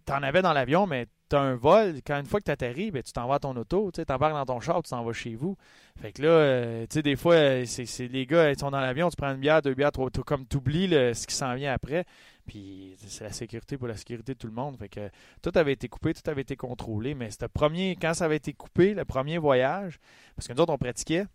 T'en 0.04 0.22
avais 0.22 0.40
dans 0.40 0.54
l'avion, 0.54 0.86
mais 0.86 1.06
t'as 1.28 1.40
un 1.40 1.54
vol. 1.54 1.96
Quand 2.06 2.18
une 2.18 2.24
fois 2.24 2.40
que 2.40 2.46
tu 2.46 2.50
atterris, 2.50 2.90
ben, 2.90 3.02
tu 3.02 3.12
t'en 3.12 3.26
vas 3.26 3.34
à 3.34 3.38
ton 3.38 3.54
auto. 3.56 3.90
Tu 3.92 4.02
t'embarques 4.06 4.32
dans 4.32 4.46
ton 4.46 4.60
char, 4.60 4.82
tu 4.82 4.88
t'en 4.88 5.04
vas 5.04 5.12
chez 5.12 5.34
vous. 5.34 5.54
Fait 6.00 6.12
que 6.12 6.22
là, 6.22 6.86
tu 6.86 6.94
sais, 6.94 7.02
des 7.02 7.14
fois, 7.14 7.66
c'est 7.66 8.08
les 8.08 8.24
gars, 8.24 8.50
ils 8.50 8.58
sont 8.58 8.70
dans 8.70 8.80
l'avion, 8.80 9.10
tu 9.10 9.16
prends 9.16 9.34
une 9.34 9.40
bière, 9.40 9.60
deux 9.60 9.74
bières, 9.74 9.92
trois, 9.92 10.08
comme 10.24 10.46
tu 10.46 10.56
oublies 10.56 10.88
ce 10.88 11.26
qui 11.26 11.34
s'en 11.34 11.54
vient 11.54 11.74
après. 11.74 12.06
Puis 12.46 12.96
c'est 13.06 13.24
la 13.24 13.32
sécurité 13.32 13.76
pour 13.76 13.86
la 13.86 13.96
sécurité 13.96 14.32
de 14.32 14.38
tout 14.38 14.46
le 14.46 14.54
monde. 14.54 14.78
Fait 14.78 14.88
que 14.88 15.10
tout 15.42 15.52
avait 15.54 15.72
été 15.72 15.88
coupé, 15.88 16.14
tout 16.14 16.28
avait 16.30 16.42
été 16.42 16.56
contrôlé. 16.56 17.14
Mais 17.14 17.30
c'était 17.30 17.48
premier, 17.48 17.96
quand 18.00 18.14
ça 18.14 18.24
avait 18.24 18.36
été 18.36 18.54
coupé, 18.54 18.94
le 18.94 19.04
premier 19.04 19.36
voyage, 19.36 19.98
parce 20.36 20.48
que 20.48 20.54
nous 20.54 20.60
autres, 20.60 20.72
on 20.72 20.78
pratiquait. 20.78 21.26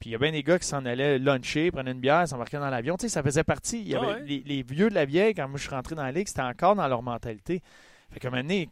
Puis 0.00 0.10
il 0.10 0.12
y 0.12 0.14
a 0.14 0.18
bien 0.18 0.32
des 0.32 0.42
gars 0.42 0.58
qui 0.58 0.66
s'en 0.66 0.84
allaient 0.84 1.18
luncher, 1.18 1.70
prenaient 1.70 1.92
une 1.92 2.00
bière, 2.00 2.26
s'embarquaient 2.28 2.58
dans 2.58 2.70
l'avion. 2.70 2.96
Tu 2.96 3.02
sais, 3.02 3.08
ça 3.08 3.22
faisait 3.22 3.44
partie. 3.44 3.80
Il 3.80 3.88
y 3.88 3.94
Ah 3.96 4.00
ouais? 4.00 4.22
les, 4.24 4.42
les 4.46 4.62
vieux 4.62 4.88
de 4.90 4.94
la 4.94 5.04
vieille, 5.04 5.34
quand 5.34 5.48
moi 5.48 5.58
je 5.58 5.62
suis 5.62 5.74
rentré 5.74 5.94
dans 5.94 6.04
la 6.04 6.12
ligue, 6.12 6.28
c'était 6.28 6.42
encore 6.42 6.74
dans 6.76 6.86
leur 6.86 7.02
mentalité. 7.02 7.62
Fait 8.10 8.20
que 8.20 8.28
maintenant, 8.28 8.64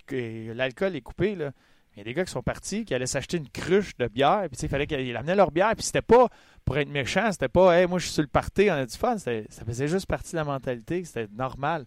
l'alcool 0.54 0.96
est 0.96 1.00
coupé, 1.00 1.34
là. 1.34 1.50
Il 1.94 2.00
y 2.00 2.02
a 2.02 2.04
des 2.04 2.12
gars 2.12 2.26
qui 2.26 2.30
sont 2.32 2.42
partis, 2.42 2.84
qui 2.84 2.94
allaient 2.94 3.06
s'acheter 3.06 3.38
une 3.38 3.48
cruche 3.48 3.96
de 3.96 4.06
bière, 4.06 4.44
puis 4.52 4.58
il 4.62 4.68
fallait 4.68 4.86
qu'ils 4.86 5.16
amenaient 5.16 5.34
leur 5.34 5.50
bière, 5.50 5.72
puis 5.74 5.82
c'était 5.82 6.02
pas 6.02 6.28
pour 6.62 6.76
être 6.76 6.90
méchant, 6.90 7.32
c'était 7.32 7.48
pas, 7.48 7.78
hey, 7.80 7.86
moi 7.86 7.98
je 7.98 8.04
suis 8.04 8.12
sur 8.12 8.22
le 8.22 8.28
party, 8.28 8.68
on 8.70 8.74
a 8.74 8.84
du 8.84 8.94
fun, 8.94 9.16
ça 9.16 9.32
faisait 9.66 9.88
juste 9.88 10.04
partie 10.04 10.32
de 10.32 10.36
la 10.36 10.44
mentalité, 10.44 11.02
c'était 11.04 11.26
normal. 11.34 11.86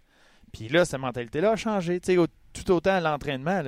Puis 0.51 0.67
là, 0.67 0.83
cette 0.83 0.99
mentalité-là 0.99 1.51
a 1.51 1.55
changé, 1.55 1.99
tu 1.99 2.07
sais, 2.07 2.17
au- 2.17 2.25
tout 2.25 2.71
autant 2.71 2.95
à 2.95 2.99
l'entraînement. 2.99 3.61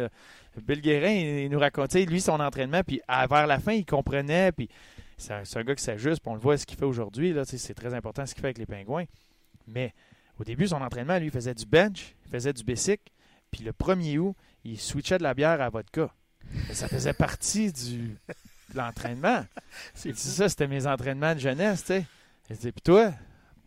Bill 0.66 0.82
Guérin, 0.82 1.12
il, 1.12 1.44
il 1.44 1.50
nous 1.52 1.60
racontait, 1.60 2.06
lui, 2.06 2.20
son 2.20 2.40
entraînement, 2.40 2.82
puis 2.82 3.02
à- 3.08 3.28
vers 3.28 3.46
la 3.46 3.60
fin, 3.60 3.74
il 3.74 3.86
comprenait, 3.86 4.52
puis 4.52 4.68
c'est 5.22 5.58
un, 5.58 5.64
gars 5.64 5.76
qui 5.76 5.84
s'ajuste, 5.84 6.22
on 6.26 6.34
le 6.34 6.40
voit 6.40 6.58
ce 6.58 6.66
qu'il 6.66 6.78
fait 6.78 6.86
aujourd'hui, 6.86 7.36
c'est 7.46 7.74
très 7.74 7.94
important 7.94 8.26
ce 8.26 8.34
qu'il 8.34 8.42
fait 8.42 8.48
avec 8.48 8.58
les 8.58 8.66
pingouins. 8.66 9.06
Mais 9.68 9.94
au 10.40 10.44
début, 10.44 10.68
son 10.68 10.82
entraînement, 10.82 11.18
lui, 11.18 11.28
il 11.28 11.32
faisait 11.32 11.54
du 11.54 11.66
bench, 11.66 12.16
il 12.26 12.32
faisait 12.32 12.54
du 12.54 12.64
basic, 12.64 13.02
puis 13.52 13.64
le 13.64 13.72
1er 13.72 14.18
août, 14.18 14.36
il 14.64 14.80
switchait 14.80 15.18
de 15.18 15.24
la 15.24 15.34
bière 15.34 15.62
à 15.62 15.70
vodka. 15.70 16.10
Et 16.70 16.74
ça 16.74 16.88
faisait 16.88 17.14
partie 17.14 17.72
du, 17.72 18.18
de 18.74 18.78
l'entraînement. 18.78 19.46
C'est 19.94 20.16
ça, 20.18 20.50
c'était 20.50 20.68
mes 20.68 20.88
entraînements 20.88 21.36
de 21.36 21.40
jeunesse, 21.40 21.86
tu 21.86 21.94
sais. 21.94 22.06
Et 22.68 22.72
puis 22.72 22.82
toi? 22.84 23.14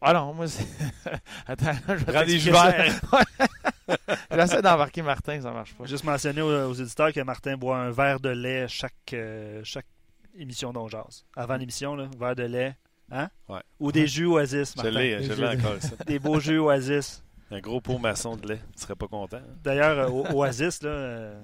Ah 0.06 0.12
non, 0.12 0.34
moi, 0.34 0.46
c'est... 0.46 0.66
Attends, 1.46 1.72
je 1.88 2.04
vais 2.04 2.26
des. 2.26 2.50
Ouais. 2.50 3.96
J'essaie 4.30 4.60
d'embarquer 4.60 5.00
Martin, 5.00 5.40
ça 5.40 5.50
marche 5.50 5.72
pas. 5.72 5.86
Juste 5.86 6.04
mentionner 6.04 6.42
aux, 6.42 6.68
aux 6.68 6.74
éditeurs 6.74 7.10
que 7.10 7.20
Martin 7.20 7.56
boit 7.56 7.78
un 7.78 7.90
verre 7.90 8.20
de 8.20 8.28
lait 8.28 8.68
chaque, 8.68 8.92
euh, 9.14 9.62
chaque 9.64 9.86
émission 10.38 10.72
d'On. 10.72 10.88
Avant 11.36 11.56
l'émission, 11.56 11.94
là, 11.96 12.08
verre 12.18 12.36
de 12.36 12.44
lait. 12.44 12.76
Hein? 13.10 13.28
Ouais. 13.48 13.60
Ou 13.80 13.92
des 13.92 14.06
jus 14.06 14.26
Oasis, 14.26 14.72
Je 14.72 14.76
Martin. 14.82 14.90
l'ai, 14.98 15.22
je 15.22 15.32
l'ai 15.34 15.46
encore, 15.58 15.80
ça. 15.80 15.96
Des 16.06 16.18
beaux 16.18 16.40
jus 16.40 16.58
Oasis. 16.58 17.22
Un 17.50 17.60
gros 17.60 17.80
pot 17.80 17.98
maçon 17.98 18.36
de 18.36 18.48
lait. 18.48 18.60
Tu 18.76 18.82
serais 18.82 18.96
pas 18.96 19.06
content. 19.08 19.36
hein? 19.36 19.56
D'ailleurs, 19.62 19.98
euh, 20.10 20.32
Oasis, 20.32 20.82
là, 20.82 20.88
euh, 20.90 21.42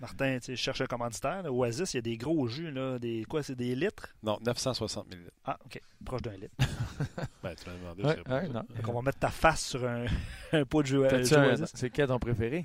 Martin, 0.00 0.38
tu 0.38 0.46
sais, 0.46 0.56
je 0.56 0.62
cherche 0.62 0.80
un 0.80 0.86
commanditaire. 0.86 1.42
là. 1.42 1.52
Oasis, 1.52 1.92
il 1.94 1.96
y 1.96 1.98
a 1.98 2.02
des 2.02 2.16
gros 2.16 2.46
jus, 2.46 2.70
là. 2.70 2.98
Des, 3.00 3.24
quoi, 3.28 3.42
c'est 3.42 3.56
des 3.56 3.74
litres? 3.74 4.08
Non, 4.22 4.38
960 4.46 5.06
000 5.10 5.20
Ah, 5.44 5.58
OK. 5.66 5.80
Proche 6.04 6.22
d'un 6.22 6.36
litre. 6.36 6.54
Ben, 7.42 7.54
tu 7.56 7.68
m'as 7.68 7.76
demandé. 7.76 8.02
Ouais, 8.04 8.10
je 8.12 8.16
sais 8.18 8.22
pas. 8.22 8.34
ouais, 8.40 8.48
non. 8.48 8.62
Donc, 8.76 8.88
on 8.88 8.92
va 8.92 9.02
mettre 9.02 9.18
ta 9.18 9.30
face 9.30 9.64
sur 9.66 9.84
un, 9.84 10.04
un 10.52 10.64
pot 10.64 10.82
de 10.82 10.86
jus, 10.86 10.98
euh, 10.98 11.08
T'as-tu 11.08 11.24
jus 11.26 11.34
un- 11.34 11.44
Oasis. 11.48 11.72
C'est 11.74 11.90
quel 11.90 12.06
ton 12.06 12.18
préféré? 12.20 12.64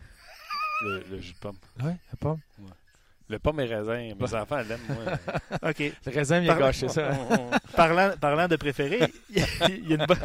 Le, 0.83 1.03
le 1.09 1.19
jus 1.19 1.33
de 1.33 1.39
pomme. 1.39 1.57
Oui, 1.83 1.91
la 1.91 2.17
pomme. 2.19 2.39
Le 3.29 3.37
pomme 3.37 3.59
et 3.59 3.65
raisin. 3.65 4.09
Mes 4.19 4.33
enfants 4.33 4.57
l'aiment, 4.57 4.79
moi. 4.89 5.13
OK. 5.69 5.79
Le 5.79 6.11
raisin, 6.11 6.41
il 6.41 6.47
gâché 6.47 6.87
ça. 6.87 7.11
Parlant, 7.75 8.11
parlant 8.19 8.47
de 8.47 8.55
préféré, 8.55 9.01
il 9.29 9.87
y 9.87 9.93
a 9.93 9.97
une 9.97 10.05
bonne- 10.07 10.17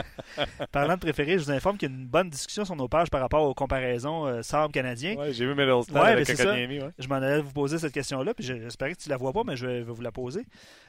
parlant 0.73 0.95
de 0.95 1.01
préféré, 1.01 1.39
je 1.39 1.45
vous 1.45 1.51
informe 1.51 1.77
qu'il 1.77 1.91
y 1.91 1.93
a 1.93 1.95
une 1.95 2.07
bonne 2.07 2.31
discussion 2.31 2.65
sur 2.65 2.75
nos 2.77 2.89
pages 2.89 3.11
par 3.11 3.21
rapport 3.21 3.43
aux 3.43 3.53
comparaisons 3.53 4.27
euh, 4.27 4.43
Sabre 4.43 4.73
canadien. 4.73 5.17
ouais, 5.17 5.33
j'ai 5.35 5.45
vu 5.45 5.55
Middleston 5.55 5.93
Ouais, 5.95 6.13
avec 6.13 6.27
ça. 6.27 6.35
Kotkaniemi, 6.35 6.81
ouais. 6.81 6.91
Je 6.99 7.07
m'en 7.09 7.17
allais 7.17 7.41
vous 7.41 7.53
poser 7.53 7.79
cette 7.79 7.93
question-là, 7.93 8.33
puis 8.33 8.45
j'espérais 8.45 8.95
que 8.95 8.99
tu 9.03 9.11
la 9.11 9.19
vois 9.19 9.33
pas, 9.33 9.43
mais 9.45 9.57
je 9.57 9.67
vais, 9.67 9.83
vous 9.83 10.01
la 10.01 10.11
poser. 10.13 10.47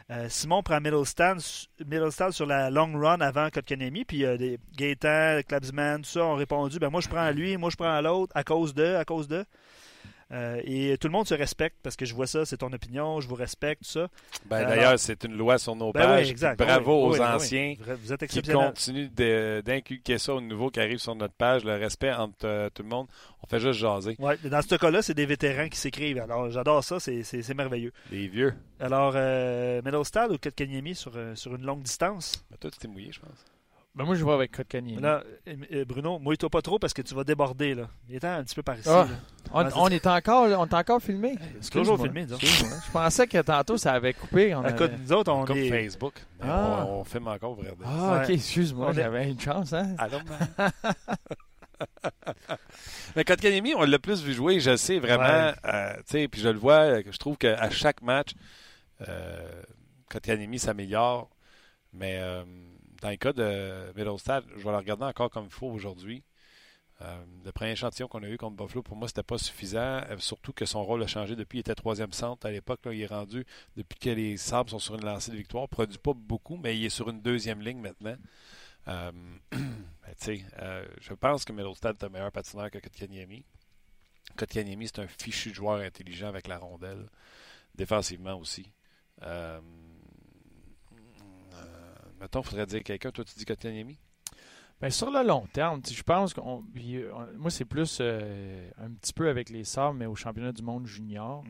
Euh, 0.09 0.27
Simon 0.29 0.63
prend 0.63 0.79
Middleston, 0.79 1.37
Middleston 1.85 2.31
sur 2.31 2.45
la 2.45 2.69
long 2.69 2.97
run 2.97 3.19
avant 3.19 3.49
Kotkaniemi, 3.49 4.05
puis 4.05 4.23
euh, 4.23 4.37
des 4.37 4.57
Gaétan, 4.77 5.41
Klabsman, 5.47 6.01
tout 6.01 6.09
ça 6.09 6.23
ont 6.23 6.35
répondu 6.35 6.79
ben 6.79 6.89
moi 6.89 7.01
je 7.01 7.09
prends 7.09 7.29
lui, 7.31 7.57
moi 7.57 7.69
je 7.69 7.75
prends 7.75 7.99
l'autre, 8.01 8.31
à 8.35 8.43
cause 8.45 8.73
de, 8.73 8.95
à 8.95 9.03
cause 9.03 9.27
de. 9.27 9.43
Euh, 10.31 10.59
et 10.63 10.97
tout 10.97 11.07
le 11.07 11.11
monde 11.11 11.27
se 11.27 11.35
respecte 11.35 11.75
parce 11.83 11.95
que 11.95 12.03
je 12.05 12.15
vois 12.15 12.25
ça, 12.25 12.45
c'est 12.45 12.57
ton 12.57 12.73
opinion, 12.73 13.21
je 13.21 13.27
vous 13.27 13.35
respecte, 13.35 13.83
tout 13.83 13.89
ça. 13.91 14.07
Ben, 14.47 14.65
D'ailleurs, 14.67 14.97
c'est 14.97 15.23
une 15.23 15.37
loi 15.37 15.59
sur 15.59 15.75
nos 15.75 15.91
Ben 15.91 16.01
pages. 16.01 16.33
oui. 16.35 16.55
Bravo 16.57 17.09
Oui, 17.11 17.19
aux 17.19 17.21
oui, 17.21 17.27
anciens 17.27 17.75
Vous- 17.79 18.11
êtes 18.11 18.25
qui 18.25 18.41
continuent 18.41 19.09
d'inculquer 19.61 20.17
ça 20.17 20.33
aux 20.33 20.41
nouveaux 20.41 20.71
qui 20.71 20.79
arrivent 20.79 20.97
sur 20.97 21.13
notre 21.15 21.35
page, 21.35 21.63
le 21.63 21.75
respect 21.75 22.11
entre 22.11 22.45
euh, 22.47 22.69
tout 22.73 22.81
le 22.81 22.89
monde. 22.89 23.07
On 23.43 23.47
fait 23.47 23.59
juste 23.59 23.79
jaser. 23.79 24.15
Ouais, 24.17 24.37
dans 24.43 24.61
ce 24.63 24.73
cas-là, 24.75 25.03
c'est 25.03 25.13
des 25.13 25.27
vétérans 25.27 25.69
qui 25.69 25.77
s'écrivent. 25.77 26.17
Alors, 26.19 26.49
j'adore 26.49 26.83
ça, 26.83 26.99
c'est- 26.99 27.53
merveilleux. 27.53 27.93
Les 28.11 28.27
vieux. 28.27 28.55
Alors, 28.79 29.13
euh, 29.15 29.81
Middlestad 29.85 30.31
ou 30.31 30.37
Kotkaniemi 30.39 30.95
sur, 30.95 31.13
sur 31.35 31.53
une 31.55 31.63
longue 31.65 31.83
distance? 31.83 32.43
Ben, 32.49 32.57
toi, 32.59 32.71
tu 32.71 32.79
t'es 32.79 32.87
mouillé, 32.87 33.11
je 33.11 33.19
pense. 33.19 33.45
Ben, 33.95 34.03
moi, 34.03 34.15
je 34.15 34.25
vais 34.25 34.31
avec 34.33 34.51
Kotkaniemi. 34.51 35.01
Là, 35.01 35.23
Bruno, 35.87 36.19
mouille-toi 36.19 36.49
pas 36.49 36.61
trop 36.61 36.77
parce 36.77 36.93
que 36.93 37.01
tu 37.01 37.15
vas 37.15 37.23
déborder. 37.23 37.73
Là. 37.75 37.87
Il 38.09 38.15
est 38.15 38.25
un 38.25 38.43
petit 38.43 38.53
peu 38.55 38.61
par 38.61 38.77
ici. 38.77 38.89
Ah. 38.91 39.07
là. 39.53 39.69
On, 39.73 39.83
on 39.83 39.87
est 39.87 40.05
encore, 40.05 40.47
on 40.59 40.65
est 40.65 40.73
encore 40.73 41.01
filmé. 41.01 41.35
C'est 41.61 41.69
toujours 41.71 41.95
Excuse-moi. 42.05 42.27
filmé. 42.37 42.81
Je 42.85 42.91
pensais 42.91 43.25
que 43.27 43.41
tantôt, 43.41 43.77
ça 43.77 43.93
avait 43.93 44.13
coupé. 44.13 44.53
On 44.53 44.63
Écoute, 44.67 44.81
avait- 44.81 44.97
nous 44.97 45.13
autres, 45.13 45.31
on 45.31 45.45
Comme 45.45 45.57
est... 45.57 45.69
Facebook. 45.69 46.13
Ah. 46.41 46.85
on, 46.89 46.99
on 46.99 47.03
filme 47.05 47.27
encore, 47.29 47.55
vrai. 47.55 47.73
Ah, 47.85 48.21
ok, 48.23 48.29
excuse-moi, 48.31 48.87
On 48.87 48.91
est- 48.91 48.95
j'avais 48.95 49.29
une 49.31 49.39
chance, 49.39 49.71
hein? 49.71 49.95
Allô, 49.97 50.17
man. 50.27 50.71
Mais 53.15 53.23
Kotkaniemi, 53.23 53.75
on 53.75 53.83
l'a 53.83 53.99
plus 53.99 54.21
vu 54.23 54.33
jouer, 54.33 54.59
je 54.59 54.75
sais 54.75 54.99
vraiment. 54.99 55.23
Ouais. 55.23 55.53
euh, 55.65 55.93
tu 55.97 56.03
sais, 56.07 56.27
puis 56.27 56.41
je 56.41 56.49
le 56.49 56.57
vois, 56.59 56.79
euh, 56.79 57.03
je 57.09 57.17
trouve 57.17 57.37
qu'à 57.37 57.69
chaque 57.69 58.01
match, 58.01 58.31
euh, 59.07 59.61
Kotkaniemi 60.09 60.59
s'améliore. 60.59 61.29
Mais 61.93 62.17
euh, 62.19 62.43
dans 63.05 63.11
le 63.11 63.17
cas 63.17 63.33
de 63.33 63.93
Middlestad, 63.95 64.43
je 64.57 64.63
vais 64.63 64.71
le 64.71 64.77
regarder 64.77 65.03
encore 65.03 65.29
comme 65.29 65.45
il 65.45 65.51
faut 65.51 65.67
aujourd'hui. 65.67 66.23
Euh, 67.01 67.23
le 67.43 67.51
premier 67.51 67.73
échantillon 67.73 68.07
qu'on 68.07 68.23
a 68.23 68.27
eu 68.27 68.35
contre 68.35 68.55
Buffalo, 68.55 68.81
pour 68.81 68.95
moi, 68.95 69.07
c'était 69.07 69.21
pas 69.21 69.37
suffisant. 69.37 70.01
euh, 70.09 70.17
surtout 70.17 70.53
que 70.53 70.65
son 70.65 70.83
rôle 70.83 71.03
a 71.03 71.07
changé 71.07 71.35
depuis. 71.35 71.59
Il 71.59 71.61
était 71.61 71.75
troisième 71.75 72.13
centre 72.13 72.47
à 72.47 72.51
l'époque. 72.51 72.79
Il 72.85 72.99
est 72.99 73.05
rendu, 73.05 73.45
depuis 73.75 73.99
que 73.99 74.09
les 74.09 74.37
Sabres 74.37 74.71
sont 74.71 74.79
sur 74.79 74.95
une 74.95 75.05
lancée 75.05 75.29
de 75.29 75.35
victoire, 75.37 75.69
produit 75.69 75.99
pas 75.99 76.13
beaucoup, 76.15 76.57
mais 76.57 76.75
il 76.79 76.83
est 76.83 76.89
sur 76.89 77.07
une 77.07 77.21
deuxième 77.21 77.61
ligne 77.61 77.79
maintenant. 77.79 78.15
Euh, 78.87 79.11
ben, 79.51 80.85
je 80.99 81.13
pense 81.13 81.45
que 81.45 81.53
Middlestad 81.53 81.97
est 82.01 82.05
un 82.05 82.09
meilleur 82.09 82.31
patineur 82.31 82.71
que 82.71 82.79
Kotkaniemi. 82.79 83.45
Kotkaniemi, 84.35 84.87
c'est 84.87 84.99
un 84.99 85.07
fichu 85.07 85.53
joueur 85.53 85.81
intelligent 85.81 86.29
avec 86.29 86.47
la 86.47 86.57
rondelle, 86.57 87.05
défensivement 87.75 88.39
aussi. 88.39 88.71
Mettons, 92.19 92.41
il 92.41 92.47
faudrait 92.47 92.65
dire 92.65 92.83
quelqu'un. 92.83 93.11
Toi, 93.11 93.23
tu 93.25 93.35
dis 93.37 93.45
Kotkaniemi? 93.45 93.97
Ben, 94.81 94.89
sur 94.89 95.09
le 95.09 95.25
long 95.25 95.45
terme, 95.53 95.81
je 95.89 96.03
pense 96.03 96.33
qu'on. 96.33 96.63
euh, 96.77 97.11
Moi, 97.37 97.49
c'est 97.49 97.65
plus 97.65 97.99
euh, 98.01 98.69
un 98.77 98.91
petit 98.91 99.13
peu 99.13 99.29
avec 99.29 99.49
les 99.49 99.63
Sabres, 99.63 99.93
mais 99.93 100.05
au 100.05 100.15
championnat 100.15 100.51
du 100.51 100.61
monde 100.63 100.85
junior. 100.85 101.43
Mm. 101.43 101.47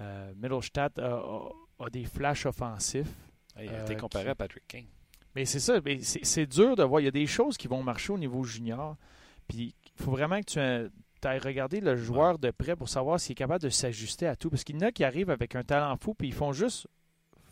Euh, 0.00 0.32
Middlestadt 0.36 0.98
a, 0.98 1.14
a- 1.16 1.48
a 1.86 1.90
des 1.90 2.04
flashs 2.04 2.44
offensifs. 2.46 3.08
Il 3.60 3.68
a 3.70 3.82
été 3.82 3.96
comparé 3.96 4.24
qui- 4.24 4.30
à 4.30 4.34
Patrick 4.34 4.66
King. 4.68 4.86
Mais 5.34 5.44
c'est 5.44 5.60
ça, 5.60 5.74
c'est 6.00 6.46
dur 6.46 6.76
de 6.76 6.82
voir. 6.82 7.00
Il 7.00 7.04
y 7.04 7.08
a 7.08 7.12
des 7.12 7.26
choses 7.26 7.56
qui 7.56 7.68
vont 7.68 7.82
marcher 7.82 8.12
au 8.12 8.18
niveau 8.18 8.42
junior. 8.42 8.96
Puis 9.48 9.74
il 9.98 10.02
faut 10.02 10.10
vraiment 10.10 10.40
que 10.40 10.44
tu 11.20 11.28
ailles 11.28 11.38
regarder 11.38 11.80
le 11.80 11.94
joueur 11.96 12.38
de 12.38 12.50
près 12.50 12.74
pour 12.74 12.88
savoir 12.88 13.20
s'il 13.20 13.32
est 13.32 13.36
capable 13.36 13.62
de 13.62 13.68
s'ajuster 13.68 14.26
à 14.26 14.34
tout. 14.36 14.50
Parce 14.50 14.64
qu'il 14.64 14.76
y 14.76 14.78
en 14.78 14.88
a 14.88 14.92
qui 14.92 15.04
arrivent 15.04 15.30
avec 15.30 15.54
un 15.54 15.62
talent 15.62 15.94
fou, 15.96 16.14
puis 16.14 16.28
ils 16.28 16.34
font 16.34 16.52
juste 16.52 16.86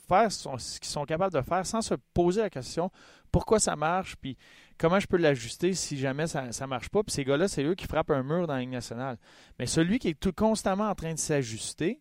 faire 0.09 0.31
son- 0.33 0.59
ce 0.59 0.79
qu'ils 0.81 0.89
sont 0.91 1.05
capables 1.05 1.33
de 1.35 1.41
faire 1.43 1.65
sans 1.67 1.81
se 1.83 1.95
poser 2.13 2.41
la 2.43 2.51
question 2.51 2.91
pourquoi 3.33 3.59
ça 3.59 3.75
marche, 3.75 4.15
puis 4.17 4.37
comment 4.79 5.01
je 5.01 5.07
peux 5.07 5.17
l'ajuster 5.17 5.73
si 5.75 5.97
jamais 5.99 6.27
ça 6.29 6.45
ne 6.49 6.67
marche 6.67 6.89
pas. 6.89 7.03
Puis 7.03 7.13
ces 7.13 7.25
gars-là, 7.25 7.49
c'est 7.49 7.65
eux 7.65 7.75
qui 7.75 7.87
frappent 7.87 8.11
un 8.11 8.23
mur 8.23 8.47
dans 8.47 8.55
la 8.55 8.61
Ligue 8.61 8.71
nationale. 8.71 9.17
Mais 9.59 9.67
celui 9.67 9.99
qui 9.99 10.09
est 10.09 10.21
tout 10.21 10.33
constamment 10.33 10.89
en 10.89 10.95
train 10.95 11.13
de 11.15 11.19
s'ajuster, 11.19 12.01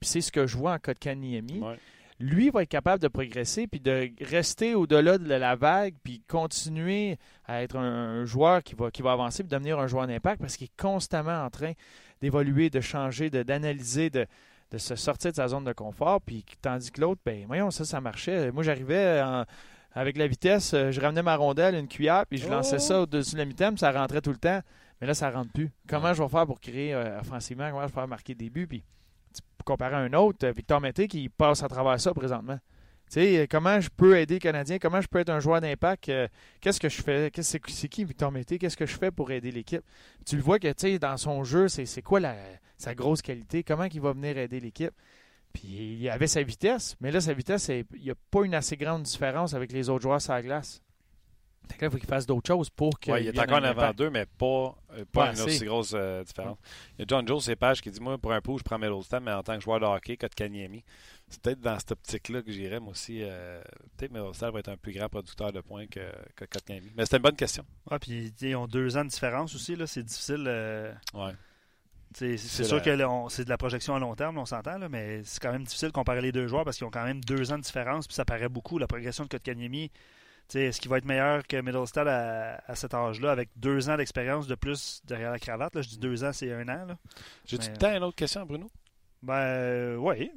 puis 0.00 0.08
c'est 0.08 0.20
ce 0.22 0.32
que 0.32 0.46
je 0.46 0.56
vois 0.56 0.72
en 0.74 0.78
cas 0.78 0.94
de 0.94 0.98
Kaniemi, 0.98 1.60
Ouais. 1.60 1.78
lui 2.18 2.48
va 2.50 2.62
être 2.62 2.68
capable 2.70 3.02
de 3.02 3.08
progresser 3.08 3.66
puis 3.66 3.80
de 3.80 4.10
rester 4.24 4.74
au-delà 4.74 5.18
de 5.18 5.28
la 5.28 5.56
vague 5.56 5.94
puis 6.02 6.22
continuer 6.26 7.18
à 7.44 7.62
être 7.62 7.76
un, 7.76 8.20
un 8.20 8.24
joueur 8.24 8.62
qui 8.62 8.74
va, 8.74 8.90
qui 8.90 9.02
va 9.02 9.12
avancer 9.12 9.42
puis 9.42 9.50
devenir 9.50 9.78
un 9.78 9.86
joueur 9.88 10.06
d'impact 10.06 10.40
parce 10.40 10.56
qu'il 10.56 10.66
est 10.66 10.80
constamment 10.80 11.44
en 11.44 11.50
train 11.50 11.72
d'évoluer, 12.22 12.70
de 12.70 12.80
changer, 12.80 13.28
de- 13.28 13.42
d'analyser, 13.42 14.08
de, 14.08 14.26
de 14.72 14.78
se 14.78 14.96
sortir 14.96 15.30
de 15.30 15.36
sa 15.36 15.46
zone 15.48 15.64
de 15.64 15.72
confort. 15.72 16.20
Puis 16.20 16.44
tandis 16.60 16.90
que 16.90 17.00
l'autre, 17.00 17.20
ben 17.24 17.44
voyons, 17.46 17.70
ça, 17.70 17.84
ça 17.84 18.00
marchait. 18.00 18.50
Moi, 18.50 18.62
j'arrivais 18.64 19.20
en- 19.22 19.44
avec 19.94 20.16
la 20.16 20.26
vitesse, 20.26 20.72
euh, 20.74 20.90
je 20.90 21.00
ramenais 21.00 21.22
ma 21.22 21.36
rondelle, 21.36 21.74
une 21.74 21.86
cuillère, 21.88 22.24
puis 22.26 22.38
je 22.38 22.48
lançais 22.48 22.76
Oh! 22.76 22.78
ça 22.80 23.00
au-dessus 23.02 23.34
de 23.34 23.38
la 23.38 23.44
mi-temps, 23.44 23.68
puis 23.70 23.78
ça 23.80 23.92
rentrait 23.92 24.22
tout 24.22 24.30
le 24.30 24.38
temps. 24.38 24.60
Mais 25.00 25.06
là, 25.06 25.14
ça 25.14 25.30
rentre 25.30 25.52
plus. 25.52 25.70
Comment 25.88 26.08
Ouais. 26.08 26.14
je 26.14 26.22
vais 26.22 26.28
faire 26.28 26.46
pour 26.46 26.60
créer 26.60 26.94
euh, 26.94 27.20
offensivement? 27.20 27.68
Comment 27.70 27.82
je 27.82 27.86
vais 27.88 27.92
faire 27.92 28.08
marquer 28.08 28.34
des 28.34 28.48
buts? 28.50 28.66
Puis 28.66 28.82
comparer 29.64 29.94
à 29.96 29.98
un 29.98 30.12
autre, 30.14 30.46
euh, 30.46 30.52
Victor 30.52 30.80
Mété, 30.80 31.06
qui 31.08 31.28
passe 31.28 31.62
à 31.62 31.68
travers 31.68 32.00
ça 32.00 32.12
présentement. 32.14 32.58
Tu 33.10 33.20
sais, 33.20 33.38
euh, 33.40 33.46
comment 33.50 33.78
je 33.80 33.90
peux 33.94 34.16
aider 34.18 34.34
le 34.34 34.40
Canadien? 34.40 34.78
Comment 34.78 35.00
je 35.00 35.06
peux 35.08 35.18
être 35.18 35.28
un 35.28 35.40
joueur 35.40 35.60
d'impact? 35.60 36.08
Euh, 36.08 36.26
Qu'est-ce 36.60 36.80
que 36.80 36.88
je 36.88 37.02
fais? 37.02 37.30
Qu'est-ce- 37.30 37.50
C'est 37.52 37.60
c'est 37.70 37.88
qui 37.88 38.04
Victor 38.04 38.32
Mété? 38.32 38.58
Qu'est-ce 38.58 38.76
que 38.76 38.86
je 38.86 38.96
fais 38.96 39.10
pour 39.10 39.30
aider 39.30 39.50
l'équipe? 39.52 39.82
Tu 40.24 40.36
le 40.36 40.42
vois 40.42 40.58
que, 40.58 40.68
tu 40.68 40.74
sais, 40.78 40.98
dans 40.98 41.16
son 41.16 41.44
jeu, 41.44 41.68
c'est 41.68 41.84
c'est 41.84 42.00
quoi 42.02 42.20
la, 42.20 42.34
sa 42.82 42.94
grosse 42.94 43.22
qualité? 43.22 43.62
Comment 43.64 43.84
il 43.84 44.00
va 44.00 44.12
venir 44.12 44.36
aider 44.38 44.60
l'équipe? 44.60 44.92
Puis 45.52 45.98
il 46.00 46.08
avait 46.08 46.26
sa 46.26 46.42
vitesse, 46.42 46.96
mais 47.00 47.10
là, 47.10 47.20
sa 47.20 47.34
vitesse, 47.34 47.64
c'est- 47.64 47.84
il 47.94 48.02
n'y 48.02 48.10
a 48.10 48.14
pas 48.30 48.44
une 48.44 48.54
assez 48.54 48.76
grande 48.76 49.02
différence 49.02 49.52
avec 49.54 49.70
les 49.72 49.88
autres 49.90 50.02
joueurs 50.02 50.20
sur 50.20 50.32
la 50.32 50.42
glace. 50.42 50.82
Fait 51.70 51.76
que 51.76 51.82
là, 51.84 51.88
il 51.88 51.92
faut 51.92 51.98
qu'il 51.98 52.08
fasse 52.08 52.26
d'autres 52.26 52.48
choses 52.48 52.70
pour 52.70 52.98
qu'il 52.98 53.12
Ouais, 53.12 53.22
il 53.22 53.28
est 53.28 53.38
encore 53.38 53.58
en 53.58 53.62
un 53.62 53.64
avant 53.64 53.92
d'eux, 53.92 54.10
mais 54.10 54.26
pas, 54.26 54.74
euh, 54.94 55.04
pas 55.04 55.04
Pas 55.12 55.24
une 55.26 55.32
assez. 55.34 55.42
aussi 55.44 55.64
grosse 55.64 55.92
euh, 55.94 56.24
différence. 56.24 56.58
Il 56.98 57.00
y 57.00 57.02
a 57.02 57.04
John 57.08 57.26
Joe, 57.28 57.44
ses 57.44 57.54
pages, 57.54 57.80
qui 57.80 57.90
dit 57.90 58.00
Moi, 58.00 58.18
pour 58.18 58.32
un 58.32 58.40
pot, 58.40 58.58
je 58.58 58.64
prends 58.64 58.78
Middleton, 58.78 59.20
mais 59.20 59.32
en 59.32 59.42
tant 59.44 59.54
que 59.56 59.62
joueur 59.62 59.78
de 59.78 59.84
hockey, 59.84 60.16
Kotkaniemi. 60.16 60.82
C'est 61.28 61.40
peut-être 61.40 61.60
dans 61.60 61.78
cette 61.78 61.92
optique-là 61.92 62.42
que 62.42 62.50
j'irais, 62.50 62.80
moi 62.80 62.90
aussi. 62.90 63.20
euh, 63.22 63.62
peut-être 63.96 64.10
Middleton 64.10 64.50
va 64.50 64.58
être 64.58 64.68
un 64.70 64.76
plus 64.76 64.92
grand 64.92 65.08
producteur 65.08 65.52
de 65.52 65.60
points 65.60 65.86
que, 65.86 66.00
que 66.34 66.44
Kotkaniemi. 66.46 66.90
Mais 66.96 67.04
c'était 67.04 67.18
une 67.18 67.22
bonne 67.22 67.36
question. 67.36 67.64
Ouais, 67.90 67.98
puis 68.00 68.32
tu 68.32 68.38
sais, 68.46 68.50
ils 68.50 68.56
ont 68.56 68.66
deux 68.66 68.96
ans 68.96 69.04
de 69.04 69.10
différence 69.10 69.54
aussi. 69.54 69.76
là, 69.76 69.86
C'est 69.86 70.02
difficile. 70.02 70.44
euh, 70.48 70.92
Ouais. 71.14 71.32
C'est 72.16 72.36
sûr 72.64 72.76
la- 72.76 72.82
que 72.82 73.30
c'est 73.30 73.44
de 73.44 73.48
la 73.50 73.56
projection 73.58 73.94
à 73.94 73.98
long 73.98 74.14
terme, 74.14 74.38
on 74.38 74.46
s'entend, 74.46 74.78
là, 74.78 74.88
mais 74.88 75.22
c'est 75.24 75.40
quand 75.40 75.52
même 75.52 75.64
difficile 75.64 75.88
de 75.88 75.92
comparer 75.92 76.20
les 76.20 76.32
deux 76.32 76.46
joueurs 76.48 76.64
parce 76.64 76.76
qu'ils 76.76 76.86
ont 76.86 76.90
quand 76.90 77.04
même 77.04 77.20
deux 77.24 77.52
ans 77.52 77.56
de 77.58 77.62
différence. 77.62 78.06
Puis 78.06 78.14
ça 78.14 78.24
paraît 78.24 78.48
beaucoup. 78.48 78.78
La 78.78 78.86
progression 78.86 79.24
de 79.24 79.28
Kotkaniemi, 79.28 79.90
est-ce 80.54 80.80
qu'il 80.80 80.90
va 80.90 80.98
être 80.98 81.04
meilleur 81.06 81.46
que 81.46 81.56
Middlestad 81.60 82.06
à, 82.08 82.62
à 82.66 82.74
cet 82.74 82.92
âge-là 82.94 83.30
avec 83.30 83.48
deux 83.56 83.88
ans 83.88 83.96
d'expérience 83.96 84.46
de 84.46 84.54
plus 84.54 85.00
derrière 85.04 85.30
la 85.30 85.38
cravate? 85.38 85.74
Là, 85.74 85.82
je 85.82 85.88
dis 85.88 85.98
deux 85.98 86.24
ans, 86.24 86.32
c'est 86.32 86.52
un 86.52 86.68
an. 86.68 86.86
Là. 86.86 86.96
J'ai-tu 87.46 87.70
le 87.70 87.76
temps, 87.76 87.94
une 87.96 88.02
autre 88.02 88.16
question, 88.16 88.44
Bruno? 88.44 88.70
Ben, 89.22 89.34
euh, 89.34 89.96
oui. 89.96 90.30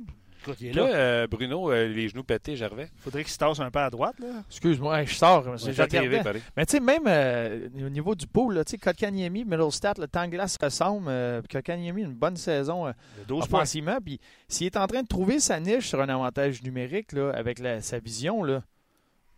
Écoute, 0.46 0.62
il 0.62 0.68
est 0.68 0.72
Toi, 0.72 0.90
là. 0.90 0.96
euh, 0.96 1.28
Bruno, 1.28 1.72
euh, 1.72 1.88
les 1.88 2.08
genoux 2.10 2.24
pétés, 2.24 2.56
Gervais. 2.56 2.90
Faudrait 2.98 3.24
qu'il 3.24 3.32
se 3.34 3.38
tasse 3.38 3.60
un 3.60 3.72
peu 3.72 3.80
à 3.80 3.90
droite. 3.90 4.16
Là. 4.20 4.44
Excuse-moi, 4.50 5.02
hey, 5.02 5.08
je 5.08 5.16
sors. 5.16 5.44
c'est- 5.58 5.68
Ouais, 5.68 5.74
je 5.74 5.84
TV, 5.84 6.22
pareil. 6.22 6.42
Mais 6.56 6.66
tu 6.66 6.74
sais, 6.74 6.80
même 6.80 7.04
euh, 7.08 7.68
au 7.86 7.90
niveau 7.90 8.14
du 8.14 8.28
pool, 8.28 8.54
là, 8.56 8.64
tu 8.64 8.72
sais, 8.72 8.78
Kotkaniemi, 8.78 9.44
Middlestat, 9.46 9.94
le 9.98 10.08
temps 10.08 10.26
de 10.26 10.32
glace 10.32 10.58
ressemble. 10.62 11.08
Euh, 11.10 11.42
Kotkaniemi, 11.52 12.04
une 12.04 12.14
bonne 12.14 12.38
saison 12.38 12.86
euh, 12.88 12.92
Il 13.18 13.22
a 13.22 13.26
12 13.26 13.48
points. 13.48 13.60
offensivement. 13.60 13.98
Puis 14.04 14.20
s'il 14.48 14.68
est 14.68 14.78
en 14.78 14.86
train 14.88 15.02
de 15.02 15.08
trouver 15.08 15.40
sa 15.40 15.60
niche 15.60 15.88
sur 15.88 16.00
un 16.00 16.10
avantage 16.10 16.62
numérique 16.62 17.12
là, 17.14 17.32
avec 17.32 17.58
la- 17.60 17.82
sa 17.82 17.98
vision, 18.00 18.44
là, 18.44 18.62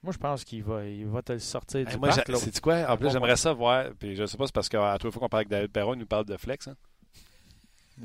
moi 0.03 0.11
je 0.13 0.17
pense 0.17 0.43
qu'il 0.43 0.63
va, 0.63 0.83
il 0.85 1.05
va 1.07 1.21
te 1.21 1.31
le 1.33 1.39
sortir 1.39 1.85
du 1.85 1.97
moi, 1.97 2.09
parc. 2.09 2.35
sais-tu 2.35 2.59
quoi? 2.61 2.85
En 2.89 2.97
plus, 2.97 3.05
Bon, 3.05 3.11
j'aimerais 3.13 3.35
ça 3.37 3.53
voir. 3.53 3.85
Puis 3.97 4.15
je 4.15 4.25
sais 4.25 4.37
pas, 4.37 4.45
c'est 4.45 4.53
parce 4.55 4.67
qu'à 4.69 4.97
toute 4.99 5.11
fois 5.13 5.21
qu'on 5.21 5.29
parle 5.29 5.41
avec 5.41 5.49
David 5.49 5.71
Perron, 5.71 5.93
il 5.93 5.99
nous 5.99 6.05
parle 6.05 6.25
de 6.25 6.35
flex. 6.37 6.67
Hein? 6.67 6.75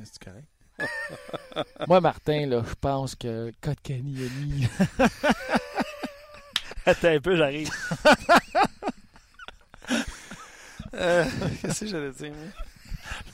C'est 0.05 0.23
correct. 0.23 0.47
Moi, 1.89 2.01
Martin, 2.01 2.47
là, 2.47 2.63
je 2.69 2.75
pense 2.75 3.15
que 3.15 3.53
Kotkaniemi. 3.61 4.69
Attends 6.87 7.09
un 7.09 7.21
peu, 7.21 7.37
j'arrive. 7.37 7.71
Euh, 10.95 11.25
Qu'est-ce 11.63 11.81
que 11.81 11.87
j'allais 11.87 12.11
dire, 12.11 12.33
moi? 12.35 12.49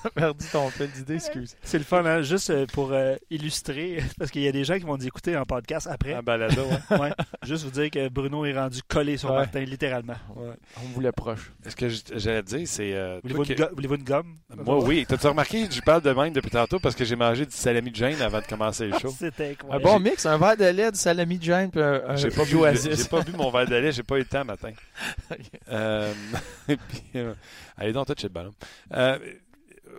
perdu 0.15 0.45
ton 0.53 0.69
fil 0.71 0.91
d'idée, 0.91 1.15
excuse. 1.15 1.57
C'est 1.63 1.79
le 1.79 1.85
fun, 1.85 2.05
hein? 2.05 2.23
juste 2.23 2.51
euh, 2.51 2.67
pour 2.73 2.93
euh, 2.93 3.17
illustrer, 3.31 4.03
parce 4.19 4.31
qu'il 4.31 4.43
y 4.43 4.49
a 4.49 4.53
des 4.53 4.65
gens 4.65 4.77
qui 4.79 4.85
vont 4.85 4.97
nous 4.97 5.07
écouter 5.07 5.37
en 5.37 5.45
podcast 5.45 5.87
après. 5.91 6.15
Un 6.15 6.23
balado, 6.23 6.63
ouais. 6.63 6.99
Ouais. 6.99 7.13
Juste 7.43 7.65
vous 7.65 7.71
dire 7.71 7.91
que 7.91 8.09
Bruno 8.09 8.45
est 8.45 8.53
rendu 8.59 8.81
collé 8.83 9.17
sur 9.17 9.31
Ouais. 9.31 9.37
Martin, 9.37 9.61
littéralement. 9.61 10.17
Ouais. 10.37 10.55
On 10.85 10.89
voulait 10.95 11.13
proche. 11.13 11.53
Ce 11.67 11.77
que 11.77 11.89
j'allais 11.89 12.43
te 12.43 12.57
dire, 12.57 12.67
c'est. 12.69 12.93
euh, 12.95 13.21
Voulez-vous 13.23 13.95
une, 13.95 14.03
go- 14.05 14.23
gomme? 14.23 14.35
Moi, 14.57 14.83
oui. 14.85 15.05
T'as-tu 15.09 15.27
remarqué, 15.27 15.67
je 15.71 15.81
parle 15.81 16.03
de 16.03 16.11
même 16.13 16.33
depuis 16.33 16.51
tantôt 16.51 16.79
parce 16.79 16.95
que 16.95 17.05
j'ai 17.05 17.17
mangé 17.17 17.47
du 17.47 17.55
salami 17.55 17.91
de 17.91 17.97
Jane 17.97 18.21
avant 18.23 18.41
de 18.41 18.47
commencer 18.47 18.87
le 18.89 18.99
show. 18.99 19.15
C'était 19.17 19.49
Un 19.49 19.51
incroyable. 19.53 19.85
bon 19.85 20.01
mix, 20.01 20.27
un 20.27 20.39
verre 20.39 20.57
de 20.57 20.65
lait, 20.65 20.91
du 20.93 20.99
salami 20.99 21.39
de 21.39 21.45
Jane, 21.45 21.71
puis 21.71 21.81
un, 21.83 22.03
un 22.09 22.17
J'ai 22.17 22.31
pas, 22.31 22.45
bu, 22.45 22.57
Oasis. 22.57 22.97
j'ai 23.03 23.09
pas 23.09 23.21
bu 23.23 23.33
mon 23.33 23.51
verre 23.51 23.67
de 23.67 23.77
lait, 23.77 23.93
j'ai 23.93 24.03
pas 24.03 24.17
eu 24.17 24.21
le 24.21 24.25
temps 24.25 24.45
matin. 24.45 24.73
Euh, 25.71 26.13
et 26.69 26.77
puis, 26.77 27.03
euh, 27.17 27.35
allez 27.77 27.93
donc, 27.93 28.07
toucher 28.07 28.29
le 28.29 28.33
ballon. 28.33 28.55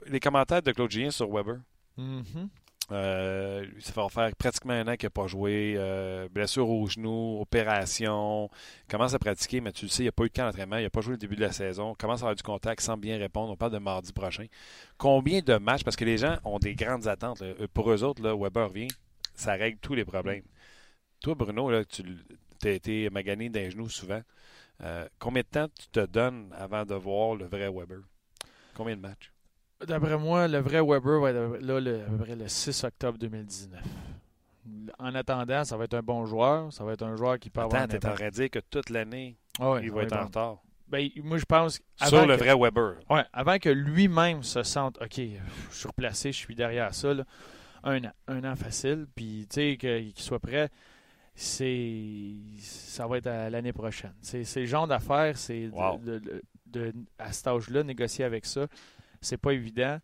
Les 0.10 0.20
commentaires 0.20 0.62
de 0.62 0.72
Claude 0.72 0.91
Julien 0.91 1.12
sur 1.12 1.30
Weber. 1.32 1.57
Mhm. 1.97 2.49
Euh, 2.91 3.68
ça 3.80 3.93
va 3.93 4.10
faire 4.10 4.36
pratiquement 4.36 4.74
un 4.74 4.88
an 4.88 4.95
qu'il 4.95 5.05
n'a 5.05 5.12
pas 5.12 5.28
joué. 5.28 5.76
Euh, 5.78 6.28
blessure 6.30 6.68
au 6.68 6.88
genou, 6.88 7.39
opération. 7.39 8.49
Commence 8.89 9.14
à 9.14 9.20
pratiquer, 9.20 9.62
mais 9.62 9.72
tu 9.72 9.86
le 9.86 9.89
sais, 9.89 10.01
il 10.03 10.05
n'a 10.07 10.12
pas 10.12 10.24
eu 10.24 10.30
de 10.30 10.34
camp 10.34 10.45
d'entraînement. 10.45 10.78
Il 10.78 10.84
n'a 10.84 10.89
pas 10.89 11.01
joué 11.01 11.12
le 11.12 11.18
début 11.20 11.36
de 11.36 11.41
la 11.41 11.51
saison. 11.51 11.93
Commence 11.99 12.22
à 12.22 12.24
avoir 12.24 12.36
du 12.36 12.41
contact 12.41 12.82
sans 12.82 12.97
bien 12.97 13.20
répondre? 13.20 13.51
On 13.51 13.55
parle 13.55 13.74
de 13.74 13.78
mardi 13.78 14.12
prochain. 14.12 14.47
Combien 14.97 15.41
de 15.41 15.57
matchs 15.57 15.84
Parce 15.84 15.95
que 15.95 16.05
les 16.05 16.18
gens 16.18 16.38
ont 16.43 16.57
des 16.57 16.74
grandes 16.74 17.07
attentes. 17.07 17.41
là. 17.41 17.47
Euh, 17.60 17.68
Pour 17.72 17.91
eux 17.91 18.03
autres, 18.03 18.24
là, 18.24 18.36
Weber 18.36 18.70
revient, 18.70 18.88
ça 19.36 19.53
règle 19.53 19.78
tous 19.80 19.93
les 19.93 20.05
problèmes. 20.05 20.43
Toi, 21.22 21.36
Bruno, 21.36 21.70
là, 21.70 21.86
tu 21.86 22.03
as 22.64 22.70
été 22.70 23.07
magané 23.12 23.49
d'un 23.49 23.70
genou 23.70 23.88
souvent. 23.88 24.22
Euh, 24.82 25.07
combien 25.20 25.43
de 25.43 25.47
temps 25.47 25.68
tu 25.80 25.88
te 25.89 26.03
donnes 26.07 26.51
avant 26.57 26.86
de 26.86 26.95
voir 26.95 27.36
le 27.36 27.45
vrai 27.45 27.70
Weber? 27.70 27.99
Combien 28.74 28.95
de 28.95 29.01
matchs? 29.01 29.32
D'après 29.88 30.18
moi, 30.18 30.48
le 30.48 30.58
vrai 30.60 30.82
Weber 30.82 31.20
va 31.22 31.30
être 31.32 31.62
là 31.62 31.80
le, 31.80 32.02
à 32.02 32.10
peu 32.10 32.18
près 32.18 32.36
le 32.36 32.48
6 32.48 32.84
octobre 32.84 33.18
2019. 33.18 33.82
En 35.00 35.16
attendant, 35.16 35.64
ça 35.64 35.78
va 35.78 35.86
être 35.86 35.94
un 35.94 36.02
bon 36.02 36.26
joueur. 36.26 36.72
Ça 36.74 36.84
va 36.84 36.94
être 36.94 37.04
un 37.04 37.16
joueur 37.16 37.40
qui 37.40 37.50
peut 37.50 37.62
avoir 37.62 37.82
Attends, 37.84 37.98
t'es 37.98 38.08
en 38.08 38.14
train 38.14 38.26
de 38.28 38.32
dire 38.34 38.50
que 38.50 38.60
toute 38.60 38.90
l'année, 38.90 39.38
Ah 39.60 39.78
il 39.82 39.92
va 39.92 40.04
être 40.04 40.14
en 40.16 40.26
retard. 40.26 40.58
Ben, 40.90 41.08
moi, 41.24 41.38
je 41.38 41.46
pense. 41.46 41.80
Sur 42.04 42.26
le 42.26 42.36
que- 42.36 42.44
vrai 42.44 42.56
Weber. 42.58 42.96
Ouais, 43.10 43.24
avant 43.32 43.58
que 43.58 43.70
lui-même 43.70 44.44
se 44.44 44.64
sente, 44.64 44.98
OK, 45.02 45.16
je 45.18 45.76
suis 45.76 45.88
replacé, 45.88 46.32
je 46.32 46.38
suis 46.38 46.56
derrière 46.56 46.94
ça, 46.94 47.14
là. 47.14 47.24
un 47.84 48.04
an, 48.04 48.12
un 48.28 48.44
an 48.44 48.56
facile, 48.58 49.08
puis 49.16 49.48
tu 49.50 49.56
sais, 49.56 49.78
qu'il 49.78 50.12
soit 50.18 50.40
prêt, 50.40 50.70
c'est 51.36 52.34
ça 52.60 53.08
va 53.08 53.18
être 53.20 53.28
à 53.28 53.50
l'année 53.50 53.72
prochaine. 53.72 54.14
C'est 54.22 54.44
le 54.58 54.66
genre 54.66 54.88
d'affaires, 54.88 55.38
c'est 55.38 55.68
de- 55.68 55.72
Wow. 55.72 55.98
de- 56.00 56.20
de- 56.20 56.42
de- 56.66 56.94
à 57.18 57.32
cet 57.32 57.48
âge-là, 57.48 57.84
négocier 57.84 58.26
avec 58.26 58.46
ça, 58.46 58.68
c'est 59.22 59.38
pas 59.38 59.51
évident. 59.51 59.99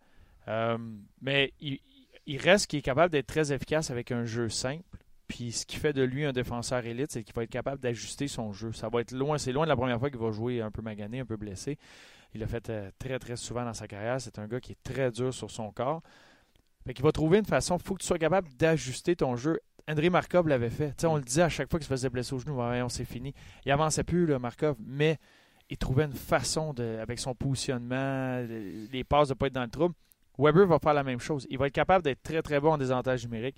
Euh, 0.47 0.77
mais 1.21 1.53
il, 1.59 2.37
reste 2.37 2.67
qu'il 2.67 2.79
est 2.79 2.83
capable 2.83 3.11
d'être 3.11 3.27
très 3.27 3.51
efficace 3.51 3.91
avec 3.91 4.11
un 4.11 4.25
jeu 4.25 4.49
simple. 4.49 4.83
Puis 5.27 5.51
ce 5.51 5.65
qui 5.65 5.77
fait 5.77 5.93
de 5.93 6.03
lui 6.03 6.23
un 6.25 6.33
défenseur 6.33 6.85
élite, 6.85 7.11
c'est 7.11 7.23
qu'il 7.23 7.33
va 7.33 7.43
être 7.43 7.49
capable 7.49 7.81
d'ajuster 7.81 8.27
son 8.27 8.53
jeu. 8.53 8.71
Ça 8.71 8.89
va 8.89 9.01
être 9.01 9.11
loin, 9.11 9.37
c'est 9.37 9.51
loin 9.51 9.65
de 9.65 9.69
la 9.69 9.75
première 9.75 9.99
fois 9.99 10.09
qu'il 10.09 10.19
va 10.19 10.31
jouer 10.31 10.61
un 10.61 10.69
peu 10.69 10.83
magané, 10.83 11.19
un 11.19 11.25
peu 11.25 11.37
blessé. 11.37 11.79
Il 12.33 12.41
l'a 12.41 12.47
fait 12.47 12.69
euh, 12.69 12.91
très 12.99 13.17
très 13.17 13.35
souvent 13.35 13.65
dans 13.65 13.73
sa 13.73 13.87
carrière. 13.87 14.21
C'est 14.21 14.37
un 14.37 14.47
gars 14.47 14.59
qui 14.59 14.73
est 14.73 14.83
très 14.83 15.09
dur 15.09 15.33
sur 15.33 15.49
son 15.49 15.71
corps. 15.71 16.01
Fait 16.85 16.93
qu'il 16.93 17.03
va 17.03 17.11
trouver 17.11 17.39
une 17.39 17.45
façon. 17.45 17.77
Il 17.77 17.83
faut 17.83 17.95
que 17.95 18.01
tu 18.01 18.07
sois 18.07 18.19
capable 18.19 18.49
d'ajuster 18.53 19.15
ton 19.15 19.35
jeu. 19.35 19.59
André 19.87 20.09
Markov 20.09 20.47
l'avait 20.47 20.69
fait. 20.69 21.03
On 21.05 21.15
le 21.15 21.23
disait 21.23 21.43
à 21.43 21.49
chaque 21.49 21.69
fois 21.69 21.79
qu'il 21.79 21.85
se 21.85 21.93
faisait 21.93 22.09
blesser 22.09 22.33
au 22.33 22.39
genou. 22.39 22.59
On 22.59 22.89
s'est 22.89 23.05
fini. 23.05 23.33
Il 23.65 23.71
avançait 23.71 24.03
plus, 24.03 24.25
le 24.25 24.37
Markov, 24.37 24.75
mais 24.79 25.17
il 25.69 25.77
trouvait 25.77 26.05
une 26.05 26.13
façon 26.13 26.73
de, 26.73 26.97
avec 27.01 27.19
son 27.19 27.33
positionnement, 27.33 28.39
les 28.91 29.03
passes 29.03 29.29
de 29.29 29.33
ne 29.33 29.37
pas 29.37 29.47
être 29.47 29.53
dans 29.53 29.63
le 29.63 29.69
trouble. 29.69 29.95
Weber 30.37 30.67
va 30.67 30.79
faire 30.79 30.93
la 30.93 31.03
même 31.03 31.19
chose. 31.19 31.47
Il 31.49 31.57
va 31.57 31.67
être 31.67 31.73
capable 31.73 32.03
d'être 32.03 32.21
très 32.21 32.41
très 32.41 32.59
bon 32.59 32.73
en 32.73 32.77
désavantage 32.77 33.23
numérique. 33.25 33.57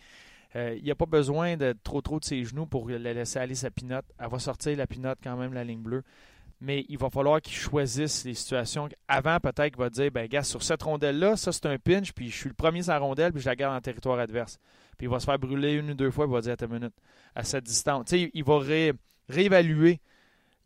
Euh, 0.56 0.76
il 0.78 0.84
n'y 0.84 0.92
a 0.92 0.96
pas 0.96 1.06
besoin 1.06 1.58
de 1.58 1.76
trop 1.84 2.02
trop 2.02 2.20
de 2.20 2.26
ses 2.26 2.44
genoux 2.44 2.66
pour 2.66 2.90
la 2.90 3.14
laisser 3.14 3.40
aller 3.40 3.56
sa 3.56 3.70
pinote. 3.70 4.06
Elle 4.20 4.30
va 4.30 4.40
sortir 4.40 4.78
la 4.78 4.88
pinote 4.88 5.20
quand 5.22 5.36
même, 5.36 5.54
la 5.54 5.64
ligne 5.64 5.82
bleue. 5.82 6.04
Mais 6.62 6.86
il 6.90 6.98
va 6.98 7.10
falloir 7.10 7.42
qu'il 7.42 7.54
choisisse 7.56 8.24
les 8.26 8.34
situations. 8.34 8.90
Avant, 9.08 9.40
peut-être 9.40 9.74
qu'il 9.74 9.78
va 9.78 9.90
dire 9.90 10.10
ben 10.12 10.28
gars, 10.28 10.44
sur 10.44 10.64
cette 10.64 10.82
rondelle-là, 10.84 11.36
ça 11.36 11.52
c'est 11.52 11.66
un 11.66 11.78
pinch, 11.78 12.14
puis 12.14 12.30
je 12.30 12.36
suis 12.36 12.50
le 12.50 12.56
premier 12.56 12.82
la 12.84 12.98
rondelle, 12.98 13.32
puis 13.34 13.42
je 13.42 13.48
la 13.48 13.56
garde 13.56 13.76
en 13.76 13.82
territoire 13.82 14.18
adverse. 14.18 14.58
Puis 14.98 15.06
il 15.06 15.10
va 15.10 15.20
se 15.20 15.26
faire 15.26 15.38
brûler 15.38 15.74
une 15.74 15.92
ou 15.92 15.94
deux 15.94 16.10
fois, 16.10 16.26
il 16.26 16.32
va 16.32 16.42
dire 16.42 16.54
à 16.54 16.58
ta 16.58 16.68
minute, 16.68 16.94
à 17.36 17.44
cette 17.44 17.66
distance. 17.66 18.12
Il 18.12 18.44
va 18.44 18.60
ré- 18.60 18.94
réévaluer. 19.30 20.00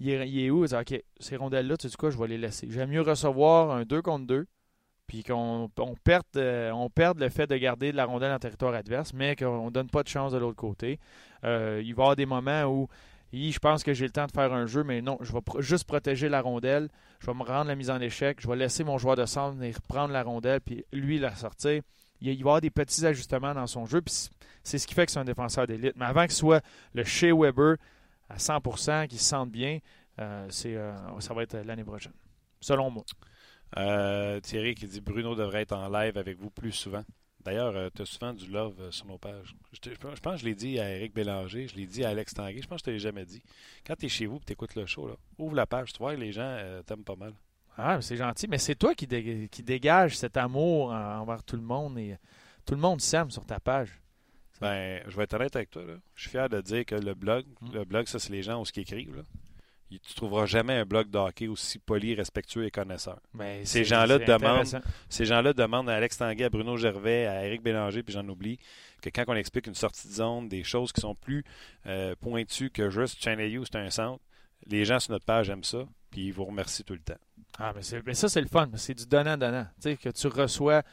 Il 0.04 0.10
est, 0.10 0.50
où? 0.50 0.66
Il 0.66 0.68
dire, 0.68 0.80
OK, 0.80 1.04
ces 1.20 1.36
rondelles-là, 1.36 1.78
tu 1.78 1.88
sais 1.88 1.96
quoi, 1.96 2.10
je 2.10 2.18
vais 2.18 2.28
les 2.28 2.40
laisser. 2.40 2.68
J'aime 2.72 2.90
mieux 2.90 3.02
recevoir 3.02 3.70
un 3.70 3.84
2 3.84 4.02
contre 4.02 4.26
2, 4.26 4.48
puis 5.06 5.24
qu'on 5.24 5.70
on 5.78 5.96
perde, 6.04 6.26
euh, 6.38 6.74
perde 6.96 7.20
le 7.20 7.30
fait 7.30 7.46
de 7.46 7.56
garder 7.56 7.92
de 7.92 7.98
la 7.98 8.06
rondelle 8.06 8.32
en 8.32 8.40
territoire 8.40 8.74
adverse, 8.74 9.14
mais 9.14 9.36
qu'on 9.36 9.66
ne 9.66 9.70
donne 9.70 9.92
pas 9.92 10.02
de 10.02 10.08
chance 10.08 10.32
de 10.32 10.40
l'autre 10.40 10.56
côté. 10.56 11.00
Euh, 11.44 11.84
il 11.86 11.94
va 11.94 12.02
y 12.02 12.04
avoir 12.04 12.16
des 12.16 12.26
moments 12.26 12.64
où 12.64 12.88
je 13.32 13.60
pense 13.60 13.84
que 13.84 13.94
j'ai 13.94 14.06
le 14.06 14.12
temps 14.12 14.26
de 14.26 14.32
faire 14.32 14.52
un 14.52 14.66
jeu, 14.66 14.84
mais 14.84 15.04
non, 15.04 15.20
je 15.22 15.32
vais 15.34 15.40
juste 15.60 15.86
protéger 15.86 16.30
la 16.30 16.42
rondelle. 16.42 16.90
Je 17.20 17.28
vais 17.28 17.36
me 17.36 17.44
rendre 17.44 17.68
la 17.68 17.76
mise 17.76 17.92
en 17.92 18.02
échec. 18.02 18.42
Je 18.42 18.48
vais 18.48 18.56
laisser 18.56 18.84
mon 18.84 18.98
joueur 18.98 19.16
de 19.16 19.26
centre 19.28 19.56
venir 19.56 19.80
prendre 19.84 20.12
la 20.12 20.24
rondelle, 20.24 20.62
puis 20.62 20.84
lui 20.92 21.20
la 21.20 21.36
sortir. 21.36 21.82
Il, 22.22 22.28
va 22.28 22.34
y 22.34 22.40
avoir 22.40 22.62
des 22.62 22.72
petits 22.72 23.06
ajustements 23.06 23.54
dans 23.54 23.68
son 23.68 23.86
jeu, 23.86 24.02
puis 24.02 24.14
c'est 24.64 24.80
ce 24.80 24.88
qui 24.88 24.96
fait 24.96 25.06
que 25.06 25.12
c'est 25.12 25.20
un 25.20 25.26
défenseur 25.26 25.68
d'élite. 25.68 25.94
Mais 25.96 26.06
avant 26.06 26.26
que 26.26 26.34
ce 26.34 26.40
soit 26.40 26.64
le 26.94 27.04
Shea 27.04 27.34
Weber 27.36 27.76
à 28.34 28.38
100%, 28.38 29.08
qu'il 29.08 29.20
se 29.20 29.26
sente 29.26 29.52
bien, 29.52 29.80
euh, 30.20 30.48
c'est, 30.50 30.76
euh, 30.76 30.94
ça 31.20 31.34
va 31.34 31.44
être 31.44 31.56
l'année 31.58 31.84
prochaine, 31.84 32.14
selon 32.60 32.90
moi. 32.90 33.04
Euh, 33.78 34.40
Thierry 34.42 34.76
qui 34.76 34.86
dit 34.88 35.02
Bruno 35.02 35.36
devrait 35.36 35.62
être 35.62 35.72
en 35.76 35.90
live 35.90 36.18
avec 36.18 36.38
vous 36.38 36.50
plus 36.50 36.72
souvent. 36.74 37.04
D'ailleurs, 37.44 37.92
tu 37.94 38.02
as 38.04 38.06
souvent 38.06 38.34
du 38.34 38.48
love 38.52 38.92
sur 38.92 39.06
nos 39.08 39.18
pages. 39.18 39.56
Je, 39.72 39.80
te- 39.80 39.90
je 39.90 39.96
pense 39.98 40.20
que 40.36 40.38
je 40.42 40.46
l'ai 40.46 40.54
dit 40.56 40.80
à 40.80 40.90
Eric 40.96 41.14
Bélanger, 41.16 41.68
je 41.68 41.76
l'ai 41.76 41.88
dit 41.88 42.04
à 42.04 42.10
Alex 42.10 42.34
Tanguay, 42.36 42.62
je 42.62 42.68
pense 42.68 42.82
que 42.82 42.92
je 42.92 42.96
ne 42.96 43.00
te 43.00 43.04
l'ai 43.04 43.10
jamais 43.10 43.26
dit. 43.26 43.42
Quand 43.86 43.96
tu 43.96 44.06
es 44.06 44.10
chez 44.10 44.28
vous 44.28 44.38
et 44.38 44.42
tu 44.46 44.54
écoutes 44.54 44.76
le 44.76 44.86
show, 44.86 45.08
là, 45.08 45.16
ouvre 45.40 45.56
la 45.56 45.66
page, 45.66 45.92
tu 45.94 46.00
vois, 46.00 46.14
les 46.16 46.32
gens 46.32 46.58
t'aiment 46.86 47.04
pas 47.04 47.16
mal. 47.16 47.34
Ah, 47.78 48.00
c'est 48.02 48.18
gentil, 48.18 48.48
mais 48.48 48.58
c'est 48.60 48.76
toi 48.76 48.94
qui, 48.94 49.08
dé- 49.08 49.48
qui 49.50 49.64
dégage 49.64 50.18
cet 50.18 50.38
amour 50.38 50.92
en- 50.92 51.20
envers 51.20 51.44
tout 51.44 51.56
le 51.56 51.62
monde 51.64 51.98
et 51.98 52.18
tout 52.66 52.76
le 52.76 52.82
monde 52.82 53.02
s'aime 53.02 53.32
sur 53.32 53.46
ta 53.46 53.60
page. 53.60 54.01
Ben, 54.62 55.02
je 55.08 55.18
vais 55.18 55.24
être 55.24 55.34
honnête 55.34 55.56
avec 55.56 55.70
toi. 55.72 55.84
Là. 55.84 55.94
Je 56.16 56.22
suis 56.22 56.30
fier 56.30 56.48
de 56.50 56.62
dire 56.62 56.86
que 56.86 56.96
le 56.96 57.14
blog, 57.14 57.46
Mm. 57.62 57.74
le 57.74 57.84
blog, 57.86 58.08
ça, 58.08 58.20
c'est 58.20 58.32
les 58.32 58.44
gens 58.44 58.62
où 58.62 58.66
ce 58.66 58.72
qu'ils 58.72 58.84
écrivent. 58.84 59.16
Là. 59.18 59.24
Tu 59.90 60.14
trouveras 60.16 60.46
jamais 60.46 60.76
un 60.76 60.86
blog 60.86 61.10
de 61.10 61.18
hockey 61.18 61.50
aussi 61.50 61.78
poli, 61.78 62.16
respectueux 62.16 62.64
et 62.66 62.72
connaisseur. 62.72 63.20
Ben, 63.34 63.66
Ces 63.66 63.84
gens-là 63.84 64.20
demandent-. 64.20 64.82
Ces 65.10 65.26
gens-là 65.26 65.52
demandent 65.52 65.90
à 65.90 65.96
Alex 65.96 66.18
Tanguay, 66.18 66.46
à 66.46 66.50
Bruno 66.50 66.78
Gervais, 66.78 67.26
à 67.26 67.46
Eric 67.46 67.62
Bélanger, 67.62 68.02
puis 68.02 68.14
j'en 68.14 68.26
oublie, 68.30 68.58
que 69.02 69.10
quand 69.10 69.26
on 69.28 69.36
explique 69.36 69.68
une 69.68 69.76
sortie 69.76 70.08
de 70.08 70.14
zone, 70.14 70.48
des 70.48 70.64
choses 70.64 70.94
qui 70.94 71.02
sont 71.02 71.14
plus 71.16 71.44
euh, 71.88 72.16
pointues 72.22 72.70
que 72.70 72.90
juste 72.90 73.22
Channel 73.22 73.54
U, 73.54 73.64
c'est 73.66 73.76
un 73.80 73.90
centre, 73.90 74.24
les 74.68 74.86
gens 74.86 75.00
sur 75.00 75.12
notre 75.12 75.26
page 75.26 75.50
aiment 75.50 75.64
ça, 75.66 75.84
puis 76.10 76.28
ils 76.28 76.32
vous 76.32 76.46
remercient 76.46 76.86
tout 76.86 76.94
le 76.94 77.00
temps. 77.02 77.20
Ah, 77.60 77.74
mais, 77.76 77.82
mais 78.06 78.14
ça, 78.14 78.30
c'est 78.30 78.40
le 78.42 78.48
fun. 78.48 78.70
C'est 78.76 78.94
du 78.94 79.06
donnant-donnant. 79.06 79.66
Tu 79.82 79.90
sais, 79.90 79.98
que 79.98 80.08
tu 80.10 80.28
reçois, 80.28 80.84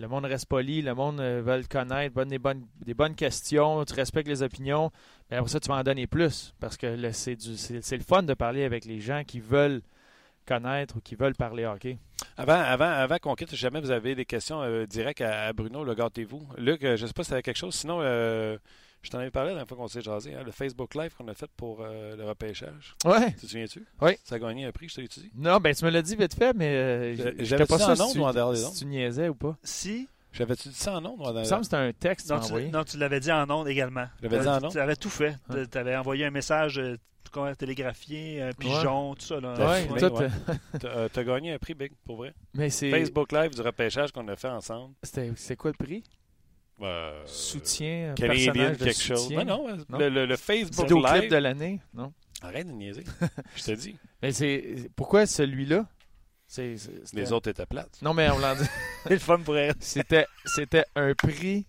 le 0.00 0.08
monde 0.08 0.24
reste 0.24 0.46
poli, 0.46 0.80
le 0.80 0.94
monde 0.94 1.20
euh, 1.20 1.42
veut 1.44 1.58
le 1.58 1.64
connaître, 1.64 2.14
bonne- 2.14 2.28
des, 2.28 2.38
bonnes, 2.38 2.66
des 2.84 2.94
bonnes 2.94 3.14
questions, 3.14 3.84
tu 3.84 3.92
respectes 3.92 4.28
les 4.28 4.42
opinions. 4.42 4.90
Mais 5.30 5.36
après 5.36 5.50
ça, 5.50 5.60
tu 5.60 5.68
vas 5.68 5.76
en 5.76 5.82
donner 5.82 6.06
plus. 6.06 6.54
Parce 6.58 6.78
que 6.78 7.12
c'est, 7.12 7.36
le 7.36 8.02
fun 8.02 8.22
de 8.22 8.32
parler 8.32 8.64
avec 8.64 8.86
les 8.86 9.00
gens 9.00 9.22
qui 9.26 9.40
veulent 9.40 9.82
connaître 10.46 10.96
ou 10.96 11.00
qui 11.00 11.16
veulent 11.16 11.34
parler. 11.34 11.66
Avant, 12.38 12.54
avant, 12.54 12.86
avant 12.86 13.18
qu'on 13.18 13.34
quitte, 13.34 13.50
si 13.50 13.56
jamais 13.56 13.80
vous 13.80 13.90
avez 13.90 14.14
des 14.14 14.24
questions 14.24 14.62
euh, 14.62 14.86
directes 14.86 15.20
à, 15.20 15.52
Bruno, 15.52 15.84
le 15.84 15.94
gâtez-vous. 15.94 16.48
Luc, 16.56 16.82
euh, 16.82 16.96
je 16.96 17.02
ne 17.02 17.06
sais 17.06 17.12
pas 17.12 17.22
si 17.22 17.28
tu 17.28 17.34
avais 17.34 17.42
quelque 17.42 17.58
chose, 17.58 17.74
sinon 17.74 17.98
euh, 18.00 18.56
je 19.02 19.10
t'en 19.10 19.18
avais 19.18 19.30
parlé 19.30 19.48
la 19.50 19.54
dernière 19.56 19.68
fois 19.68 19.76
qu'on 19.76 19.88
s'est 19.88 20.02
jasé, 20.02 20.34
hein, 20.34 20.42
le 20.44 20.50
Facebook 20.52 20.94
Live 20.94 21.14
qu'on 21.16 21.28
a 21.28 21.34
fait 21.34 21.50
pour 21.56 21.80
euh, 21.82 22.16
le 22.16 22.24
repêchage. 22.24 22.94
Ouais. 23.04 23.30
Tu 23.32 23.40
te 23.40 23.46
souviens-tu? 23.46 23.86
Oui. 24.00 24.12
Ça 24.24 24.34
a 24.34 24.38
gagné 24.38 24.64
un 24.66 24.72
prix, 24.72 24.88
je 24.88 24.96
t'ai 24.96 25.02
utilisé. 25.02 25.32
Non, 25.36 25.58
ben 25.58 25.74
tu 25.74 25.84
me 25.84 25.90
l'as 25.90 26.02
dit 26.02 26.16
vite 26.16 26.34
fait, 26.34 26.52
mais 26.54 26.68
euh, 26.74 27.34
J'avais 27.40 27.66
pas 27.66 27.76
dit 27.76 27.82
ça 27.82 27.92
en 27.92 27.96
si, 27.96 28.02
ondes 28.02 28.16
ou 28.18 28.24
en 28.28 28.32
dehors 28.32 28.52
des 28.52 28.60
tu, 28.60 28.64
ondes? 28.66 28.72
si 28.72 28.78
tu 28.80 28.86
niaisais 28.86 29.28
ou 29.28 29.34
pas. 29.34 29.56
Si. 29.62 30.08
J'avais-tu 30.32 30.68
dit 30.68 30.74
ça 30.74 30.94
en 30.96 31.04
ondes 31.04 31.18
ou 31.20 31.24
en 31.24 31.32
Il 31.32 31.38
me 31.40 31.44
semble 31.44 31.60
que 31.60 31.64
c'était 31.64 31.76
un 31.76 31.92
texte 31.92 32.26
tu 32.28 32.32
Non 32.32 32.38
tu, 32.40 32.46
envoyé. 32.46 32.68
non, 32.70 32.84
tu 32.84 32.98
l'avais 32.98 33.18
dit 33.20 33.32
en 33.32 33.50
ondes 33.50 33.66
également. 33.68 34.06
Je 34.22 34.28
l'avais 34.28 34.40
dit 34.42 34.48
en 34.48 34.58
Tu- 34.60 34.64
ondes? 34.66 34.72
Tu 34.72 34.78
avais 34.78 34.96
tout 34.96 35.10
fait. 35.10 35.36
Ouais. 35.48 35.66
Tu 35.66 35.76
avais 35.78 35.96
envoyé 35.96 36.24
un 36.26 36.30
message 36.30 36.78
euh, 36.78 36.96
comment, 37.32 37.52
télégraphié, 37.54 38.42
un 38.42 38.52
pigeon, 38.52 39.14
tout 39.16 39.24
ça. 39.26 39.40
Là. 39.40 39.54
T'as 39.56 39.68
Ouais, 39.70 39.82
filmé, 39.82 40.00
tout, 40.00 40.06
ouais. 40.16 40.28
T'as 40.78 40.88
euh, 40.88 41.08
t'as 41.12 41.24
gagné 41.24 41.52
un 41.52 41.58
prix, 41.58 41.74
Big, 41.74 41.92
pour 42.04 42.16
vrai. 42.18 42.32
mais 42.54 42.70
c'est, 42.70 42.90
Facebook 42.90 43.32
Live 43.32 43.54
du 43.54 43.60
repêchage 43.62 44.12
qu'on 44.12 44.28
a 44.28 44.36
fait 44.36 44.48
ensemble. 44.48 44.94
c'était, 45.02 45.32
c'est 45.36 45.56
quoi 45.56 45.72
le 45.76 45.84
prix? 45.84 46.04
Euh, 46.82 47.22
Soutien, 47.26 48.12
un 48.12 48.14
Canadian 48.14 48.52
personnage 48.52 48.78
de 48.78 48.84
quelque 48.84 49.00
chose. 49.02 49.22
soutien? 49.22 49.44
Non, 49.44 49.68
non, 49.68 49.76
Non? 49.88 49.98
Le, 49.98 50.08
le- 50.08 50.26
le 50.26 50.36
Facebook 50.36 50.90
Live. 50.90 51.30
de 51.30 51.36
l'année, 51.36 51.80
non? 51.94 52.12
Arrête 52.42 52.66
de 52.66 52.72
niaiser. 52.72 53.04
je 53.56 53.62
te 53.64 53.70
dis. 53.72 53.96
Mais 54.22 54.32
c'est 54.32 54.90
pourquoi 54.96 55.26
celui-là? 55.26 55.86
C'est 56.46 56.74
Les 57.12 57.32
autres 57.32 57.48
étaient 57.50 57.66
plates. 57.66 57.98
Non, 58.02 58.12
mais 58.14 58.28
on 58.30 58.38
l'a 58.38 58.54
dit. 58.56 58.64
C'est 59.04 59.10
le 59.10 59.18
fun 59.18 59.38
pour 59.38 59.56
elle. 59.56 59.74
C'était 59.78 60.26
c'était 60.46 60.84
un 60.96 61.14
prix 61.14 61.66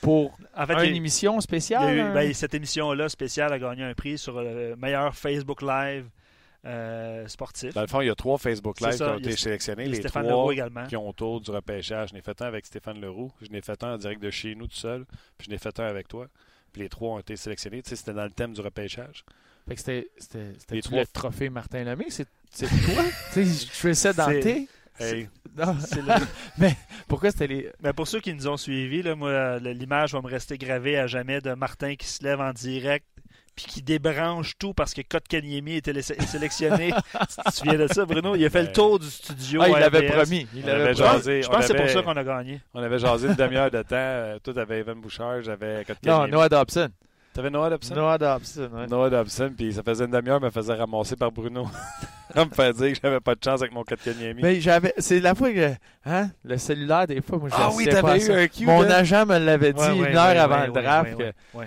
pour 0.00 0.36
En 0.56 0.66
fait, 0.66 0.74
une 0.74 0.90
il 0.94 0.96
émission 0.96 1.38
il 1.38 1.42
spéciale. 1.42 1.96
eu- 1.96 2.00
un- 2.00 2.14
ben, 2.14 2.32
cette 2.34 2.54
émission-là 2.54 3.08
spéciale 3.08 3.52
a 3.52 3.58
gagné 3.58 3.82
un 3.82 3.94
prix 3.94 4.18
sur 4.18 4.40
le 4.40 4.76
meilleur 4.76 5.14
Facebook 5.16 5.60
Live 5.62 6.06
euh, 6.64 7.26
sportif. 7.28 7.74
Dans 7.74 7.80
le 7.80 7.86
fond, 7.88 8.00
il 8.00 8.06
y 8.06 8.10
a 8.10 8.14
trois 8.14 8.38
Facebook 8.38 8.80
Live 8.80 8.96
qui 8.96 9.02
ont 9.02 9.18
été 9.18 9.36
sélectionnés. 9.36 9.86
Les 9.86 9.96
Stéphane 9.96 10.24
trois 10.24 10.36
Leroux 10.36 10.52
également. 10.52 10.86
qui 10.86 10.96
ont 10.96 11.08
autour 11.08 11.40
du 11.40 11.50
repêchage. 11.50 12.10
Je 12.10 12.14
n'ai 12.14 12.22
fait 12.22 12.40
un 12.42 12.46
avec 12.46 12.66
Stéphane 12.66 13.00
Leroux. 13.00 13.32
Je 13.42 13.48
n'ai 13.50 13.60
fait 13.62 13.82
un 13.82 13.94
en 13.94 13.98
direct 13.98 14.22
de 14.22 14.30
chez 14.30 14.54
nous 14.54 14.66
tout 14.68 14.76
seul. 14.76 15.04
Puis 15.38 15.46
je 15.46 15.50
n'ai 15.50 15.58
fait 15.58 15.78
un 15.80 15.84
avec 15.86 16.08
toi. 16.08 16.26
Puis 16.72 16.82
les 16.82 16.88
trois 16.88 17.14
ont 17.14 17.18
été 17.18 17.36
sélectionnés. 17.36 17.82
Tu 17.82 17.90
sais, 17.90 17.96
c'était 17.96 18.14
dans 18.14 18.24
le 18.24 18.30
thème 18.30 18.52
du 18.54 18.60
repêchage. 18.60 19.24
Fait 19.68 19.74
que 19.74 19.80
c'était, 19.80 20.08
c'était, 20.18 20.52
c'était 20.58 20.74
Les 20.76 20.82
tout 20.82 20.88
trois- 20.90 21.00
le 21.00 21.06
trophée 21.06 21.48
Martin 21.50 21.84
Lemay. 21.84 22.06
C'est, 22.08 22.26
c'est 22.50 22.66
toi? 22.66 23.02
tu 23.32 23.44
sais, 23.44 23.66
je 23.66 23.70
fais 23.70 23.94
ça 23.94 24.12
dans 24.12 24.26
C'est- 24.28 24.40
T. 24.40 24.68
Hey, 25.00 25.28
Non. 25.56 25.74
C'est 25.80 26.02
le- 26.02 26.68
Pourquoi 27.08 27.30
c'était 27.30 27.46
les. 27.46 27.70
Mais 27.82 27.92
pour 27.92 28.06
ceux 28.06 28.20
qui 28.20 28.32
nous 28.34 28.46
ont 28.46 28.56
suivis, 28.56 29.02
là, 29.02 29.14
moi, 29.14 29.58
le- 29.58 29.72
l'image 29.72 30.12
va 30.12 30.20
me 30.20 30.28
rester 30.28 30.58
gravée 30.58 30.98
à 30.98 31.06
jamais 31.06 31.40
de 31.40 31.52
Martin 31.54 31.94
qui 31.96 32.06
se 32.06 32.22
lève 32.22 32.40
en 32.40 32.52
direct 32.52 33.06
puis 33.54 33.66
qui 33.66 33.82
débranche 33.82 34.52
tout 34.58 34.72
parce 34.74 34.94
que 34.94 35.02
Kotkaniemi 35.02 35.74
était 35.76 36.00
sélectionné. 36.02 36.92
tu 37.12 37.36
te 37.50 37.52
souviens 37.54 37.78
de 37.78 37.86
ça, 37.92 38.04
Bruno? 38.04 38.34
Il 38.34 38.44
a 38.44 38.50
fait 38.50 38.62
le 38.62 38.72
tour 38.72 38.98
du 38.98 39.06
studio. 39.10 39.60
Ah, 39.62 39.68
il 39.68 39.78
l'avait 39.78 40.06
promis. 40.08 40.46
Il 40.54 40.64
On 40.64 40.68
avait 40.68 40.94
jasé, 40.94 41.42
je 41.42 41.48
pense 41.48 41.58
que 41.58 41.64
c'est 41.66 41.74
pour 41.74 41.82
avait- 41.84 41.92
ça 41.92 42.02
qu'on 42.02 42.16
a 42.16 42.24
gagné. 42.24 42.60
on 42.74 42.82
avait 42.82 42.98
jasé 42.98 43.28
une 43.28 43.34
demi-heure 43.34 43.70
de 43.70 43.82
temps. 43.82 43.86
Euh, 43.92 44.38
Toi, 44.42 44.54
t'avais 44.54 44.78
Evan 44.80 45.00
Bouchard, 45.00 45.42
j'avais 45.42 45.78
Non, 45.78 45.84
Kotkaniemi. 45.84 46.30
Noah 46.32 46.48
Dobson. 46.48 46.88
T'avais 47.34 47.48
Noah 47.48 47.70
Dobson? 47.70 47.94
Noah 47.94 48.18
Dobson, 48.18 48.68
ouais. 48.74 48.86
Noah 48.88 49.08
Dobson, 49.08 49.52
puis 49.56 49.72
ça 49.72 49.82
faisait 49.82 50.04
une 50.04 50.10
demi-heure, 50.10 50.38
me 50.38 50.50
faisait 50.50 50.74
ramasser 50.74 51.16
par 51.16 51.32
Bruno. 51.32 51.66
On 52.36 52.44
me 52.46 52.50
fait 52.50 52.72
dire 52.74 52.92
que 52.92 52.98
j'avais 53.02 53.20
pas 53.20 53.34
de 53.34 53.40
chance 53.44 53.60
avec 53.60 53.72
mon 53.72 53.84
Kotkaniemi. 53.84 54.40
Mais 54.42 54.60
j'avais. 54.60 54.92
C'est 54.98 55.20
la 55.20 55.34
fois 55.34 55.50
que. 55.50 55.72
Hein? 56.04 56.30
Le 56.44 56.56
cellulaire, 56.58 57.06
des 57.06 57.20
fois, 57.22 57.38
moi, 57.38 57.48
je 57.50 57.54
Ah 57.56 57.70
oui, 57.74 57.86
t'avais 57.86 58.16
eu 58.18 58.20
ça. 58.20 58.34
un 58.34 58.46
cue. 58.48 58.64
Mon 58.66 58.82
agent 58.90 59.24
me 59.26 59.38
l'avait 59.38 59.72
dit 59.72 59.80
Ouais, 59.80 59.88
ouais, 59.92 60.10
une 60.10 60.16
heure 60.16 60.26
ouais, 60.28 60.38
avant 60.38 60.60
ouais, 60.60 60.66
le 60.66 60.72
draft. 60.72 61.14
ouais, 61.14 61.32
que 61.54 61.60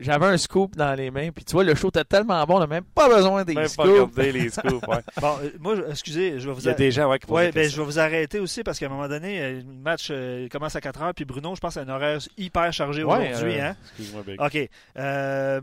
J'avais 0.00 0.26
un 0.26 0.36
scoop 0.38 0.76
dans 0.76 0.94
les 0.94 1.10
mains. 1.10 1.30
Puis 1.30 1.44
tu 1.44 1.52
vois, 1.52 1.64
le 1.64 1.74
show 1.74 1.88
était 1.88 2.04
tellement 2.04 2.42
bon, 2.44 2.56
on 2.56 2.60
n'a 2.60 2.66
même 2.66 2.84
pas 2.84 3.08
besoin 3.08 3.44
des 3.44 3.54
Même 3.54 3.64
pas 3.64 3.68
scoops. 3.68 3.88
regarder 3.88 4.32
les 4.32 4.48
scoops. 4.50 4.86
ouais. 4.88 4.98
Bon, 5.20 5.34
euh, 5.42 5.50
moi, 5.60 5.74
excusez, 5.90 6.38
je 6.40 6.48
vais 6.48 6.54
vous 6.54 6.60
Il 6.60 6.66
y 6.66 6.70
a 6.70 6.74
des 6.74 6.90
gens 6.90 7.08
ouais, 7.10 7.18
qui 7.18 7.30
Ouais, 7.30 7.52
ben, 7.52 7.68
je 7.68 7.76
vais 7.76 7.84
vous 7.84 7.98
arrêter 7.98 8.38
aussi 8.40 8.62
parce 8.62 8.78
qu'à 8.78 8.86
un 8.86 8.90
moment 8.90 9.08
donné, 9.08 9.40
euh, 9.40 9.52
le 9.60 9.82
match 9.82 10.08
euh, 10.10 10.48
commence 10.48 10.76
à 10.76 10.80
4 10.80 11.02
heures, 11.02 11.14
puis 11.14 11.24
Bruno, 11.24 11.54
je 11.54 11.60
pense, 11.60 11.76
a 11.76 11.80
un 11.82 11.88
horaire 11.88 12.18
hyper 12.38 12.72
chargé 12.72 13.04
Ouais, 13.04 13.30
aujourd'hui. 13.32 13.58
euh, 13.60 13.68
hein? 13.70 13.76
Excuse-moi, 13.86 14.22
Big. 14.26 14.40
OK. 14.40 14.68
Euh, 14.98 15.60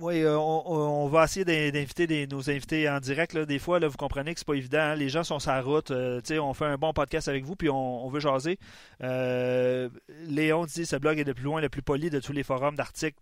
oui, 0.00 0.22
euh, 0.22 0.36
on, 0.38 1.06
va 1.08 1.24
essayer 1.24 1.44
d'in- 1.44 1.70
d'inviter 1.70 2.26
nos 2.26 2.48
invités 2.50 2.88
en 2.88 3.00
direct. 3.00 3.36
Des 3.36 3.58
fois, 3.58 3.78
vous 3.80 3.96
comprenez 3.96 4.32
que 4.34 4.40
c'est 4.40 4.46
pas 4.46 4.54
évident. 4.54 4.78
hein. 4.78 4.94
Les 4.94 5.08
gens 5.08 5.24
sont 5.24 5.38
sur 5.38 5.50
la 5.50 5.60
route. 5.62 5.90
euh, 5.90 6.20
on 6.40 6.54
fait 6.54 6.64
un 6.66 6.76
bon 6.76 6.92
podcast 6.92 7.28
avec 7.28 7.44
vous, 7.44 7.56
puis 7.56 7.68
on, 7.68 8.08
veut 8.08 8.20
jaser. 8.20 8.58
Euh, 9.02 9.88
Léon 10.26 10.64
dit 10.66 10.86
ce 10.86 10.96
blog 10.96 11.18
est 11.18 11.24
le 11.24 11.34
plus 11.34 11.44
loin, 11.44 11.60
le 11.60 11.68
plus 11.68 11.82
poli 11.82 12.10
de 12.10 12.20
tous 12.20 12.32
les 12.32 12.42
forums 12.42 12.76
d'articles 12.76 13.16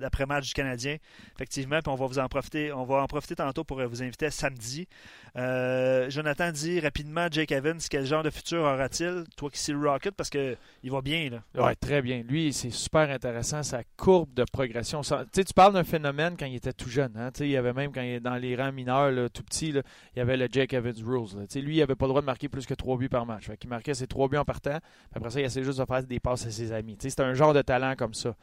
d'après-match 0.00 0.48
du 0.48 0.54
Canadien. 0.54 0.96
Effectivement, 1.36 1.80
puis 1.82 1.92
on 1.92 1.96
va 1.96 2.06
vous 2.06 2.18
en 2.18 2.28
profiter. 2.28 2.72
On 2.72 2.84
va 2.84 3.02
en 3.02 3.06
profiter 3.06 3.36
tantôt 3.36 3.64
pour 3.64 3.82
vous 3.82 4.02
inviter 4.02 4.30
samedi. 4.30 4.88
Jonathan 5.34 6.50
dit 6.50 6.80
rapidement 6.80 7.26
Jake 7.30 7.52
Evans, 7.52 7.78
quel 7.90 8.06
genre 8.06 8.22
de 8.22 8.30
futur 8.30 8.60
aura-t-il? 8.62 9.24
Toi 9.36 9.50
qui 9.50 9.58
sais 9.58 9.72
le 9.72 9.88
Rocket, 9.88 10.14
parce 10.14 10.30
que 10.30 10.56
il 10.82 10.90
va 10.90 11.00
bien. 11.02 11.30
Là. 11.30 11.64
Ouais, 11.66 11.74
très 11.74 12.02
bien. 12.02 12.22
Lui, 12.26 12.52
c'est 12.52 12.70
super 12.70 13.10
intéressant, 13.10 13.62
sa 13.62 13.82
courbe 13.96 14.32
de 14.34 14.44
progression. 14.50 15.02
Tu 15.32 15.44
tu 15.44 15.54
parles 15.54 15.75
d'un 15.76 15.84
phénomène 15.84 16.36
quand 16.38 16.46
il 16.46 16.56
était 16.56 16.72
tout 16.72 16.88
jeune. 16.88 17.12
Hein? 17.16 17.30
Il 17.40 17.48
y 17.48 17.56
avait 17.56 17.72
même 17.72 17.92
quand 17.92 18.00
il 18.00 18.14
est 18.14 18.20
dans 18.20 18.36
les 18.36 18.56
rangs 18.56 18.72
mineurs, 18.72 19.30
tout 19.30 19.42
petit, 19.42 19.68
il 19.68 19.82
y 20.16 20.20
avait 20.20 20.36
le 20.36 20.48
Jake 20.50 20.72
Evans 20.72 20.94
Rules. 21.04 21.46
Lui, 21.56 21.76
il 21.76 21.78
n'avait 21.78 21.94
pas 21.94 22.06
le 22.06 22.10
droit 22.10 22.20
de 22.20 22.26
marquer 22.26 22.48
plus 22.48 22.66
que 22.66 22.74
3 22.74 22.96
buts 22.98 23.08
par 23.08 23.26
match. 23.26 23.48
Il 23.62 23.68
marquait 23.68 23.94
ses 23.94 24.06
3 24.06 24.28
buts 24.28 24.36
en 24.36 24.44
partant. 24.44 24.78
Après 25.14 25.30
ça, 25.30 25.40
il 25.40 25.44
essayait 25.44 25.64
juste 25.64 25.78
de 25.78 25.84
faire 25.84 26.02
des 26.02 26.20
passes 26.20 26.46
à 26.46 26.50
ses 26.50 26.72
amis. 26.72 26.96
C'était 26.98 27.22
un 27.22 27.34
genre 27.34 27.54
de 27.54 27.62
talent 27.62 27.94
comme 27.96 28.14
ça. 28.14 28.34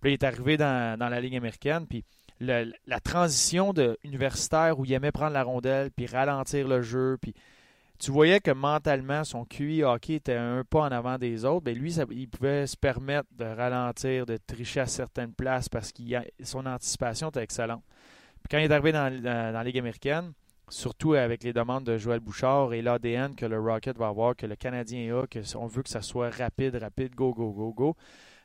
Puis 0.00 0.10
il 0.10 0.14
est 0.14 0.24
arrivé 0.24 0.56
dans, 0.56 0.98
dans 0.98 1.08
la 1.08 1.20
Ligue 1.20 1.36
américaine. 1.36 1.86
Puis 1.86 2.04
la 2.40 3.00
transition 3.02 3.72
de 3.72 3.98
universitaire 4.04 4.78
où 4.78 4.84
il 4.84 4.92
aimait 4.92 5.12
prendre 5.12 5.32
la 5.32 5.42
rondelle, 5.42 5.90
puis 5.90 6.06
ralentir 6.06 6.66
le 6.66 6.82
jeu, 6.82 7.18
puis 7.20 7.34
tu 8.00 8.10
voyais 8.10 8.40
que 8.40 8.50
mentalement, 8.50 9.22
son 9.24 9.44
QI 9.44 9.84
hockey 9.84 10.14
était 10.14 10.34
un 10.36 10.64
pas 10.64 10.80
en 10.80 10.90
avant 10.92 11.18
des 11.18 11.44
autres. 11.44 11.64
Ben 11.64 11.76
lui, 11.76 11.92
ça- 11.92 12.04
il 12.10 12.28
pouvait 12.28 12.66
se 12.66 12.76
permettre 12.76 13.28
de 13.36 13.44
ralentir, 13.44 14.26
de 14.26 14.36
tricher 14.38 14.80
à 14.80 14.86
certaines 14.86 15.32
places 15.32 15.68
parce 15.68 15.92
que 15.92 16.02
son 16.42 16.64
anticipation 16.66 17.28
était 17.28 17.42
excellente. 17.42 17.84
Puis 18.42 18.48
quand 18.50 18.58
il 18.58 18.64
est 18.64 18.72
arrivé 18.72 18.92
dans, 18.92 19.10
dans- 19.14 19.22
dans 19.22 19.52
la 19.52 19.64
Ligue 19.64 19.78
américaine, 19.78 20.32
surtout 20.68 21.14
avec 21.14 21.42
les 21.44 21.52
demandes 21.52 21.84
de 21.84 21.98
Joël 21.98 22.20
Bouchard 22.20 22.72
et 22.72 22.80
l'ADN 22.80 23.34
que 23.34 23.44
le 23.44 23.60
Rocket 23.60 23.98
va 23.98 24.08
avoir, 24.08 24.34
que 24.36 24.46
le 24.46 24.56
Canadien 24.56 25.16
a, 25.18 25.26
que 25.26 25.40
on 25.56 25.66
veut 25.66 25.82
que 25.82 25.90
ça 25.90 26.00
soit 26.00 26.30
rapide, 26.30 26.76
rapide, 26.76 27.14
go, 27.14 27.34
go, 27.34 27.50
go, 27.52 27.72
go, 27.72 27.96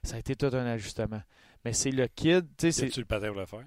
ça 0.03 0.16
a 0.18 0.20
été 0.20 0.36
tout 0.36 0.47
un 0.53 0.66
ajustement. 0.66 1.22
Mais 1.64 1.72
c'est 1.74 1.91
le 1.91 2.08
kid, 2.08 2.45
tu 2.58 2.68
le 2.99 3.06
patin 3.06 3.28
pour 3.30 3.39
le 3.39 3.45
faire? 3.45 3.66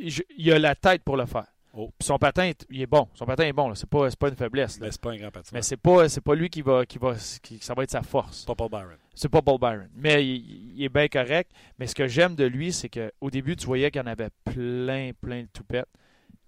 je- 0.00 0.22
il 0.36 0.52
a 0.52 0.58
la 0.58 0.74
tête 0.74 1.02
pour 1.02 1.16
le 1.16 1.26
faire. 1.26 1.46
Oh. 1.76 1.90
Son 2.00 2.18
patin, 2.18 2.44
est- 2.44 2.64
il 2.70 2.82
est 2.82 2.86
bon. 2.86 3.08
Son 3.14 3.26
patin 3.26 3.44
est 3.44 3.52
bon. 3.52 3.74
C'est 3.74 3.88
pas, 3.88 4.08
pas 4.10 4.28
une 4.28 4.36
faiblesse. 4.36 4.78
là. 4.78 4.86
Mais 4.86 4.92
c'est 4.92 5.00
pas 5.00 5.10
un 5.10 5.16
grand 5.16 5.30
patin. 5.32 5.50
Mais 5.52 5.62
c'est 5.62 5.76
pas, 5.76 6.06
pas 6.24 6.34
lui 6.34 6.48
qui 6.48 6.62
va, 6.62 6.86
qui 6.86 6.98
va, 6.98 7.14
qui- 7.42 7.58
ça 7.60 7.74
va 7.74 7.82
être 7.82 7.90
sa 7.90 8.02
force. 8.02 8.44
pas 8.44 8.54
Paul 8.54 8.70
Byron. 8.70 8.96
C'est 9.14 9.28
pas 9.28 9.42
Paul 9.42 9.58
Byron. 9.58 9.88
Mais 9.96 10.24
il, 10.24 10.74
il 10.76 10.84
est 10.84 10.88
bien 10.88 11.08
correct. 11.08 11.50
Mais 11.78 11.86
ce 11.88 11.94
que 11.94 12.06
j'aime 12.06 12.36
de 12.36 12.44
lui, 12.44 12.72
c'est 12.72 12.88
qu'au 12.88 13.30
début, 13.30 13.56
tu 13.56 13.66
voyais 13.66 13.90
qu'il 13.90 14.00
y 14.00 14.04
en 14.04 14.06
avait 14.06 14.30
plein, 14.44 15.10
plein 15.20 15.42
de 15.42 15.48
toupettes. 15.52 15.88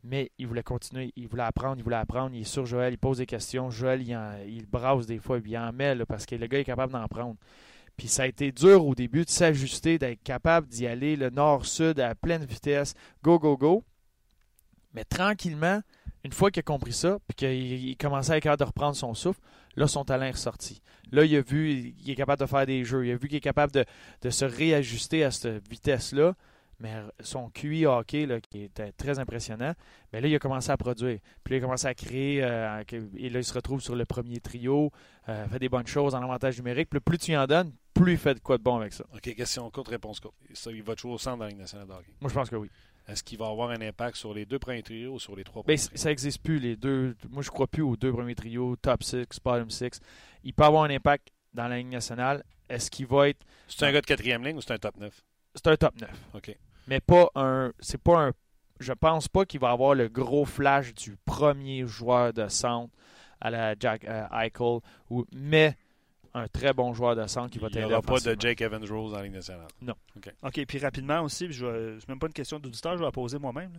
Mais 0.04 0.30
il 0.38 0.46
voulait 0.46 0.62
continuer. 0.62 1.12
Il 1.16 1.26
voulait 1.26 1.42
apprendre, 1.42 1.76
il 1.78 1.82
voulait 1.82 1.96
apprendre. 1.96 2.30
Il 2.34 2.42
est 2.42 2.44
sur 2.44 2.64
Joël, 2.64 2.92
il 2.92 2.98
pose 2.98 3.18
des 3.18 3.26
questions. 3.26 3.70
Joël, 3.70 4.02
il, 4.02 4.14
en- 4.16 4.38
il 4.46 4.64
brasse 4.66 5.06
des 5.06 5.18
fois, 5.18 5.40
il 5.44 5.58
en 5.58 5.72
met 5.72 5.96
là, 5.96 6.06
parce 6.06 6.24
que 6.24 6.36
le 6.36 6.46
gars 6.46 6.60
est 6.60 6.64
capable 6.64 6.92
d'en 6.92 7.06
prendre. 7.08 7.34
Puis 7.96 8.06
ça 8.06 8.22
a 8.24 8.26
été 8.26 8.52
dur 8.52 8.86
au 8.86 8.94
début 8.94 9.24
de 9.24 9.30
s'ajuster, 9.30 9.98
d'être 9.98 10.22
capable 10.22 10.68
d'y 10.68 10.86
aller 10.86 11.16
le 11.16 11.30
nord-sud 11.30 11.98
à 11.98 12.14
pleine 12.14 12.44
vitesse. 12.44 12.94
Go, 13.24 13.38
go, 13.40 13.56
go. 13.56 13.82
Mais 14.96 15.04
tranquillement, 15.04 15.82
une 16.24 16.32
fois 16.32 16.50
qu'il 16.50 16.60
a 16.60 16.62
compris 16.62 16.94
ça, 16.94 17.18
puis 17.28 17.36
qu'il 17.36 17.88
il 17.90 17.96
commençait 17.96 18.32
à 18.32 18.36
être 18.38 18.42
capable 18.42 18.60
de 18.60 18.64
reprendre 18.64 18.96
son 18.96 19.12
souffle, 19.12 19.40
là, 19.76 19.86
son 19.86 20.04
talent 20.04 20.24
est 20.24 20.30
ressorti. 20.32 20.80
Là, 21.12 21.24
il 21.24 21.36
a 21.36 21.42
vu, 21.42 21.94
il 22.02 22.10
est 22.10 22.16
capable 22.16 22.40
de 22.40 22.46
faire 22.46 22.66
des 22.66 22.82
jeux. 22.82 23.06
Il 23.06 23.12
a 23.12 23.16
vu 23.16 23.28
qu'il 23.28 23.36
est 23.36 23.40
capable 23.40 23.72
de, 23.72 23.84
de 24.22 24.30
se 24.30 24.46
réajuster 24.46 25.22
à 25.22 25.30
cette 25.30 25.68
vitesse-là. 25.68 26.34
Mais 26.78 26.94
son 27.20 27.48
QI 27.48 27.86
hockey, 27.86 28.26
là, 28.26 28.38
qui 28.40 28.64
était 28.64 28.92
très 28.92 29.18
impressionnant, 29.18 29.72
mais 30.12 30.20
là, 30.20 30.28
il 30.28 30.34
a 30.34 30.38
commencé 30.38 30.70
à 30.70 30.76
produire. 30.76 31.20
Puis 31.42 31.52
là, 31.52 31.56
il 31.56 31.60
a 31.60 31.64
commencé 31.64 31.86
à 31.86 31.94
créer. 31.94 32.42
euh, 32.42 32.82
et 33.16 33.30
là, 33.30 33.38
il 33.38 33.44
se 33.44 33.54
retrouve 33.54 33.80
sur 33.80 33.96
le 33.96 34.04
premier 34.04 34.40
trio, 34.40 34.90
euh, 35.28 35.48
fait 35.48 35.58
des 35.58 35.70
bonnes 35.70 35.86
choses 35.86 36.14
en 36.14 36.22
avantage 36.22 36.58
numérique. 36.58 36.90
Puis 36.90 37.00
plus 37.00 37.16
tu 37.16 37.32
y 37.32 37.36
en 37.36 37.46
donnes, 37.46 37.72
plus 37.94 38.12
il 38.12 38.18
fait 38.18 38.34
de 38.34 38.40
quoi 38.40 38.58
de 38.58 38.62
bon 38.62 38.76
avec 38.76 38.92
ça. 38.92 39.04
OK, 39.14 39.34
question 39.34 39.70
courte, 39.70 39.88
réponse 39.88 40.20
courte. 40.20 40.34
Ça, 40.52 40.70
il 40.70 40.82
va 40.82 40.94
jouer 40.96 41.12
au 41.12 41.18
centre 41.18 41.38
dans 41.38 41.44
la 41.44 41.50
Ligue 41.50 41.60
nationale 41.60 41.86
de 41.88 41.92
hockey. 41.92 42.12
Moi, 42.20 42.28
je 42.28 42.34
pense 42.34 42.50
que 42.50 42.56
oui. 42.56 42.68
Est-ce 43.08 43.22
qu'il 43.22 43.38
va 43.38 43.46
avoir 43.48 43.70
un 43.70 43.80
impact 43.80 44.16
sur 44.16 44.34
les 44.34 44.44
deux 44.46 44.58
premiers 44.58 44.82
trios 44.82 45.14
ou 45.14 45.18
sur 45.20 45.36
les 45.36 45.44
trois 45.44 45.62
Ben, 45.62 45.76
premiers 45.76 45.78
trios? 45.78 45.96
ça 45.96 46.08
n'existe 46.08 46.42
plus, 46.42 46.58
les 46.58 46.76
deux. 46.76 47.14
Moi, 47.30 47.42
je 47.42 47.50
crois 47.50 47.66
plus 47.68 47.82
aux 47.82 47.96
deux 47.96 48.12
premiers 48.12 48.34
trios, 48.34 48.74
top 48.76 49.02
6, 49.04 49.26
bottom 49.44 49.70
6. 49.70 50.00
Il 50.44 50.52
peut 50.52 50.64
avoir 50.64 50.84
un 50.84 50.90
impact 50.90 51.28
dans 51.54 51.68
la 51.68 51.78
Ligue 51.78 51.88
nationale. 51.88 52.42
Est-ce 52.68 52.90
qu'il 52.90 53.06
va 53.06 53.28
être. 53.28 53.44
C'est 53.68 53.84
un 53.86 53.92
gars 53.92 54.00
de 54.00 54.06
quatrième 54.06 54.44
ligne 54.44 54.56
ou 54.56 54.60
c'est 54.60 54.72
un 54.72 54.78
top 54.78 54.96
9? 54.96 55.22
C'est 55.54 55.66
un 55.68 55.76
top 55.76 56.00
9. 56.00 56.10
OK. 56.34 56.56
mais 56.88 57.00
pas 57.00 57.30
un. 57.36 57.72
C'est 57.78 58.00
pas 58.02 58.26
un. 58.28 58.32
Je 58.80 58.92
pense 58.92 59.28
pas 59.28 59.46
qu'il 59.46 59.60
va 59.60 59.70
avoir 59.70 59.94
le 59.94 60.08
gros 60.08 60.44
flash 60.44 60.92
du 60.92 61.16
premier 61.24 61.86
joueur 61.86 62.32
de 62.32 62.46
centre 62.48 62.92
à 63.40 63.50
la 63.50 63.74
Jack 63.78 64.04
euh, 64.04 64.26
Eichel, 64.32 64.80
ou, 65.10 65.24
mais 65.32 65.76
un 66.36 66.48
très 66.48 66.72
bon 66.72 66.92
joueur 66.94 67.16
de 67.16 67.26
centre 67.26 67.50
qui 67.50 67.58
va 67.58 67.68
Il 67.68 67.76
n'y 67.76 67.82
t'aider 67.82 67.92
aura 67.94 68.02
pas 68.02 68.20
de. 68.20 68.36
Jake 68.38 68.60
Evans 68.60 68.84
Rose 68.88 69.12
dans 69.12 69.18
la 69.18 69.24
Ligue 69.24 69.34
nationale. 69.34 69.66
OK, 70.42 70.64
puis 70.66 70.78
rapidement 70.78 71.20
aussi, 71.22 71.50
je 71.52 71.64
vais- 71.66 71.96
c'est 72.00 72.08
même 72.08 72.18
pas 72.18 72.26
une 72.26 72.32
question 72.32 72.58
d'auditeur, 72.58 72.92
je 72.94 72.98
vais 72.98 73.04
la 73.04 73.12
poser 73.12 73.38
moi-même. 73.38 73.72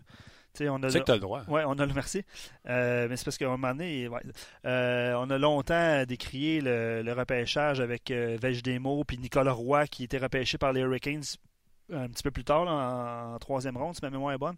Tu 0.54 0.64
sais, 0.64 0.70
on 0.70 0.82
a 0.82 0.90
sais 0.90 1.00
que 1.02 1.06
tu 1.06 1.12
as 1.12 1.16
le 1.16 1.20
droit. 1.22 1.44
Oui, 1.48 1.62
on 1.68 1.74
a 1.78 1.86
le 1.86 1.94
merci. 1.94 2.24
Euh, 2.68 3.08
mais 3.10 3.16
c'est 3.18 3.26
parce 3.26 3.38
qu'à 3.38 3.46
un 3.46 3.50
moment 3.50 3.70
donné, 3.74 4.08
ouais, 4.08 4.22
euh, 4.66 5.14
on 5.20 5.30
a 5.30 5.38
longtemps 5.38 6.04
décrié 6.06 6.62
le, 6.62 7.04
le 7.04 7.14
repêchage 7.14 7.80
avec 7.80 8.10
euh, 8.12 8.38
Demo 8.64 9.04
puis 9.04 9.18
Nicolas 9.20 9.52
Roy 9.52 9.86
qui 9.88 10.06
était 10.06 10.18
repêché 10.18 10.58
par 10.58 10.74
les 10.74 10.82
Hurricanes 10.82 11.22
un 11.94 12.08
petit 12.10 12.24
peu 12.24 12.32
plus 12.32 12.44
tard, 12.44 12.66
là, 12.66 12.72
en, 12.72 13.36
en 13.36 13.40
troisième 13.40 13.78
ronde, 13.78 13.94
si 13.96 14.02
ma 14.02 14.10
mémoire 14.10 14.34
est 14.34 14.38
bonne. 14.40 14.56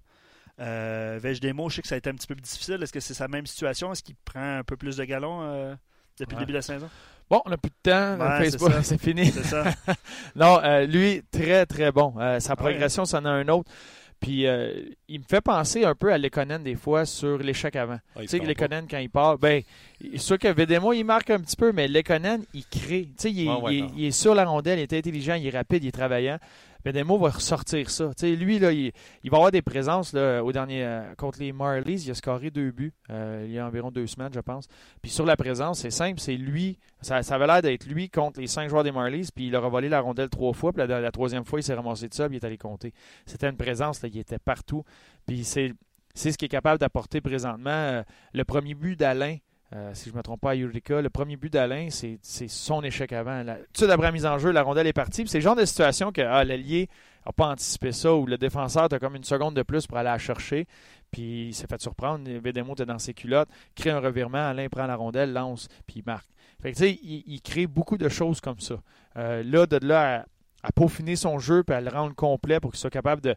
Euh, 0.60 1.20
Demo, 1.42 1.70
je 1.70 1.76
sais 1.76 1.82
que 1.82 1.88
ça 1.88 1.96
a 1.96 1.98
été 1.98 2.10
un 2.10 2.14
petit 2.14 2.28
peu 2.28 2.36
plus 2.36 2.42
difficile. 2.44 2.82
Est-ce 2.82 2.94
que 2.94 3.00
c'est 3.00 3.14
sa 3.14 3.28
même 3.28 3.46
situation? 3.46 3.92
Est-ce 3.92 4.04
qu'il 4.04 4.16
prend 4.16 4.58
un 4.60 4.64
peu 4.64 4.78
plus 4.78 4.98
de 4.98 5.04
galons 5.06 5.42
euh, 5.44 5.76
depuis 6.20 6.36
Ouais. 6.36 6.40
le 6.42 6.46
début 6.46 6.52
de 6.54 6.58
la 6.58 6.62
saison? 6.62 6.90
Bon, 7.30 7.42
on 7.46 7.50
n'a 7.50 7.58
plus 7.58 7.70
de 7.70 7.90
temps. 7.92 8.18
Ouais, 8.20 8.28
c'est 8.46 8.52
Facebook, 8.52 8.72
c'est 8.84 9.02
fini. 9.02 9.26
C'est 9.28 9.44
ça. 9.44 9.64
non, 10.36 10.60
euh, 10.64 10.86
lui, 10.86 11.22
très, 11.32 11.66
très 11.66 11.92
bon. 11.92 12.14
Euh, 12.20 12.40
sa 12.40 12.54
ouais. 12.54 12.56
progression, 12.58 13.06
ça 13.06 13.20
en 13.20 13.26
a 13.26 13.30
un 13.30 13.48
autre. 13.50 13.72
Puis, 14.20 14.46
euh, 14.48 14.74
il 15.08 15.20
me 15.20 15.24
fait 15.30 15.40
penser 15.40 15.86
un 15.86 15.96
peu 15.96 16.12
à 16.12 16.18
Lekonen 16.18 16.62
des 16.62 16.76
fois 16.76 17.06
sur 17.06 17.38
l'échec 17.38 17.74
avant. 17.78 18.00
Ah, 18.16 18.20
Tu 18.22 18.28
sais, 18.28 18.40
Lekonen, 18.40 18.86
quand 18.90 18.98
il 18.98 19.10
part, 19.10 19.38
ben, 19.38 19.62
c'est 20.02 20.18
sûr 20.18 20.38
que 20.38 20.50
Vedemo, 20.50 20.92
il 20.92 21.06
marque 21.06 21.30
un 21.30 21.40
petit 21.40 21.56
peu, 21.56 21.72
mais 21.72 21.88
Lekonen, 21.88 22.44
il 22.54 22.66
crée. 22.66 23.04
Tu 23.06 23.14
sais, 23.18 23.32
il, 23.32 23.48
est- 23.48 23.50
Ouais, 23.50 23.62
ouais, 23.62 23.76
il 23.76 23.78
est- 23.78 23.82
non. 23.84 23.92
il 23.96 24.06
est 24.08 24.12
sur 24.12 24.36
la 24.36 24.44
rondelle, 24.44 24.80
il 24.80 24.82
est 24.82 24.94
intelligent, 24.94 25.36
il 25.36 25.48
est 25.48 25.58
rapide, 25.58 25.86
il 25.86 25.88
est 25.88 25.92
travaillant. 25.94 26.38
Vedemo 26.86 27.18
va 27.18 27.30
ressortir 27.30 27.90
ça. 27.90 28.12
Lui, 28.24 28.60
là, 28.60 28.72
il, 28.72 28.92
va 29.26 29.38
avoir 29.38 29.52
des 29.52 29.62
présences 29.62 30.14
là, 30.14 30.44
au 30.44 30.52
dernier, 30.52 30.84
euh, 30.84 31.16
contre 31.16 31.40
les 31.40 31.52
Marlies. 31.52 32.04
Il 32.06 32.12
a 32.12 32.14
scoré 32.14 32.52
deux 32.52 32.72
buts 32.72 32.94
euh, 33.10 33.44
il 33.46 33.52
y 33.52 33.60
a 33.60 33.66
environ 33.66 33.92
deux 33.92 34.08
semaines, 34.08 34.34
je 34.34 34.40
pense. 34.40 34.68
Puis 35.02 35.12
sur 35.12 35.26
la 35.26 35.36
présence, 35.36 35.80
c'est 35.80 35.92
simple, 35.92 36.20
c'est 36.20 36.36
lui. 36.36 36.78
Ça, 37.02 37.24
ça 37.24 37.36
avait 37.36 37.48
l'air 37.48 37.62
d'être 37.62 37.86
lui 37.86 38.10
contre 38.10 38.40
les 38.40 38.48
cinq 38.48 38.70
joueurs 38.70 38.84
des 38.84 38.92
Marlies, 38.92 39.30
puis 39.34 39.48
il 39.48 39.56
a 39.56 39.60
revolé 39.60 39.90
la 39.90 40.02
rondelle 40.02 40.30
trois 40.30 40.54
fois, 40.54 40.72
puis 40.72 40.86
la, 40.86 41.02
la 41.02 41.12
troisième 41.12 41.46
fois, 41.46 41.60
il 41.60 41.64
s'est 41.64 41.74
ramassé 41.74 42.08
de 42.08 42.14
ça, 42.14 42.28
puis 42.28 42.38
il 42.38 42.42
est 42.42 42.46
allé 42.46 42.58
compter. 42.58 42.94
C'était 43.26 43.50
une 43.50 43.58
présence, 43.58 44.02
là, 44.02 44.10
il 44.12 44.18
était 44.18 44.40
partout. 44.40 44.84
Puis 45.26 45.44
c'est 45.44 45.74
c'est 46.16 46.32
ce 46.32 46.38
qu'il 46.38 46.48
est 46.48 46.50
capable 46.50 46.80
d'apporter 46.80 47.22
présentement. 47.22 47.70
Euh, 47.70 48.04
le 48.34 48.44
premier 48.44 48.74
but 48.74 48.98
d'Alain, 48.98 49.38
euh, 49.76 49.92
si 49.94 50.10
je 50.10 50.14
ne 50.14 50.18
me 50.18 50.24
trompe 50.24 50.42
pas 50.42 50.52
à 50.52 50.56
Eureka, 50.56 51.02
le 51.02 51.10
premier 51.12 51.36
but 51.36 51.54
d'Alain, 51.54 51.90
c'est 51.92 52.48
son 52.48 52.84
échec 52.84 53.14
avant. 53.14 53.44
La, 53.44 53.56
tout 53.56 53.62
de 53.72 53.78
suite 53.78 53.90
après 53.92 54.08
la 54.08 54.12
mise 54.12 54.26
en 54.26 54.40
jeu, 54.40 54.52
la 54.52 54.64
rondelle 54.64 54.88
est 54.88 54.94
partie. 54.94 55.28
C'est 55.28 55.38
le 55.38 55.44
genre 55.44 55.56
de 55.56 55.66
situation 55.66 56.12
que 56.12 56.22
ah, 56.22 56.44
l'allié 56.44 56.90
n'a 57.26 57.32
pas 57.32 57.50
anticipé 57.50 57.92
ça, 57.92 58.16
ou 58.16 58.26
le 58.26 58.38
défenseur 58.38 58.92
a 58.92 59.00
comme 59.00 59.16
une 59.16 59.24
seconde 59.24 59.56
de 59.56 59.62
plus 59.62 59.86
pour 59.86 59.98
aller 59.98 60.10
la 60.10 60.18
chercher. 60.18 60.66
Puis 61.12 61.50
il 61.50 61.54
s'est 61.54 61.68
fait 61.68 61.80
surprendre. 61.80 62.28
Vedemo 62.28 62.74
était 62.74 62.86
dans 62.86 62.98
ses 62.98 63.14
culottes, 63.14 63.50
crée 63.76 63.92
un 63.92 64.00
revirement, 64.00 64.50
Alain 64.50 64.68
prend 64.70 64.88
la 64.88 64.96
rondelle, 64.96 65.34
lance, 65.34 65.68
puis 65.86 65.98
il 66.00 66.04
marque. 66.06 66.30
Fait 66.62 66.74
que, 66.74 66.84
il, 66.84 67.42
crée 67.42 67.68
beaucoup 67.68 67.98
de 67.98 68.10
choses 68.10 68.42
comme 68.42 68.60
ça. 68.60 68.76
Euh, 69.18 69.44
là, 69.44 69.66
de 69.66 69.86
là 69.86 70.26
à, 70.62 70.72
peaufiner 70.72 71.16
son 71.16 71.40
jeu 71.40 71.64
puis 71.64 71.76
à 71.76 71.80
le 71.80 71.90
rendre 71.90 72.14
complet 72.16 72.60
pour 72.60 72.72
qu'il 72.72 72.80
soit 72.80 72.90
capable 72.90 73.22
de 73.22 73.36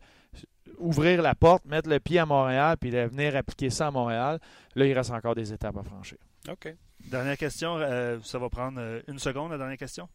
ouvrir 0.79 1.23
la 1.23 1.35
porte, 1.35 1.65
mettre 1.65 1.89
le 1.89 2.01
pied 2.01 2.19
à 2.19 2.27
Montréal 2.27 2.77
puis 2.81 2.91
de 2.91 2.99
venir 2.99 3.37
appliquer 3.37 3.71
ça 3.71 3.89
à 3.89 3.91
Montréal, 3.91 4.39
là, 4.75 4.87
il 4.87 4.93
reste 4.93 5.11
encore 5.11 5.35
des 5.35 5.53
étapes 5.53 5.77
à 5.77 5.83
franchir. 5.83 6.19
OK. 6.49 6.75
Dernière 7.11 7.37
question, 7.37 7.77
euh, 7.79 8.19
ça 8.23 8.39
va 8.39 8.49
prendre 8.49 8.79
euh, 8.81 9.01
une 9.09 9.19
seconde, 9.19 9.51
la 9.51 9.59
dernière 9.59 9.79
question. 9.79 10.09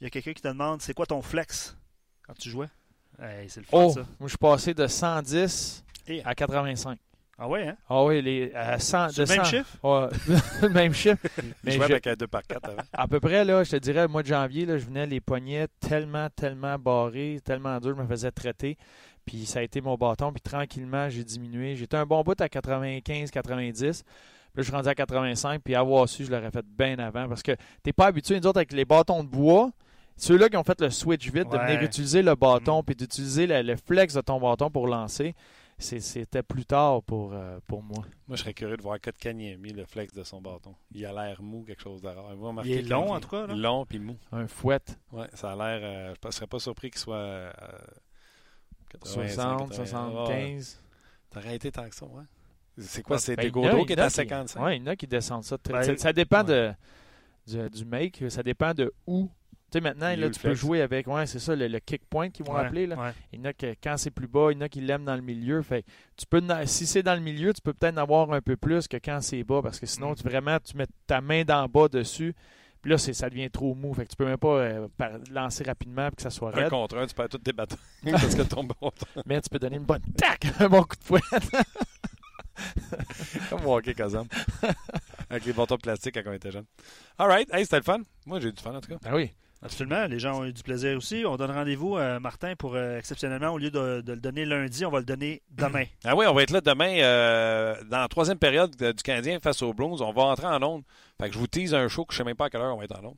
Il 0.00 0.04
y 0.04 0.06
a 0.06 0.10
quelqu'un 0.10 0.32
qui 0.32 0.42
te 0.42 0.48
demande 0.48 0.80
c'est 0.82 0.94
quoi 0.94 1.06
ton 1.06 1.22
flex 1.22 1.76
quand 2.26 2.34
tu 2.34 2.50
jouais? 2.50 2.68
C'est 3.18 3.58
le 3.58 3.64
fun, 3.64 3.84
oh, 3.84 3.90
ça. 3.90 4.00
Moi, 4.18 4.26
je 4.26 4.28
suis 4.28 4.38
passé 4.38 4.74
de 4.74 4.86
110 4.86 5.84
à 6.24 6.34
85. 6.34 6.98
Ah 7.38 7.48
ouais, 7.48 7.66
hein? 7.66 7.76
Ah 7.88 8.04
oui, 8.04 8.22
les, 8.22 8.52
à 8.54 8.78
100, 8.78 9.08
de 9.08 9.12
le 9.22 9.26
même 9.26 9.44
chiffre? 9.44 9.78
le 10.62 10.68
même 10.68 10.92
chiffre. 10.92 11.26
Mais 11.64 11.72
je 11.72 11.76
jouais 11.76 11.84
avec 11.86 12.06
un 12.06 12.14
2 12.14 12.26
par 12.26 12.42
4 12.42 12.68
avant. 12.68 12.82
À 12.92 13.08
peu 13.08 13.20
près, 13.20 13.44
là, 13.44 13.64
je 13.64 13.70
te 13.70 13.76
dirais, 13.76 14.02
le 14.02 14.08
mois 14.08 14.22
de 14.22 14.28
janvier, 14.28 14.66
là, 14.66 14.78
je 14.78 14.84
venais 14.84 15.06
les 15.06 15.20
poignets 15.20 15.66
tellement, 15.80 16.28
tellement 16.30 16.78
barrés, 16.78 17.40
tellement 17.44 17.80
durs, 17.80 17.96
je 17.96 18.02
me 18.02 18.06
faisais 18.06 18.30
traiter. 18.30 18.76
Puis 19.24 19.46
ça 19.46 19.60
a 19.60 19.62
été 19.62 19.80
mon 19.80 19.96
bâton. 19.96 20.32
Puis 20.32 20.40
tranquillement, 20.40 21.08
j'ai 21.08 21.24
diminué. 21.24 21.76
J'étais 21.76 21.96
un 21.96 22.06
bon 22.06 22.22
bout 22.22 22.40
à 22.40 22.48
95, 22.48 23.30
90. 23.30 23.80
Puis 23.80 23.90
là, 23.92 24.02
je 24.56 24.62
suis 24.62 24.72
rendu 24.72 24.88
à 24.88 24.94
85. 24.94 25.62
Puis 25.62 25.74
avoir 25.74 26.08
su, 26.08 26.24
je 26.24 26.30
l'aurais 26.30 26.50
fait 26.50 26.66
bien 26.66 26.98
avant. 26.98 27.28
Parce 27.28 27.42
que 27.42 27.52
t'es 27.82 27.92
pas 27.92 28.06
habitué, 28.06 28.38
nous 28.40 28.46
autres, 28.46 28.58
avec 28.58 28.72
les 28.72 28.84
bâtons 28.84 29.22
de 29.22 29.28
bois. 29.28 29.70
Ceux-là 30.16 30.48
qui 30.48 30.56
ont 30.56 30.64
fait 30.64 30.80
le 30.80 30.90
switch 30.90 31.30
vite, 31.32 31.48
de 31.48 31.56
venir 31.56 31.82
utiliser 31.82 32.22
le 32.22 32.34
bâton, 32.34 32.80
mm. 32.80 32.84
puis 32.84 32.94
d'utiliser 32.94 33.46
le 33.46 33.76
flex 33.76 34.14
de 34.14 34.20
ton 34.20 34.38
bâton 34.38 34.70
pour 34.70 34.86
lancer 34.86 35.34
c'était 35.82 36.42
plus 36.42 36.64
tard 36.64 37.02
pour, 37.02 37.32
euh, 37.32 37.58
pour 37.66 37.82
moi. 37.82 38.04
Moi, 38.28 38.36
je 38.36 38.42
serais 38.42 38.54
curieux 38.54 38.76
de 38.76 38.82
voir 38.82 39.00
Kotkaniemi, 39.00 39.56
mis 39.56 39.72
le 39.72 39.84
flex 39.84 40.14
de 40.14 40.22
son 40.22 40.40
bâton. 40.40 40.74
Il 40.92 41.04
a 41.04 41.12
l'air 41.12 41.42
mou, 41.42 41.64
quelque 41.66 41.82
chose 41.82 42.00
d'erreur. 42.00 42.30
Il 42.64 42.72
est 42.72 42.82
long, 42.82 43.12
en 43.12 43.20
tout 43.20 43.28
cas. 43.28 43.46
Long 43.46 43.84
puis 43.84 43.98
mou. 43.98 44.16
Un 44.30 44.46
fouet. 44.46 44.78
Ouais, 45.12 45.26
ça 45.34 45.52
a 45.52 45.56
l'air. 45.56 45.80
Euh, 45.82 46.14
je 46.22 46.26
ne 46.26 46.32
serais 46.32 46.46
pas 46.46 46.58
surpris 46.58 46.90
qu'il 46.90 47.00
soit. 47.00 47.16
Euh, 47.16 47.52
60, 49.02 49.74
75. 49.74 50.80
T'aurais 51.30 51.56
été 51.56 51.72
tant 51.72 51.88
que 51.88 51.94
ça, 51.94 52.06
ouais. 52.06 52.24
C'est 52.78 53.02
quoi, 53.02 53.18
c'est 53.18 53.36
ben, 53.36 53.44
des 53.44 53.50
Godot 53.50 53.84
qui 53.84 53.92
est 53.92 54.00
à 54.00 54.08
55? 54.08 54.64
Oui, 54.64 54.76
il 54.76 54.80
y 54.80 54.82
en 54.82 54.86
a 54.88 54.96
qui 54.96 55.06
descendent 55.06 55.44
ça. 55.44 55.56
Ben, 55.68 55.96
ça, 55.96 56.12
dépend 56.12 56.42
de, 56.42 56.72
du, 57.46 57.70
du, 57.70 57.84
make, 57.84 58.22
ça 58.28 58.42
dépend 58.42 58.72
de 58.72 58.92
où 59.06 59.30
tu 59.72 59.78
sais, 59.78 59.82
maintenant, 59.82 60.14
là, 60.14 60.28
tu 60.28 60.38
peux 60.38 60.52
jouer 60.52 60.82
avec, 60.82 61.06
ouais, 61.06 61.24
c'est 61.24 61.38
ça, 61.38 61.56
le, 61.56 61.78
kick 61.78 62.02
point 62.10 62.28
qu'ils 62.28 62.44
vont 62.44 62.54
appeler. 62.54 62.86
Là. 62.86 63.14
Il 63.32 63.38
y 63.38 63.42
en 63.42 63.46
a 63.46 63.52
que 63.54 63.74
quand 63.82 63.96
c'est 63.96 64.10
plus 64.10 64.28
bas, 64.28 64.48
il 64.50 64.56
y 64.56 64.58
en 64.58 64.60
a 64.60 64.68
qui 64.68 64.82
l'aiment 64.82 65.06
dans 65.06 65.16
le 65.16 65.22
milieu. 65.22 65.62
Fait 65.62 65.82
tu 66.14 66.26
peux, 66.26 66.42
si 66.66 66.86
c'est 66.86 67.02
dans 67.02 67.14
le 67.14 67.22
milieu, 67.22 67.54
tu 67.54 67.62
peux 67.62 67.72
peut-être 67.72 67.94
en 67.94 68.02
avoir 68.02 68.30
un 68.34 68.42
peu 68.42 68.58
plus 68.58 68.86
que 68.86 68.98
quand 68.98 69.22
c'est 69.22 69.42
bas, 69.44 69.62
parce 69.62 69.80
que 69.80 69.86
sinon, 69.86 70.12
mm. 70.12 70.16
tu, 70.16 70.22
vraiment, 70.24 70.58
tu 70.62 70.76
mets 70.76 70.86
ta 71.06 71.22
main 71.22 71.44
d'en 71.44 71.68
bas 71.68 71.88
dessus. 71.88 72.34
Puis 72.82 72.90
là, 72.90 72.98
ça 72.98 73.30
devient 73.30 73.48
trop 73.48 73.74
mou. 73.74 73.94
Fait 73.94 74.04
que 74.04 74.10
tu 74.10 74.16
peux 74.16 74.24
même 74.24 74.38
pas 74.38 74.58
euh, 74.58 74.88
lancer 75.30 75.62
rapidement 75.62 76.08
pour 76.08 76.16
que 76.16 76.22
ça 76.22 76.30
soit 76.30 76.50
raide. 76.50 76.66
Un 76.66 76.68
contre 76.68 76.98
un, 76.98 77.06
tu 77.06 77.14
perds 77.14 77.28
tous 77.28 77.38
tes 77.38 77.52
bâtons. 77.52 77.76
parce 78.10 78.34
que 78.34 78.42
ton 78.42 78.64
bâton. 78.64 78.90
Mais 79.24 79.40
tu 79.40 79.48
peux 79.48 79.60
donner 79.60 79.76
une 79.76 79.84
bonne 79.84 80.02
tac, 80.16 80.46
un 80.60 80.68
bon 80.68 80.82
coup 80.82 80.96
de 80.96 81.04
fouet. 81.04 81.20
Comme 83.48 83.66
hockey 83.66 83.94
Kazam. 83.94 84.26
Avec 85.30 85.44
les 85.44 85.52
bâtons 85.52 85.76
de 85.76 85.80
plastique 85.80 86.14
quand 86.14 86.30
on 86.30 86.32
était 86.32 86.50
jeune. 86.50 86.66
All 87.18 87.28
right. 87.28 87.48
Hey, 87.54 87.64
c'était 87.64 87.78
le 87.78 87.82
fun. 87.82 88.00
Moi, 88.26 88.40
j'ai 88.40 88.48
eu 88.48 88.52
du 88.52 88.60
fun 88.60 88.74
en 88.74 88.80
tout 88.80 88.90
cas. 88.90 88.98
Ah 89.04 89.14
oui. 89.14 89.32
Absolument, 89.64 90.06
les 90.06 90.18
gens 90.18 90.40
ont 90.40 90.44
eu 90.44 90.52
du 90.52 90.62
plaisir 90.64 90.96
aussi. 90.96 91.22
On 91.24 91.36
donne 91.36 91.52
rendez-vous, 91.52 91.96
à 91.96 92.00
euh, 92.00 92.20
Martin, 92.20 92.56
pour 92.56 92.74
euh, 92.74 92.98
exceptionnellement, 92.98 93.50
au 93.50 93.58
lieu 93.58 93.70
de, 93.70 94.02
le 94.04 94.16
donner 94.16 94.44
lundi, 94.44 94.84
on 94.84 94.90
va 94.90 94.98
le 94.98 95.04
donner 95.04 95.40
demain. 95.50 95.84
Ah 96.04 96.16
oui, 96.16 96.26
on 96.26 96.34
va 96.34 96.42
être 96.42 96.50
là 96.50 96.60
demain 96.60 96.98
euh, 96.98 97.76
dans 97.88 98.00
la 98.00 98.08
troisième 98.08 98.38
période 98.38 98.74
du 98.74 99.02
Canadien 99.04 99.38
face 99.38 99.62
aux 99.62 99.72
Blues. 99.72 100.02
On 100.02 100.12
va 100.12 100.22
entrer 100.24 100.48
en 100.48 100.60
onde. 100.62 100.82
Fait 101.20 101.28
que 101.28 101.34
je 101.34 101.38
vous 101.38 101.46
tease 101.46 101.74
un 101.74 101.86
show 101.86 102.04
que 102.04 102.12
je 102.12 102.18
ne 102.18 102.24
sais 102.24 102.28
même 102.28 102.36
pas 102.36 102.46
à 102.46 102.50
quelle 102.50 102.60
heure 102.60 102.74
on 102.74 102.78
va 102.78 102.84
être 102.84 102.98
en 102.98 103.04
onde. 103.04 103.16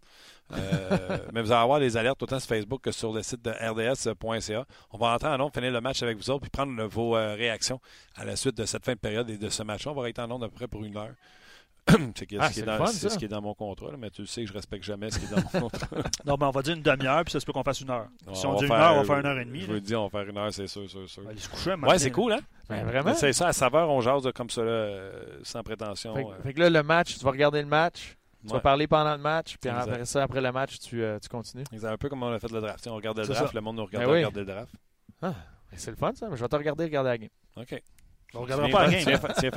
mais 1.32 1.40
vous 1.40 1.50
allez 1.50 1.62
avoir 1.62 1.80
des 1.80 1.96
alertes 1.96 2.22
autant 2.22 2.38
sur 2.38 2.48
Facebook 2.48 2.82
que 2.82 2.92
sur 2.92 3.10
le 3.12 3.22
site 3.22 3.42
de 3.42 3.50
rds.ca. 3.50 4.66
On 4.92 4.98
va 4.98 5.14
entrer 5.14 5.28
en 5.28 5.40
onde, 5.40 5.54
finir 5.54 5.72
le 5.72 5.80
match 5.80 6.02
avec 6.02 6.18
vous 6.18 6.28
autres, 6.28 6.42
puis 6.42 6.50
prendre 6.50 6.84
vos 6.84 7.12
réactions 7.12 7.80
à 8.16 8.26
la 8.26 8.36
suite 8.36 8.56
de 8.58 8.66
cette 8.66 8.84
fin 8.84 8.92
de 8.92 8.98
période 8.98 9.30
et 9.30 9.38
de 9.38 9.48
ce 9.48 9.62
match. 9.62 9.86
On 9.86 9.94
va 9.94 10.10
être 10.10 10.18
en 10.18 10.30
onde 10.30 10.44
à 10.44 10.48
peu 10.48 10.54
près 10.54 10.68
pour 10.68 10.84
une 10.84 10.98
heure. 10.98 11.14
c'est 12.16 12.26
ah, 12.38 12.50
ce, 12.50 13.18
qui 13.18 13.26
est 13.26 13.28
dans 13.28 13.42
mon 13.42 13.54
contrat, 13.54 13.90
mais 13.98 14.10
tu 14.10 14.26
sais 14.26 14.42
que 14.42 14.48
je 14.48 14.54
respecte 14.54 14.84
jamais 14.84 15.10
ce 15.10 15.18
qui 15.18 15.26
est 15.26 15.28
dans 15.28 15.42
mon 15.60 15.60
contrat. 15.68 15.86
non, 16.24 16.36
mais 16.38 16.46
on 16.46 16.50
va 16.50 16.62
dire 16.62 16.74
une 16.74 16.82
demi-heure, 16.82 17.24
puis 17.24 17.32
ça 17.32 17.40
se 17.40 17.44
peut 17.44 17.52
qu'on 17.52 17.62
fasse 17.62 17.80
une 17.82 17.90
heure. 17.90 18.08
si 18.32 18.46
on, 18.46 18.54
dit 18.54 18.64
une 18.64 18.72
heure, 18.72 18.94
on 18.94 19.02
va 19.02 19.04
faire 19.04 19.18
une 19.18 19.26
heure 19.26 19.38
et 19.38 19.44
demie. 19.44 19.60
Je 19.62 19.72
vous 19.72 19.80
dis, 19.80 19.94
on 19.94 20.08
va 20.08 20.10
faire 20.10 20.28
une 20.28 20.38
heure, 20.38 20.52
c'est 20.52 20.66
sûr, 20.66 20.88
sûr, 20.88 21.08
sûr. 21.08 21.28
Aller 21.28 21.38
se 21.38 21.48
coucher, 21.48 21.74
Ouais, 21.74 21.98
c'est 21.98 22.10
cool, 22.10 22.32
hein? 22.32 22.40
Ben, 22.68 22.84
vraiment? 22.84 23.14
C'est 23.14 23.32
ça, 23.34 23.48
à 23.48 23.52
saveur, 23.52 23.90
on 23.90 24.00
jase 24.00 24.30
comme 24.34 24.48
ça, 24.48 24.62
euh, 24.62 25.40
sans 25.42 25.62
prétention. 25.62 26.14
Fait, 26.14 26.24
fait, 26.42 26.54
que 26.54 26.60
là, 26.60 26.70
le 26.70 26.82
match, 26.82 27.18
tu 27.18 27.24
vas 27.24 27.30
regarder 27.30 27.60
le 27.60 27.68
match, 27.68 28.16
tu 28.46 28.52
vas 28.52 28.60
parler 28.60 28.86
pendant 28.86 29.12
le 29.12 29.22
match, 29.22 29.56
puis 29.60 29.70
après 29.70 30.04
ça, 30.06 30.22
après 30.22 30.40
le 30.40 30.52
match, 30.52 30.78
tu, 30.78 31.02
euh, 31.02 31.18
tu 31.18 31.28
continues. 31.28 31.64
C'est 31.70 31.84
un 31.84 31.96
peu 31.98 32.08
comme 32.08 32.22
on 32.22 32.32
a 32.32 32.38
fait 32.38 32.50
le 32.50 32.60
draft. 32.60 32.86
on 32.86 32.96
regarde 32.96 33.18
le 33.18 33.26
draft, 33.26 33.52
le 33.52 33.60
monde 33.60 33.76
nous 33.76 33.84
regarde 33.84 34.06
ben 34.06 34.12
regarder 34.12 34.40
le 34.40 34.46
draft. 34.46 34.74
Ah, 35.20 35.34
c'est 35.76 35.90
le 35.90 35.96
fun, 35.96 36.12
ça. 36.14 36.28
Je 36.30 36.40
vais 36.40 36.48
te 36.48 36.56
regarder 36.56 36.84
regarder 36.84 37.08
la 37.10 37.18
game. 37.18 37.30
OK. 37.56 37.82
On 38.34 38.42
regardera 38.42 38.68
pas 38.68 38.86
la 38.86 38.92
game. 38.92 39.18
Tiens, 39.38 39.50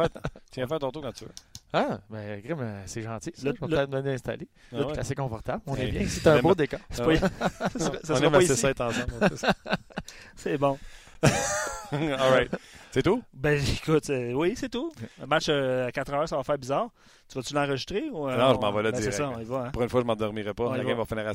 tiens, 0.51 0.67
faire 0.67 0.79
ton 0.79 0.91
tour 0.91 1.01
quand 1.01 1.11
tu 1.11 1.25
veux. 1.25 1.31
Ah, 1.73 1.99
ben, 2.09 2.41
Grim, 2.41 2.59
euh, 2.61 2.81
c'est 2.85 3.01
gentil. 3.01 3.31
Ça. 3.35 3.41
je 3.41 3.45
vais 3.47 3.53
peut-être 3.53 3.89
me 3.89 4.09
installer. 4.09 4.47
Ah 4.73 4.77
c'est 4.93 4.99
assez 4.99 5.15
confortable. 5.15 5.61
On 5.67 5.75
est 5.75 5.87
bien. 5.87 6.07
C'est 6.07 6.27
un 6.27 6.41
beau 6.41 6.55
décor. 6.55 6.79
C'est 6.89 7.03
pas... 7.03 7.15
ça, 7.77 8.15
sera 8.15 8.31
pas 8.31 8.41
ici. 8.41 8.65
c'est 10.35 10.57
bon. 10.57 10.77
All 11.91 12.31
right. 12.31 12.55
C'est 12.91 13.03
tout? 13.03 13.21
Ben, 13.33 13.61
écoute, 13.61 14.09
euh, 14.09 14.33
oui, 14.33 14.53
c'est 14.55 14.69
tout. 14.69 14.91
Un 15.21 15.25
match 15.25 15.47
euh, 15.49 15.87
à 15.87 15.91
4 15.91 16.13
heures, 16.13 16.29
ça 16.29 16.37
va 16.37 16.43
faire 16.43 16.57
bizarre. 16.57 16.89
Tu 17.27 17.37
vas-tu 17.37 17.53
l'enregistrer? 17.53 18.09
Ou, 18.11 18.29
non, 18.29 18.53
je 18.53 18.59
m'en 18.59 18.71
vais 18.71 18.83
là 18.83 18.91
ben, 18.91 18.99
direct. 18.99 19.17
Ça, 19.17 19.29
on 19.29 19.39
y 19.39 19.43
va, 19.43 19.65
hein? 19.65 19.69
Pour 19.71 19.83
une 19.83 19.89
fois, 19.89 19.99
je 19.99 20.05
ne 20.05 20.07
m'endormirai 20.07 20.53
pas. 20.53 20.77
La 20.77 20.83
game 20.83 20.97
va 20.97 21.05
finir 21.05 21.27
à 21.27 21.33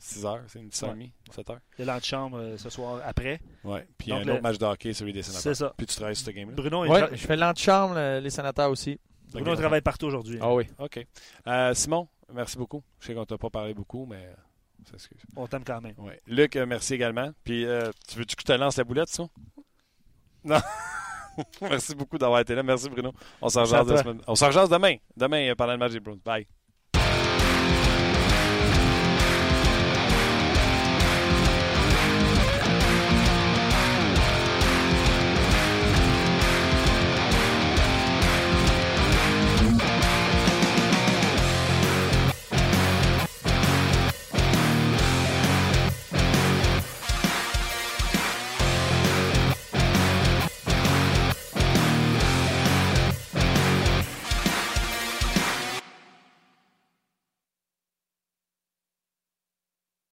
6 0.00 0.26
heures, 0.26 0.42
c'est 0.48 0.58
une 0.58 0.68
10h30, 0.68 1.10
7 1.30 1.50
heures. 1.50 1.60
Il 1.78 1.84
y 1.84 1.88
a 1.88 1.94
l'antichambre 1.94 2.54
ce 2.56 2.70
soir 2.70 3.00
après. 3.04 3.40
Oui, 3.64 3.80
puis 3.98 4.08
il 4.08 4.10
y 4.10 4.12
a 4.12 4.16
un 4.16 4.28
autre 4.28 4.42
match 4.42 4.58
de 4.58 4.64
hockey, 4.64 4.92
celui 4.92 5.12
des 5.12 5.22
sénateurs. 5.22 5.42
C'est 5.42 5.54
ça. 5.54 5.74
Puis 5.76 5.86
tu 5.86 5.96
travailles 5.96 6.16
sur 6.16 6.26
ce 6.26 6.30
game-là? 6.30 6.54
Bruno, 6.54 6.86
ouais, 6.86 7.08
je 7.12 7.26
fais 7.26 7.36
l'antichambre, 7.36 7.94
les 8.20 8.30
sénateurs 8.30 8.70
aussi. 8.70 8.98
Bruno 9.32 9.56
travaille 9.56 9.80
partout 9.80 10.06
aujourd'hui. 10.06 10.38
Ah 10.40 10.52
oui. 10.52 10.66
OK. 10.78 11.06
Euh, 11.46 11.74
Simon, 11.74 12.08
merci 12.32 12.56
beaucoup. 12.56 12.82
Je 13.00 13.06
sais 13.06 13.14
qu'on 13.14 13.24
t'a 13.24 13.38
pas 13.38 13.50
parlé 13.50 13.74
beaucoup, 13.74 14.06
mais. 14.06 14.30
On 15.36 15.46
t'aime 15.46 15.64
quand 15.64 15.80
même. 15.80 15.94
Ouais. 15.98 16.20
Luc, 16.26 16.56
euh, 16.56 16.66
merci 16.66 16.94
également. 16.94 17.30
Puis, 17.44 17.66
euh, 17.66 17.90
tu 18.08 18.18
veux-tu 18.18 18.34
que 18.34 18.42
je 18.42 18.46
te 18.46 18.52
lance 18.52 18.76
la 18.78 18.84
boulette, 18.84 19.08
ça? 19.08 19.24
Non. 20.42 20.58
merci 21.60 21.94
beaucoup 21.94 22.18
d'avoir 22.18 22.40
été 22.40 22.54
là. 22.54 22.62
Merci, 22.62 22.88
Bruno. 22.88 23.12
On 23.42 23.48
s'en 23.48 23.64
jase, 23.66 24.68
demain. 24.70 24.96
Demain, 25.16 25.54
pendant 25.56 25.72
le 25.72 25.78
match 25.78 25.92
des 25.92 26.00
Bruins. 26.00 26.18
Bye. 26.24 26.46